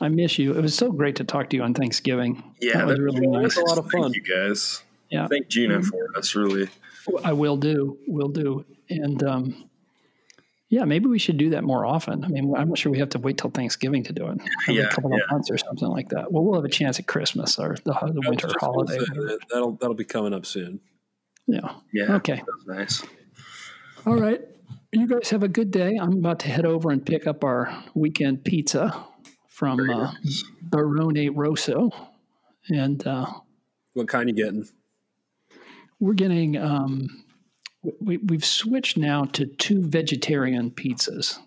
I 0.00 0.08
miss 0.08 0.38
you. 0.38 0.54
It 0.56 0.60
was 0.62 0.74
so 0.76 0.92
great 0.92 1.16
to 1.16 1.24
talk 1.24 1.50
to 1.50 1.56
you 1.56 1.62
on 1.64 1.74
Thanksgiving. 1.74 2.42
Yeah, 2.60 2.78
that 2.78 2.86
was 2.86 3.00
really 3.00 3.20
that 3.20 3.26
nice. 3.28 3.42
was 3.42 3.56
a 3.56 3.64
lot 3.64 3.78
of 3.78 3.90
fun. 3.90 4.02
Thank 4.12 4.16
you 4.16 4.22
guys. 4.22 4.82
Yeah. 5.10 5.26
Thank 5.26 5.48
Gina 5.48 5.82
for 5.82 6.16
us. 6.16 6.34
Really. 6.34 6.68
I 7.24 7.32
will 7.32 7.56
do. 7.56 7.98
Will 8.06 8.28
do. 8.28 8.64
And 8.90 9.22
um, 9.24 9.68
yeah, 10.68 10.84
maybe 10.84 11.06
we 11.06 11.18
should 11.18 11.38
do 11.38 11.50
that 11.50 11.64
more 11.64 11.84
often. 11.86 12.24
I 12.24 12.28
mean, 12.28 12.54
I'm 12.56 12.68
not 12.68 12.78
sure 12.78 12.92
we 12.92 12.98
have 12.98 13.08
to 13.10 13.18
wait 13.18 13.38
till 13.38 13.50
Thanksgiving 13.50 14.04
to 14.04 14.12
do 14.12 14.28
it. 14.28 14.38
Maybe 14.66 14.78
Yeah, 14.80 14.86
a 14.86 14.90
couple 14.90 15.10
yeah. 15.10 15.24
of 15.24 15.30
months 15.32 15.50
or 15.50 15.58
something 15.58 15.88
like 15.88 16.10
that. 16.10 16.30
Well, 16.30 16.44
we'll 16.44 16.54
have 16.54 16.64
a 16.64 16.68
chance 16.68 16.98
at 16.98 17.06
Christmas 17.06 17.58
or 17.58 17.76
the, 17.84 17.92
the 17.92 18.22
winter 18.28 18.50
holiday. 18.60 18.98
say 18.98 19.38
That'll 19.50 19.72
that'll 19.72 19.94
be 19.94 20.04
coming 20.04 20.34
up 20.34 20.46
soon. 20.46 20.80
Yeah. 21.48 21.72
Yeah. 21.92 22.14
Okay. 22.16 22.34
That's 22.36 22.66
nice. 22.66 23.02
All 24.06 24.16
right. 24.16 24.40
You 24.92 25.06
guys 25.06 25.30
have 25.30 25.42
a 25.42 25.48
good 25.48 25.70
day. 25.70 25.96
I'm 25.96 26.12
about 26.12 26.38
to 26.40 26.48
head 26.48 26.64
over 26.64 26.90
and 26.90 27.04
pick 27.04 27.26
up 27.26 27.42
our 27.42 27.84
weekend 27.94 28.44
pizza 28.44 29.04
from 29.48 29.80
uh. 29.90 30.12
Barone 30.62 31.34
Rosso. 31.34 31.90
And 32.68 33.04
uh, 33.06 33.26
What 33.94 34.08
kind 34.08 34.28
you 34.28 34.34
getting? 34.34 34.68
we're 36.00 36.14
getting, 36.14 36.56
um, 36.56 37.24
we, 38.00 38.18
we've 38.18 38.44
switched 38.44 38.96
now 38.96 39.24
to 39.24 39.46
two 39.46 39.82
vegetarian 39.82 40.70
pizzas. 40.70 41.38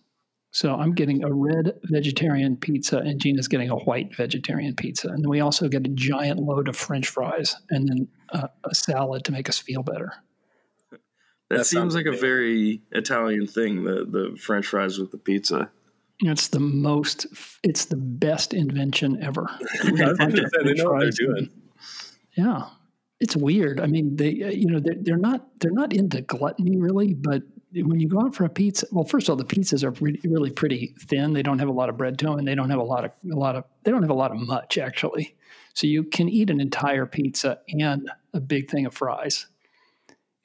So 0.52 0.76
I'm 0.76 0.94
getting 0.94 1.24
a 1.24 1.32
red 1.32 1.80
vegetarian 1.84 2.58
pizza, 2.58 2.98
and 2.98 3.22
Gina's 3.22 3.48
getting 3.48 3.70
a 3.70 3.78
white 3.78 4.16
vegetarian 4.16 4.76
pizza. 4.76 5.08
And 5.08 5.24
then 5.24 5.30
we 5.30 5.40
also 5.40 5.70
get 5.70 5.86
a 5.86 5.90
giant 5.90 6.40
load 6.40 6.68
of 6.68 6.76
French 6.76 7.08
fries 7.08 7.56
and 7.70 7.88
then 7.88 8.08
uh, 8.34 8.48
a 8.66 8.76
salad 8.76 9.24
to 9.26 9.32
make 9.32 9.48
us 9.48 9.58
feel 9.58 9.82
better. 9.82 10.14
That, 10.92 11.00
That 11.50 11.66
seems 11.66 11.70
sounds 11.70 11.96
like 11.96 12.06
a 12.06 12.18
very 12.18 12.82
Italian 12.92 13.48
thing. 13.48 13.86
The 13.86 14.06
the 14.06 14.38
French 14.38 14.68
fries 14.68 15.00
with 15.00 15.12
the 15.12 15.18
pizza. 15.18 15.70
It's 16.24 16.50
the 16.50 16.60
most, 16.60 17.26
it's 17.64 17.86
the 17.86 17.98
best 17.98 18.54
invention 18.54 19.24
ever. 19.24 19.50
I 19.84 19.90
was 19.90 20.18
gonna 20.18 20.36
say, 20.36 20.64
they 20.64 20.74
know 20.74 20.92
what 20.92 21.00
they're 21.00 21.12
doing. 21.12 21.50
Yeah, 22.38 22.68
it's 23.20 23.36
weird. 23.36 23.80
I 23.80 23.88
mean, 23.88 24.18
they, 24.18 24.44
uh, 24.44 24.50
you 24.50 24.68
know, 24.68 24.80
they're, 24.80 24.98
they're 25.00 25.18
not 25.18 25.48
they're 25.60 25.72
not 25.72 25.94
into 25.94 26.22
gluttony 26.22 26.78
really, 26.78 27.14
but 27.14 27.44
when 27.74 28.00
you 28.00 28.08
go 28.08 28.22
out 28.22 28.36
for 28.36 28.44
a 28.46 28.50
pizza, 28.50 28.86
well, 28.92 29.06
first 29.06 29.28
of 29.28 29.34
all, 29.34 29.38
the 29.38 29.46
pizzas 29.46 29.84
are 29.84 29.92
really, 30.04 30.20
really 30.26 30.52
pretty 30.52 30.94
thin. 31.00 31.34
They 31.34 31.44
don't 31.44 31.60
have 31.60 31.70
a 31.70 31.74
lot 31.74 31.90
of 31.90 31.98
bread 31.98 32.20
to 32.20 32.26
them, 32.26 32.40
and 32.40 32.48
they 32.48 32.56
don't 32.56 32.70
have 32.70 32.80
a 32.80 32.84
lot 32.84 33.06
of 33.06 33.12
a 33.32 33.36
lot 33.36 33.56
of 33.56 33.64
they 33.84 33.92
don't 33.92 34.02
have 34.04 34.12
a 34.12 34.16
lot 34.16 34.32
of 34.32 34.38
much 34.38 34.78
actually. 34.78 35.36
So 35.74 35.88
you 35.88 36.04
can 36.04 36.28
eat 36.28 36.50
an 36.50 36.60
entire 36.60 37.06
pizza 37.06 37.60
and 37.70 38.12
a 38.34 38.42
big 38.42 38.70
thing 38.70 38.86
of 38.86 38.94
fries, 38.94 39.48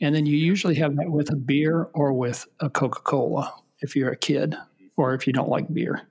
and 0.01 0.15
then 0.15 0.27
you 0.27 0.37
usually 0.37 0.77
have 0.77 0.97
that 0.97 1.11
with 1.11 1.33
a 1.33 1.37
beer 1.37 1.89
or 1.95 2.13
with 2.13 2.47
a 2.61 2.71
Coca 2.71 3.01
Cola 3.01 3.53
if 3.81 3.97
you're 3.97 4.11
a 4.11 4.17
kid 4.17 4.55
or 4.97 5.15
if 5.15 5.27
you 5.27 5.33
don't 5.33 5.49
like 5.49 5.73
beer. 5.73 6.03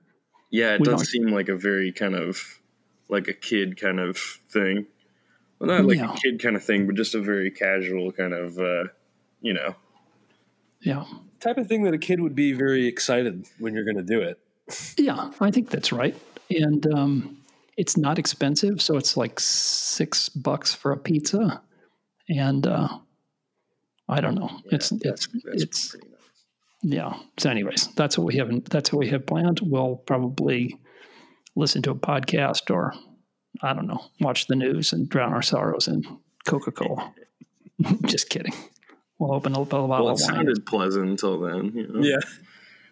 Yeah, 0.50 0.74
it 0.74 0.80
We 0.80 0.86
does 0.86 1.10
seem 1.10 1.28
like 1.28 1.48
a 1.48 1.56
very 1.56 1.92
kind 1.92 2.14
of 2.14 2.60
like 3.08 3.28
a 3.28 3.32
kid 3.32 3.80
kind 3.80 4.00
of 4.00 4.16
thing. 4.18 4.86
Well, 5.58 5.68
not 5.70 5.86
like 5.86 5.98
Yeah. 5.98 6.12
a 6.12 6.16
kid 6.16 6.40
kind 6.40 6.56
of 6.56 6.62
thing, 6.62 6.86
but 6.86 6.94
just 6.96 7.14
a 7.14 7.20
very 7.20 7.50
casual 7.50 8.12
kind 8.12 8.34
of, 8.34 8.58
uh, 8.58 8.84
you 9.40 9.54
know. 9.54 9.74
Yeah. 10.86 11.04
Type 11.40 11.58
of 11.58 11.66
thing 11.66 11.82
that 11.82 11.94
a 11.94 11.98
kid 11.98 12.20
would 12.20 12.34
be 12.34 12.52
very 12.52 12.86
excited 12.86 13.46
when 13.58 13.74
you're 13.74 13.84
going 13.84 13.96
to 13.96 14.02
do 14.02 14.20
it. 14.20 14.38
Yeah, 14.96 15.30
I 15.40 15.50
think 15.50 15.68
that's 15.70 15.92
right. 15.92 16.16
And 16.48 16.86
um, 16.94 17.38
it's 17.76 17.96
not 17.96 18.18
expensive, 18.18 18.80
so 18.80 18.96
it's 18.96 19.16
like 19.16 19.38
six 19.40 20.28
bucks 20.28 20.74
for 20.74 20.92
a 20.92 20.96
pizza, 20.96 21.60
and 22.28 22.66
uh, 22.66 22.88
I 24.08 24.20
don't 24.20 24.36
know. 24.36 24.48
Yeah, 24.64 24.76
it's 24.76 24.92
it's 24.92 25.02
That's 25.02 25.28
it's 25.62 25.94
nice. 25.94 26.04
yeah. 26.82 27.14
So, 27.38 27.50
anyways, 27.50 27.88
that's 27.96 28.16
what 28.16 28.26
we 28.26 28.36
have. 28.36 28.64
That's 28.70 28.92
what 28.92 29.00
we 29.00 29.08
have 29.08 29.26
planned. 29.26 29.60
We'll 29.62 29.96
probably 29.96 30.78
listen 31.56 31.82
to 31.82 31.90
a 31.90 31.94
podcast 31.96 32.72
or 32.72 32.94
I 33.62 33.72
don't 33.72 33.86
know, 33.86 34.04
watch 34.20 34.46
the 34.46 34.56
news 34.56 34.92
and 34.92 35.08
drown 35.08 35.32
our 35.32 35.42
sorrows 35.42 35.88
in 35.88 36.04
Coca 36.46 36.70
Cola. 36.70 37.12
Just 38.06 38.28
kidding. 38.30 38.52
We'll 39.18 39.32
open 39.34 39.52
a 39.54 39.60
little 39.60 39.86
bottle 39.86 39.88
Well, 39.88 40.08
it 40.08 40.20
of 40.22 40.26
wine. 40.28 40.34
sounded 40.36 40.66
pleasant 40.66 41.08
until 41.08 41.40
then. 41.40 41.72
You 41.74 41.86
know? 41.88 42.00
Yeah. 42.02 42.18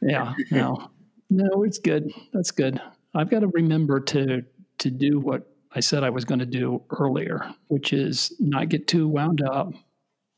Yeah, 0.02 0.34
no, 0.50 0.90
no, 1.30 1.62
it's 1.62 1.78
good. 1.78 2.12
That's 2.34 2.50
good. 2.50 2.78
I've 3.14 3.30
got 3.30 3.40
to 3.40 3.46
remember 3.48 4.00
to 4.00 4.44
to 4.78 4.90
do 4.90 5.18
what 5.18 5.50
I 5.72 5.80
said 5.80 6.04
I 6.04 6.10
was 6.10 6.26
going 6.26 6.40
to 6.40 6.46
do 6.46 6.82
earlier, 6.90 7.54
which 7.68 7.92
is 7.94 8.34
not 8.38 8.68
get 8.68 8.86
too 8.86 9.08
wound 9.08 9.40
up. 9.42 9.72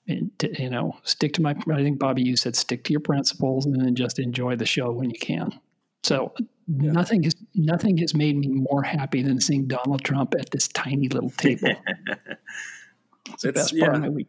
And 0.08 0.30
to, 0.38 0.62
you 0.62 0.70
know, 0.70 0.96
stick 1.02 1.32
to 1.34 1.42
my. 1.42 1.56
I 1.72 1.82
think 1.82 1.98
Bobby, 1.98 2.22
you 2.22 2.36
said 2.36 2.54
stick 2.54 2.84
to 2.84 2.92
your 2.92 3.00
principles, 3.00 3.66
and 3.66 3.74
then 3.80 3.96
just 3.96 4.20
enjoy 4.20 4.54
the 4.54 4.66
show 4.66 4.92
when 4.92 5.10
you 5.10 5.18
can. 5.18 5.58
So 6.04 6.32
nothing 6.68 7.24
has 7.24 7.34
nothing 7.56 7.96
has 7.98 8.14
made 8.14 8.36
me 8.36 8.46
more 8.46 8.84
happy 8.84 9.22
than 9.22 9.40
seeing 9.40 9.66
Donald 9.66 10.04
Trump 10.04 10.34
at 10.38 10.50
this 10.52 10.68
tiny 10.68 11.08
little 11.08 11.30
table. 11.30 11.70
it's 13.30 13.42
the 13.42 13.48
It's- 13.48 13.72
best 13.72 13.78
part 13.80 13.96
of 13.96 14.02
yeah. 14.02 14.08
my 14.08 14.08
week. 14.10 14.28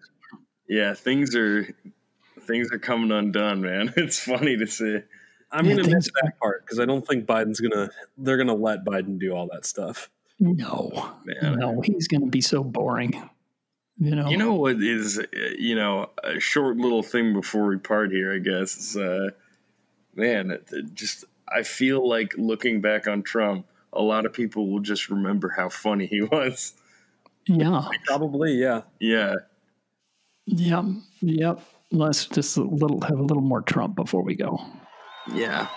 Yeah, 0.68 0.94
things 0.94 1.35
are 1.35 1.68
things 2.41 2.72
are 2.72 2.80
coming 2.80 3.11
undone, 3.11 3.61
man. 3.61 3.94
It's 3.98 4.19
funny 4.19 4.57
to 4.57 4.68
see. 4.68 4.99
I'm 5.52 5.65
Yeah, 5.65 5.77
gonna 5.77 5.95
miss 5.95 6.10
that 6.22 6.34
part 6.41 6.65
because 6.65 6.80
I 6.80 6.85
don't 6.85 7.07
think 7.07 7.26
Biden's 7.26 7.60
gonna. 7.61 7.89
They're 8.18 8.38
gonna 8.38 8.53
let 8.56 8.84
Biden 8.85 9.18
do 9.19 9.31
all 9.34 9.48
that 9.53 9.65
stuff. 9.65 10.10
No, 10.39 11.15
Man. 11.26 11.57
no, 11.57 11.81
he's 11.81 12.07
going 12.07 12.22
to 12.22 12.30
be 12.30 12.41
so 12.41 12.64
boring. 12.64 13.27
You 13.98 14.14
know, 14.15 14.30
You 14.30 14.38
know 14.38 14.53
what 14.53 14.76
is 14.84 15.18
uh, 15.18 15.23
you 15.57 15.73
know 15.73 16.11
a 16.23 16.39
short 16.39 16.77
little 16.77 17.02
thing 17.02 17.34
before 17.34 17.65
we 17.68 17.77
part 17.77 18.11
here, 18.11 18.35
I 18.35 18.38
guess. 18.38 18.77
Is, 18.77 18.98
uh, 18.98 19.30
man, 20.14 20.52
it- 20.52 20.69
it 20.72 20.94
just 20.94 21.23
I 21.48 21.64
feel 21.64 22.07
like 22.07 22.35
looking 22.38 22.81
back 22.81 23.07
on 23.07 23.23
Trump, 23.23 23.65
a 23.94 24.02
lot 24.02 24.27
of 24.27 24.34
people 24.34 24.69
will 24.69 24.81
just 24.81 25.10
remember 25.10 25.49
how 25.57 25.69
funny 25.69 26.06
he 26.06 26.22
was. 26.31 26.73
yeah. 27.48 27.88
Probably, 28.06 28.53
yeah. 28.53 28.81
Yeah, 28.99 29.34
Yep. 30.48 30.86
Yep. 31.22 31.61
Let's 31.91 32.26
just 32.26 32.57
a 32.57 32.64
little 32.64 32.99
have 33.02 33.19
a 33.19 33.24
little 33.24 33.44
more 33.44 33.61
Trump 33.61 33.95
before 33.95 34.24
we 34.24 34.36
go. 34.36 34.60
yeah. 35.34 35.68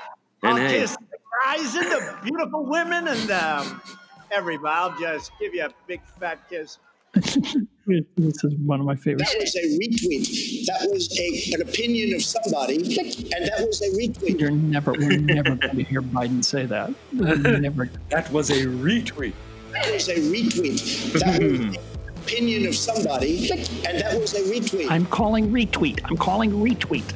I'll 0.42 0.56
And 0.56 0.66
hey, 0.66 0.80
kiss 0.80 0.96
the 0.96 1.18
guys 1.44 1.74
and 1.76 1.84
the 1.90 2.18
beautiful 2.24 2.64
women 2.64 3.06
and 3.08 3.30
um, 3.30 3.82
everybody. 4.30 4.74
I'll 4.74 4.98
just 4.98 5.30
give 5.38 5.54
you 5.54 5.64
a 5.66 5.70
big 5.86 6.00
fat 6.18 6.48
kiss. 6.48 6.78
this 7.14 8.44
is 8.44 8.54
one 8.64 8.80
of 8.80 8.86
my 8.86 8.94
favorites. 8.94 9.32
That 9.32 9.40
was 9.40 9.56
a 9.56 9.78
retweet. 9.78 10.66
That 10.66 10.88
was 10.90 11.18
a, 11.18 11.54
an 11.54 11.62
opinion 11.68 12.14
of 12.14 12.22
somebody, 12.22 12.76
and 12.76 13.48
that 13.48 13.64
was 13.66 13.82
a 13.82 13.90
retweet. 13.90 14.40
You're 14.40 14.50
never 14.52 14.92
we're 14.92 15.18
never 15.18 15.56
going 15.56 15.76
to 15.76 15.82
hear 15.82 16.00
Biden 16.00 16.42
say 16.44 16.66
that. 16.66 16.92
We're 17.12 17.58
never. 17.58 17.90
That 18.10 18.30
was 18.32 18.50
a 18.50 18.64
retweet. 18.66 19.34
That 19.72 19.90
was 19.92 20.08
a 20.08 20.14
retweet. 20.14 21.12
That 21.20 21.42
was 21.42 21.60
an 21.76 21.76
opinion 22.22 22.66
of 22.66 22.74
somebody, 22.74 23.50
and 23.50 24.00
that 24.00 24.18
was 24.18 24.34
a 24.34 24.40
retweet. 24.42 24.90
I'm 24.90 25.06
calling 25.06 25.50
retweet. 25.50 26.00
I'm 26.04 26.16
calling 26.16 26.50
retweet. 26.52 27.12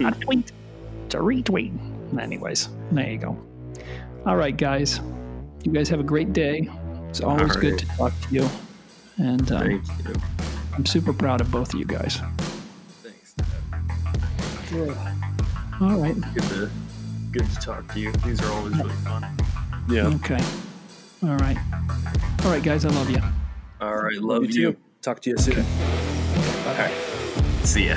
Not 0.00 0.16
a 0.16 0.20
tweet. 0.20 0.52
It's 1.06 1.14
a 1.14 1.18
retweet. 1.18 1.72
Anyways, 2.18 2.68
there 2.92 3.10
you 3.10 3.18
go. 3.18 3.38
All 4.26 4.36
right, 4.36 4.56
guys. 4.56 5.00
You 5.64 5.72
guys 5.72 5.88
have 5.88 6.00
a 6.00 6.04
great 6.04 6.32
day. 6.32 6.68
It's 7.08 7.20
always 7.20 7.54
All 7.54 7.60
good 7.60 7.78
to 7.78 7.86
talk 7.86 8.12
to 8.22 8.34
you. 8.34 8.48
And 9.18 9.50
um, 9.52 9.58
thank 9.58 10.06
you. 10.06 10.14
I'm 10.74 10.86
super 10.86 11.12
proud 11.12 11.40
of 11.40 11.50
both 11.50 11.74
of 11.74 11.78
you 11.78 11.84
guys. 11.84 12.20
Thanks. 13.02 13.34
All 15.80 15.98
right. 16.00 16.16
Good 16.34 16.42
to 16.44 16.70
good 17.32 17.46
to 17.50 17.56
talk 17.56 17.92
to 17.92 18.00
you. 18.00 18.12
These 18.24 18.40
are 18.42 18.52
always 18.52 18.76
really 18.76 18.90
fun. 18.90 19.26
Yeah. 19.88 20.06
Okay. 20.06 20.42
All 21.22 21.36
right. 21.36 21.58
All 22.44 22.50
right, 22.50 22.62
guys. 22.62 22.84
I 22.84 22.88
love 22.90 23.10
you. 23.10 23.20
All 23.80 23.96
right, 23.96 24.16
love 24.20 24.44
you 24.44 24.48
you. 24.50 24.72
too. 24.72 24.78
Talk 25.02 25.20
to 25.22 25.30
you 25.30 25.38
soon. 25.38 25.64
All 26.66 26.74
right, 26.76 26.92
see 27.64 27.88
ya. 27.88 27.96